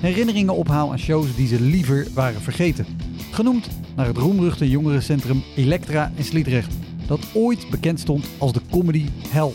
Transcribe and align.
herinneringen 0.00 0.54
ophaal 0.54 0.90
aan 0.90 0.98
shows 0.98 1.36
die 1.36 1.46
ze 1.46 1.60
liever 1.60 2.06
waren 2.14 2.40
vergeten. 2.40 2.86
Genoemd 3.30 3.68
naar 3.96 4.06
het 4.06 4.16
roemruchte 4.16 4.70
jongerencentrum 4.70 5.42
Elektra 5.56 6.12
in 6.14 6.24
Sliedrecht, 6.24 6.74
dat 7.06 7.20
ooit 7.34 7.70
bekend 7.70 8.00
stond 8.00 8.26
als 8.38 8.52
de 8.52 8.60
comedy 8.70 9.06
hell. 9.28 9.52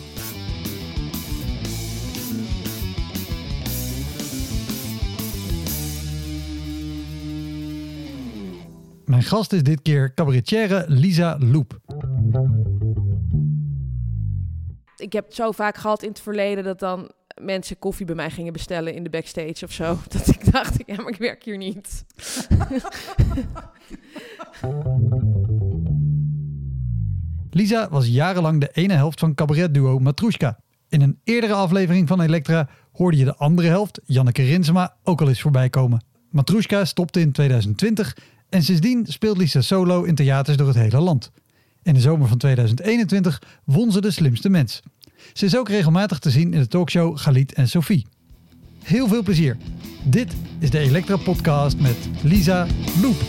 Mijn 9.05 9.23
gast 9.23 9.53
is 9.53 9.63
dit 9.63 9.81
keer 9.81 10.13
cabaretière 10.13 10.85
Lisa 10.87 11.37
Loep. 11.39 11.81
ik 15.03 15.13
heb 15.13 15.25
het 15.25 15.35
zo 15.35 15.51
vaak 15.51 15.77
gehad 15.77 16.03
in 16.03 16.09
het 16.09 16.19
verleden 16.19 16.63
dat 16.63 16.79
dan 16.79 17.11
mensen 17.43 17.79
koffie 17.79 18.05
bij 18.05 18.15
mij 18.15 18.29
gingen 18.29 18.53
bestellen 18.53 18.93
in 18.93 19.03
de 19.03 19.09
backstage 19.09 19.65
of 19.65 19.71
zo. 19.71 19.97
Dat 20.09 20.27
ik 20.27 20.51
dacht, 20.51 20.77
ja, 20.85 20.95
maar 20.95 21.11
ik 21.11 21.17
werk 21.17 21.43
hier 21.43 21.57
niet. 21.57 22.05
Lisa 27.49 27.89
was 27.89 28.07
jarenlang 28.07 28.59
de 28.59 28.69
ene 28.73 28.93
helft 28.93 29.19
van 29.19 29.33
cabaretduo 29.33 29.99
Matrushka. 29.99 30.59
In 30.89 31.01
een 31.01 31.19
eerdere 31.23 31.53
aflevering 31.53 32.07
van 32.07 32.21
Elektra 32.21 32.69
hoorde 32.91 33.17
je 33.17 33.25
de 33.25 33.35
andere 33.35 33.67
helft, 33.67 34.01
Janneke 34.05 34.43
Rinsema, 34.43 34.95
ook 35.03 35.21
al 35.21 35.27
eens 35.27 35.41
voorbij 35.41 35.69
komen. 35.69 36.03
Matrushka 36.29 36.85
stopte 36.85 37.19
in 37.19 37.31
2020 37.31 38.17
en 38.49 38.63
sindsdien 38.63 39.05
speelt 39.05 39.37
Lisa 39.37 39.61
solo 39.61 40.03
in 40.03 40.15
theaters 40.15 40.57
door 40.57 40.67
het 40.67 40.75
hele 40.75 40.99
land. 40.99 41.31
In 41.83 41.93
de 41.93 41.99
zomer 41.99 42.27
van 42.27 42.37
2021 42.37 43.41
won 43.63 43.91
ze 43.91 44.01
de 44.01 44.11
slimste 44.11 44.49
mens. 44.49 44.81
Ze 45.33 45.45
is 45.45 45.57
ook 45.57 45.69
regelmatig 45.69 46.19
te 46.19 46.29
zien 46.29 46.53
in 46.53 46.59
de 46.59 46.67
talkshow 46.67 47.17
Galit 47.17 47.53
en 47.53 47.67
Sophie. 47.67 48.05
Heel 48.83 49.07
veel 49.07 49.23
plezier. 49.23 49.57
Dit 50.03 50.33
is 50.59 50.69
de 50.69 50.79
Elektra 50.79 51.15
Podcast 51.15 51.79
met 51.79 51.97
Lisa 52.21 52.67
Loep. 53.01 53.21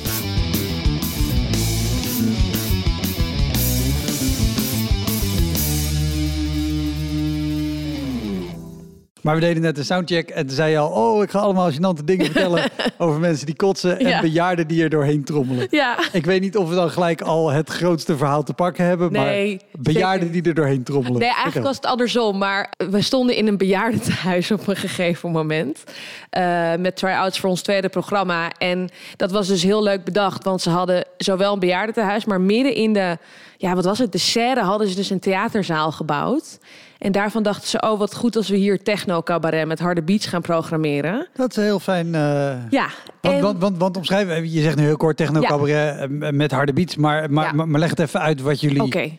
Maar 9.25 9.35
we 9.35 9.41
deden 9.41 9.63
net 9.63 9.79
een 9.79 9.85
soundcheck 9.85 10.29
en 10.31 10.47
toen 10.47 10.57
zei 10.57 10.71
je 10.71 10.79
al... 10.79 10.89
oh, 10.89 11.23
ik 11.23 11.31
ga 11.31 11.39
allemaal 11.39 11.71
gênante 11.73 12.05
dingen 12.05 12.25
vertellen 12.25 12.71
over 12.99 13.21
mensen 13.21 13.47
die 13.47 13.57
kotsen... 13.57 13.99
en 13.99 14.09
Ja. 14.09 14.21
bejaarden 14.21 14.67
die 14.67 14.83
er 14.83 14.89
doorheen 14.91 15.25
trommelen. 15.25 15.67
Ja. 15.71 15.97
Ik 16.13 16.25
weet 16.25 16.41
niet 16.41 16.57
of 16.57 16.69
we 16.69 16.75
dan 16.75 16.91
gelijk 16.91 17.21
al 17.23 17.51
het 17.51 17.69
grootste 17.71 18.17
verhaal 18.17 18.43
te 18.43 18.53
pakken 18.55 18.85
hebben... 18.85 19.13
Nee, 19.13 19.57
maar 19.73 19.83
bejaarden 19.83 20.27
zeker 20.27 20.43
die 20.43 20.51
er 20.53 20.55
doorheen 20.55 20.83
trommelen. 20.83 21.19
Nee, 21.21 21.33
eigenlijk 21.35 21.67
was 21.67 21.77
het 21.77 21.87
andersom. 21.87 22.39
Maar 22.39 22.73
we 22.91 23.03
stonden 23.03 23.37
in 23.37 23.47
een 23.47 23.57
bejaardentehuis 23.59 24.51
op 24.51 24.67
een 24.69 24.77
gegeven 24.77 25.31
moment. 25.31 25.85
eh, 26.31 26.75
met 26.79 26.97
try-outs 26.97 27.39
voor 27.39 27.51
ons 27.51 27.63
tweede 27.63 27.89
programma. 27.89 28.51
En 28.59 28.89
dat 29.17 29.31
was 29.31 29.49
dus 29.49 29.63
heel 29.63 29.83
leuk 29.83 30.05
bedacht. 30.05 30.45
Want 30.45 30.63
ze 30.63 30.71
hadden 30.71 31.05
zowel 31.17 31.53
een 31.53 31.59
bejaardentehuis... 31.59 32.25
maar 32.25 32.41
midden 32.41 32.75
in 32.75 32.93
de, 32.93 33.19
ja, 33.57 33.75
wat 33.75 33.85
was 33.85 33.99
het, 33.99 34.13
de 34.13 34.19
serre 34.19 34.61
hadden 34.61 34.89
ze 34.89 34.95
dus 34.95 35.11
een 35.11 35.21
theaterzaal 35.21 35.93
gebouwd. 35.93 36.59
En 37.05 37.13
daarvan 37.13 37.43
dachten 37.43 37.69
ze, 37.69 37.81
oh, 37.81 37.99
wat 37.99 38.15
goed 38.15 38.37
als 38.37 38.49
we 38.49 38.57
hier 38.57 38.83
techno-cabaret... 38.83 39.67
met 39.67 39.79
harde 39.79 40.03
beats 40.03 40.27
gaan 40.27 40.41
programmeren. 40.43 41.27
Dat 41.35 41.51
is 41.57 41.57
heel 41.65 41.81
fijn. 41.81 42.15
eh, 42.15 42.55
Ja, 42.71 42.89
Want, 43.21 43.35
en- 43.35 43.59
want, 43.59 43.79
want, 43.79 44.11
even, 44.11 44.53
je 44.53 44.63
zegt 44.63 44.77
nu 44.77 44.83
heel 44.83 44.97
kort 44.97 45.17
techno 45.17 45.41
Ja. 45.41 45.49
cabaret 45.49 45.99
eh, 45.99 46.31
met 46.31 46.51
harde 46.51 46.73
beats, 46.73 46.97
maar, 46.97 47.31
maar, 47.31 47.45
Ja. 47.45 47.53
maar, 47.53 47.69
maar 47.69 47.81
leg 47.81 47.91
het 47.91 47.99
even 48.01 48.21
uit 48.21 48.41
wat 48.41 48.61
jullie 48.61 48.83
Oké. 48.83 49.11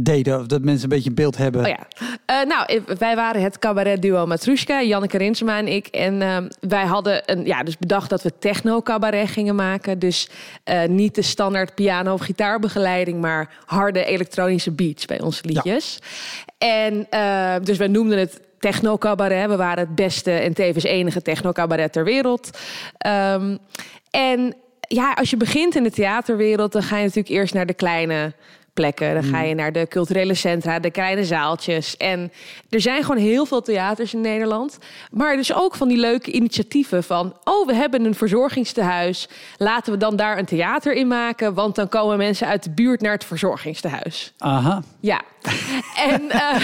Deden, 0.00 0.40
of 0.40 0.46
dat 0.46 0.62
mensen 0.62 0.82
een 0.82 0.88
beetje 0.88 1.08
een 1.08 1.14
beeld 1.14 1.36
hebben. 1.36 1.60
Oh 1.60 1.68
ja. 1.68 1.86
Eh, 2.24 2.46
nou, 2.46 2.64
eh, 2.66 2.96
wij 2.98 3.16
waren 3.16 3.42
het 3.42 3.58
cabaretduo 3.58 4.26
Matrushka, 4.26 4.82
Janneke 4.82 5.18
Rinsema 5.18 5.58
en 5.58 5.68
ik. 5.68 5.86
En 5.86 6.22
ehm, 6.22 6.48
wij 6.60 6.84
hadden 6.84 7.22
een, 7.26 7.44
ja, 7.46 7.62
dus 7.62 7.78
bedacht 7.78 8.10
dat 8.10 8.22
we 8.22 8.32
techno-cabaret 8.38 9.28
gingen 9.28 9.54
maken. 9.54 9.98
Dus 9.98 10.28
eh, 10.64 10.84
niet 10.84 11.14
de 11.14 11.22
standaard 11.22 11.74
piano- 11.74 12.12
of 12.12 12.20
gitaarbegeleiding... 12.20 13.20
maar 13.20 13.50
harde 13.64 14.04
elektronische 14.04 14.70
beats 14.70 15.04
bij 15.06 15.20
onze 15.20 15.44
liedjes. 15.44 15.98
En 16.58 17.06
eh, 17.10 17.54
dus 17.62 17.78
wij 17.78 17.88
noemden 17.88 18.18
het 18.18 18.40
techno-cabaret. 18.58 19.48
We 19.48 19.56
waren 19.56 19.78
het 19.78 19.94
beste 19.94 20.30
en 20.30 20.54
tevens 20.54 20.84
enige 20.84 21.22
techno-cabaret 21.22 21.92
ter 21.92 22.04
wereld. 22.04 22.58
Ehm, 22.98 23.56
en 24.10 24.54
ja, 24.80 25.12
als 25.12 25.30
je 25.30 25.36
begint 25.36 25.74
in 25.74 25.82
de 25.82 25.90
theaterwereld... 25.90 26.72
dan 26.72 26.82
ga 26.82 26.96
je 26.96 27.02
natuurlijk 27.02 27.34
eerst 27.34 27.54
naar 27.54 27.66
de 27.66 27.74
kleine 27.74 28.32
plekken. 28.78 29.14
Dan 29.14 29.22
ga 29.22 29.42
je 29.42 29.54
naar 29.54 29.72
de 29.72 29.86
culturele 29.88 30.34
centra, 30.34 30.78
de 30.78 30.90
kleine 30.90 31.24
zaaltjes. 31.24 31.96
En 31.96 32.32
er 32.68 32.80
zijn 32.80 33.02
gewoon 33.02 33.20
heel 33.20 33.46
veel 33.46 33.62
theaters 33.62 34.14
in 34.14 34.20
Nederland. 34.20 34.78
Maar 35.10 35.36
dus 35.36 35.54
ook 35.54 35.74
van 35.74 35.88
die 35.88 35.96
leuke 35.96 36.30
initiatieven 36.30 37.04
van... 37.04 37.36
oh, 37.44 37.66
we 37.66 37.74
hebben 37.74 38.04
een 38.04 38.14
verzorgingstehuis. 38.14 39.28
Laten 39.56 39.92
we 39.92 39.98
dan 39.98 40.16
daar 40.16 40.38
een 40.38 40.44
theater 40.44 40.94
in 40.94 41.06
maken... 41.06 41.54
want 41.54 41.74
dan 41.74 41.88
komen 41.88 42.16
mensen 42.16 42.46
uit 42.46 42.62
de 42.62 42.70
buurt 42.70 43.00
naar 43.00 43.12
het 43.12 43.24
verzorgingstehuis. 43.24 44.32
Aha. 44.38 44.82
Ja. 45.00 45.20
en... 45.96 46.30
eh, 46.30 46.56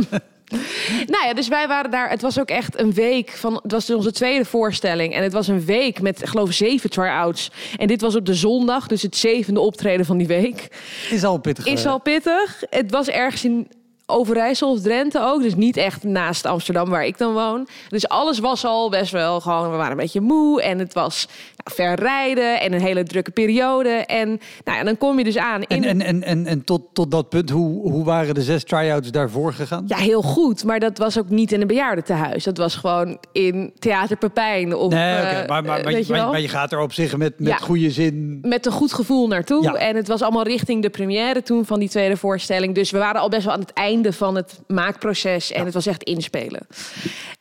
Nou 1.12 1.26
ja, 1.26 1.34
dus 1.34 1.48
wij 1.48 1.68
waren 1.68 1.90
daar. 1.90 2.10
Het 2.10 2.22
was 2.22 2.40
ook 2.40 2.48
echt 2.48 2.78
een 2.80 2.92
week 2.92 3.30
van. 3.30 3.60
Het 3.62 3.72
was 3.72 3.90
onze 3.90 4.12
tweede 4.12 4.44
voorstelling. 4.44 5.14
En 5.14 5.22
het 5.22 5.32
was 5.32 5.48
een 5.48 5.64
week 5.64 6.00
met, 6.00 6.20
ik 6.20 6.28
geloof, 6.28 6.52
zeven 6.52 6.90
try-outs. 6.90 7.50
En 7.76 7.86
dit 7.86 8.00
was 8.00 8.16
op 8.16 8.26
de 8.26 8.34
zondag, 8.34 8.86
dus 8.86 9.02
het 9.02 9.16
zevende 9.16 9.60
optreden 9.60 10.06
van 10.06 10.18
die 10.18 10.26
week. 10.26 10.68
Is 11.10 11.24
al 11.24 11.38
pittig. 11.38 11.66
Is 11.66 11.84
eh. 11.84 11.90
al 11.90 11.98
pittig. 12.00 12.62
Het 12.70 12.90
was 12.90 13.08
ergens 13.08 13.44
in 13.44 13.68
Overijssel 14.12 14.70
of 14.70 14.80
Drenthe 14.80 15.20
ook. 15.22 15.42
Dus 15.42 15.54
niet 15.54 15.76
echt 15.76 16.02
naast 16.04 16.46
Amsterdam 16.46 16.88
waar 16.88 17.04
ik 17.06 17.18
dan 17.18 17.32
woon. 17.32 17.68
Dus 17.88 18.08
alles 18.08 18.38
was 18.38 18.64
al 18.64 18.90
best 18.90 19.12
wel 19.12 19.40
gewoon... 19.40 19.70
We 19.70 19.76
waren 19.76 19.90
een 19.90 19.96
beetje 19.96 20.20
moe 20.20 20.62
en 20.62 20.78
het 20.78 20.94
was 20.94 21.26
nou, 21.56 21.76
ver 21.76 21.94
rijden 21.94 22.60
en 22.60 22.72
een 22.72 22.80
hele 22.80 23.02
drukke 23.02 23.30
periode. 23.30 23.88
En 23.88 24.28
nou 24.64 24.78
ja, 24.78 24.84
dan 24.84 24.98
kom 24.98 25.18
je 25.18 25.24
dus 25.24 25.38
aan 25.38 25.62
in... 25.62 25.84
En, 25.84 26.00
en, 26.00 26.02
en, 26.02 26.22
en, 26.22 26.46
en 26.46 26.64
tot, 26.64 26.82
tot 26.92 27.10
dat 27.10 27.28
punt, 27.28 27.50
hoe, 27.50 27.90
hoe 27.90 28.04
waren 28.04 28.34
de 28.34 28.42
zes 28.42 28.64
try-outs 28.64 29.10
daarvoor 29.10 29.52
gegaan? 29.52 29.84
Ja, 29.86 29.96
heel 29.96 30.22
goed. 30.22 30.64
Maar 30.64 30.80
dat 30.80 30.98
was 30.98 31.18
ook 31.18 31.28
niet 31.28 31.52
in 31.52 31.60
een 31.60 31.66
bejaardentehuis. 31.66 32.44
Dat 32.44 32.56
was 32.56 32.74
gewoon 32.74 33.18
in 33.32 33.72
Theater 33.78 34.16
Pepijn. 34.16 34.74
Of, 34.76 34.92
Nee, 34.92 35.14
eh, 35.14 35.48
maar, 35.48 35.64
maar, 35.64 35.78
eh, 35.78 35.84
maar, 35.84 35.92
je 35.92 36.12
maar, 36.30 36.40
je 36.40 36.48
gaat 36.48 36.72
er 36.72 36.80
op 36.80 36.92
zich 36.92 37.16
met, 37.16 37.38
met 37.38 37.48
Ja. 37.48 37.56
goede 37.56 37.90
zin. 37.90 38.38
met 38.42 38.66
een 38.66 38.72
goed 38.72 38.92
gevoel 38.92 39.26
naartoe. 39.26 39.62
Ja. 39.62 39.74
En 39.74 39.96
het 39.96 40.08
was 40.08 40.22
allemaal 40.22 40.44
richting 40.44 40.82
de 40.82 40.90
première 40.90 41.42
toen 41.42 41.64
van 41.64 41.78
die 41.78 41.88
tweede 41.88 42.16
voorstelling. 42.16 42.74
Dus 42.74 42.90
we 42.90 42.98
waren 42.98 43.20
al 43.20 43.28
best 43.28 43.44
wel 43.44 43.54
aan 43.54 43.60
het 43.60 43.72
einde 44.02 44.18
van 44.18 44.34
het 44.34 44.60
maakproces. 44.66 45.52
En 45.52 45.64
het 45.64 45.74
was 45.74 45.86
echt 45.86 46.02
inspelen. 46.02 46.66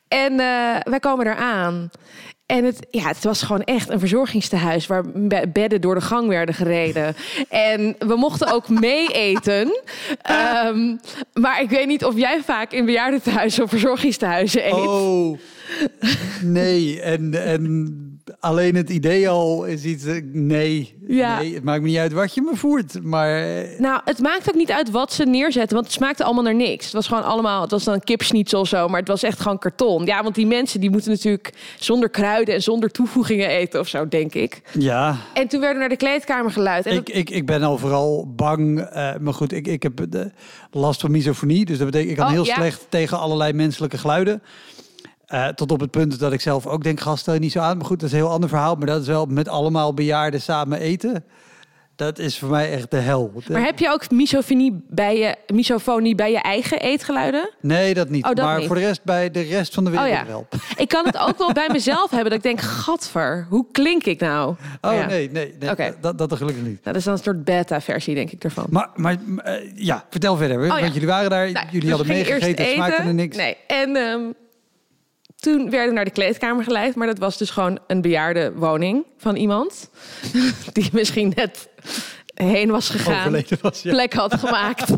En 0.07 0.31
eh, 0.31 0.75
wij 0.83 0.99
komen 0.99 1.27
eraan. 1.27 1.89
En 2.45 2.63
het, 2.65 2.87
ja, 2.89 3.07
het 3.07 3.23
was 3.23 3.41
gewoon 3.41 3.63
echt 3.63 3.89
een 3.89 3.99
verzorgingstehuis 3.99 4.87
waar 4.87 5.03
be- 5.13 5.49
bedden 5.53 5.81
door 5.81 5.95
de 5.95 6.01
gang 6.01 6.27
werden 6.27 6.55
gereden. 6.55 7.15
En 7.49 7.95
we 7.99 8.15
mochten 8.15 8.53
ook 8.53 8.69
mee 8.87 9.07
eten. 9.07 9.81
Ehm, 10.21 10.95
maar 11.33 11.61
ik 11.61 11.69
weet 11.69 11.87
niet 11.87 12.05
of 12.05 12.17
jij 12.17 12.41
vaak 12.43 12.71
in 12.71 12.85
bejaardentehuizen 12.85 13.63
of 13.63 13.69
verzorgingstehuizen 13.69 14.65
eet. 14.65 14.73
Oh, 14.73 15.39
nee. 16.41 17.01
En, 17.01 17.43
en 17.43 18.10
alleen 18.39 18.75
het 18.75 18.89
idee 18.89 19.29
al 19.29 19.65
is 19.65 19.83
iets... 19.83 20.05
eh, 20.05 20.21
Nee, 20.31 20.95
Ja. 21.07 21.39
nee, 21.39 21.53
het 21.53 21.63
maakt 21.63 21.81
me 21.81 21.87
niet 21.87 21.97
uit 21.97 22.11
wat 22.13 22.33
je 22.33 22.41
me 22.41 22.55
voert. 22.55 23.03
Maar 23.03 23.41
eh, 23.41 23.79
Nou, 23.79 24.01
het 24.05 24.19
maakt 24.19 24.49
ook 24.49 24.55
niet 24.55 24.71
uit 24.71 24.91
wat 24.91 25.13
ze 25.13 25.23
neerzetten, 25.25 25.73
want 25.73 25.85
het 25.85 25.95
smaakte 25.95 26.23
allemaal 26.23 26.43
naar 26.43 26.55
niks. 26.55 26.85
Het 26.85 26.93
was 26.93 27.07
gewoon 27.07 27.23
allemaal, 27.23 27.61
het 27.61 27.71
was 27.71 27.83
dan 27.83 27.99
kipschnitzel 27.99 28.59
of 28.59 28.67
zo, 28.67 28.87
maar 28.87 28.99
het 28.99 29.07
was 29.07 29.23
echt 29.23 29.39
gewoon 29.39 29.57
karton. 29.59 30.05
Ja, 30.05 30.23
want 30.23 30.35
die 30.35 30.47
mensen 30.47 30.79
die 30.79 30.89
moeten 30.89 31.11
natuurlijk 31.11 31.53
zonder 31.79 32.09
kruiden 32.09 32.53
en 32.55 32.61
zonder 32.61 32.89
toevoegingen 32.91 33.47
eten 33.47 33.79
of 33.79 33.87
zo, 33.87 34.07
denk 34.07 34.33
ik. 34.33 34.61
ja, 34.79 35.15
En 35.33 35.47
toen 35.47 35.59
werden 35.59 35.77
we 35.81 35.87
naar 35.87 35.97
de 35.97 36.05
kleedkamer 36.05 36.51
geluid. 36.51 36.85
En 36.85 36.95
ik, 36.95 37.09
ik, 37.09 37.29
ik 37.29 37.45
ben 37.45 37.63
al 37.63 37.77
vooral 37.77 38.33
bang. 38.35 38.79
eh, 38.81 39.13
maar 39.21 39.33
goed, 39.33 39.51
ik, 39.53 39.67
ik 39.67 39.83
heb 39.83 40.05
de 40.09 40.31
last 40.71 41.01
van 41.01 41.11
misofonie. 41.11 41.65
Dus 41.65 41.77
dat 41.77 41.85
betekent, 41.85 42.11
ik 42.11 42.17
kan 42.17 42.25
Oh, 42.25 42.31
heel 42.31 42.45
ja. 42.45 42.53
slecht 42.55 42.85
tegen 42.89 43.19
allerlei 43.19 43.53
menselijke 43.53 43.97
geluiden. 43.97 44.41
Eh, 45.31 45.47
tot 45.47 45.71
op 45.71 45.79
het 45.79 45.91
punt 45.91 46.19
dat 46.19 46.33
ik 46.33 46.41
zelf 46.41 46.67
ook 46.67 46.83
denk, 46.83 46.99
gast, 46.99 47.21
stel 47.21 47.33
je 47.33 47.39
niet 47.39 47.51
zo 47.51 47.59
aan. 47.59 47.77
Maar 47.77 47.85
goed, 47.85 47.99
dat 47.99 48.09
is 48.09 48.15
een 48.15 48.21
heel 48.21 48.31
ander 48.31 48.49
verhaal. 48.49 48.75
Maar 48.75 48.87
dat 48.87 49.01
is 49.01 49.07
wel 49.07 49.25
met 49.25 49.47
allemaal 49.47 49.93
bejaarden 49.93 50.41
samen 50.41 50.79
eten. 50.79 51.23
Dat 51.95 52.19
is 52.19 52.39
voor 52.39 52.49
mij 52.49 52.71
echt 52.71 52.91
de 52.91 52.97
hel. 52.97 53.31
maar 53.51 53.63
heb 53.63 53.79
je 53.79 53.89
ook 53.89 54.11
misofonie 54.11 54.83
bij 54.87 55.17
je, 55.17 55.35
misofonie 55.53 56.15
bij 56.15 56.31
je 56.31 56.41
eigen 56.41 56.79
eetgeluiden? 56.79 57.49
Nee, 57.61 57.93
dat 57.93 58.09
niet. 58.09 58.25
Oh, 58.25 58.33
dat 58.33 58.45
maar 58.45 58.57
niet. 58.57 58.67
voor 58.67 58.75
de 58.75 58.81
rest 58.81 59.03
bij 59.03 59.31
de 59.31 59.41
rest 59.41 59.73
van 59.73 59.83
de 59.83 59.89
wereld 59.89 60.09
Oh 60.09 60.15
ja. 60.15 60.25
wel. 60.25 60.47
Ik 60.77 60.87
kan 60.87 61.05
het 61.05 61.17
ook 61.17 61.37
wel 61.37 61.51
bij 61.51 61.69
mezelf 61.71 62.09
hebben 62.15 62.29
dat 62.29 62.37
ik 62.37 62.43
denk, 62.43 62.61
gadver, 62.61 63.45
hoe 63.49 63.65
klink 63.71 64.03
ik 64.03 64.19
nou? 64.19 64.55
Oh 64.81 64.93
Ja. 64.93 65.05
nee, 65.05 65.31
nee, 65.31 65.55
dat, 66.01 66.17
dat 66.17 66.31
er 66.31 66.37
gelukkig 66.37 66.63
niet. 66.63 66.71
Nou, 66.73 66.83
dat 66.83 66.95
is 66.95 67.03
dan 67.03 67.13
een 67.13 67.19
soort 67.23 67.43
beta-versie, 67.43 68.15
denk 68.15 68.31
ik, 68.31 68.43
ervan. 68.43 68.65
Maar, 68.69 68.89
maar 68.95 69.17
eh, 69.37 69.53
ja, 69.75 70.05
vertel 70.09 70.37
verder. 70.37 70.59
Oh, 70.59 70.65
ja. 70.65 70.79
Want 70.79 70.93
jullie 70.93 71.07
waren 71.07 71.29
daar, 71.29 71.51
Nou, 71.51 71.65
jullie 71.65 71.79
dus 71.79 71.89
hadden 71.89 72.07
meegegeten, 72.07 72.65
smaakte 72.65 73.01
er 73.01 73.13
niks. 73.13 73.37
Nee. 73.37 73.57
En 73.67 73.95
ehm, 73.95 74.21
toen 75.41 75.69
werden 75.69 75.87
we 75.87 75.95
naar 75.95 76.05
de 76.05 76.11
kleedkamer 76.11 76.63
geleid. 76.63 76.95
Maar 76.95 77.07
dat 77.07 77.19
was 77.19 77.37
dus 77.37 77.49
gewoon 77.49 77.79
een 77.87 78.01
bejaarde 78.01 78.51
woning 78.55 79.05
van 79.17 79.35
iemand. 79.35 79.89
Die 80.73 80.89
misschien 80.91 81.33
net 81.35 81.69
heen 82.33 82.69
was 82.71 82.89
gegaan. 82.89 83.43
Was, 83.61 83.81
ja. 83.81 83.91
Plek 83.91 84.13
had 84.13 84.39
gemaakt. 84.39 84.85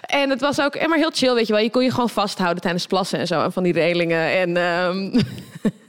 En 0.00 0.30
het 0.30 0.40
was 0.40 0.60
ook 0.60 0.74
en 0.74 0.88
maar 0.88 0.98
heel 0.98 1.10
chill, 1.14 1.34
weet 1.34 1.46
je 1.46 1.52
wel. 1.52 1.62
Je 1.62 1.70
kon 1.70 1.82
je 1.82 1.90
gewoon 1.90 2.10
vasthouden 2.10 2.62
tijdens 2.62 2.86
plassen 2.86 3.18
en 3.18 3.26
zo. 3.26 3.42
En 3.42 3.52
van 3.52 3.62
die 3.62 3.72
relingen. 3.72 4.30
En 4.30 4.56
ehm, 4.56 5.20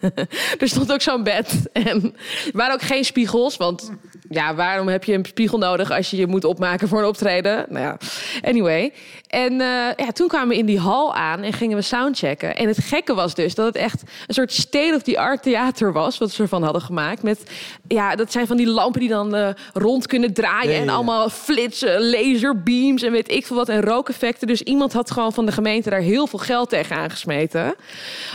er 0.62 0.68
stond 0.68 0.92
ook 0.92 1.02
zo'n 1.02 1.24
bed. 1.24 1.70
En 1.74 2.04
er 2.46 2.52
waren 2.54 2.74
ook 2.74 2.82
geen 2.82 3.06
spiegels. 3.06 3.58
Want 3.58 3.92
ja, 4.32 4.56
waarom 4.56 4.88
heb 4.88 5.04
je 5.04 5.14
een 5.14 5.26
spiegel 5.26 5.58
nodig 5.58 5.92
als 5.92 6.10
je 6.10 6.18
je 6.18 6.28
moet 6.28 6.44
opmaken 6.44 6.88
voor 6.88 7.00
een 7.00 7.08
optreden? 7.08 7.66
Nou 7.70 7.86
ja, 7.86 7.98
anyway. 8.42 8.94
En 9.28 9.52
eh, 9.52 10.06
ja, 10.06 10.12
toen 10.14 10.28
kwamen 10.28 10.48
we 10.48 10.58
in 10.58 10.66
die 10.66 10.80
hal 10.80 11.14
aan 11.14 11.42
en 11.42 11.54
gingen 11.54 11.78
we 11.78 11.84
soundchecken. 11.84 12.56
En 12.56 12.68
het 12.68 12.78
gekke 12.78 13.14
was 13.14 13.36
dus 13.36 13.56
dat 13.56 13.66
het 13.66 13.76
echt 13.76 14.02
een 14.28 14.34
soort 14.34 14.54
state-of-the-art 14.54 15.44
theater 15.44 15.94
was. 15.94 16.18
Wat 16.18 16.32
ze 16.32 16.42
ervan 16.42 16.64
hadden 16.64 16.82
gemaakt. 16.82 17.24
Met, 17.24 17.44
ja, 17.88 18.16
dat 18.16 18.32
zijn 18.32 18.48
van 18.48 18.58
die 18.58 18.68
lampen 18.68 19.00
die 19.00 19.10
dan 19.10 19.36
eh, 19.36 19.50
rond 19.74 20.08
kunnen 20.08 20.34
draaien. 20.34 20.76
En 20.76 20.86
ja. 20.86 20.92
allemaal 20.92 21.30
flitsen, 21.30 22.10
laserbeams 22.10 23.02
en 23.02 23.12
weet 23.12 23.32
ik 23.32 23.46
veel 23.46 23.56
wat. 23.56 23.70
En 23.70 23.82
rookeffecten. 23.82 24.48
Dus 24.48 24.62
iemand 24.62 24.94
had 24.94 25.12
gewoon 25.12 25.34
van 25.34 25.46
de 25.46 25.52
gemeente 25.52 25.90
daar 25.90 26.00
heel 26.00 26.28
veel 26.28 26.40
geld 26.40 26.70
tegen 26.70 26.96
aangesmeten. 26.96 27.76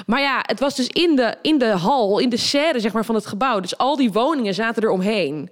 Maar 0.06 0.20
ja, 0.20 0.38
het 0.43 0.60
was 0.60 0.76
dus 0.76 0.87
in 0.87 1.16
de, 1.16 1.34
in 1.43 1.58
de 1.58 1.70
hal, 1.70 2.19
in 2.19 2.28
de 2.28 2.37
serre 2.37 2.81
zeg 2.81 2.93
maar, 2.93 3.04
van 3.04 3.14
het 3.14 3.26
gebouw. 3.26 3.60
Dus 3.60 3.78
al 3.78 3.96
die 3.96 4.12
woningen 4.12 4.54
zaten 4.54 4.82
er 4.82 4.90
omheen. 4.90 5.50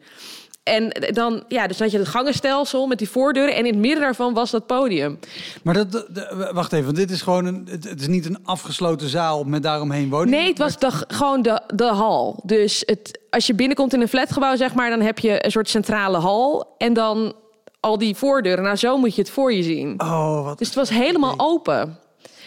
En 0.64 0.88
dan, 1.12 1.44
ja, 1.49 1.66
dus 1.66 1.78
had 1.78 1.90
je 1.90 1.99
het 1.99 2.08
gangenstelsel 2.08 2.87
met 2.87 2.99
die 2.99 3.08
voordeuren. 3.08 3.55
En 3.55 3.66
in 3.66 3.72
het 3.72 3.81
midden 3.81 4.00
daarvan 4.00 4.34
was 4.34 4.50
dat 4.50 4.66
podium. 4.66 5.19
Maar 5.62 5.75
dat, 5.75 6.06
wacht 6.52 6.72
even, 6.72 6.84
want 6.84 6.96
dit 6.96 7.11
is 7.11 7.22
gewoon 7.22 7.44
een, 7.44 7.69
het, 7.70 7.84
het 7.84 8.00
is 8.00 8.06
niet 8.06 8.26
een 8.26 8.38
afgesloten 8.44 9.08
zaal 9.08 9.44
met 9.44 9.62
daaromheen 9.62 10.11
woningen. 10.11 10.38
Nee, 10.38 10.49
het 10.49 10.58
was 10.58 10.78
de, 10.78 10.90
gewoon 11.08 11.43
de, 11.43 11.62
de 11.75 11.84
hal. 11.84 12.40
Dus 12.44 12.82
het, 12.87 13.19
als 13.31 13.46
je 13.46 13.55
binnenkomt 13.55 13.93
in 13.93 14.00
een 14.00 14.08
flatgebouw, 14.08 14.56
zeg 14.56 14.75
maar, 14.75 14.90
dan 14.90 15.00
heb 15.00 15.19
je 15.19 15.44
een 15.44 15.50
soort 15.50 15.69
centrale 15.69 16.19
hal. 16.19 16.75
En 16.78 16.93
dan 16.93 17.34
al 17.81 17.99
die 17.99 18.17
voordeuren. 18.17 18.64
Nou, 18.64 18.76
zo 18.76 18.96
moet 18.99 19.14
je 19.14 19.20
het 19.20 19.31
voor 19.31 19.52
je 19.52 19.62
zien. 19.62 20.00
Oh, 20.00 20.44
wat 20.44 20.58
Dus 20.58 20.67
het 20.67 20.76
was 20.76 20.90
helemaal 20.90 21.34
open. 21.37 21.99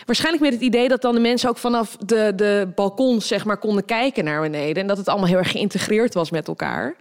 Waarschijnlijk 0.05 0.43
met 0.43 0.53
het 0.53 0.61
idee 0.61 0.87
dat 0.87 1.01
dan 1.01 1.15
de 1.15 1.21
mensen 1.21 1.49
ook 1.49 1.57
vanaf 1.57 1.97
de, 2.05 2.33
de 2.35 2.67
balkons 2.75 3.27
zeg 3.27 3.45
maar, 3.45 3.57
konden 3.57 3.85
kijken 3.85 4.23
naar 4.23 4.41
beneden. 4.41 4.81
En 4.81 4.87
dat 4.87 4.97
het 4.97 5.07
allemaal 5.07 5.27
heel 5.27 5.37
erg 5.37 5.51
geïntegreerd 5.51 6.13
was 6.13 6.31
met 6.31 6.47
elkaar. 6.47 6.95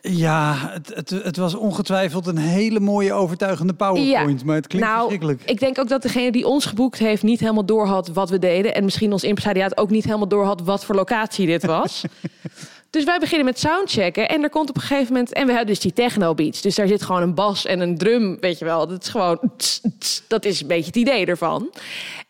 Ja, 0.00 0.56
het, 0.72 0.94
het, 0.94 1.10
het 1.10 1.36
was 1.36 1.54
ongetwijfeld 1.54 2.26
een 2.26 2.38
hele 2.38 2.80
mooie 2.80 3.12
overtuigende 3.12 3.74
PowerPoint, 3.74 4.44
maar 4.44 4.56
het 4.56 4.66
klinkt 4.66 4.86
nou, 4.88 5.00
verschrikkelijk. 5.00 5.42
ik 5.44 5.60
denk 5.60 5.78
ook 5.78 5.88
dat 5.88 6.02
degene 6.02 6.32
die 6.32 6.46
ons 6.46 6.64
geboekt 6.64 6.98
heeft 6.98 7.22
niet 7.22 7.40
helemaal 7.40 7.64
door 7.64 7.86
had 7.86 8.08
wat 8.08 8.30
we 8.30 8.38
deden. 8.38 8.74
En 8.74 8.84
misschien 8.84 9.12
ons 9.12 9.24
impresariaat 9.24 9.78
ook 9.78 9.90
niet 9.90 10.04
helemaal 10.04 10.28
door 10.28 10.44
had 10.44 10.62
wat 10.62 10.84
voor 10.84 10.94
locatie 10.94 11.46
dit 11.46 11.66
was. 11.66 12.02
dus 12.90 13.04
wij 13.04 13.18
beginnen 13.18 13.46
met 13.46 13.58
soundchecken. 13.58 14.28
En 14.28 14.42
er 14.42 14.50
komt 14.50 14.68
op 14.68 14.76
een 14.76 14.82
gegeven 14.82 15.12
moment... 15.12 15.32
En 15.32 15.46
we 15.46 15.52
hebben 15.52 15.68
dus 15.68 15.80
die 15.80 15.92
techno 15.92 16.34
beats. 16.34 16.60
Dus 16.60 16.74
daar 16.74 16.88
zit 16.88 17.02
gewoon 17.02 17.22
een 17.22 17.34
bas 17.34 17.66
en 17.66 17.80
een 17.80 17.98
drum, 17.98 18.36
weet 18.40 18.58
je 18.58 18.64
wel. 18.64 18.86
Dat 18.86 19.02
is 19.02 19.08
gewoon... 19.08 19.38
tss, 19.56 19.80
tss, 19.98 20.22
dat 20.28 20.44
is 20.44 20.60
een 20.60 20.66
beetje 20.66 20.86
het 20.86 20.96
idee 20.96 21.26
ervan. 21.26 21.70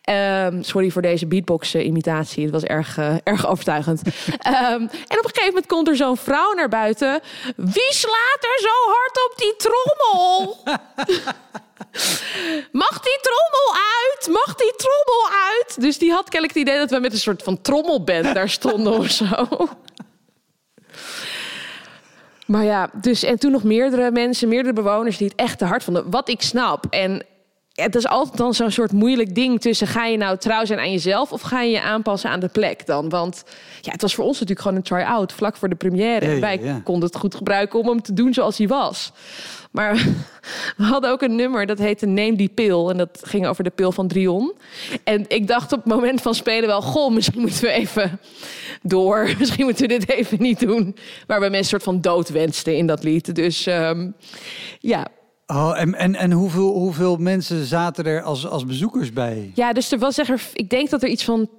Ehm, 0.01 0.61
sorry 0.61 0.89
voor 0.89 1.01
deze 1.01 1.27
beatbox-imitatie. 1.27 2.43
Het 2.43 2.51
was 2.51 2.63
erg, 2.63 2.97
eh, 2.97 3.15
erg 3.23 3.47
overtuigend. 3.47 4.01
Ehm, 4.39 4.81
en 4.81 5.17
op 5.17 5.19
een 5.23 5.23
gegeven 5.23 5.47
moment 5.47 5.65
komt 5.65 5.87
er 5.87 5.95
zo'n 5.95 6.17
vrouw 6.17 6.53
naar 6.53 6.69
buiten. 6.69 7.21
Wie 7.55 7.93
slaat 7.93 8.39
er 8.39 8.59
zo 8.59 8.91
hard 8.91 9.29
op 9.29 9.33
die 9.37 9.55
trommel? 9.57 10.57
Mag 12.71 12.99
die 12.99 13.19
trommel 13.21 13.73
uit? 13.73 14.27
Mag 14.27 14.55
die 14.55 14.73
trommel 14.75 15.29
uit? 15.49 15.81
Dus 15.81 15.97
die 15.97 16.11
had 16.11 16.29
kennelijk 16.29 16.53
het 16.53 16.67
idee 16.67 16.77
dat 16.77 16.89
we 16.89 16.99
met 16.99 17.13
een 17.13 17.19
soort 17.19 17.43
van 17.43 17.61
trommelband 17.61 18.33
daar 18.33 18.49
stonden 18.49 18.93
of 18.93 19.09
zo. 19.09 19.47
Maar 22.49 22.63
ja, 22.63 22.89
dus 23.01 23.23
en 23.23 23.39
toen 23.39 23.51
nog 23.51 23.63
meerdere 23.63 24.11
mensen, 24.11 24.47
meerdere 24.47 24.73
bewoners 24.73 25.17
die 25.17 25.27
het 25.27 25.35
echt 25.35 25.57
te 25.57 25.65
hard 25.65 25.83
vonden. 25.83 26.09
Wat 26.09 26.29
ik 26.29 26.41
snap. 26.41 26.85
En 26.89 27.25
het 27.73 27.95
is 27.95 28.07
altijd 28.07 28.37
dan 28.37 28.53
zo'n 28.53 28.71
soort 28.71 28.91
moeilijk 28.91 29.35
ding 29.35 29.61
tussen 29.61 29.87
ga 29.87 30.05
je 30.05 30.17
nou 30.17 30.37
trouw 30.37 30.65
zijn 30.65 30.79
aan 30.79 30.91
jezelf 30.91 31.31
of 31.31 31.41
ga 31.41 31.61
je 31.61 31.71
je 31.71 31.81
aanpassen 31.81 32.29
aan 32.29 32.39
de 32.39 32.47
plek 32.47 32.85
dan? 32.85 33.09
Want 33.09 33.43
ja, 33.81 33.91
het 33.91 34.01
was 34.01 34.15
voor 34.15 34.25
ons 34.25 34.33
natuurlijk 34.33 34.61
gewoon 34.61 34.77
een 34.77 34.83
try-out 34.83 35.33
vlak 35.33 35.55
voor 35.55 35.69
de 35.69 35.75
première. 35.75 36.25
En 36.25 36.39
wij 36.39 36.59
ja. 36.61 36.81
konden 36.83 37.09
het 37.09 37.17
goed 37.17 37.35
gebruiken 37.35 37.79
om 37.79 37.87
hem 37.87 38.01
te 38.01 38.13
doen 38.13 38.33
zoals 38.33 38.57
hij 38.57 38.67
was. 38.67 39.11
Maar 39.71 39.93
we 40.77 40.83
hadden 40.83 41.11
ook 41.11 41.21
een 41.21 41.35
nummer 41.35 41.65
dat 41.65 41.79
heette 41.79 42.05
Neem 42.05 42.35
die 42.35 42.49
pil. 42.49 42.89
En 42.89 42.97
dat 42.97 43.21
ging 43.23 43.47
over 43.47 43.63
de 43.63 43.69
pil 43.69 43.91
van 43.91 44.07
Drion. 44.07 44.53
En 45.03 45.25
ik 45.27 45.47
dacht 45.47 45.71
op 45.71 45.83
het 45.83 45.93
moment 45.93 46.21
van 46.21 46.35
spelen 46.35 46.67
wel... 46.67 46.81
Goh, 46.81 47.13
misschien 47.13 47.41
moeten 47.41 47.61
we 47.61 47.71
even 47.71 48.19
door. 48.81 49.29
Misschien 49.39 49.65
moeten 49.65 49.87
we 49.87 49.97
dit 49.97 50.09
even 50.09 50.41
niet 50.41 50.59
doen. 50.59 50.95
Waarbij 51.27 51.49
mensen 51.49 51.57
een 51.57 51.81
soort 51.81 51.83
van 51.83 52.01
dood 52.01 52.29
wensten 52.29 52.77
in 52.77 52.87
dat 52.87 53.03
lied. 53.03 53.35
Dus 53.35 53.65
ehm, 53.65 54.11
ja. 54.79 55.07
Oh, 55.47 55.79
en, 55.79 55.95
en, 55.95 56.15
en 56.15 56.31
hoeveel, 56.31 56.73
hoeveel 56.73 57.17
mensen 57.17 57.65
zaten 57.65 58.05
er 58.05 58.21
als, 58.21 58.47
als 58.47 58.65
bezoekers 58.65 59.13
bij? 59.13 59.51
ja, 59.55 59.73
dus 59.73 59.91
er 59.91 59.99
was 59.99 60.15
zeg. 60.15 60.53
Ik 60.53 60.69
denk 60.69 60.89
dat 60.89 61.03
er 61.03 61.09
iets 61.09 61.23
van 61.23 61.49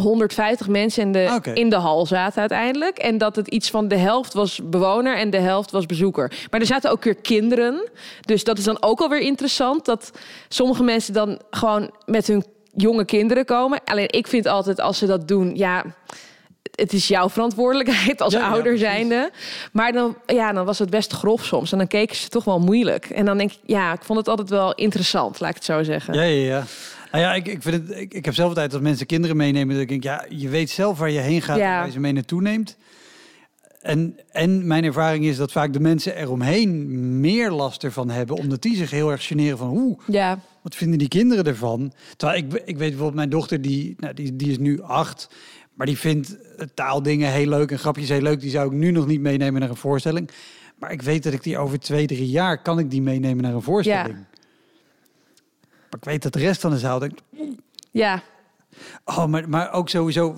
150 0.00 0.68
mensen 0.68 1.02
in 1.02 1.12
de, 1.12 1.32
Oké. 1.34 1.52
in 1.52 1.70
de 1.70 1.76
hal 1.76 2.06
zaten 2.06 2.40
uiteindelijk. 2.40 2.98
En 2.98 3.18
dat 3.18 3.36
het 3.36 3.48
iets 3.48 3.70
van 3.70 3.88
de 3.88 3.96
helft 3.96 4.32
was 4.32 4.60
bewoner 4.64 5.16
en 5.16 5.30
de 5.30 5.38
helft 5.38 5.70
was 5.70 5.86
bezoeker. 5.86 6.32
Maar 6.50 6.60
er 6.60 6.66
zaten 6.66 6.90
ook 6.90 7.04
weer 7.04 7.14
kinderen. 7.14 7.88
Dus 8.20 8.44
dat 8.44 8.58
is 8.58 8.64
dan 8.64 8.82
ook 8.82 9.00
alweer 9.00 9.20
interessant. 9.20 9.84
Dat 9.84 10.10
sommige 10.48 10.82
mensen 10.82 11.12
dan 11.12 11.40
gewoon 11.50 11.90
met 12.06 12.26
hun 12.26 12.44
jonge 12.74 13.04
kinderen 13.04 13.44
komen. 13.44 13.80
Alleen 13.84 14.08
ik 14.10 14.26
vind 14.26 14.46
altijd 14.46 14.80
als 14.80 14.98
ze 14.98 15.06
dat 15.06 15.28
doen, 15.28 15.56
ja... 15.56 15.84
Het 16.74 16.92
is 16.92 17.08
jouw 17.08 17.28
verantwoordelijkheid 17.28 18.20
als 18.20 18.32
Ja, 18.32 18.48
ouder 18.48 18.78
zijnde. 18.78 19.30
Maar 19.72 19.92
dan, 19.92 20.16
ja, 20.26 20.52
dan 20.52 20.64
was 20.64 20.78
het 20.78 20.90
best 20.90 21.12
grof 21.12 21.44
soms. 21.44 21.72
En 21.72 21.78
dan 21.78 21.86
keken 21.86 22.16
ze 22.16 22.28
toch 22.28 22.44
wel 22.44 22.58
moeilijk. 22.58 23.04
En 23.10 23.24
dan 23.24 23.38
denk 23.38 23.52
ik, 23.52 23.58
ja, 23.64 23.92
ik 23.92 24.02
vond 24.02 24.18
het 24.18 24.28
altijd 24.28 24.50
wel 24.50 24.74
interessant, 24.74 25.40
laat 25.40 25.50
ik 25.50 25.56
het 25.56 25.64
zo 25.64 25.82
zeggen. 25.82 26.14
Ja, 26.14 26.22
ja, 26.22 26.46
ja. 26.46 26.64
Nou 27.12 27.24
ja, 27.24 27.34
ik, 27.34 27.48
ik, 27.48 27.62
vind 27.62 27.88
het, 27.88 27.98
ik, 27.98 28.14
ik 28.14 28.24
heb 28.24 28.34
zelf 28.34 28.48
altijd 28.48 28.72
als 28.72 28.82
mensen 28.82 29.06
kinderen 29.06 29.36
meenemen, 29.36 29.72
dat 29.74 29.82
ik 29.82 29.88
denk, 29.88 30.02
ja, 30.02 30.24
je 30.28 30.48
weet 30.48 30.70
zelf 30.70 30.98
waar 30.98 31.10
je 31.10 31.18
heen 31.20 31.42
gaat 31.42 31.56
Ja. 31.58 31.70
en 31.70 31.76
waar 31.76 31.86
je 31.86 31.92
ze 31.92 32.00
mee 32.00 32.12
naartoe 32.12 32.42
neemt. 32.42 32.76
En, 33.80 34.16
en 34.30 34.66
mijn 34.66 34.84
ervaring 34.84 35.24
is 35.24 35.36
dat 35.36 35.52
vaak 35.52 35.72
de 35.72 35.80
mensen 35.80 36.16
eromheen 36.16 37.20
meer 37.20 37.50
last 37.50 37.84
ervan 37.84 38.10
hebben, 38.10 38.36
omdat 38.36 38.62
die 38.62 38.76
zich 38.76 38.90
heel 38.90 39.10
erg 39.10 39.26
generen 39.26 39.58
van, 39.58 39.68
hoe, 39.68 39.98
Ja, 40.06 40.38
wat 40.62 40.74
vinden 40.74 40.98
die 40.98 41.08
kinderen 41.08 41.44
ervan? 41.44 41.92
Terwijl 42.16 42.38
ik, 42.38 42.52
ik 42.52 42.76
weet 42.76 42.76
bijvoorbeeld, 42.76 43.14
mijn 43.14 43.30
dochter, 43.30 43.62
die, 43.62 43.94
nou, 43.98 44.14
die, 44.14 44.36
die 44.36 44.50
is 44.50 44.58
nu 44.58 44.82
acht, 44.82 45.28
maar 45.74 45.86
die 45.86 45.98
vindt 45.98 46.36
eh, 46.56 46.66
taaldingen 46.74 47.32
heel 47.32 47.46
leuk 47.46 47.70
en 47.70 47.78
grapjes 47.78 48.08
heel 48.08 48.20
leuk. 48.20 48.40
Die 48.40 48.50
zou 48.50 48.66
ik 48.66 48.72
nu 48.72 48.90
nog 48.90 49.06
niet 49.06 49.20
meenemen 49.20 49.60
naar 49.60 49.70
een 49.70 49.76
voorstelling. 49.76 50.30
Maar 50.78 50.92
ik 50.92 51.02
weet 51.02 51.22
dat 51.22 51.32
ik 51.32 51.42
die 51.42 51.58
over 51.58 51.80
twee, 51.80 52.06
drie 52.06 52.28
jaar 52.30 52.62
kan 52.62 52.78
ik 52.78 52.90
die 52.90 53.02
meenemen 53.02 53.42
naar 53.42 53.54
een 53.54 53.62
voorstelling. 53.62 54.16
Maar 55.90 56.00
ik 56.00 56.04
weet 56.04 56.22
dat 56.22 56.32
de 56.32 56.38
rest 56.38 56.60
van 56.60 56.70
de 56.70 56.78
zaal 56.78 56.98
denkt, 56.98 57.22
ja, 57.90 58.22
oh, 59.04 59.26
maar, 59.26 59.48
maar 59.48 59.72
ook 59.72 59.88
sowieso, 59.88 60.36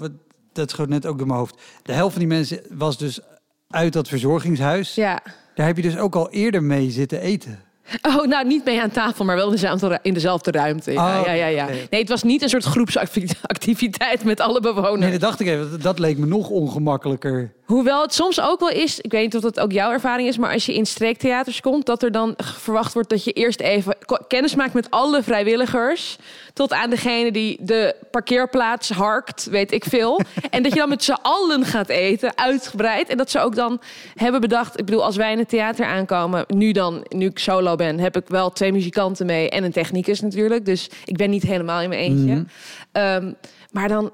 dat 0.52 0.70
schoot 0.70 0.88
net 0.88 1.06
ook 1.06 1.18
door 1.18 1.26
mijn 1.26 1.38
hoofd. 1.38 1.60
De 1.82 1.92
helft 1.92 2.12
van 2.12 2.20
die 2.20 2.28
mensen 2.28 2.62
was 2.70 2.98
dus 2.98 3.20
uit 3.68 3.92
dat 3.92 4.08
verzorgingshuis. 4.08 4.94
ja. 4.94 5.22
Daar 5.54 5.66
heb 5.66 5.76
je 5.76 5.82
dus 5.82 5.96
ook 5.96 6.14
al 6.14 6.30
eerder 6.30 6.62
mee 6.62 6.90
zitten 6.90 7.20
eten. 7.20 7.60
Oh, 8.16 8.26
nou 8.26 8.46
niet 8.46 8.64
mee 8.64 8.80
aan 8.82 8.90
tafel, 8.90 9.24
maar 9.24 9.36
wel 9.36 9.44
in 9.46 9.50
dezelfde, 9.52 9.98
in 10.02 10.14
dezelfde 10.14 10.50
ruimte. 10.50 10.92
Ja, 10.92 11.20
Oh, 11.20 11.26
ja, 11.26 11.32
ja, 11.32 11.46
ja. 11.46 11.64
oké. 11.64 11.72
Nee, 11.90 12.00
het 12.00 12.08
was 12.08 12.22
niet 12.22 12.42
een 12.42 12.48
soort 12.48 12.64
groepsactiviteit 12.64 14.24
met 14.24 14.40
alle 14.40 14.60
bewoners. 14.60 15.00
Nee, 15.00 15.10
dat 15.10 15.20
dacht 15.20 15.40
ik 15.40 15.46
even. 15.46 15.80
Dat- 15.82 15.98
leek 15.98 16.18
me 16.18 16.26
nog 16.26 16.48
ongemakkelijker. 16.48 17.52
Hoewel 17.64 18.02
het 18.02 18.14
soms 18.14 18.40
ook 18.40 18.60
wel 18.60 18.68
is, 18.70 19.00
ik 19.00 19.10
weet 19.12 19.22
niet 19.22 19.34
of 19.36 19.40
dat 19.42 19.60
ook 19.60 19.72
jouw 19.72 19.90
ervaring 19.90 20.28
is, 20.28 20.38
maar 20.38 20.52
als 20.52 20.66
je 20.66 20.74
in 20.74 20.86
streektheaters 20.86 21.60
komt, 21.60 21.86
dat 21.86 22.02
er 22.02 22.12
dan 22.12 22.34
verwacht 22.36 22.92
wordt 22.94 23.08
dat 23.08 23.24
je 23.24 23.32
eerst 23.32 23.60
even 23.60 23.96
kennis 24.28 24.54
maakt 24.54 24.72
met 24.74 24.90
alle 24.90 25.22
vrijwilligers. 25.22 26.16
Tot 26.52 26.72
aan 26.72 26.90
degene 26.90 27.32
die 27.32 27.56
de 27.60 27.94
parkeerplaats 28.10 28.90
harkt, 28.90 29.44
weet 29.50 29.72
ik 29.72 29.84
veel. 29.84 30.20
en 30.50 30.62
dat 30.62 30.72
je 30.72 30.78
dan 30.78 30.88
met 30.88 31.04
z'n 31.04 31.16
allen 31.22 31.64
gaat 31.64 31.88
eten, 31.88 32.32
uitgebreid. 32.38 33.08
En 33.08 33.16
dat 33.16 33.30
ze 33.30 33.38
ook 33.40 33.54
dan 33.54 33.80
hebben 34.14 34.40
bedacht, 34.40 34.78
ik 34.78 34.84
bedoel, 34.84 35.04
als 35.04 35.16
wij 35.16 35.32
in 35.32 35.38
het 35.38 35.48
theater 35.48 35.86
aankomen, 35.86 36.44
nu 36.48 36.72
dan, 36.72 37.04
nu 37.08 37.26
ik 37.26 37.38
solo 37.38 37.76
ben, 37.76 37.81
heb 37.82 38.16
ik 38.16 38.28
wel 38.28 38.50
twee 38.50 38.72
muzikanten 38.72 39.26
mee 39.26 39.50
en 39.50 39.64
een 39.64 39.72
technicus 39.72 40.20
natuurlijk. 40.20 40.64
Dus 40.64 40.90
ik 41.04 41.16
ben 41.16 41.30
niet 41.30 41.42
helemaal 41.42 41.80
in 41.80 41.88
mijn 41.88 42.00
eentje. 42.00 42.44
Ehm, 42.92 43.32
maar 43.70 43.88
dan 43.88 44.12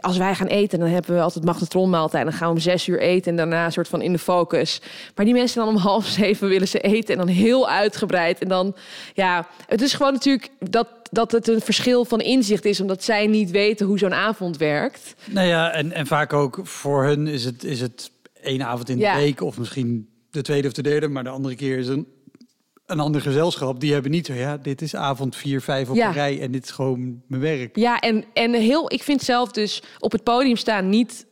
als 0.00 0.16
wij 0.16 0.34
gaan 0.34 0.46
eten, 0.46 0.78
dan 0.78 0.88
hebben 0.88 1.14
we 1.14 1.20
altijd 1.20 1.44
magnetronmaaltijd. 1.44 2.24
Dan 2.24 2.32
gaan 2.32 2.48
we 2.48 2.54
om 2.54 2.60
zes 2.60 2.86
uur 2.86 3.00
eten 3.00 3.30
en 3.30 3.36
daarna 3.36 3.64
een 3.64 3.72
soort 3.72 3.88
van 3.88 4.02
in 4.02 4.12
de 4.12 4.18
focus. 4.18 4.80
Maar 5.14 5.24
die 5.24 5.34
mensen 5.34 5.64
dan 5.64 5.68
om 5.68 5.76
half 5.90 6.06
zeven 6.06 6.48
willen 6.48 6.68
ze 6.68 6.80
eten 6.80 7.12
en 7.18 7.26
dan 7.26 7.34
heel 7.34 7.68
uitgebreid. 7.68 8.38
En 8.38 8.48
dan, 8.48 8.76
ja, 9.14 9.46
het 9.66 9.82
is 9.82 9.92
gewoon 9.94 10.12
natuurlijk 10.12 10.48
dat, 10.58 10.88
dat 11.10 11.32
het 11.32 11.48
een 11.48 11.60
verschil 11.60 12.04
van 12.04 12.20
inzicht 12.20 12.64
is, 12.64 12.80
omdat 12.80 13.04
zij 13.04 13.26
niet 13.26 13.50
weten 13.50 13.86
hoe 13.86 13.98
zo'n 13.98 14.14
avond 14.14 14.56
werkt. 14.56 15.14
Nou 15.24 15.46
ja, 15.46 15.70
en, 15.70 15.92
en 15.92 16.06
vaak 16.06 16.32
ook 16.32 16.60
voor 16.62 17.04
hun 17.04 17.26
is 17.26 17.44
het, 17.44 17.64
is 17.64 17.80
het 17.80 18.10
één 18.42 18.62
avond 18.62 18.88
in 18.88 18.96
de 18.96 19.02
Ja. 19.02 19.16
week 19.16 19.40
of 19.40 19.58
misschien 19.58 20.08
de 20.30 20.42
tweede 20.42 20.66
of 20.68 20.72
de 20.74 20.82
derde, 20.82 21.08
maar 21.08 21.24
de 21.24 21.30
andere 21.30 21.54
keer 21.54 21.78
is 21.78 21.88
een, 21.88 22.06
een 22.86 23.00
ander 23.00 23.20
gezelschap. 23.20 23.80
Die 23.80 23.92
hebben 23.92 24.10
niet 24.10 24.26
zo, 24.26 24.32
ja, 24.32 24.56
dit 24.56 24.82
is 24.82 24.94
avond 24.96 25.36
vier, 25.36 25.60
vijf 25.60 25.88
op 25.90 25.96
Ja. 25.96 26.06
een 26.06 26.12
rij 26.12 26.40
en 26.40 26.52
dit 26.52 26.64
is 26.64 26.70
gewoon 26.70 27.22
mijn 27.26 27.42
werk. 27.42 27.76
Ja, 27.76 28.00
en, 28.00 28.24
en 28.32 28.52
heel, 28.52 28.92
ik 28.92 29.02
vind 29.02 29.22
zelf 29.22 29.50
dus 29.50 29.82
op 29.98 30.12
het 30.12 30.22
podium 30.22 30.56
staan 30.56 30.88
niet 30.88 31.26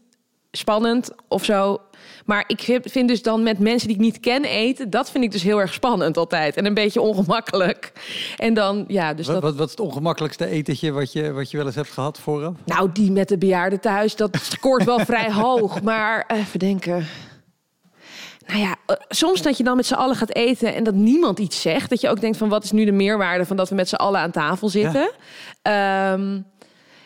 spannend 0.50 1.11
of 1.28 1.44
zo. 1.44 1.80
Maar 2.26 2.44
ik 2.47 2.61
vind, 2.61 2.90
vind 2.90 3.09
dus 3.09 3.23
dan 3.23 3.42
met 3.42 3.59
mensen 3.59 3.88
die 3.88 3.97
ik 3.97 4.02
niet 4.02 4.21
ken 4.21 4.44
eten, 4.44 4.90
dat 4.90 5.11
vind 5.11 5.25
ik 5.25 5.32
dus 5.32 5.42
heel 5.42 5.61
erg 5.61 5.73
spannend 5.73 6.16
altijd. 6.16 6.56
En 6.56 6.66
een 6.66 6.75
beetje 6.75 7.00
ongemakkelijk. 7.00 7.92
En 8.37 8.54
dan, 8.54 8.85
ja, 8.88 9.14
dus 9.14 9.26
Wat, 9.26 9.35
dat... 9.35 9.44
wat, 9.44 9.54
wat 9.54 9.64
is 9.66 9.71
het 9.71 9.80
ongemakkelijkste 9.80 10.47
etentje 10.47 10.90
wat 10.92 11.12
je, 11.12 11.32
wat 11.32 11.50
je 11.50 11.56
wel 11.56 11.66
eens 11.66 11.75
hebt 11.75 11.90
gehad 11.90 12.18
vooraf? 12.18 12.54
Nou, 12.64 12.90
die 12.92 13.11
met 13.11 13.28
de 13.28 13.38
bejaarden 13.38 13.80
thuis, 13.80 14.16
dat 14.16 14.37
scoort 14.42 14.85
wel 14.85 14.99
vrij 15.11 15.32
hoog. 15.32 15.82
Maar 15.82 16.25
even 16.28 16.59
denken. 16.59 17.06
Nou 18.52 18.64
ja, 18.64 18.76
eh, 18.87 18.97
soms 19.09 19.42
dat 19.42 19.56
je 19.56 19.64
dan 19.64 19.76
met 19.76 19.87
z'n 19.87 19.94
allen 19.94 20.16
gaat 20.16 20.35
eten 20.35 20.75
en 20.75 20.85
dat 20.85 20.94
niemand 20.94 21.38
iets 21.38 21.61
zegt. 21.61 21.90
Dat 21.90 22.00
je 22.00 22.09
ook 22.09 22.21
denkt 22.21 22.37
van 22.37 22.49
wat 22.49 22.64
is 22.64 22.71
nu 22.71 22.85
de 22.85 22.92
meerwaarde 22.92 23.47
van 23.47 23.56
dat 23.56 23.68
we 23.68 23.75
met 23.75 23.88
z'n 23.88 23.94
allen 23.94 24.21
aan 24.21 24.30
tafel 24.30 24.68
zitten. 24.68 25.11
Ehm, 25.62 26.40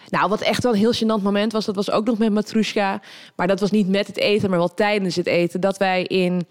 nou, 0.09 0.29
wat 0.29 0.41
echt 0.41 0.63
wel 0.63 0.73
een 0.73 0.79
heel 0.79 0.95
gênant 0.95 1.23
moment 1.23 1.53
was, 1.53 1.65
dat 1.65 1.75
was 1.75 1.91
ook 1.91 2.07
nog 2.07 2.19
met 2.19 2.33
Matrushka. 2.33 3.01
Maar 3.37 3.47
dat 3.47 3.61
was 3.61 3.71
niet 3.71 3.89
met 3.89 4.07
het 4.07 4.17
eten, 4.17 4.51
maar 4.51 4.59
wel 4.59 4.75
tijdens 4.75 5.17
het 5.17 5.27
eten. 5.27 5.61
Dat 5.61 5.77
wij 5.77 6.03
in 6.03 6.47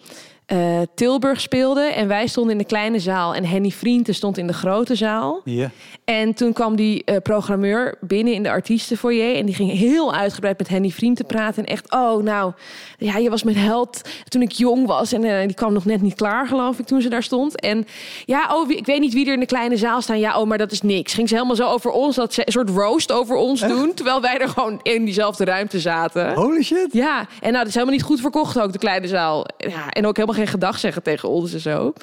eh, 0.45 0.81
Tilburg 0.95 1.41
speelden 1.41 1.95
en 1.95 2.07
wij 2.07 2.27
stonden 2.27 2.51
in 2.51 2.57
de 2.57 2.65
kleine 2.65 2.99
zaal. 2.99 3.35
En 3.35 3.45
Henny 3.45 3.69
Vrienden 3.69 4.15
stond 4.15 4.37
in 4.37 4.47
de 4.47 4.53
grote 4.53 4.95
zaal. 4.95 5.41
Ja. 5.43 5.69
En 6.05 6.33
toen 6.33 6.53
kwam 6.53 6.75
die 6.75 7.03
eh, 7.03 7.17
programmeur 7.23 7.97
binnen 8.01 8.33
in 8.33 8.43
de 8.43 8.49
artiestenfoyer. 8.49 9.35
En 9.35 9.45
die 9.45 9.55
ging 9.55 9.71
heel 9.71 10.13
uitgebreid 10.13 10.57
met 10.57 10.67
Henny 10.67 10.89
Vriend 10.89 11.17
te 11.17 11.23
praten. 11.23 11.63
En 11.65 11.69
echt, 11.71 11.91
oh 11.91 12.23
nou, 12.23 12.51
ja, 12.97 13.17
je 13.17 13.29
was 13.29 13.43
mijn 13.43 13.57
held 13.57 14.01
toen 14.27 14.41
ik 14.41 14.51
jong 14.51 14.87
was. 14.87 15.11
En 15.13 15.23
eh, 15.23 15.45
die 15.45 15.55
kwam 15.55 15.73
nog 15.73 15.85
net 15.85 16.01
niet 16.01 16.15
klaar, 16.15 16.47
geloof 16.47 16.79
ik, 16.79 16.85
toen 16.85 17.01
ze 17.01 17.09
daar 17.09 17.23
stond. 17.23 17.59
En 17.61 17.87
ja, 18.25 18.49
oh, 18.55 18.67
wie- 18.67 18.77
ik 18.77 18.85
weet 18.85 18.99
niet 18.99 19.13
wie 19.13 19.25
er 19.27 19.33
in 19.33 19.39
de 19.39 19.45
kleine 19.45 19.77
zaal 19.77 20.01
staan. 20.01 20.19
Ja, 20.19 20.39
oh, 20.39 20.47
maar 20.47 20.57
dat 20.57 20.71
is 20.71 20.81
niks. 20.81 21.13
Ging 21.13 21.27
ze 21.29 21.33
helemaal 21.35 21.55
zo 21.55 21.67
over 21.67 21.91
ons, 21.91 22.15
dat 22.15 22.33
ze 22.33 22.41
een 22.45 22.51
soort 22.51 22.69
roast 22.69 23.11
over 23.11 23.35
ons 23.35 23.59
doen. 23.61 23.93
Terwijl 23.93 24.21
wij 24.21 24.37
er 24.37 24.49
gewoon 24.49 24.79
in 24.83 25.05
diezelfde 25.05 25.45
ruimte 25.45 25.79
zaten. 25.79 26.33
Holy 26.33 26.63
shit. 26.63 26.87
Ja, 26.91 27.19
en 27.19 27.27
nou, 27.51 27.53
dat 27.57 27.67
is 27.67 27.73
helemaal 27.73 27.95
niet 27.95 28.03
goed 28.03 28.19
verkocht 28.21 28.59
ook, 28.59 28.71
de 28.71 28.77
kleine 28.79 29.07
zaal. 29.07 29.45
Ja, 29.57 29.89
en 29.89 30.07
ook 30.07 30.15
helemaal 30.15 30.34
geen 30.35 30.47
gedag 30.47 30.79
zeggen 30.79 31.03
tegen 31.03 31.29
ons 31.29 31.53
en 31.53 31.59
zo. 31.59 31.93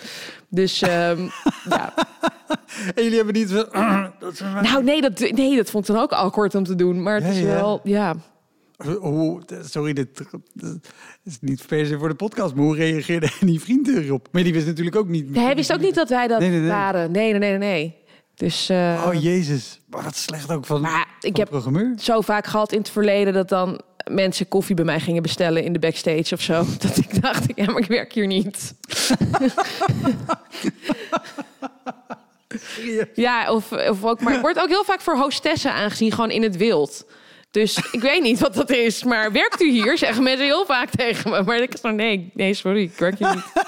Dus 0.48 0.82
ehm, 0.82 1.20
ja. 1.70 1.94
En 2.94 3.02
jullie 3.02 3.16
hebben 3.16 3.34
niet... 3.34 3.50
Nou, 4.62 4.84
nee 4.84 5.00
dat, 5.00 5.18
nee, 5.18 5.56
dat 5.56 5.70
vond 5.70 5.88
ik 5.88 5.94
dan 5.94 6.02
ook 6.02 6.12
awkward 6.12 6.54
om 6.54 6.64
te 6.64 6.74
doen. 6.74 7.02
Maar 7.02 7.14
het 7.14 7.24
Ja, 7.24 7.30
is 7.30 7.40
wel, 7.42 7.80
ja. 7.84 8.14
Hoe, 9.00 9.40
sorry, 9.62 9.92
dit, 9.92 10.22
is 11.24 11.38
niet 11.40 11.66
per 11.66 11.86
se 11.86 11.98
voor 11.98 12.08
de 12.08 12.14
podcast, 12.14 12.54
maar 12.54 12.64
hoe 12.64 12.76
reageerde 12.76 13.28
die 13.40 13.60
vriend 13.60 13.88
erop? 13.88 14.28
Maar 14.32 14.42
die 14.42 14.52
wist 14.52 14.66
natuurlijk 14.66 14.96
ook 14.96 15.08
niet... 15.08 15.36
Hij 15.36 15.54
wist 15.54 15.72
ook 15.72 15.80
niet 15.80 15.94
dat 15.94 16.08
wij 16.08 16.26
dat 16.28 16.40
Nee, 16.40 16.50
nee, 16.50 16.60
nee. 16.60 16.68
waren. 16.68 17.10
Nee, 17.10 17.30
nee, 17.30 17.38
nee, 17.40 17.50
nee, 17.50 17.58
nee. 17.58 17.96
Dus 18.34 18.68
eh, 18.68 19.04
Oh 19.06 19.22
jezus, 19.22 19.80
wat 19.88 20.16
slecht 20.16 20.50
ook 20.50 20.66
van, 20.66 20.80
Maar 20.80 21.06
ik 21.20 21.36
heb- 21.36 21.48
programmeur. 21.48 21.92
zo 21.98 22.20
vaak 22.20 22.46
gehad 22.46 22.72
in 22.72 22.78
het 22.78 22.90
verleden 22.90 23.32
dat 23.32 23.48
dan 23.48 23.80
mensen 24.10 24.48
koffie 24.48 24.74
bij 24.74 24.84
mij 24.84 25.00
gingen 25.00 25.22
bestellen 25.22 25.64
in 25.64 25.72
de 25.72 25.78
backstage 25.78 26.34
of 26.34 26.40
zo. 26.40 26.64
Dat 26.86 26.96
ik 26.96 27.22
dacht, 27.22 27.46
ja, 27.54 27.64
maar 27.64 27.82
ik 27.82 27.88
werk 27.88 28.12
hier 28.12 28.26
niet. 28.26 28.74
Ja, 33.14 33.52
of, 33.52 33.72
of 33.72 34.04
ook, 34.04 34.20
maar 34.20 34.34
ik 34.34 34.40
word 34.40 34.58
ook 34.58 34.68
heel 34.68 34.84
vaak 34.84 35.00
voor 35.00 35.16
hostessen 35.16 35.72
aangezien, 35.72 36.12
gewoon 36.12 36.30
in 36.30 36.42
het 36.42 36.56
wild. 36.56 37.04
Dus 37.50 37.76
ik 37.92 38.00
weet 38.00 38.22
niet 38.22 38.38
wat 38.38 38.54
dat 38.54 38.70
is, 38.70 39.04
maar 39.04 39.32
werkt 39.32 39.60
u 39.60 39.70
hier? 39.70 39.98
Zeggen 39.98 40.22
mensen 40.22 40.46
heel 40.46 40.66
vaak 40.66 40.90
tegen 40.90 41.30
me. 41.30 41.42
Maar 41.42 41.62
ik 41.62 41.78
van 41.80 41.94
nee, 41.94 42.30
nee, 42.34 42.54
sorry, 42.54 42.82
ik 42.82 42.98
werk 42.98 43.18
hier 43.18 43.34
niet. 43.34 43.44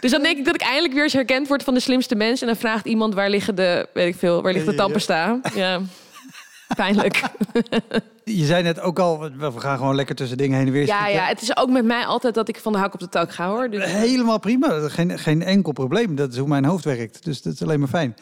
Dus 0.00 0.10
dan 0.10 0.22
denk 0.22 0.38
ik 0.38 0.44
dat 0.44 0.54
ik 0.54 0.60
eindelijk 0.60 0.94
weer 0.94 1.02
eens 1.02 1.12
herkend 1.12 1.48
word 1.48 1.62
van 1.62 1.74
de 1.74 1.80
slimste 1.80 2.14
mensen. 2.14 2.46
En 2.46 2.52
dan 2.52 2.62
vraagt 2.62 2.86
iemand 2.86 3.14
waar 3.14 3.30
liggen 3.30 3.54
de, 3.54 3.88
weet 3.92 4.14
ik 4.14 4.18
veel, 4.18 4.42
waar 4.42 4.52
ligt 4.52 4.66
de 4.66 4.74
tandpasta? 4.74 5.40
Ja, 5.54 5.80
pijnlijk. 6.84 7.22
Je 8.24 8.44
zei 8.44 8.62
net 8.62 8.80
ook 8.80 8.98
al, 8.98 9.20
we 9.20 9.60
gaan 9.60 9.76
gewoon 9.76 9.94
lekker 9.94 10.14
tussen 10.14 10.36
dingen 10.36 10.58
heen 10.58 10.66
en 10.66 10.72
weer 10.72 10.86
Ja, 10.86 11.06
ja, 11.06 11.24
het 11.24 11.42
is 11.42 11.56
ook 11.56 11.70
met 11.70 11.84
mij 11.84 12.04
altijd 12.04 12.34
dat 12.34 12.48
ik 12.48 12.56
van 12.56 12.72
de 12.72 12.78
hak 12.78 12.94
op 12.94 13.00
de 13.00 13.08
tak 13.08 13.32
ga 13.32 13.48
hoor. 13.48 13.70
Dus, 13.70 13.84
Helemaal 13.84 14.38
prima, 14.38 14.88
geen, 14.88 15.18
geen 15.18 15.42
enkel 15.42 15.72
probleem. 15.72 16.14
Dat 16.14 16.32
is 16.32 16.38
hoe 16.38 16.48
mijn 16.48 16.64
hoofd 16.64 16.84
werkt, 16.84 17.24
dus 17.24 17.42
dat 17.42 17.52
is 17.52 17.62
alleen 17.62 17.78
maar 17.78 17.88
fijn. 17.88 18.16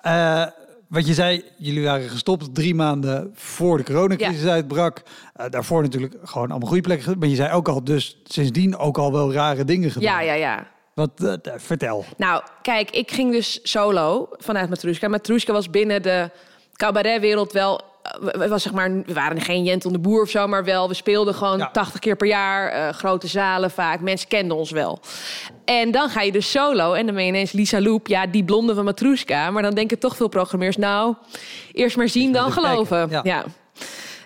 Eh, 0.00 0.46
wat 0.88 1.06
je 1.06 1.14
zei, 1.14 1.44
jullie 1.56 1.84
waren 1.84 2.08
gestopt 2.08 2.54
drie 2.54 2.74
maanden 2.74 3.30
voor 3.34 3.76
de 3.76 3.84
coronacrisis 3.84 4.46
uitbrak. 4.46 5.02
Eh, 5.34 5.46
daarvoor 5.50 5.82
natuurlijk 5.82 6.14
gewoon 6.24 6.50
allemaal 6.50 6.68
goede 6.68 6.82
plekken. 6.82 7.18
Maar 7.18 7.28
je 7.28 7.34
zei 7.34 7.52
ook 7.52 7.68
al, 7.68 7.84
dus 7.84 8.20
sindsdien 8.24 8.76
ook 8.76 8.98
al 8.98 9.12
wel 9.12 9.32
rare 9.32 9.64
dingen 9.64 9.90
gedaan. 9.90 10.12
ja, 10.12 10.20
ja, 10.20 10.32
ja. 10.32 10.66
Wat, 10.94 11.10
eh, 11.42 11.52
vertel. 11.56 12.04
Nou, 12.16 12.42
kijk, 12.62 12.90
ik 12.90 13.10
ging 13.10 13.32
dus 13.32 13.58
solo 13.62 14.28
vanuit 14.38 14.68
Matrushka. 14.68 15.08
Matrushka 15.08 15.52
was 15.52 15.70
binnen 15.70 16.02
de 16.02 16.30
cabaretwereld 16.76 17.52
wel... 17.52 17.80
eh, 18.02 18.12
We, 18.32 18.48
was 18.48 18.62
zeg 18.62 18.72
maar, 18.72 19.02
we 19.06 19.12
waren 19.12 19.40
geen 19.40 19.64
Jentel 19.64 19.92
de 19.92 19.98
Boer 19.98 20.22
of 20.22 20.28
zo, 20.30 20.46
maar 20.46 20.64
wel... 20.64 20.88
We 20.88 20.94
speelden 20.94 21.34
gewoon 21.34 21.58
Ja. 21.58 21.70
80 21.72 22.00
keer 22.00 22.16
per 22.16 22.26
jaar, 22.26 22.68
eh, 22.70 22.88
grote 22.94 23.26
zalen 23.26 23.70
vaak. 23.70 24.00
Mensen 24.00 24.28
kenden 24.28 24.56
ons 24.56 24.70
wel. 24.70 25.00
En 25.64 25.90
dan 25.90 26.08
ga 26.08 26.20
je 26.22 26.32
dus 26.32 26.50
solo 26.50 26.92
en 26.92 27.06
dan 27.06 27.14
ben 27.14 27.24
je 27.24 27.30
ineens 27.30 27.52
Lisa 27.52 27.80
Loep. 27.80 28.06
Ja, 28.06 28.26
die 28.26 28.44
blonde 28.44 28.74
van 28.74 28.84
Matrushka. 28.84 29.50
Maar 29.50 29.62
dan 29.62 29.74
denken 29.74 29.98
toch 29.98 30.16
veel 30.16 30.28
programmeurs... 30.28 30.76
Nou, 30.76 31.14
eerst 31.72 31.96
maar 31.96 32.08
zien, 32.08 32.32
dan 32.32 32.52
kijken, 32.52 32.62
geloven. 32.70 33.08
ja. 33.10 33.20
ja. 33.22 33.44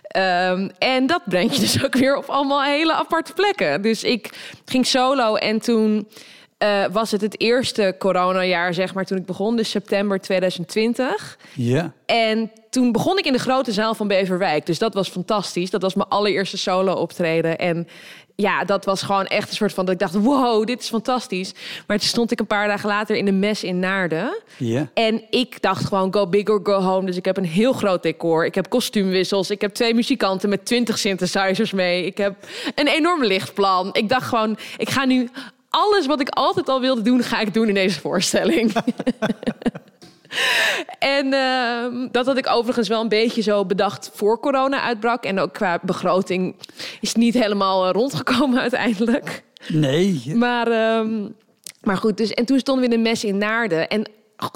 Ehm, 0.09 0.69
en 0.78 1.07
dat 1.07 1.21
brengt 1.25 1.55
je 1.55 1.61
dus 1.61 1.85
ook 1.85 1.95
weer 1.95 2.17
op 2.17 2.28
allemaal 2.28 2.62
hele 2.62 2.93
aparte 2.93 3.33
plekken. 3.33 3.83
Dus 3.83 4.05
ik 4.05 4.31
ging 4.64 4.87
solo 4.87 5.35
en 5.35 5.61
toen 5.61 6.09
eh, 6.58 6.84
was 6.92 7.10
het 7.10 7.20
het 7.20 7.40
eerste 7.40 7.94
coronajaar, 7.98 8.74
zeg 8.74 8.94
maar, 8.94 9.04
toen 9.04 9.18
ik 9.18 9.26
begon, 9.26 9.56
dus 9.56 9.70
september 9.70 10.20
2020. 10.20 11.38
Ja. 11.54 11.92
En 12.06 12.50
toen 12.70 12.92
begon 12.92 13.18
ik 13.18 13.26
in 13.26 13.32
de 13.32 13.38
grote 13.38 13.72
zaal 13.72 13.94
van 13.94 14.08
Beverwijk. 14.08 14.66
Dus 14.66 14.78
dat 14.78 14.94
was 14.94 15.08
fantastisch. 15.08 15.70
Dat 15.70 15.82
was 15.82 15.94
mijn 15.94 16.08
allereerste 16.08 16.58
solo 16.58 16.92
optreden. 16.92 17.58
En 17.58 17.88
ja, 18.34 18.64
dat 18.64 18.84
was 18.84 19.02
gewoon 19.02 19.26
echt 19.26 19.48
een 19.48 19.56
soort 19.56 19.72
van 19.72 19.84
dat 19.84 19.94
ik 19.94 20.00
dacht: 20.00 20.14
wow, 20.14 20.66
dit 20.66 20.80
is 20.80 20.88
fantastisch. 20.88 21.52
Maar 21.86 21.98
toen 21.98 22.08
stond 22.08 22.30
ik 22.30 22.40
een 22.40 22.46
paar 22.46 22.68
dagen 22.68 22.88
later 22.88 23.16
in 23.16 23.24
de 23.24 23.32
mes 23.32 23.64
in 23.64 23.78
Naarden. 23.78 24.38
Ja. 24.56 24.88
En 24.94 25.22
ik 25.30 25.62
dacht 25.62 25.84
gewoon 25.84 26.12
go 26.12 26.26
big 26.26 26.48
or 26.48 26.60
go 26.62 26.80
home. 26.80 27.06
Dus 27.06 27.16
ik 27.16 27.24
heb 27.24 27.36
een 27.36 27.44
heel 27.44 27.72
groot 27.72 28.02
decor. 28.02 28.46
Ik 28.46 28.54
heb 28.54 28.68
kostuumwissels. 28.68 29.50
Ik 29.50 29.60
heb 29.60 29.74
twee 29.74 29.94
muzikanten 29.94 30.48
met 30.48 30.66
twintig 30.66 30.98
synthesizers 30.98 31.72
mee. 31.72 32.06
Ik 32.06 32.18
heb 32.18 32.34
een 32.74 32.88
enorm 32.88 33.24
lichtplan. 33.24 33.88
Ik 33.92 34.08
dacht 34.08 34.26
gewoon, 34.28 34.58
ik 34.76 34.90
ga 34.90 35.04
nu 35.04 35.30
alles 35.70 36.06
wat 36.06 36.20
ik 36.20 36.28
altijd 36.28 36.68
al 36.68 36.80
wilde 36.80 37.02
doen, 37.02 37.22
ga 37.22 37.40
ik 37.40 37.54
doen 37.54 37.68
in 37.68 37.75
deze 37.75 38.00
voorstelling. 38.00 38.72
En 40.98 41.32
ehm, 41.32 42.08
dat 42.10 42.26
had 42.26 42.37
ik 42.37 42.50
overigens 42.50 42.88
wel 42.88 43.00
een 43.00 43.08
beetje 43.08 43.42
zo 43.42 43.64
bedacht 43.64 44.10
voor 44.14 44.40
corona 44.40 44.80
uitbrak. 44.80 45.25
En 45.25 45.38
ook 45.38 45.52
qua 45.52 45.78
begroting 45.82 46.54
is 47.00 47.08
het 47.08 47.16
niet 47.16 47.34
helemaal 47.34 47.87
eh, 47.87 47.92
rondgekomen 47.92 48.60
uiteindelijk. 48.68 49.42
Nee. 49.68 50.22
Maar, 50.34 50.66
ehm, 50.70 51.28
maar 51.82 51.96
goed, 51.96 52.16
dus, 52.16 52.32
en 52.32 52.44
toen 52.44 52.58
stonden 52.58 52.88
we 52.88 52.94
in 52.94 53.02
de 53.02 53.08
mes 53.08 53.25
in 53.25 53.38
Naarden. 53.38 53.88
En 53.88 54.06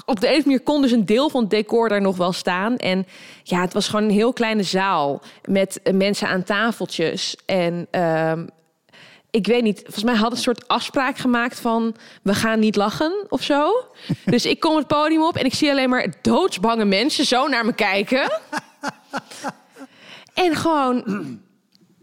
op 0.05 0.19
de 0.19 0.27
een 0.27 0.33
of 0.33 0.37
andere 0.37 0.43
manier 0.45 0.61
kon 0.61 0.81
dus 0.81 0.91
een 0.91 1.05
deel 1.05 1.29
van 1.29 1.41
het 1.41 1.49
decor 1.49 1.89
daar 1.89 2.01
nog 2.01 2.17
wel 2.17 2.33
staan. 2.33 2.77
En 2.77 3.05
ja, 3.43 3.61
het 3.61 3.73
was 3.73 3.87
gewoon 3.87 4.05
een 4.05 4.15
heel 4.15 4.33
kleine 4.33 4.63
zaal 4.63 5.21
met 5.45 5.81
eh, 5.81 5.93
mensen 5.93 6.27
aan 6.27 6.43
tafeltjes. 6.43 7.37
En, 7.45 7.87
ehm, 7.91 8.45
ik 9.33 9.47
weet 9.47 9.63
niet, 9.63 9.79
volgens 9.81 10.03
mij 10.03 10.15
hadden 10.15 10.37
een 10.37 10.43
soort 10.43 10.67
afspraak 10.67 11.17
gemaakt 11.17 11.59
van 11.59 11.95
we 12.21 12.33
gaan 12.33 12.59
niet 12.59 12.75
lachen 12.75 13.25
of 13.29 13.43
zo. 13.43 13.71
Dus 14.25 14.45
ik 14.45 14.59
kom 14.59 14.75
het 14.75 14.87
podium 14.87 15.23
op 15.23 15.35
en 15.35 15.45
ik 15.45 15.53
zie 15.53 15.71
alleen 15.71 15.89
maar 15.89 16.13
doodsbange 16.21 16.85
mensen 16.85 17.25
zo 17.25 17.47
naar 17.47 17.65
me 17.65 17.73
kijken. 17.73 18.31
En 20.33 20.55
gewoon, 20.55 21.03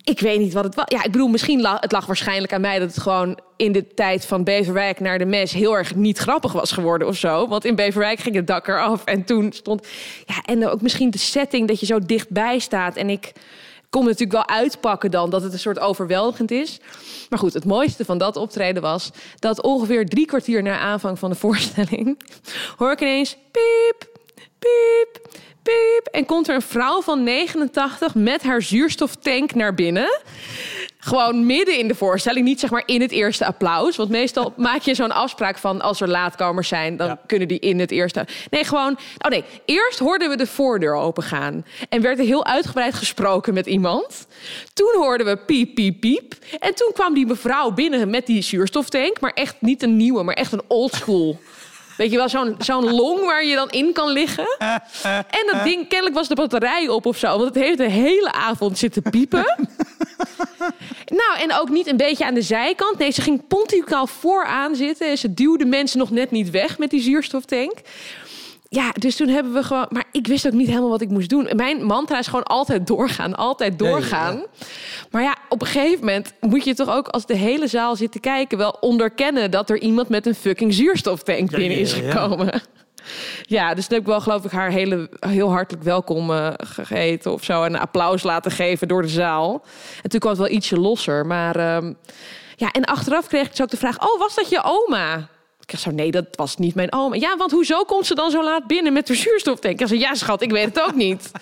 ik 0.04 0.20
weet 0.20 0.38
niet 0.38 0.52
wat 0.52 0.64
het 0.64 0.74
was. 0.74 0.84
Ja, 0.88 1.04
ik 1.04 1.12
bedoel, 1.12 1.28
misschien 1.28 1.60
lag 1.60 1.80
het 1.80 1.92
lag 1.92 2.06
waarschijnlijk 2.06 2.52
aan 2.52 2.60
mij 2.60 2.78
dat 2.78 2.88
het 2.88 3.02
gewoon 3.02 3.38
in 3.56 3.72
de 3.72 3.94
tijd 3.94 4.26
van 4.26 4.44
Beverwijk 4.44 5.00
naar 5.00 5.18
de 5.18 5.24
mes 5.24 5.52
heel 5.52 5.76
erg 5.76 5.94
niet 5.94 6.18
grappig 6.18 6.52
was 6.52 6.72
geworden 6.72 7.08
of 7.08 7.16
zo. 7.16 7.48
Want 7.48 7.64
in 7.64 7.74
Beverwijk 7.74 8.20
ging 8.20 8.34
het 8.34 8.46
dak 8.46 8.68
eraf 8.68 9.04
en 9.04 9.24
toen 9.24 9.52
stond. 9.52 9.86
Ja, 10.26 10.42
en 10.44 10.68
ook 10.68 10.80
misschien 10.80 11.10
de 11.10 11.18
setting 11.18 11.68
dat 11.68 11.80
je 11.80 11.86
zo 11.86 11.98
dichtbij 11.98 12.58
staat. 12.58 12.96
En 12.96 13.10
ik 13.10 13.32
kon 13.90 14.04
natuurlijk 14.04 14.32
wel 14.32 14.48
uitpakken 14.48 15.10
dan 15.10 15.30
dat 15.30 15.42
het 15.42 15.52
een 15.52 15.58
soort 15.58 15.78
overweldigend 15.78 16.50
is. 16.50 16.80
Maar 17.28 17.38
goed, 17.38 17.54
het 17.54 17.64
mooiste 17.64 18.04
van 18.04 18.18
dat 18.18 18.36
optreden 18.36 18.82
was 18.82 19.10
dat 19.38 19.62
ongeveer 19.62 20.06
drie 20.06 20.26
kwartier 20.26 20.62
na 20.62 20.78
aanvang 20.78 21.18
van 21.18 21.30
de 21.30 21.36
voorstelling 21.36 22.18
hoor 22.76 22.92
ik 22.92 23.00
ineens 23.00 23.36
piep, 23.50 24.08
piep, 24.58 25.28
piep. 25.62 26.08
En 26.12 26.26
komt 26.26 26.48
er 26.48 26.54
een 26.54 26.62
vrouw 26.62 27.02
van 27.02 27.22
89 27.22 28.14
met 28.14 28.42
haar 28.42 28.62
zuurstoftank 28.62 29.54
naar 29.54 29.74
binnen. 29.74 30.20
Gewoon 31.00 31.46
midden 31.46 31.78
in 31.78 31.88
de 31.88 31.94
voorstelling, 31.94 32.46
niet 32.46 32.60
zeg 32.60 32.70
maar 32.70 32.82
in 32.86 33.00
het 33.00 33.10
eerste 33.10 33.46
applaus. 33.46 33.96
Want 33.96 34.10
meestal 34.10 34.52
maak 34.56 34.80
je 34.80 34.94
zo'n 34.94 35.12
afspraak 35.12 35.58
van 35.58 35.80
als 35.80 36.00
er 36.00 36.08
laatkomers 36.08 36.68
zijn, 36.68 36.96
dan 36.96 37.06
Ja. 37.06 37.20
kunnen 37.26 37.48
die 37.48 37.58
in 37.58 37.78
het 37.78 37.90
eerste. 37.90 38.26
Nee, 38.50 38.64
gewoon. 38.64 38.98
Oh 39.18 39.30
nee, 39.30 39.44
eerst 39.64 39.98
hoorden 39.98 40.28
we 40.30 40.36
de 40.36 40.46
voordeur 40.46 40.94
opengaan. 40.94 41.64
En 41.88 42.00
werd 42.02 42.18
er 42.18 42.24
heel 42.24 42.44
uitgebreid 42.46 42.94
gesproken 42.94 43.54
met 43.54 43.66
iemand. 43.66 44.26
Toen 44.74 44.94
hoorden 44.96 45.26
we 45.26 45.36
piep, 45.36 45.74
piep, 45.74 46.00
piep. 46.00 46.34
En 46.58 46.74
toen 46.74 46.90
kwam 46.92 47.14
die 47.14 47.26
mevrouw 47.26 47.70
binnen 47.70 48.10
met 48.10 48.26
die 48.26 48.42
zuurstoftank. 48.42 49.20
Maar 49.20 49.32
echt 49.34 49.56
niet 49.58 49.82
een 49.82 49.96
nieuwe, 49.96 50.22
maar 50.22 50.34
echt 50.34 50.52
een 50.52 50.62
oldschool. 50.68 51.38
Weet 52.00 52.10
je 52.10 52.16
wel, 52.16 52.28
zo'n 52.28 52.54
zo'n 52.58 52.94
long 52.94 53.24
waar 53.24 53.44
je 53.44 53.54
dan 53.54 53.70
in 53.70 53.92
kan 53.92 54.10
liggen. 54.10 54.56
En 55.30 55.46
dat 55.52 55.64
ding, 55.64 55.88
kennelijk 55.88 56.16
was 56.16 56.28
de 56.28 56.34
batterij 56.34 56.88
op 56.88 57.06
of 57.06 57.16
zo. 57.16 57.28
Want 57.28 57.54
het 57.54 57.64
heeft 57.64 57.78
de 57.78 57.90
hele 57.90 58.32
avond 58.32 58.78
zitten 58.78 59.02
piepen. 59.02 59.44
Nou, 61.06 61.40
en 61.40 61.54
ook 61.54 61.68
niet 61.68 61.86
een 61.86 61.96
beetje 61.96 62.24
aan 62.24 62.34
de 62.34 62.42
zijkant. 62.42 62.98
Nee, 62.98 63.10
ze 63.10 63.22
ging 63.22 63.46
pontificaal 63.46 64.06
vooraan 64.06 64.74
zitten. 64.74 65.08
En 65.08 65.18
ze 65.18 65.34
duwde 65.34 65.64
mensen 65.64 65.98
nog 65.98 66.10
net 66.10 66.30
niet 66.30 66.50
weg 66.50 66.78
met 66.78 66.90
die 66.90 67.00
zuurstoftank. 67.00 67.72
Ja, 68.72 68.92
dus 68.92 69.16
toen 69.16 69.28
hebben 69.28 69.52
we 69.52 69.62
gewoon... 69.62 69.86
Maar 69.88 70.04
ik 70.12 70.26
wist 70.26 70.46
ook 70.46 70.52
niet 70.52 70.68
helemaal 70.68 70.88
wat 70.88 71.00
ik 71.00 71.08
moest 71.08 71.28
doen. 71.28 71.48
Mijn 71.52 71.84
mantra 71.84 72.18
is 72.18 72.26
gewoon 72.26 72.42
altijd 72.44 72.86
doorgaan. 72.86 73.34
Altijd 73.34 73.78
doorgaan. 73.78 74.44
Maar 75.10 75.22
ja, 75.22 75.36
op 75.48 75.60
een 75.60 75.66
gegeven 75.66 75.98
moment 75.98 76.32
moet 76.40 76.64
je 76.64 76.74
toch 76.74 76.88
ook... 76.88 77.08
als 77.08 77.26
de 77.26 77.36
hele 77.36 77.66
zaal 77.66 77.96
zit 77.96 78.12
te 78.12 78.20
kijken... 78.20 78.58
wel 78.58 78.76
onderkennen 78.80 79.50
dat 79.50 79.70
er 79.70 79.78
iemand 79.78 80.08
met 80.08 80.26
een 80.26 80.34
fucking 80.34 80.74
zuurstoftank 80.74 81.50
binnen 81.50 81.78
is 81.78 81.96
ja. 81.96 82.10
gekomen. 82.10 82.62
Ja, 83.42 83.74
dus 83.74 83.86
toen 83.86 83.94
heb 83.96 84.06
ik 84.06 84.12
wel 84.12 84.20
geloof 84.20 84.44
ik 84.44 84.50
haar 84.50 84.70
hele, 84.70 85.10
heel 85.20 85.50
hartelijk 85.50 85.84
welkom 85.84 86.30
eh, 86.30 86.48
gegeten 86.56 87.32
of 87.32 87.44
zo. 87.44 87.62
En 87.62 87.74
een 87.74 87.80
applaus 87.80 88.22
laten 88.22 88.50
geven 88.50 88.88
door 88.88 89.02
de 89.02 89.08
zaal. 89.08 89.64
En 90.02 90.10
toen 90.10 90.20
kwam 90.20 90.32
het 90.32 90.40
wel 90.40 90.50
ietsje 90.50 90.80
losser. 90.80 91.26
Maar 91.26 91.56
ehm, 91.56 91.92
ja, 92.56 92.70
en 92.70 92.84
achteraf 92.84 93.26
kreeg 93.26 93.44
ik 93.44 93.50
dus 93.50 93.62
ook 93.62 93.70
de 93.70 93.76
vraag... 93.76 94.00
Oh, 94.00 94.18
was 94.18 94.34
dat 94.34 94.48
je 94.48 94.62
oma? 94.64 95.28
Ik 95.72 95.78
zo, 95.78 95.90
nee, 95.90 96.10
dat 96.10 96.26
was 96.30 96.56
niet 96.56 96.74
mijn 96.74 96.92
oma. 96.92 97.14
Ja, 97.14 97.36
want 97.36 97.50
hoezo 97.50 97.82
komt 97.82 98.06
ze 98.06 98.14
dan 98.14 98.30
zo 98.30 98.44
laat 98.44 98.66
binnen 98.66 98.92
met 98.92 99.06
de 99.06 99.14
zuurstoftank? 99.14 99.80
Ik 99.80 99.86
zeg, 99.86 99.98
ja 99.98 100.14
schat, 100.14 100.42
ik 100.42 100.50
weet 100.50 100.64
het 100.64 100.80
ook 100.80 100.94
niet. 100.94 101.30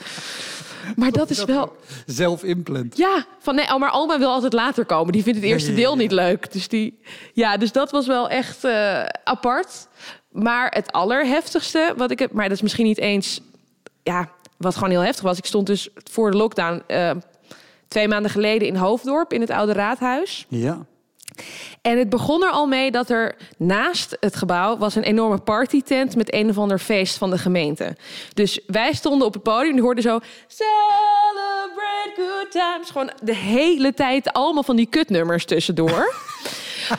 Maar 0.97 1.11
dat 1.11 1.31
is 1.31 1.45
wel... 1.45 1.77
Zelf 2.07 2.43
inplant. 2.43 2.97
Ja, 2.97 3.27
van 3.39 3.55
nee, 3.55 3.65
oh, 3.65 3.79
maar 3.79 3.93
oma 3.93 4.19
wil 4.19 4.31
altijd 4.31 4.53
later 4.53 4.85
komen. 4.85 5.13
Die 5.13 5.23
vindt 5.23 5.39
het 5.39 5.49
eerste 5.49 5.75
deel 5.75 5.97
niet 5.97 6.13
leuk. 6.13 6.53
Dus, 6.53 6.69
die, 6.69 7.01
ja, 7.33 7.57
dus 7.57 7.73
dat 7.73 7.91
was 7.91 8.07
wel 8.07 8.29
echt 8.29 8.65
eh, 8.65 9.05
apart. 9.25 9.89
Maar 10.31 10.71
het 10.71 10.93
allerheftigste 10.93 11.95
wat 11.97 12.11
ik 12.11 12.19
heb... 12.19 12.33
Maar 12.33 12.49
dat 12.49 12.57
is 12.57 12.63
misschien 12.63 12.85
niet 12.85 12.99
eens... 12.99 13.41
Ja, 14.03 14.31
wat 14.57 14.75
gewoon 14.75 14.91
heel 14.91 15.01
heftig 15.01 15.25
was. 15.25 15.39
Ik 15.39 15.47
stond 15.47 15.67
dus 15.67 15.89
voor 16.11 16.31
de 16.31 16.37
lockdown... 16.37 16.83
eh, 16.87 17.11
twee 17.89 18.09
maanden 18.09 18.31
geleden 18.31 18.69
in 18.69 18.77
Hoofddorp... 18.77 19.33
in 19.33 19.41
het 19.41 19.51
Oude 19.51 19.73
Raadhuis. 19.73 20.47
Ja. 20.49 20.87
En 21.83 21.99
het 21.99 22.09
begon 22.09 22.43
er 22.43 22.51
al 22.51 22.67
mee 22.67 22.91
dat 22.91 23.11
er 23.11 23.37
naast 23.57 24.17
het 24.21 24.37
gebouw 24.37 24.77
was 24.77 24.95
een 24.95 25.03
enorme 25.03 25.39
partytent 25.39 26.17
met 26.17 26.35
een 26.35 26.49
of 26.49 26.59
ander 26.59 26.79
feest 26.79 27.19
van 27.19 27.31
de 27.31 27.39
gemeente. 27.39 27.97
Dus 28.35 28.61
wij 28.67 28.93
stonden 28.93 29.27
op 29.27 29.35
het 29.35 29.43
podium 29.43 29.69
en 29.69 29.75
die 29.75 29.83
hoorden 29.83 30.03
zo 30.03 30.19
celebrate 30.47 32.13
good 32.17 32.51
times. 32.51 32.91
Gewoon 32.91 33.11
de 33.23 33.35
hele 33.35 33.95
tijd 33.95 34.33
allemaal 34.33 34.63
van 34.63 34.77
die 34.77 34.87
kutnummers 34.87 35.45
tussendoor. 35.45 36.15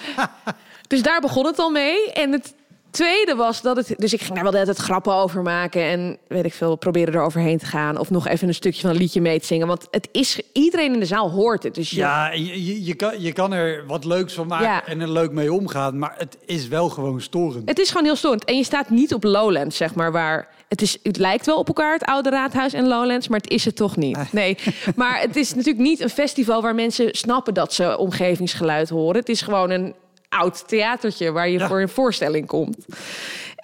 dus 0.87 1.01
daar 1.01 1.21
begon 1.21 1.45
het 1.45 1.59
al 1.59 1.69
mee. 1.69 2.11
En 2.11 2.31
het 2.31 2.53
tweede 2.91 3.35
was 3.35 3.61
dat 3.61 3.77
het... 3.77 3.93
Dus 3.97 4.13
ik 4.13 4.21
ging 4.21 4.33
daar 4.33 4.43
wel 4.43 4.51
de 4.51 4.57
hele 4.57 4.73
tijd 4.73 4.85
grappen 4.85 5.13
over 5.13 5.41
maken. 5.41 5.81
En 5.83 6.17
weet 6.27 6.45
ik 6.45 6.53
veel, 6.53 6.75
proberen 6.75 7.13
er 7.13 7.21
overheen 7.21 7.57
te 7.57 7.65
gaan. 7.65 7.97
Of 7.97 8.09
nog 8.09 8.27
even 8.27 8.47
een 8.47 8.53
stukje 8.53 8.81
van 8.81 8.89
een 8.89 8.95
liedje 8.95 9.21
mee 9.21 9.39
te 9.39 9.45
zingen. 9.45 9.67
Want 9.67 9.87
het 9.91 10.09
is... 10.11 10.41
Iedereen 10.53 10.93
in 10.93 10.99
de 10.99 11.05
zaal 11.05 11.31
hoort 11.31 11.63
het. 11.63 11.75
Dus 11.75 11.89
je, 11.89 11.95
Ja, 11.95 12.31
je, 12.31 12.65
je, 12.65 12.83
je 12.85 12.93
kan, 12.93 13.21
je 13.21 13.31
kan 13.33 13.53
er 13.53 13.83
wat 13.87 14.05
leuks 14.05 14.33
van 14.33 14.47
maken 14.47 14.65
Ja. 14.67 14.85
en 14.85 15.01
er 15.01 15.09
leuk 15.11 15.31
mee 15.31 15.53
omgaan, 15.53 15.97
maar 15.99 16.13
het 16.17 16.37
is 16.45 16.67
wel 16.67 16.89
gewoon 16.89 17.21
storend. 17.21 17.69
Het 17.69 17.79
is 17.79 17.87
gewoon 17.89 18.03
heel 18.05 18.15
storend. 18.15 18.45
En 18.45 18.57
je 18.57 18.63
staat 18.63 18.89
niet 18.89 19.13
op 19.13 19.23
Lowlands, 19.23 19.77
zeg 19.77 19.95
maar, 19.95 20.11
waar... 20.11 20.47
Het, 20.67 20.81
is, 20.81 20.97
het 21.03 21.17
lijkt 21.17 21.45
wel 21.45 21.57
op 21.57 21.67
elkaar, 21.67 21.93
het 21.93 22.03
Oude 22.05 22.29
Raadhuis 22.29 22.73
en 22.73 22.87
Lowlands, 22.87 23.27
maar 23.27 23.39
het 23.39 23.49
is 23.49 23.65
het 23.65 23.75
toch 23.75 23.95
niet. 23.95 24.17
Nee, 24.31 24.57
maar 24.95 25.19
het 25.21 25.35
is 25.35 25.49
natuurlijk 25.53 25.79
niet 25.85 25.99
een 25.99 26.09
festival 26.09 26.61
waar 26.61 26.75
mensen 26.75 27.15
snappen 27.15 27.53
dat 27.53 27.73
ze 27.73 27.97
omgevingsgeluid 27.97 28.89
horen. 28.89 29.15
Het 29.19 29.29
is 29.29 29.41
gewoon 29.41 29.69
een 29.69 29.93
oud 30.29 30.67
theatertje 30.67 31.31
waar 31.31 31.49
je 31.49 31.59
Ja. 31.59 31.67
voor 31.67 31.81
een 31.81 31.89
voorstelling 31.89 32.47
komt. 32.47 32.85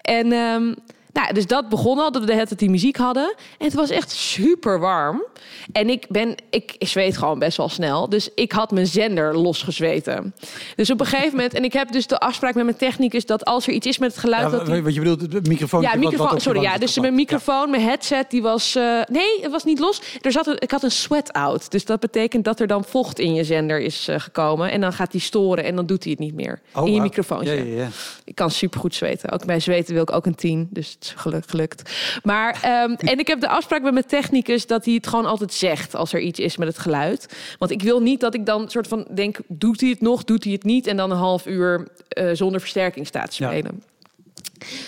En 0.01 0.32
ehm, 0.32 0.73
nou, 1.15 1.34
dus 1.34 1.47
dat 1.47 1.69
begon 1.69 1.99
al, 1.99 2.12
dat 2.12 2.21
we 2.21 2.28
de 2.28 2.34
hele 2.34 2.47
tijd 2.47 2.60
die 2.60 2.69
muziek 2.69 2.97
hadden. 2.97 3.34
En 3.58 3.65
het 3.65 3.73
was 3.73 3.89
echt 3.89 4.12
super 4.12 4.80
warm. 4.80 5.23
En 5.71 5.89
ik 5.89 6.06
ben, 6.10 6.36
ik 6.49 6.75
zweet 6.80 7.17
gewoon 7.17 7.39
best 7.39 7.58
wel 7.58 7.69
snel. 7.69 8.10
Dus 8.10 8.30
ik 8.36 8.51
had 8.51 8.71
mijn 8.71 8.88
zender 8.88 9.38
losgezweten. 9.38 10.36
Dus 10.75 10.89
op 10.91 10.99
een 10.99 11.06
gegeven 11.06 11.32
moment, 11.36 11.54
en 11.54 11.63
ik 11.63 11.73
heb 11.73 11.91
dus 11.91 12.08
de 12.08 12.19
afspraak 12.19 12.54
met 12.56 12.63
mijn 12.65 12.78
technicus 12.78 13.25
dat 13.25 13.45
als 13.45 13.67
er 13.67 13.73
iets 13.73 13.88
is 13.88 13.97
met 13.97 14.10
het 14.12 14.19
geluid, 14.19 14.43
Ja, 14.43 14.49
dat 14.58 14.65
die- 14.65 14.82
wat 14.84 14.93
je 14.93 14.99
bedoelt, 14.99 15.34
het 15.34 15.47
microfoon. 15.47 15.82
ja, 15.82 15.95
microfoon. 15.95 16.28
wat 16.30 16.41
sorry, 16.41 16.62
ja. 16.62 16.78
Dus 16.78 16.99
mijn 16.99 17.15
microfoon, 17.15 17.69
mijn 17.69 17.84
headset, 17.84 18.30
die 18.30 18.41
was. 18.41 18.75
eh, 18.75 19.01
nee, 19.10 19.41
het 19.41 19.51
was 19.51 19.63
niet 19.63 19.80
los. 19.80 20.01
Er 20.21 20.32
zat 20.32 20.47
een, 20.47 20.56
ik 20.60 20.71
had 20.71 20.84
een 20.84 20.91
sweat-out. 20.91 21.71
Dus 21.71 21.86
dat 21.86 21.99
betekent 21.99 22.43
dat 22.43 22.60
er 22.60 22.67
dan 22.67 22.84
vocht 22.84 23.19
in 23.19 23.34
je 23.34 23.43
zender 23.43 23.80
is 23.82 24.08
eh, 24.08 24.19
gekomen. 24.19 24.71
En 24.71 24.82
dan 24.82 24.93
gaat 24.93 25.12
die 25.12 25.21
storen 25.21 25.63
en 25.63 25.75
dan 25.75 25.86
doet 25.86 26.04
hij 26.04 26.12
het 26.12 26.19
niet 26.21 26.34
meer. 26.34 26.60
Oh, 26.73 26.88
in 26.88 26.93
je 26.93 27.01
microfoon. 27.01 27.45
Ja, 27.45 27.51
ja, 27.51 27.63
ja. 27.63 27.88
Ik 28.23 28.36
kan 28.36 28.51
supergoed 28.51 28.95
zweten. 28.95 29.32
Ook 29.32 29.45
bij 29.45 29.60
zweten 29.60 29.93
wil 29.93 30.04
ik 30.04 30.12
ook 30.12 30.25
een 30.25 30.36
10. 30.36 30.67
Dus 30.71 30.97
is 31.06 31.13
gelukt. 31.46 31.91
Maar, 32.24 32.60
ehm, 32.62 32.91
en 33.12 33.20
ik 33.20 33.28
heb 33.28 33.39
de 33.39 33.48
afspraak 33.48 33.82
met 33.82 33.94
mijn 33.94 34.06
technicus 34.06 34.68
dat 34.68 34.86
hij 34.86 34.94
het 34.94 35.08
gewoon 35.08 35.26
altijd 35.26 35.54
zegt 35.54 35.96
als 35.96 36.13
er 36.13 36.20
iets 36.20 36.39
is 36.39 36.58
met 36.58 36.68
het 36.68 36.78
geluid. 36.78 37.36
Want 37.60 37.72
ik 37.72 37.82
wil 37.82 38.02
niet 38.02 38.20
dat 38.20 38.34
ik 38.34 38.46
dan 38.46 38.70
soort 38.70 38.88
van 38.88 39.08
denk, 39.13 39.38
doet 39.48 39.82
hij 39.82 39.89
het 39.89 40.02
nog, 40.02 40.24
doet 40.24 40.44
hij 40.44 40.54
het 40.54 40.63
niet? 40.63 40.88
En 40.88 40.98
dan 40.98 41.12
een 41.12 41.18
half 41.18 41.46
uur 41.46 41.88
eh, 42.08 42.30
zonder 42.34 42.60
versterking 42.60 43.08
staat 43.08 43.36
te 43.36 43.44
Ja. 43.44 43.50
spelen. 43.50 43.84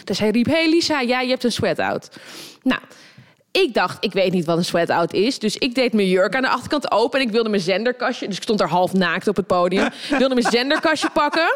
Dus 0.04 0.20
hij 0.20 0.30
riep, 0.30 0.46
hey 0.46 0.70
Lisa, 0.70 1.00
ja, 1.00 1.22
je 1.22 1.30
hebt 1.30 1.44
een 1.44 1.52
sweat-out. 1.52 2.10
Nou, 2.64 2.82
ik 3.62 3.74
dacht, 3.74 3.98
ik 4.00 4.14
weet 4.14 4.32
niet 4.32 4.46
wat 4.46 4.58
een 4.58 4.66
sweat-out 4.66 5.14
is. 5.14 5.40
Dus 5.40 5.58
ik 5.58 5.76
deed 5.76 5.94
mijn 5.94 6.08
jurk 6.08 6.36
aan 6.36 6.42
de 6.42 6.50
achterkant 6.50 6.92
open. 6.92 7.20
En 7.20 7.26
ik 7.26 7.32
wilde 7.32 7.50
mijn 7.50 7.62
zenderkastje... 7.62 8.28
Dus 8.28 8.36
ik 8.36 8.44
stond 8.44 8.62
er 8.62 8.68
half 8.68 8.94
naakt 8.94 9.28
op 9.28 9.36
het 9.36 9.48
podium. 9.48 9.86
Ik 10.12 10.18
wilde 10.18 10.36
mijn 10.36 10.52
zenderkastje 10.52 11.10
pakken. 11.14 11.56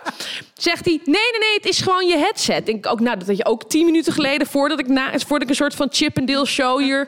Zegt 0.54 0.86
hij, 0.86 0.94
nee, 0.94 1.14
nee, 1.14 1.40
nee, 1.40 1.54
het 1.54 1.66
is 1.66 1.82
gewoon 1.82 2.08
je 2.08 2.18
headset. 2.18 2.66
Denk 2.66 2.86
ik 2.86 2.92
ook, 2.92 3.00
nou, 3.00 3.18
dat 3.18 3.28
had 3.28 3.38
je 3.38 3.46
ook 3.46 3.70
tien 3.70 3.86
minuten 3.86 4.14
geleden... 4.14 4.48
voordat 4.48 4.80
ik, 4.80 4.88
na, 4.88 5.10
voordat 5.12 5.42
ik 5.42 5.50
een 5.50 5.56
soort 5.56 5.76
van 5.76 5.88
Chippendale 5.92 6.46
show 6.46 6.80
hier... 6.80 7.08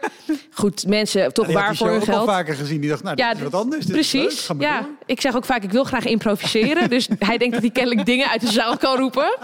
Goed, 0.51 0.87
mensen, 0.87 1.33
toch 1.33 1.47
waar 1.47 1.75
voor 1.75 1.87
hun 1.87 2.01
ook 2.01 2.07
al 2.07 2.13
geld. 2.13 2.29
vaker 2.29 2.55
gezien. 2.55 2.81
Die 2.81 2.89
dacht, 2.89 3.03
nou, 3.03 3.15
dit 3.15 3.25
is 3.35 3.41
wat 3.41 3.53
anders. 3.53 3.85
Dit 3.85 3.95
is 3.95 4.11
leuk, 4.11 4.23
precies. 4.25 4.47
maar 4.47 4.67
ja, 4.67 4.87
ik 5.05 5.21
zeg 5.21 5.35
ook 5.35 5.45
vaak, 5.45 5.63
ik 5.63 5.71
wil 5.71 5.83
graag 5.83 6.05
improviseren. 6.05 6.89
dus 6.89 7.07
hij 7.19 7.37
denkt 7.37 7.53
dat 7.53 7.61
hij 7.63 7.71
kennelijk 7.71 8.05
dingen 8.05 8.29
uit 8.29 8.41
de 8.41 8.51
zaal 8.51 8.77
kan 8.77 8.97
roepen. 8.97 9.37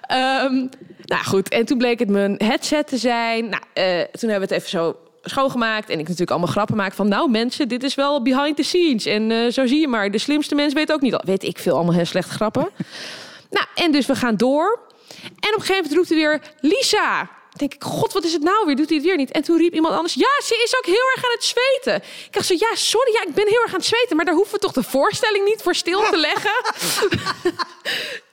Ehm, 0.00 0.66
nou 1.10 1.24
goed, 1.24 1.48
en 1.48 1.64
toen 1.66 1.78
bleek 1.78 1.98
het 1.98 2.08
mijn 2.08 2.34
headset 2.38 2.86
te 2.86 2.96
zijn. 2.96 3.48
Nou, 3.48 3.62
eh, 3.72 3.84
toen 3.84 4.30
hebben 4.30 4.48
we 4.48 4.54
het 4.54 4.62
even 4.62 4.68
zo 4.68 4.96
schoongemaakt. 5.22 5.88
En 5.88 5.94
ik 5.94 6.02
natuurlijk 6.02 6.30
allemaal 6.30 6.48
grappen 6.48 6.76
maken 6.76 6.96
van... 6.96 7.08
nou 7.08 7.30
mensen, 7.30 7.68
dit 7.68 7.82
is 7.82 7.94
wel 7.94 8.22
behind 8.22 8.56
the 8.56 8.62
scenes. 8.62 9.06
En 9.06 9.30
eh, 9.30 9.50
zo 9.50 9.66
zie 9.66 9.80
je 9.80 9.88
maar, 9.88 10.10
de 10.10 10.18
slimste 10.18 10.54
mens 10.54 10.72
weet 10.72 10.92
ook 10.92 11.00
niet 11.00 11.14
al. 11.14 11.22
Weet 11.24 11.42
ik 11.42 11.58
veel, 11.58 11.74
allemaal 11.74 11.94
heel 11.94 12.04
slechte 12.04 12.34
grappen. 12.34 12.68
nou, 13.56 13.66
en 13.74 13.92
dus 13.92 14.06
we 14.06 14.14
gaan 14.14 14.36
door. 14.36 14.80
En 15.22 15.48
op 15.48 15.60
een 15.60 15.60
gegeven 15.60 15.74
moment 15.74 15.94
roept 15.94 16.08
hij 16.08 16.18
weer... 16.18 16.40
Lisa! 16.60 17.30
denk 17.56 17.74
ik, 17.74 17.82
god, 17.82 18.12
wat 18.12 18.24
is 18.24 18.32
het 18.32 18.42
nou 18.42 18.66
weer? 18.66 18.76
Doet 18.76 18.88
hij 18.88 18.96
het 18.96 19.06
weer 19.06 19.16
niet? 19.16 19.30
En 19.30 19.42
toen 19.42 19.56
riep 19.56 19.74
iemand 19.74 19.94
anders, 19.94 20.14
ja, 20.14 20.40
ze 20.42 20.62
is 20.64 20.76
ook 20.78 20.86
heel 20.86 21.10
erg 21.14 21.24
aan 21.24 21.30
het 21.30 21.44
zweten. 21.44 21.94
Ik 22.26 22.32
dacht 22.32 22.46
zo, 22.46 22.54
ja, 22.58 22.74
sorry, 22.74 23.12
ja, 23.12 23.22
ik 23.22 23.34
ben 23.34 23.48
heel 23.48 23.60
erg 23.62 23.72
aan 23.72 23.78
het 23.78 23.88
zweten. 23.88 24.16
Maar 24.16 24.24
daar 24.24 24.34
hoeven 24.34 24.54
we 24.54 24.60
toch 24.60 24.72
de 24.72 24.82
voorstelling 24.82 25.44
niet 25.44 25.62
voor 25.62 25.74
stil 25.74 26.02
te 26.10 26.16
leggen? 26.16 26.52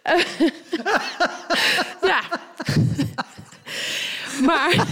ja. 2.01 2.21
maar 4.45 4.85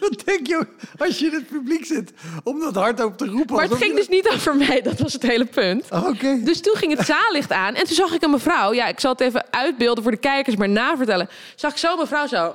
Wat 0.00 0.22
denk 0.24 0.46
je 0.46 0.66
als 0.98 1.18
je 1.18 1.26
in 1.26 1.32
het 1.32 1.46
publiek 1.48 1.84
zit 1.86 2.12
om 2.44 2.60
dat 2.60 2.74
hardop 2.74 3.18
te 3.18 3.26
roepen. 3.26 3.56
Maar 3.56 3.64
het 3.68 3.74
ging 3.74 3.90
je- 3.90 3.96
dus 3.96 4.08
niet 4.08 4.28
over 4.28 4.56
mij, 4.56 4.80
dat 4.82 4.98
was 4.98 5.12
het 5.12 5.22
hele 5.22 5.44
punt. 5.44 5.90
Oh, 5.90 6.08
Oké. 6.08 6.40
Dus 6.44 6.60
toen 6.60 6.76
ging 6.76 6.96
het 6.96 7.06
zaallicht 7.06 7.52
aan 7.52 7.74
en 7.74 7.84
toen 7.84 7.94
zag 7.96 8.12
ik 8.12 8.22
een 8.22 8.30
mevrouw. 8.30 8.72
Ja, 8.72 8.86
ik 8.86 9.00
zal 9.00 9.10
het 9.12 9.20
even 9.20 9.44
uitbeelden 9.50 10.02
voor 10.02 10.12
de 10.12 10.18
kijkers, 10.18 10.56
maar 10.56 10.68
navertellen. 10.68 11.28
Zag 11.56 11.70
ik 11.70 11.76
zo 11.76 11.92
een 11.92 11.98
mevrouw 11.98 12.26
zo 12.26 12.54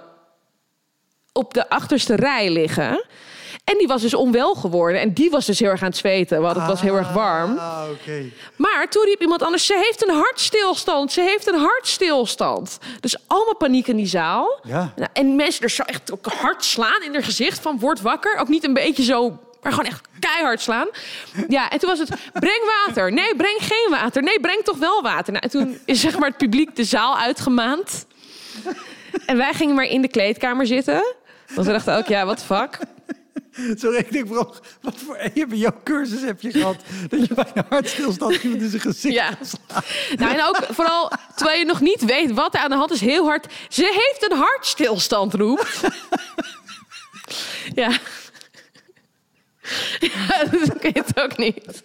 op 1.34 1.54
de 1.54 1.70
achterste 1.70 2.16
rij 2.16 2.50
liggen. 2.52 3.06
En 3.72 3.78
die 3.78 3.88
was 3.88 4.02
dus 4.02 4.14
onwel 4.14 4.56
geworden. 4.56 5.02
En 5.02 5.14
die 5.14 5.30
was 5.30 5.46
dus 5.46 5.60
heel 5.60 5.70
erg 5.70 5.82
aan 5.82 5.88
het 5.88 5.98
zweten, 5.98 6.42
want 6.42 6.56
het 6.56 6.68
was 6.68 6.82
heel 6.82 6.96
erg 6.96 7.12
warm. 7.12 7.58
Ah. 7.58 7.84
Maar 8.56 8.88
toen 8.90 9.06
riep 9.06 9.22
iemand 9.22 9.44
anders, 9.44 9.66
ze 9.66 9.82
heeft 9.84 10.08
een 10.08 10.16
hartstilstand. 10.16 11.12
Ze 11.12 11.22
heeft 11.22 11.48
een 11.48 11.60
hartstilstand. 11.60 12.78
Dus 13.00 13.16
allemaal 13.28 13.56
paniek 13.56 13.88
in 13.88 13.96
die 13.96 14.06
zaal. 14.06 14.60
Ja. 14.64 14.94
Nou, 14.96 15.10
en 15.14 15.36
mensen 15.36 15.64
er 15.64 15.70
zo 15.70 15.84
echt 15.84 16.12
ook 16.12 16.26
hard 16.26 16.64
slaan 16.64 17.04
in 17.04 17.14
haar 17.14 17.24
gezicht 17.24 17.60
van 17.60 17.80
word 17.80 18.02
wakker. 18.02 18.38
Ook 18.38 18.48
niet 18.48 18.64
een 18.64 18.74
beetje 18.74 19.04
zo, 19.04 19.40
maar 19.62 19.72
gewoon 19.72 19.90
echt 19.90 20.08
keihard 20.20 20.62
slaan. 20.62 20.88
Ja, 21.48 21.70
en 21.70 21.80
toen 21.80 21.90
was 21.90 22.00
het 22.00 22.10
breng 22.34 22.72
water. 22.86 23.12
Nee, 23.12 23.36
breng 23.36 23.58
geen 23.60 23.88
water. 23.90 24.24
Nee, 24.24 24.40
breng 24.40 24.64
toch 24.64 24.78
wel 24.78 25.02
water. 25.02 25.34
Nou, 25.34 25.44
en 25.44 25.50
toen 25.50 25.80
is 25.86 26.00
zeg 26.00 26.20
maar 26.20 26.30
het 26.30 26.38
publiek 26.38 26.76
de 26.76 26.84
zaal 26.84 27.18
uitgemaand. 27.18 28.06
En 29.26 29.38
wij 29.38 29.54
gingen 29.54 29.76
maar 29.76 29.86
in 29.86 30.02
de 30.02 30.08
kleedkamer 30.08 30.68
zitten. 30.68 31.16
Want 31.54 31.68
we 31.68 31.74
dachten 31.74 31.98
ook, 31.98 32.08
ja, 32.08 32.26
wat 32.26 32.44
fuck. 32.44 32.80
Sorry, 33.82 33.98
ik 33.98 34.12
denk 34.12 34.28
vooral, 34.28 34.56
wat 34.82 34.94
voor 35.06 35.16
EHBO-cursus 35.16 36.22
heb 36.22 36.42
je 36.42 36.52
gehad? 36.52 36.76
dat 37.10 37.28
je 37.28 37.34
bij 37.34 37.52
een 37.54 37.64
hartstilstand 37.70 38.36
iemand 38.44 38.62
in 38.62 38.70
zijn 38.70 38.82
gezicht 38.82 39.14
Ja. 39.14 39.38
Nou, 40.20 40.34
en 40.34 40.44
ook 40.46 40.68
vooral 40.70 41.12
terwijl 41.36 41.60
je 41.60 41.66
nog 41.66 41.82
niet 41.82 42.06
weet 42.06 42.32
wat 42.32 42.54
er 42.54 42.60
aan 42.60 42.70
de 42.70 42.76
hand 42.76 42.92
is, 42.92 43.02
heel 43.02 43.26
hard. 43.26 43.54
Ze 43.70 43.82
heeft 43.82 44.32
een 44.32 44.38
hartstilstand 44.38 45.34
roept. 45.34 45.82
ja. 47.76 47.98
Ja, 50.00 50.44
dat 50.52 50.82
weet 50.82 50.96
het 50.96 51.20
ook 51.20 51.38
niet. 51.38 51.84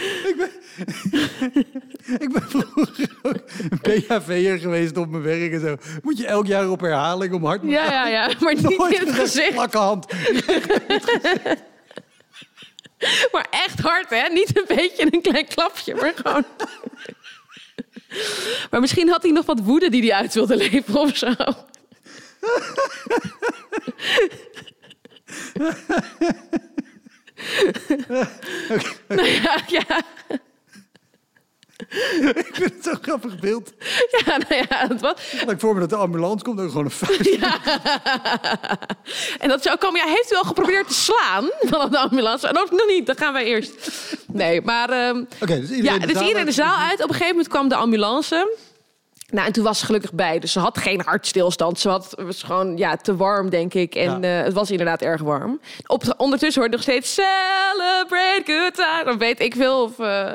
Ik 2.18 2.32
ben 2.32 2.42
vroeger 2.48 3.16
ook 3.22 3.34
een 3.70 3.80
PHV'er 3.80 4.58
geweest 4.58 4.96
op 4.96 5.10
mijn 5.10 5.22
werk 5.22 5.52
en 5.52 5.60
zo. 5.60 5.76
Moet 6.02 6.18
je 6.18 6.26
elk 6.26 6.46
jaar 6.46 6.70
op 6.70 6.80
herhaling 6.80 7.34
om 7.34 7.44
hard 7.44 7.62
Ja, 7.62 7.84
ja, 7.84 8.06
ja. 8.06 8.30
Maar 8.40 8.54
niet 8.54 8.78
Nooit 8.78 9.00
in 9.00 9.06
het 9.06 9.14
gezicht. 9.14 9.52
Vlakke 9.52 9.78
hand. 9.78 10.06
Maar 13.32 13.46
echt 13.50 13.80
hard, 13.80 14.10
hè? 14.10 14.28
Niet 14.28 14.56
een 14.56 14.76
beetje 14.76 15.08
een 15.10 15.22
klein 15.22 15.46
klapje, 15.46 15.94
maar 15.94 16.12
gewoon. 16.14 16.44
Maar 18.70 18.80
misschien 18.80 19.08
had 19.08 19.22
hij 19.22 19.32
nog 19.32 19.46
wat 19.46 19.60
woede 19.60 19.88
die 19.88 20.02
hij 20.02 20.12
uit 20.12 20.34
wilde 20.34 20.56
leven 20.56 20.96
of 20.96 21.16
zo. 21.16 21.34
Nou 29.08 29.28
ja, 29.42 29.56
ja, 29.66 30.02
Ik 32.34 32.50
vind 32.52 32.74
het 32.74 32.84
zo'n 32.84 32.98
grappig 33.02 33.38
beeld. 33.38 33.72
ja, 34.24 34.36
nou 34.36 34.54
ja, 34.54 34.86
het 34.88 35.00
was, 35.00 35.14
Dat 35.40 35.50
ik 35.50 35.60
voor 35.60 35.74
me 35.74 35.80
dat 35.80 35.88
de 35.90 35.96
ambulance 35.96 36.44
komt 36.44 36.58
en 36.58 36.68
gewoon 36.68 36.84
een 36.84 36.90
vuist. 36.90 37.38
En 39.38 39.48
dat 39.48 39.62
zou 39.62 39.76
komen, 39.76 40.00
ja, 40.00 40.06
heeft 40.06 40.32
u 40.32 40.36
al 40.36 40.44
geprobeerd 40.44 40.88
te 40.88 40.94
slaan 40.94 41.50
van 41.60 41.90
de 41.90 41.98
ambulance? 41.98 42.48
En 42.48 42.58
ook 42.58 42.70
nog 42.70 42.86
niet, 42.86 43.06
dan 43.06 43.16
gaan 43.16 43.32
wij 43.32 43.44
eerst. 43.44 43.72
Nee, 44.26 44.60
maar 44.60 44.90
ehm, 44.90 45.24
Oké, 45.40 45.60
dus 45.60 45.70
iedereen 45.70 46.00
ja, 46.00 46.06
de 46.06 46.12
dus 46.12 46.22
iedereen 46.22 46.44
de 46.44 46.52
zaal 46.52 46.76
uit. 46.76 47.02
Op 47.02 47.08
een 47.08 47.14
gegeven 47.14 47.28
moment 47.28 47.48
kwam 47.48 47.68
de 47.68 47.74
ambulance. 47.74 48.56
Nou, 49.30 49.46
en 49.46 49.52
toen 49.52 49.64
was 49.64 49.78
ze 49.78 49.84
gelukkig 49.86 50.12
bij. 50.12 50.38
Dus 50.38 50.52
ze 50.52 50.58
had 50.58 50.78
geen 50.78 51.00
hartstilstand. 51.04 51.78
Ze 51.80 51.88
had, 51.88 52.10
het 52.16 52.26
was 52.26 52.42
gewoon 52.42 52.76
ja, 52.76 52.96
te 52.96 53.16
warm, 53.16 53.50
denk 53.50 53.74
ik. 53.74 53.94
En 53.94 54.20
Ja. 54.22 54.38
eh, 54.38 54.44
het 54.44 54.52
was 54.52 54.70
inderdaad 54.70 55.02
erg 55.02 55.20
warm. 55.20 55.60
Op, 55.86 56.14
ondertussen 56.16 56.60
hoorde 56.62 56.76
ik 56.76 56.84
nog 56.86 56.94
steeds... 56.96 57.14
Celebrate 57.14 58.42
good 58.44 58.74
time. 58.74 59.04
Dan 59.04 59.18
weet 59.18 59.40
ik 59.40 59.54
veel 59.54 59.82
of... 59.82 59.98
eh, 59.98 60.32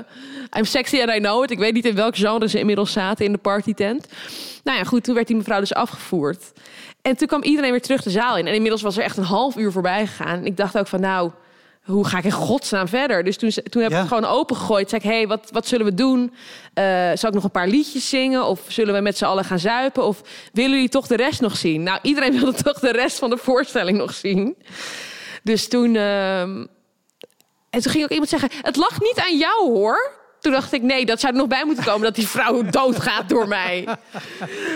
I'm 0.58 0.66
sexy 0.66 1.02
and 1.02 1.10
I 1.10 1.20
know 1.20 1.44
it. 1.44 1.52
Ik 1.52 1.60
weet 1.60 1.74
niet 1.74 1.86
in 1.86 1.96
welk 1.96 2.16
genre 2.16 2.48
ze 2.48 2.60
inmiddels 2.60 2.92
zaten 2.92 3.26
in 3.26 3.32
de 3.32 3.38
partytent. 3.38 4.08
Nou 4.64 4.78
ja, 4.78 4.84
goed. 4.84 5.04
Toen 5.04 5.16
werd 5.16 5.28
die 5.28 5.36
mevrouw 5.36 5.60
dus 5.60 5.74
afgevoerd. 5.74 6.52
En 7.02 7.18
toen 7.18 7.28
kwam 7.28 7.44
iedereen 7.44 7.72
weer 7.72 7.82
terug 7.82 8.02
de 8.04 8.10
zaal 8.10 8.38
in. 8.38 8.48
En 8.48 8.54
inmiddels 8.54 8.82
was 8.82 8.98
er 8.98 9.04
echt 9.04 9.18
een 9.18 9.24
half 9.24 9.56
uur 9.58 9.72
voorbij 9.72 10.08
gegaan. 10.08 10.46
Ik 10.46 10.58
dacht 10.58 10.78
ook 10.78 10.88
van 10.88 11.00
nou... 11.00 11.32
Hoe 11.86 12.08
ga 12.08 12.18
ik 12.18 12.24
in 12.24 12.32
godsnaam 12.32 12.88
verder? 12.88 13.24
Dus 13.24 13.38
toen, 13.38 13.50
toen 13.50 13.82
heb 13.82 13.92
ik 13.92 13.98
Ja. 13.98 14.04
het 14.04 14.08
gewoon 14.14 14.26
opengegooid. 14.26 14.90
Zei 14.90 15.02
ik, 15.04 15.10
hey, 15.10 15.28
wat, 15.28 15.50
wat 15.52 15.68
zullen 15.68 15.86
we 15.86 15.94
doen? 15.94 16.34
Eh, 16.74 16.86
zal 17.14 17.30
ik 17.30 17.36
nog 17.36 17.44
een 17.44 17.52
paar 17.52 17.68
liedjes 17.68 18.10
zingen? 18.10 18.46
Of 18.46 18.60
zullen 18.68 18.94
we 18.94 19.00
met 19.02 19.18
z'n 19.18 19.26
allen 19.26 19.44
gaan 19.46 19.60
zuipen? 19.60 20.04
Of 20.06 20.22
willen 20.54 20.72
jullie 20.72 20.90
toch 20.90 21.08
de 21.08 21.16
rest 21.16 21.42
nog 21.42 21.58
zien? 21.58 21.84
Nou, 21.84 22.00
iedereen 22.02 22.34
wilde 22.40 22.54
toch 22.64 22.80
de 22.80 22.92
rest 22.92 23.20
van 23.20 23.30
de 23.30 23.38
voorstelling 23.38 23.98
nog 23.98 24.14
zien. 24.14 24.58
Dus 25.44 25.68
toen... 25.68 25.96
ehm, 25.96 26.66
en 27.70 27.82
toen 27.82 27.92
ging 27.92 28.04
ook 28.04 28.10
iemand 28.10 28.30
zeggen, 28.30 28.50
het 28.62 28.76
lag 28.76 29.00
niet 29.02 29.20
aan 29.20 29.38
jou 29.38 29.70
hoor. 29.72 30.12
Toen 30.46 30.54
dacht 30.54 30.74
ik, 30.74 30.82
nee, 30.82 31.06
dat 31.06 31.20
zou 31.20 31.34
er 31.34 31.40
nog 31.40 31.48
bij 31.48 31.66
moeten 31.66 31.84
komen... 31.84 32.02
dat 32.02 32.16
die 32.16 32.28
vrouw 32.28 32.64
doodgaat 32.70 33.30
door 33.30 33.48
mij. 33.48 33.88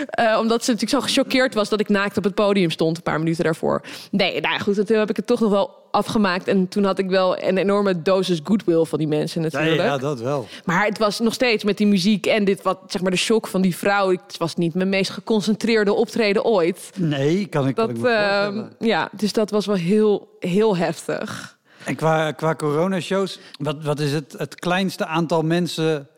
Eh, 0.06 0.38
omdat 0.40 0.64
ze 0.64 0.70
natuurlijk 0.70 1.02
zo 1.02 1.12
gechoqueerd 1.12 1.54
was... 1.54 1.68
dat 1.68 1.80
ik 1.80 1.88
naakt 1.88 2.16
op 2.16 2.24
het 2.24 2.34
podium 2.34 2.70
stond 2.70 2.96
een 2.96 3.02
paar 3.02 3.18
minuten 3.18 3.44
daarvoor. 3.44 3.82
Nee, 4.10 4.40
nou 4.40 4.54
ja, 4.54 4.58
goed, 4.60 4.86
toen 4.86 4.98
heb 4.98 5.10
ik 5.10 5.16
het 5.16 5.26
toch 5.26 5.40
nog 5.40 5.50
wel 5.50 5.70
afgemaakt. 5.90 6.48
En 6.48 6.68
toen 6.68 6.84
had 6.84 6.98
ik 6.98 7.08
wel 7.08 7.42
een 7.42 7.58
enorme 7.58 8.02
dosis 8.02 8.40
goodwill 8.44 8.84
van 8.84 8.98
die 8.98 9.08
mensen 9.08 9.42
Ja, 9.42 9.48
natuurlijk. 9.50 9.88
ja, 9.88 9.98
dat 9.98 10.20
wel. 10.20 10.48
Maar 10.64 10.84
het 10.84 10.98
was 10.98 11.20
nog 11.20 11.34
steeds 11.34 11.64
met 11.64 11.76
die 11.76 11.86
muziek 11.86 12.26
en 12.26 12.44
dit 12.44 12.62
wat, 12.62 12.78
zeg 12.86 13.02
maar, 13.02 13.10
de 13.10 13.16
shock 13.16 13.46
van 13.46 13.60
die 13.60 13.76
vrouw. 13.76 14.10
Het 14.10 14.36
was 14.38 14.56
niet 14.56 14.74
mijn 14.74 14.88
meest 14.88 15.10
geconcentreerde 15.10 15.92
optreden 15.92 16.44
ooit. 16.44 16.90
Nee, 16.96 17.46
kan 17.46 17.68
ik, 17.68 17.74
kan 17.74 17.86
Dat, 17.86 17.96
ik 17.96 18.02
me 18.02 18.10
ehm, 18.10 18.64
ja, 18.78 19.08
dus 19.12 19.32
dat 19.32 19.50
was 19.50 19.66
wel 19.66 19.76
heel, 19.76 20.36
heel 20.38 20.76
heftig. 20.76 21.58
En 21.84 21.96
qua, 21.96 22.32
qua 22.32 22.54
coronashows, 22.54 23.38
wat, 23.58 23.82
wat 23.82 24.00
is 24.00 24.12
het, 24.12 24.34
het 24.38 24.54
kleinste 24.54 25.06
aantal 25.06 25.42
mensen... 25.42 26.08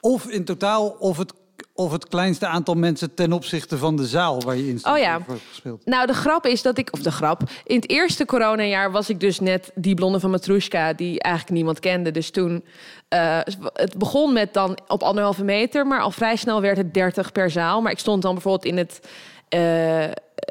of 0.00 0.26
in 0.26 0.44
totaal, 0.44 0.88
of 0.88 1.16
het, 1.16 1.32
of 1.74 1.92
het 1.92 2.08
kleinste 2.08 2.46
aantal 2.46 2.74
mensen... 2.74 3.14
ten 3.14 3.32
opzichte 3.32 3.78
van 3.78 3.96
de 3.96 4.06
zaal 4.06 4.40
waar 4.40 4.56
je 4.56 4.68
in 4.68 4.78
stond 4.78 4.96
Oh 4.96 5.02
ja. 5.02 5.20
gespeeld? 5.48 5.86
Nou, 5.86 6.06
de 6.06 6.14
grap 6.14 6.46
is 6.46 6.62
dat 6.62 6.78
ik, 6.78 6.88
of 6.92 7.00
de 7.00 7.10
grap, 7.10 7.42
in 7.64 7.76
het 7.76 7.90
eerste 7.90 8.24
coronajaar 8.24 8.90
was 8.90 9.10
ik 9.10 9.20
dus 9.20 9.40
net 9.40 9.70
die 9.74 9.94
blonde 9.94 10.20
van 10.20 10.30
Matrushka, 10.30 10.92
die 10.92 11.20
eigenlijk 11.20 11.54
niemand 11.54 11.80
kende. 11.80 12.10
Dus 12.10 12.30
toen, 12.30 12.64
eh, 13.08 13.40
het 13.72 13.98
begon 13.98 14.32
met 14.32 14.54
dan 14.54 14.78
op 14.88 15.02
anderhalve 15.02 15.44
meter, 15.44 15.86
maar 15.86 16.00
al 16.00 16.10
vrij 16.10 16.36
snel 16.36 16.60
werd 16.60 16.76
het 16.76 16.94
30 16.94 17.32
per 17.32 17.50
zaal. 17.50 17.80
Maar 17.80 17.92
ik 17.92 17.98
stond 17.98 18.22
dan 18.22 18.32
bijvoorbeeld 18.32 18.64
in 18.64 18.76
het, 18.76 19.00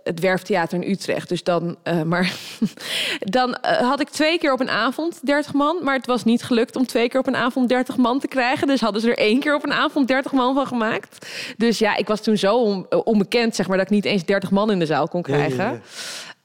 het 0.04 0.20
Werftheater 0.20 0.84
in 0.84 0.92
Utrecht. 0.92 1.30
Dus 1.30 1.44
dan, 1.44 1.78
eh, 1.84 2.02
maar 2.02 2.34
dan 3.20 3.54
eh, 3.56 3.78
had 3.90 4.00
ik 4.00 4.10
twee 4.10 4.38
keer 4.40 4.54
op 4.54 4.60
een 4.60 4.70
avond 4.70 5.26
30 5.26 5.54
man, 5.54 5.78
maar 5.84 5.96
het 5.96 6.06
was 6.06 6.24
niet 6.24 6.44
gelukt 6.44 6.76
om 6.76 6.86
twee 6.86 7.10
keer 7.10 7.20
op 7.20 7.28
een 7.28 7.36
avond 7.36 7.70
30 7.70 7.98
man 7.98 8.20
te 8.20 8.28
krijgen. 8.28 8.68
Dus 8.68 8.82
hadden 8.82 9.02
ze 9.02 9.10
er 9.10 9.18
één 9.18 9.40
keer 9.40 9.56
op 9.56 9.64
een 9.64 9.74
avond 9.74 10.08
30 10.08 10.32
man 10.32 10.54
van 10.54 10.68
gemaakt. 10.68 11.28
Dus 11.58 11.80
ja, 11.80 11.96
ik 11.98 12.08
was 12.08 12.22
toen 12.22 12.38
zo 12.38 12.56
on- 12.58 12.86
onbekend, 13.04 13.56
zeg 13.56 13.68
maar, 13.68 13.78
dat 13.78 13.86
ik 13.86 13.92
niet 13.92 14.06
eens 14.06 14.26
30 14.26 14.52
man 14.52 14.72
in 14.72 14.80
de 14.80 14.86
zaal 14.86 15.08
kon 15.08 15.24
Ja, 15.28 15.36
ja, 15.36 15.46
krijgen. 15.46 15.66
ja. 15.74 15.80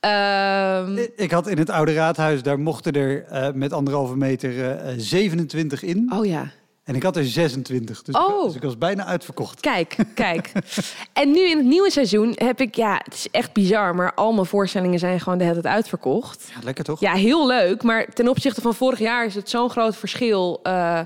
Ehm, 0.00 0.96
Ik- 1.16 1.30
had 1.30 1.46
in 1.46 1.58
het 1.58 1.70
Oude 1.70 1.92
Raadhuis, 1.94 2.42
daar 2.42 2.58
mochten 2.58 2.92
er 2.92 3.24
eh, 3.24 3.52
met 3.52 3.72
anderhalve 3.72 4.16
meter 4.16 4.50
eh, 4.50 4.90
eh, 4.92 4.94
27 4.98 5.82
in. 5.82 6.12
oh 6.14 6.26
ja. 6.26 6.46
En 6.84 6.94
ik 6.94 7.02
had 7.02 7.16
er 7.16 7.24
26. 7.24 8.02
Dus, 8.02 8.14
Oh. 8.14 8.38
ik, 8.38 8.46
dus 8.46 8.54
ik 8.54 8.62
was 8.62 8.78
bijna 8.78 9.04
uitverkocht. 9.04 9.60
Kijk, 9.60 9.96
kijk. 10.14 10.52
en 11.12 11.30
nu 11.30 11.48
in 11.50 11.56
het 11.56 11.66
nieuwe 11.66 11.90
seizoen 11.90 12.32
heb 12.34 12.60
ik, 12.60 12.74
ja, 12.74 13.00
het 13.04 13.14
is 13.14 13.28
echt 13.30 13.52
bizar, 13.52 13.94
maar 13.94 14.14
al 14.14 14.32
mijn 14.32 14.46
voorstellingen 14.46 14.98
zijn 14.98 15.20
gewoon 15.20 15.38
de 15.38 15.44
hele 15.44 15.60
tijd 15.60 15.74
uitverkocht. 15.74 16.50
Ja, 16.54 16.60
lekker 16.64 16.84
toch? 16.84 17.00
Ja, 17.00 17.12
heel 17.12 17.46
leuk, 17.46 17.82
maar 17.82 18.06
ten 18.14 18.28
opzichte 18.28 18.60
van 18.60 18.74
vorig 18.74 18.98
jaar 18.98 19.24
is 19.26 19.34
het 19.34 19.50
zo'n 19.50 19.70
groot 19.70 19.96
verschil. 19.96 20.60
eh, 20.62 21.00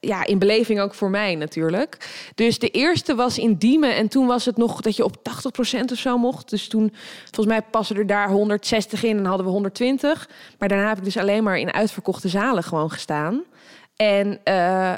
ja, 0.00 0.26
in 0.26 0.38
beleving 0.38 0.80
ook 0.80 0.94
voor 0.94 1.10
mij 1.10 1.34
natuurlijk. 1.34 2.08
Dus 2.34 2.58
de 2.58 2.68
eerste 2.70 3.14
was 3.14 3.38
in 3.38 3.54
Diemen 3.54 3.96
en 3.96 4.08
toen 4.08 4.26
was 4.26 4.44
het 4.44 4.56
nog 4.56 4.80
dat 4.80 4.96
je 4.96 5.04
op 5.04 5.16
80% 5.22 5.92
of 5.92 5.98
zo 5.98 6.18
mocht. 6.18 6.50
Dus 6.50 6.68
toen, 6.68 6.92
volgens 7.24 7.46
mij 7.46 7.62
passen 7.70 7.96
er 7.96 8.06
daar 8.06 8.28
160 8.30 9.02
in 9.02 9.18
en 9.18 9.24
hadden 9.24 9.46
we 9.46 9.52
120. 9.52 10.28
Maar 10.58 10.68
daarna 10.68 10.88
heb 10.88 10.98
ik 10.98 11.04
dus 11.04 11.16
alleen 11.16 11.42
maar 11.44 11.58
in 11.58 11.72
uitverkochte 11.72 12.28
zalen 12.28 12.62
gewoon 12.62 12.90
gestaan. 12.90 13.42
En 13.96 14.40
eh, 14.44 14.94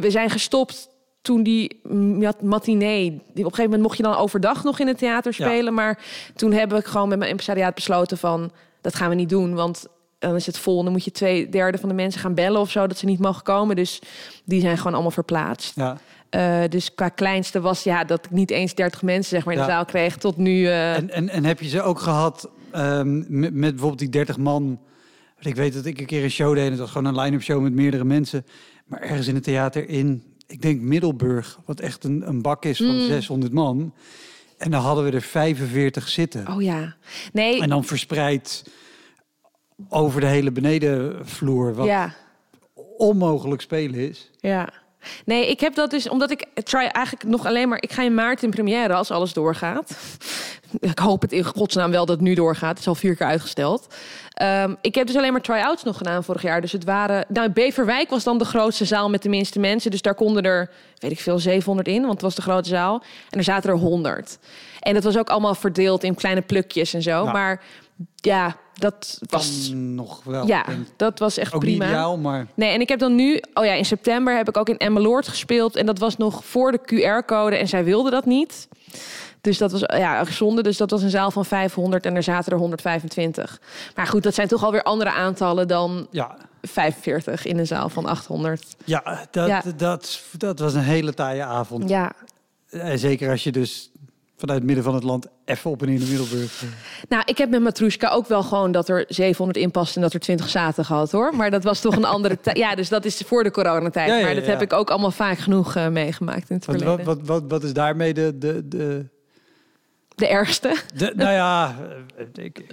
we 0.00 0.10
zijn 0.10 0.30
gestopt 0.30 0.88
toen 1.22 1.42
die 1.42 1.80
mat- 2.18 2.42
matinee... 2.42 3.10
Op 3.12 3.28
een 3.36 3.42
gegeven 3.44 3.62
moment 3.64 3.82
mocht 3.82 3.96
je 3.96 4.02
dan 4.02 4.14
overdag 4.16 4.64
nog 4.64 4.78
in 4.78 4.86
het 4.86 4.98
theater 4.98 5.34
Ja. 5.36 5.46
spelen. 5.46 5.74
Maar 5.74 5.98
toen 6.36 6.52
heb 6.52 6.74
ik 6.74 6.84
gewoon 6.86 7.08
met 7.08 7.18
mijn 7.18 7.30
impresariaat 7.30 7.74
besloten 7.74 8.18
van... 8.18 8.50
dat 8.80 8.94
gaan 8.94 9.08
we 9.08 9.14
niet 9.14 9.28
doen, 9.28 9.54
want 9.54 9.86
dan 10.18 10.34
is 10.34 10.46
het 10.46 10.58
vol. 10.58 10.82
Dan 10.84 10.92
moet 10.92 11.04
je 11.04 11.10
twee 11.10 11.48
derde 11.48 11.78
van 11.78 11.88
de 11.88 11.94
mensen 11.94 12.20
gaan 12.20 12.34
bellen 12.34 12.60
of 12.60 12.70
zo... 12.70 12.86
dat 12.86 12.98
ze 12.98 13.06
niet 13.06 13.18
mogen 13.18 13.42
komen. 13.42 13.76
Dus 13.76 14.00
die 14.44 14.60
zijn 14.60 14.76
gewoon 14.76 14.92
allemaal 14.92 15.10
verplaatst. 15.10 15.76
Ja. 15.76 15.96
Eh, 16.30 16.60
dus 16.68 16.94
qua 16.94 17.08
kleinste 17.08 17.60
was 17.60 17.82
ja, 17.82 18.04
dat 18.04 18.24
ik 18.24 18.30
niet 18.30 18.50
eens 18.50 18.74
30 18.74 19.02
mensen 19.02 19.36
zeg 19.36 19.44
maar, 19.44 19.54
in 19.54 19.60
de 19.60 19.66
zaal 19.66 19.84
kreeg... 19.84 20.16
tot 20.16 20.36
nu... 20.36 20.66
eh, 20.66 20.94
En, 20.96 21.10
en, 21.10 21.28
en 21.28 21.44
heb 21.44 21.60
je 21.60 21.68
ze 21.68 21.82
ook 21.82 21.98
gehad 22.00 22.48
ehm, 22.72 23.16
met, 23.18 23.52
met 23.54 23.70
bijvoorbeeld 23.70 23.98
die 23.98 24.08
30 24.08 24.38
man? 24.38 24.80
Ik 25.40 25.54
weet 25.54 25.74
dat 25.74 25.84
ik 25.84 26.00
een 26.00 26.06
keer 26.06 26.24
een 26.24 26.30
show 26.30 26.54
deed 26.54 26.64
en 26.64 26.70
het 26.70 26.80
was 26.80 26.90
gewoon 26.90 27.14
een 27.14 27.20
line-up 27.20 27.42
show 27.42 27.62
met 27.62 27.72
meerdere 27.72 28.04
mensen. 28.04 28.46
Maar 28.88 29.00
ergens 29.00 29.26
in 29.26 29.34
het 29.34 29.44
theater 29.44 29.88
in, 29.88 30.22
ik 30.46 30.62
denk 30.62 30.80
Middelburg, 30.80 31.58
wat 31.64 31.80
echt 31.80 32.04
een, 32.04 32.28
een 32.28 32.42
bak 32.42 32.64
is 32.64 32.76
van 32.76 32.96
Mm. 32.96 33.06
600 33.06 33.52
man. 33.52 33.94
En 34.58 34.70
dan 34.70 34.80
hadden 34.80 35.04
we 35.04 35.10
er 35.10 35.22
45 35.22 36.08
zitten. 36.08 36.48
Oh 36.48 36.62
ja. 36.62 36.96
Nee, 37.32 37.60
En 37.60 37.68
dan 37.68 37.84
verspreid 37.84 38.64
over 39.88 40.20
de 40.20 40.26
hele 40.26 40.52
benedenvloer, 40.52 41.74
wat 41.74 41.86
ja. 41.86 42.14
onmogelijk 42.96 43.60
spelen 43.62 44.08
is. 44.08 44.30
Ja. 44.36 44.68
Nee, 45.24 45.50
ik 45.50 45.60
heb 45.60 45.74
dat 45.74 45.90
dus 45.90 46.08
omdat 46.08 46.30
ik 46.30 46.46
try 46.54 46.84
eigenlijk 46.84 47.28
nog 47.28 47.46
alleen 47.46 47.68
maar. 47.68 47.82
Ik 47.82 47.92
ga 47.92 48.02
in 48.02 48.14
maart 48.14 48.42
in 48.42 48.50
première 48.50 48.94
als 48.94 49.10
alles 49.10 49.32
doorgaat. 49.32 49.96
Ik 50.80 50.98
hoop 50.98 51.22
het 51.22 51.32
in 51.32 51.44
godsnaam 51.44 51.90
wel 51.90 52.06
dat 52.06 52.16
het 52.16 52.24
nu 52.24 52.34
doorgaat. 52.34 52.70
Het 52.70 52.78
is 52.78 52.86
al 52.86 52.94
vier 52.94 53.16
keer 53.16 53.26
uitgesteld. 53.26 53.94
Ehm, 54.38 54.74
ik 54.80 54.94
heb 54.94 55.06
dus 55.06 55.16
alleen 55.16 55.32
maar 55.32 55.40
try-outs 55.40 55.82
nog 55.82 55.96
gedaan 55.96 56.24
vorig 56.24 56.42
jaar. 56.42 56.60
Dus 56.60 56.72
het 56.72 56.84
waren. 56.84 57.24
Nou, 57.28 57.50
Beverwijk 57.50 58.10
was 58.10 58.24
dan 58.24 58.38
de 58.38 58.44
grootste 58.44 58.84
zaal 58.84 59.10
met 59.10 59.22
de 59.22 59.28
minste 59.28 59.58
mensen. 59.58 59.90
Dus 59.90 60.02
daar 60.02 60.14
konden 60.14 60.42
er, 60.42 60.70
weet 60.98 61.10
ik 61.10 61.20
veel, 61.20 61.38
700 61.38 61.88
in, 61.88 62.00
want 62.00 62.12
het 62.12 62.22
was 62.22 62.34
de 62.34 62.42
grote 62.42 62.68
zaal. 62.68 63.02
En 63.30 63.38
er 63.38 63.44
zaten 63.44 63.70
er 63.70 63.76
100. 63.76 64.38
En 64.80 64.94
dat 64.94 65.04
was 65.04 65.18
ook 65.18 65.28
allemaal 65.28 65.54
verdeeld 65.54 66.04
in 66.04 66.14
kleine 66.14 66.40
plukjes 66.40 66.94
en 66.94 67.02
zo. 67.02 67.24
Ja. 67.24 67.32
Maar 67.32 67.62
ja, 68.14 68.56
dat 68.74 69.18
was. 69.28 69.70
Nog 69.74 70.24
wel. 70.24 70.46
Ja, 70.46 70.64
dat 70.96 71.18
was 71.18 71.36
echt 71.38 71.54
Ook 71.54 71.60
prima. 71.60 71.84
niet 71.84 71.92
ideaal, 71.92 72.18
maar 72.18 72.46
Nee, 72.54 72.72
en 72.72 72.80
ik 72.80 72.88
heb 72.88 72.98
dan 72.98 73.14
nu, 73.14 73.42
oh 73.54 73.64
ja, 73.64 73.72
in 73.72 73.84
september 73.84 74.36
heb 74.36 74.48
ik 74.48 74.56
ook 74.56 74.68
in 74.68 74.78
Emmeloord 74.78 75.28
gespeeld. 75.28 75.76
En 75.76 75.86
dat 75.86 75.98
was 75.98 76.16
nog 76.16 76.44
voor 76.44 76.72
de 76.72 76.80
QR-code 76.80 77.56
en 77.56 77.68
zij 77.68 77.84
wilde 77.84 78.10
dat 78.10 78.24
niet. 78.26 78.68
Dus 79.40 79.58
dat 79.58 79.72
was 79.72 79.80
ja, 79.80 80.24
gezonde. 80.24 80.62
Dus 80.62 80.76
dat 80.76 80.90
was 80.90 81.02
een 81.02 81.10
zaal 81.10 81.30
van 81.30 81.44
500 81.44 82.06
en 82.06 82.16
er 82.16 82.22
zaten 82.22 82.52
er 82.52 82.58
125. 82.58 83.60
Maar 83.94 84.06
goed, 84.06 84.22
dat 84.22 84.34
zijn 84.34 84.48
toch 84.48 84.64
alweer 84.64 84.82
andere 84.82 85.10
aantallen 85.10 85.68
dan 85.68 86.06
ja, 86.10 86.36
45 86.62 87.46
in 87.46 87.58
een 87.58 87.66
zaal 87.66 87.88
van 87.88 88.06
800. 88.06 88.76
ja, 88.84 89.26
dat, 89.30 89.46
Ja. 89.48 89.62
Dat, 89.76 90.20
dat 90.36 90.58
was 90.58 90.74
een 90.74 90.80
hele 90.80 91.14
taaie 91.14 91.42
avond. 91.44 91.88
Ja, 91.88 92.12
En 92.70 92.98
zeker 92.98 93.30
als 93.30 93.44
je 93.44 93.52
dus 93.52 93.90
vanuit 94.36 94.58
het 94.58 94.66
midden 94.66 94.84
van 94.84 94.94
het 94.94 95.02
land 95.02 95.26
even 95.44 95.70
op 95.70 95.82
en 95.82 95.88
in 95.88 95.98
de 95.98 96.06
Middelburg... 96.06 96.62
eh, 96.62 96.68
nou, 97.08 97.22
ik 97.26 97.38
heb 97.38 97.50
met 97.50 97.60
Matrushka 97.60 98.08
ook 98.08 98.26
wel 98.26 98.42
gewoon 98.42 98.72
dat 98.72 98.88
er 98.88 99.04
700 99.08 99.58
in 99.58 99.70
past 99.70 99.96
en 99.96 100.02
dat 100.02 100.12
er 100.14 100.20
20 100.20 100.48
zaten 100.48 100.84
gehad 100.84 101.10
hoor. 101.12 101.36
Maar 101.36 101.50
dat 101.50 101.64
was 101.64 101.80
toch 101.80 101.96
een 101.96 102.04
andere 102.04 102.40
tijd. 102.42 102.56
Ja, 102.56 102.74
dus 102.74 102.88
dat 102.88 103.04
is 103.04 103.22
voor 103.26 103.42
de 103.42 103.50
coronatijd. 103.50 104.08
Ja, 104.08 104.16
ja, 104.16 104.24
maar 104.24 104.34
dat 104.34 104.44
ja. 104.44 104.50
heb 104.50 104.62
ik 104.62 104.72
ook 104.72 104.90
allemaal 104.90 105.10
vaak 105.10 105.38
genoeg 105.38 105.76
eh, 105.76 105.88
meegemaakt 105.88 106.50
in 106.50 106.56
het 106.56 106.66
Wat, 106.66 106.76
verleden. 106.76 107.04
wat, 107.04 107.16
wat, 107.16 107.26
wat, 107.26 107.50
wat 107.50 107.62
is 107.62 107.72
daarmee 107.72 108.14
de... 108.14 108.38
de, 108.38 108.68
de, 108.68 109.06
De 110.18 110.28
ergste. 110.28 110.76
de 110.94 111.12
nou 111.16 111.32
ja, 111.32 111.76
eh, 112.16 112.44
ik, 112.44 112.64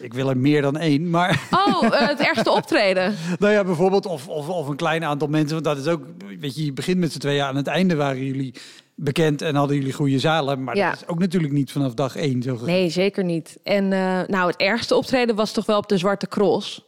ik, 0.00 0.14
wil 0.14 0.28
er 0.28 0.36
meer 0.36 0.62
dan 0.62 0.76
één, 0.76 1.10
maar... 1.10 1.48
Oh, 1.50 1.84
eh, 1.84 2.08
het 2.08 2.20
ergste 2.20 2.50
optreden. 2.50 3.14
Nou 3.38 3.52
ja, 3.52 3.64
bijvoorbeeld, 3.64 4.06
of, 4.06 4.28
of, 4.28 4.48
of 4.48 4.68
een 4.68 4.76
klein 4.76 5.04
aantal 5.04 5.28
mensen. 5.28 5.52
Want 5.52 5.64
dat 5.64 5.78
is 5.78 5.86
ook, 5.86 6.02
weet 6.40 6.56
je, 6.56 6.64
je 6.64 6.72
begint 6.72 6.98
met 6.98 7.12
z'n 7.12 7.18
tweeën. 7.18 7.44
Aan 7.44 7.56
het 7.56 7.66
einde 7.66 7.94
waren 7.94 8.24
jullie 8.24 8.54
bekend 9.00 9.42
en 9.42 9.54
hadden 9.54 9.76
jullie 9.76 9.92
goede 9.92 10.18
zalen. 10.18 10.64
Maar 10.64 10.76
Ja. 10.76 10.90
dat 10.90 11.00
is 11.00 11.08
ook 11.08 11.18
natuurlijk 11.18 11.52
niet 11.52 11.72
vanaf 11.72 11.94
dag 11.94 12.16
één 12.16 12.42
zo. 12.42 12.58
Nee, 12.64 12.88
zeker 12.88 13.24
niet. 13.24 13.58
En 13.62 13.92
eh, 13.92 14.20
nou, 14.26 14.46
het 14.46 14.56
ergste 14.56 14.94
optreden 14.94 15.34
was 15.34 15.52
toch 15.52 15.66
wel 15.66 15.78
op 15.78 15.88
de 15.88 15.96
Zwarte 15.96 16.28
Cross. 16.28 16.84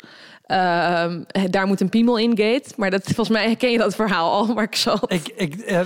Ehm, 0.50 1.20
daar 1.50 1.66
moet 1.66 1.80
een 1.80 1.88
piemel 1.88 2.18
in 2.18 2.30
gate. 2.30 2.64
Maar 2.76 2.90
dat, 2.90 3.02
volgens 3.04 3.28
mij 3.28 3.56
ken 3.56 3.70
je 3.70 3.78
dat 3.78 3.94
verhaal 3.94 4.30
al, 4.32 4.54
maar 4.54 4.64
ik 4.64 4.74
zal 4.74 4.98
Ik, 5.06 5.32
ik, 5.36 5.54
eh, 5.54 5.80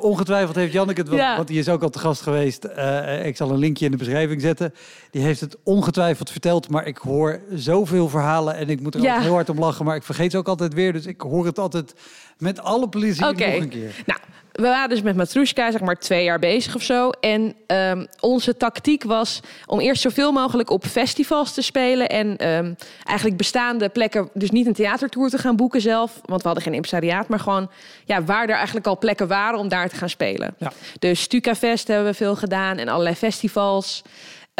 ongetwijfeld 0.00 0.56
heeft 0.56 0.72
Janneke 0.72 1.00
het, 1.00 1.10
Ja. 1.12 1.36
want 1.36 1.48
die 1.48 1.58
is 1.58 1.68
ook 1.68 1.82
al 1.82 1.90
te 1.90 1.98
gast 1.98 2.22
geweest. 2.22 2.64
Eh, 2.64 3.26
ik 3.26 3.36
zal 3.36 3.50
een 3.50 3.58
linkje 3.58 3.84
in 3.84 3.90
de 3.90 3.96
beschrijving 3.96 4.40
zetten. 4.40 4.74
Die 5.10 5.22
heeft 5.22 5.40
het 5.40 5.56
ongetwijfeld 5.64 6.30
verteld, 6.30 6.68
maar 6.68 6.86
ik 6.86 6.96
hoor 6.96 7.40
zoveel 7.54 8.08
verhalen 8.08 8.54
en 8.56 8.68
ik 8.68 8.80
moet 8.80 8.94
er 8.94 9.00
Ja. 9.00 9.20
heel 9.20 9.32
hard 9.32 9.48
om 9.48 9.58
lachen. 9.58 9.84
Maar 9.84 9.96
ik 9.96 10.02
vergeet 10.02 10.30
ze 10.30 10.38
ook 10.38 10.48
altijd 10.48 10.74
weer, 10.74 10.92
dus 10.92 11.06
ik 11.06 11.20
hoor 11.20 11.46
het 11.46 11.58
altijd 11.58 11.94
met 12.38 12.60
alle 12.60 12.88
plezier 12.88 13.20
nog 13.20 13.30
een 13.30 13.68
keer. 13.68 14.02
Nou, 14.06 14.20
we 14.52 14.62
waren 14.62 14.88
dus 14.88 15.02
met 15.02 15.16
Matrushka 15.16 15.70
zeg 15.70 15.80
maar 15.80 15.98
twee 15.98 16.24
jaar 16.24 16.38
bezig 16.38 16.74
of 16.74 16.82
zo. 16.82 17.10
En 17.10 17.54
ehm, 17.66 18.06
onze 18.20 18.56
tactiek 18.56 19.04
was 19.04 19.40
om 19.66 19.80
eerst 19.80 20.02
zoveel 20.02 20.32
mogelijk 20.32 20.70
op 20.70 20.84
festivals 20.86 21.54
te 21.54 21.62
spelen. 21.62 22.08
En 22.08 22.36
ehm, 22.36 22.72
eigenlijk 23.04 23.36
bestaande 23.36 23.88
plekken, 23.88 24.28
dus 24.34 24.50
niet 24.50 24.66
een 24.66 24.72
theatertour 24.72 25.28
te 25.30 25.38
gaan 25.38 25.56
boeken 25.56 25.80
zelf. 25.80 26.20
Want 26.24 26.40
we 26.40 26.46
hadden 26.46 26.62
geen 26.64 26.74
impresariaat, 26.74 27.28
maar 27.28 27.40
gewoon 27.40 27.70
ja, 28.04 28.24
waar 28.24 28.48
er 28.48 28.54
eigenlijk 28.54 28.86
al 28.86 28.98
plekken 28.98 29.28
waren 29.28 29.58
om 29.58 29.68
daar 29.68 29.88
te 29.88 29.96
gaan 29.96 30.08
spelen. 30.08 30.54
Ja. 30.58 30.72
Dus 30.98 31.20
Stukafest 31.20 31.88
hebben 31.88 32.06
we 32.06 32.14
veel 32.14 32.36
gedaan 32.36 32.76
en 32.78 32.88
allerlei 32.88 33.14
festivals. 33.14 34.02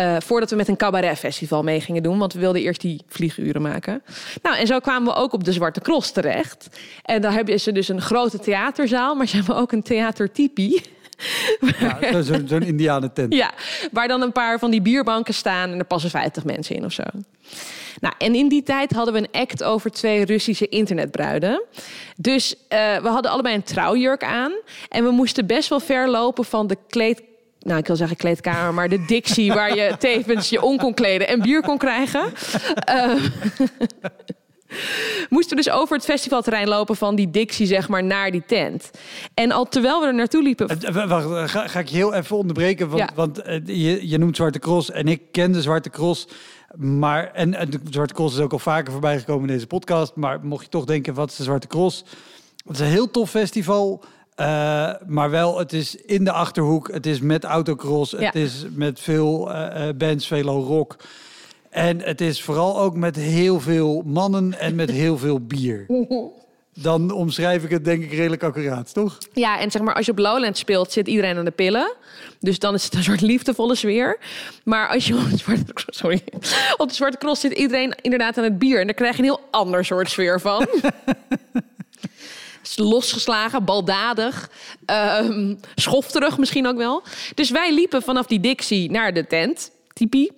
Eh, 0.00 0.16
voordat 0.20 0.50
we 0.50 0.56
met 0.56 0.68
een 0.68 0.76
cabaretfestival 0.76 1.62
mee 1.62 1.80
gingen 1.80 2.02
doen. 2.02 2.18
Want 2.18 2.32
we 2.32 2.40
wilden 2.40 2.62
eerst 2.62 2.80
die 2.80 3.00
vlieguren 3.08 3.62
maken. 3.62 4.02
Nou, 4.42 4.56
en 4.56 4.66
zo 4.66 4.78
kwamen 4.78 5.12
we 5.12 5.18
ook 5.18 5.32
op 5.32 5.44
de 5.44 5.52
Zwarte 5.52 5.80
Cross 5.80 6.10
terecht. 6.12 6.68
En 7.02 7.20
daar 7.22 7.32
hebben 7.32 7.60
ze 7.60 7.72
dus 7.72 7.88
een 7.88 8.00
grote 8.00 8.38
theaterzaal. 8.38 9.14
Maar 9.14 9.26
ze 9.28 9.36
hebben 9.36 9.56
ook 9.56 9.72
een 9.72 9.82
theatertipi. 9.82 10.80
Ja, 11.80 12.12
zo- 12.12 12.22
Zo'n 12.22 12.44
zo'n 12.48 12.62
indianentent. 12.62 13.34
Ja, 13.34 13.50
waar 13.92 14.08
dan 14.08 14.22
een 14.22 14.32
paar 14.32 14.58
van 14.58 14.70
die 14.70 14.82
bierbanken 14.82 15.34
staan. 15.34 15.70
En 15.72 15.78
er 15.78 15.84
passen 15.84 16.10
50 16.10 16.44
mensen 16.44 16.76
in 16.76 16.84
of 16.84 16.92
zo. 16.92 17.02
Nou, 18.00 18.14
en 18.18 18.34
in 18.34 18.48
die 18.48 18.62
tijd 18.62 18.92
hadden 18.92 19.14
we 19.14 19.20
een 19.20 19.40
act 19.40 19.62
over 19.62 19.90
twee 19.90 20.24
Russische 20.24 20.68
internetbruiden. 20.68 21.62
Dus 22.16 22.54
eh, 22.68 22.78
we 22.96 23.08
hadden 23.08 23.30
allebei 23.30 23.54
een 23.54 23.62
trouwjurk 23.62 24.24
aan. 24.24 24.52
En 24.88 25.04
we 25.04 25.10
moesten 25.10 25.46
best 25.46 25.68
wel 25.68 25.80
ver 25.80 26.08
lopen 26.10 26.44
van 26.44 26.66
de 26.66 26.76
kleed... 26.88 27.22
Nou, 27.60 27.78
ik 27.78 27.86
wil 27.86 27.96
zeggen 27.96 28.16
kleedkamer, 28.16 28.74
maar 28.74 28.88
de 28.88 29.04
dictie... 29.04 29.52
waar 29.52 29.76
je 29.76 29.94
tevens 29.98 30.48
je 30.48 30.62
on 30.62 30.78
kon 30.78 30.94
kleden 30.94 31.28
en 31.28 31.40
bier 31.42 31.62
kon 31.62 31.78
krijgen. 31.78 32.32
Eh, 32.84 33.14
moesten 35.28 35.56
we 35.56 35.62
dus 35.62 35.70
over 35.72 35.96
het 35.96 36.04
festivalterrein 36.04 36.68
lopen 36.68 36.96
van 36.96 37.14
die 37.14 37.30
dictie, 37.30 37.66
zeg 37.66 37.88
maar, 37.88 38.04
naar 38.04 38.30
die 38.30 38.42
tent. 38.46 38.90
En 39.34 39.50
al 39.52 39.64
terwijl 39.68 40.00
we 40.00 40.06
er 40.06 40.14
naartoe 40.14 40.42
liepen... 40.42 40.68
Eh, 40.68 40.76
w- 40.92 41.08
Wacht, 41.08 41.26
eh, 41.30 41.48
ga, 41.48 41.66
ga 41.68 41.78
ik 41.78 41.88
je 41.88 41.96
heel 41.96 42.14
even 42.14 42.36
onderbreken. 42.36 42.88
Want, 42.88 43.00
Ja. 43.02 43.08
want 43.14 43.42
eh, 43.42 43.60
je, 43.64 44.08
je 44.08 44.18
noemt 44.18 44.36
Zwarte 44.36 44.58
Cross 44.58 44.90
en 44.90 45.08
ik 45.08 45.22
ken 45.32 45.52
de 45.52 45.62
Zwarte 45.62 45.90
Cross. 45.90 46.26
Maar, 46.76 47.30
en, 47.32 47.54
en 47.54 47.70
de 47.70 47.80
Zwarte 47.90 48.14
Cross 48.14 48.36
is 48.36 48.42
ook 48.42 48.52
al 48.52 48.58
vaker 48.58 48.92
voorbij 48.92 49.18
gekomen 49.18 49.48
in 49.48 49.54
deze 49.54 49.66
podcast. 49.66 50.14
Maar 50.14 50.40
mocht 50.42 50.62
je 50.64 50.70
toch 50.70 50.84
denken, 50.84 51.14
wat 51.14 51.30
is 51.30 51.36
de 51.36 51.42
Zwarte 51.42 51.66
Cross? 51.66 52.04
Het 52.64 52.74
is 52.74 52.80
een 52.80 52.86
heel 52.86 53.10
tof 53.10 53.30
festival. 53.30 54.04
Eh, 54.40 54.90
maar 55.06 55.30
wel, 55.30 55.58
het 55.58 55.72
is 55.72 55.94
in 55.94 56.24
de 56.24 56.32
Achterhoek. 56.32 56.92
Het 56.92 57.06
is 57.06 57.20
met 57.20 57.44
autocross. 57.44 58.10
Ja. 58.10 58.18
Het 58.18 58.34
is 58.34 58.66
met 58.70 59.00
veel 59.00 59.52
eh, 59.52 59.88
eh, 59.88 59.96
bands, 59.96 60.26
velo 60.26 60.62
rock. 60.62 60.96
En 61.70 62.00
het 62.00 62.20
is 62.20 62.42
vooral 62.42 62.80
ook 62.80 62.96
met 62.96 63.16
heel 63.16 63.60
veel 63.60 64.02
mannen 64.06 64.58
en 64.58 64.74
met 64.74 64.90
heel 64.90 65.18
veel 65.18 65.40
bier. 65.40 65.86
Dan 66.82 67.10
omschrijf 67.10 67.64
ik 67.64 67.70
het 67.70 67.84
denk 67.84 68.02
ik 68.02 68.12
redelijk 68.12 68.42
accuraat, 68.42 68.94
toch? 68.94 69.18
Ja, 69.32 69.60
en 69.60 69.70
zeg 69.70 69.82
maar, 69.82 69.94
als 69.94 70.06
je 70.06 70.12
op 70.12 70.18
Lowland 70.18 70.58
speelt, 70.58 70.92
zit 70.92 71.08
iedereen 71.08 71.36
aan 71.36 71.44
de 71.44 71.50
pillen. 71.50 71.94
Dus 72.38 72.58
dan 72.58 72.74
is 72.74 72.84
het 72.84 72.94
een 72.94 73.02
soort 73.02 73.20
liefdevolle 73.20 73.74
sfeer. 73.74 74.18
Maar 74.64 74.88
als 74.88 75.06
je 75.06 75.16
op 75.16 75.30
de 75.30 75.36
Zwarte 75.36 75.72
Cross, 75.72 75.98
sorry, 75.98 76.22
op 76.76 76.88
de 76.88 76.94
Zwarte 76.94 77.18
Cross 77.18 77.40
zit 77.40 77.52
iedereen 77.52 77.94
inderdaad 78.02 78.38
aan 78.38 78.44
het 78.44 78.58
bier. 78.58 78.80
En 78.80 78.86
daar 78.86 78.94
krijg 78.94 79.16
je 79.16 79.22
een 79.22 79.28
heel 79.28 79.40
ander 79.50 79.84
soort 79.84 80.10
sfeer 80.10 80.40
van. 80.40 80.66
Losgeslagen, 82.76 83.64
baldadig, 83.64 84.50
ehm 84.86 85.54
schofterig 85.74 86.38
misschien 86.38 86.66
ook 86.66 86.76
wel. 86.76 87.02
Dus 87.34 87.50
wij 87.50 87.74
liepen 87.74 88.02
vanaf 88.02 88.26
die 88.26 88.40
Dixie 88.40 88.90
naar 88.90 89.12
de 89.12 89.26
tent, 89.26 89.70
tipi. 89.92 90.30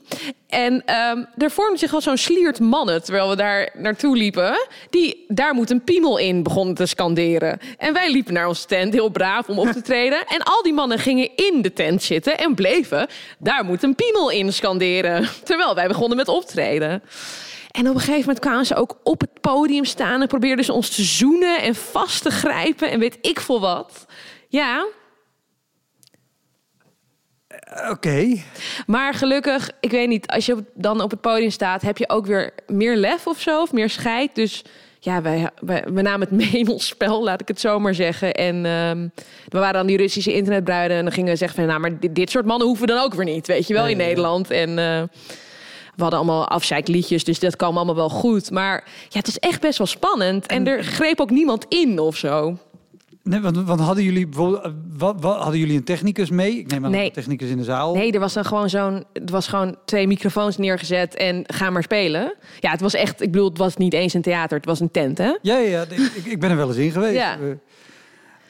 En 0.49 0.83
ehm, 0.85 1.25
er 1.39 1.51
vormde 1.51 1.79
zich 1.79 1.95
al 1.95 2.01
zo'n 2.01 2.17
sliert 2.17 2.61
mannen 2.61 3.03
terwijl 3.03 3.29
we 3.29 3.37
daar 3.37 3.71
naartoe 3.75 4.17
liepen. 4.17 4.67
Die 4.91 5.25
daar 5.29 5.55
moet 5.55 5.71
een 5.71 5.85
piemel 5.85 6.19
in 6.19 6.43
begonnen 6.43 6.75
te 6.75 6.87
scanderen. 6.87 7.59
En 7.79 7.93
wij 7.93 8.11
liepen 8.11 8.33
naar 8.33 8.49
onze 8.49 8.67
tent, 8.67 8.93
heel 8.93 9.09
braaf 9.09 9.49
om 9.49 9.59
op 9.59 9.69
te 9.69 9.83
treden. 9.91 10.27
En 10.27 10.43
al 10.43 10.63
die 10.63 10.73
mannen 10.73 10.99
gingen 10.99 11.31
in 11.37 11.63
de 11.63 11.73
tent 11.73 12.03
zitten 12.03 12.39
en 12.39 12.55
bleven. 12.55 13.07
Daar 13.39 13.65
moet 13.65 13.83
een 13.83 13.95
piemel 13.95 14.31
in 14.31 14.53
scanderen. 14.53 15.29
Terwijl 15.45 15.75
wij 15.75 15.89
begonnen 15.89 16.17
met 16.17 16.29
optreden. 16.29 17.03
En 17.73 17.89
op 17.89 17.95
een 17.95 18.01
gegeven 18.01 18.21
moment 18.21 18.39
kwamen 18.39 18.67
ze 18.67 18.75
ook 18.75 18.99
op 19.03 19.21
het 19.21 19.41
podium 19.41 19.85
staan 19.85 20.21
en 20.21 20.27
probeerden 20.29 20.65
ze 20.65 20.73
ons 20.73 20.89
te 20.89 21.03
zoenen 21.03 21.63
en 21.63 21.75
vast 21.75 22.23
te 22.23 22.31
grijpen 22.31 22.91
en 22.91 22.99
weet 22.99 23.19
ik 23.21 23.41
veel 23.41 23.61
wat. 23.61 24.07
Ja, 24.49 24.87
Oké. 27.91 28.43
maar 28.87 29.15
gelukkig, 29.15 29.71
ik 29.81 29.91
weet 29.91 30.09
niet, 30.09 30.27
als 30.27 30.47
je 30.47 30.65
dan 30.75 31.01
op 31.01 31.11
het 31.11 31.21
podium 31.21 31.51
staat, 31.51 31.83
heb 31.83 31.99
je 31.99 32.09
ook 32.09 32.27
weer 32.27 32.53
meer 32.67 32.97
lef 32.97 33.27
of 33.27 33.41
zo, 33.41 33.61
of 33.61 33.73
meer 33.73 33.91
scheid. 33.91 34.35
Dus 34.35 34.65
ja, 34.99 35.23
wij, 35.23 35.51
wij, 35.61 35.85
we 35.93 36.03
namen 36.03 36.21
het 36.21 36.31
mee 36.41 36.61
in 36.61 36.69
ons 36.69 36.87
spel, 36.87 37.23
laat 37.23 37.41
ik 37.41 37.49
het 37.49 37.61
zo 37.61 37.79
maar 37.79 37.95
zeggen. 37.95 38.35
En 38.35 38.67
ehm, 38.67 39.09
we 39.49 39.59
waren 39.59 39.75
dan 39.75 39.87
die 39.87 39.97
Russische 39.97 40.35
internetbruiden 40.35 40.97
en 40.97 41.03
dan 41.03 41.13
gingen 41.13 41.31
we 41.31 41.37
zeggen 41.37 41.59
van, 41.59 41.67
nou, 41.67 41.81
maar 41.81 41.99
dit, 42.01 42.15
dit 42.15 42.31
soort 42.31 42.47
mannen 42.47 42.67
hoeven 42.67 42.87
we 42.87 42.93
dan 42.93 43.05
ook 43.05 43.15
weer 43.15 43.25
niet, 43.25 43.47
weet 43.47 43.67
je 43.67 43.75
wel, 43.75 43.83
Nee, 43.83 43.93
in. 43.93 43.99
Nederland. 43.99 44.51
En 44.51 44.69
eh, 44.69 45.03
we 45.07 45.09
hadden 46.03 46.21
allemaal 46.21 46.49
afzeikliedjes, 46.49 47.25
dus 47.25 47.39
dat 47.39 47.57
kwam 47.57 47.77
allemaal 47.77 47.95
wel 47.95 48.09
goed. 48.11 48.51
Maar 48.51 48.85
ja, 49.09 49.19
het 49.19 49.29
is 49.29 49.39
echt 49.39 49.61
best 49.61 49.79
wel 49.79 49.87
spannend 49.87 50.47
en 50.47 50.67
er 50.67 50.85
greep 50.85 51.21
ook 51.21 51.31
niemand 51.31 51.67
in 51.69 51.99
of 51.99 52.17
zo. 52.17 52.57
Nee, 53.25 53.41
want, 53.41 53.57
want 53.57 53.81
hadden 53.81 54.05
jullie 54.05 54.27
bijvoorbeeld, 54.27 54.65
eh, 54.65 54.71
wat, 54.97 55.17
wat, 55.21 55.37
hadden 55.37 55.59
jullie 55.61 55.77
een 55.77 55.85
technicus 55.85 56.31
mee? 56.31 56.59
Ik 56.59 56.71
neem 56.71 56.85
aan 56.85 56.91
Nee. 56.91 57.07
een 57.07 57.13
technicus 57.13 57.49
in 57.51 57.57
de 57.57 57.65
zaal. 57.65 57.95
Nee, 57.95 58.13
er 58.13 58.21
was 58.21 58.33
dan 58.33 58.45
gewoon 58.45 58.71
zo'n. 58.71 59.05
Het 59.13 59.31
was 59.31 59.47
gewoon 59.49 59.77
twee 59.85 60.07
microfoons 60.07 60.57
neergezet 60.57 61.15
en 61.17 61.45
ga 61.47 61.71
maar 61.71 61.83
spelen. 61.83 62.35
Ja, 62.61 62.71
het 62.71 62.81
was 62.81 62.95
echt. 62.95 63.21
Ik 63.23 63.31
bedoel, 63.33 63.49
het 63.49 63.59
was 63.59 63.77
niet 63.77 63.93
eens 63.93 64.15
een 64.15 64.23
theater, 64.23 64.57
het 64.57 64.67
was 64.67 64.81
een 64.81 64.91
tent, 64.91 65.19
hè? 65.19 65.25
Ja, 65.43 65.57
ja, 65.57 65.59
ja, 65.59 65.83
ik, 66.15 66.25
ik 66.25 66.41
ben 66.41 66.51
er 66.51 66.57
wel 66.57 66.69
eens 66.69 66.77
in 66.77 66.91
geweest. 66.91 67.15
Ja. 67.17 67.33
Eh, 67.35 67.41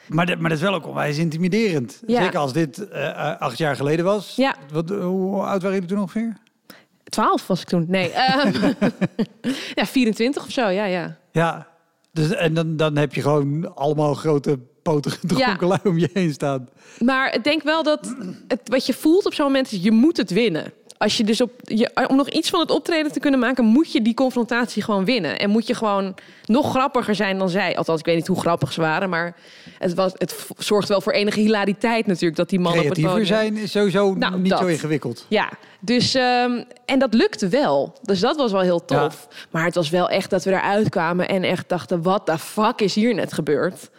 Maar, 0.07 0.25
dat- 0.25 0.39
maar 0.39 0.49
dat 0.49 0.57
is 0.59 0.63
wel 0.63 0.73
ook 0.73 0.87
onwijs 0.87 1.17
intimiderend. 1.17 2.01
Ja. 2.07 2.23
Zeker 2.23 2.39
als 2.39 2.53
dit 2.53 2.89
eh, 2.89 3.37
acht 3.39 3.57
jaar 3.57 3.75
geleden 3.75 4.05
was. 4.05 4.33
Ja. 4.35 4.55
Wat, 4.71 4.89
hoe 4.89 5.41
oud 5.41 5.61
waren 5.61 5.73
jullie 5.73 5.85
toen 5.89 5.99
ongeveer? 5.99 6.37
12 7.13 7.47
was 7.47 7.61
ik 7.61 7.67
toen. 7.67 7.85
Nee, 7.87 8.09
ehm, 8.11 8.73
ja, 9.79 9.85
24 9.85 10.43
of 10.43 10.51
zo, 10.51 10.67
ja, 10.67 10.85
ja. 10.85 11.17
Ja. 11.31 11.67
Dus, 12.11 12.31
en 12.31 12.53
dan, 12.53 12.77
dan 12.77 12.97
heb 12.97 13.13
je 13.13 13.21
gewoon 13.21 13.75
allemaal 13.75 14.13
grote 14.13 14.59
potige 14.83 15.27
dronken 15.27 15.79
om 15.83 15.97
je 15.97 16.09
heen 16.13 16.33
staan. 16.33 16.69
Maar 16.99 17.35
ik 17.35 17.43
denk 17.43 17.63
wel 17.63 17.83
dat 17.83 18.15
het, 18.47 18.61
wat 18.63 18.85
je 18.85 18.93
voelt 18.93 19.25
op 19.25 19.33
zo'n 19.33 19.45
moment 19.45 19.71
is, 19.71 19.83
je 19.83 19.91
moet 19.91 20.17
het 20.17 20.31
winnen. 20.31 20.73
Als 20.97 21.17
je 21.17 21.23
dus 21.23 21.41
op, 21.41 21.51
je, 21.63 22.07
om 22.07 22.15
nog 22.15 22.29
iets 22.29 22.49
van 22.49 22.59
het 22.59 22.71
optreden 22.71 23.11
te 23.11 23.19
kunnen 23.19 23.39
maken, 23.39 23.65
moet 23.65 23.91
je 23.91 24.01
die 24.01 24.13
confrontatie 24.13 24.83
gewoon 24.83 25.05
winnen. 25.05 25.39
En 25.39 25.49
moet 25.49 25.67
je 25.67 25.75
gewoon 25.75 26.15
nog 26.45 26.69
grappiger 26.69 27.15
zijn 27.15 27.37
dan 27.37 27.49
zij. 27.49 27.77
Althans, 27.77 27.99
ik 27.99 28.05
weet 28.05 28.15
niet 28.15 28.27
hoe 28.27 28.39
grappig 28.39 28.73
ze 28.73 28.81
waren, 28.81 29.09
maar 29.09 29.35
het, 29.83 29.93
was, 29.93 30.11
het 30.17 30.47
zorgt 30.57 30.87
wel 30.87 31.01
voor 31.01 31.13
enige 31.13 31.39
hilariteit 31.39 32.05
natuurlijk 32.07 32.35
dat 32.35 32.49
die 32.49 32.59
man 32.59 32.71
op 32.71 32.77
het 32.77 32.83
Creatiever 32.85 33.11
podium... 33.11 33.27
zijn 33.35 33.57
is 33.57 33.71
sowieso 33.71 34.13
Nou, 34.13 34.39
niet 34.39 34.49
dat. 34.51 34.59
zo 34.59 34.65
ingewikkeld. 34.65 35.25
Ja, 35.27 35.49
dus 35.79 36.15
ehm, 36.15 36.63
en 36.85 36.99
dat 36.99 37.13
lukte 37.13 37.47
wel. 37.47 37.95
Dus 38.01 38.19
dat 38.19 38.35
was 38.35 38.51
wel 38.51 38.61
heel 38.61 38.85
tof. 38.85 39.27
Maar 39.51 39.65
het 39.65 39.75
was 39.75 39.89
wel 39.89 40.09
echt 40.09 40.29
dat 40.29 40.43
we 40.43 40.51
eruit 40.51 40.89
kwamen 40.89 41.27
en 41.27 41.43
echt 41.43 41.69
dachten: 41.69 42.01
wat 42.01 42.25
de 42.25 42.37
fuck 42.37 42.81
is 42.81 42.95
hier 42.95 43.13
net 43.13 43.33
gebeurd? 43.33 43.89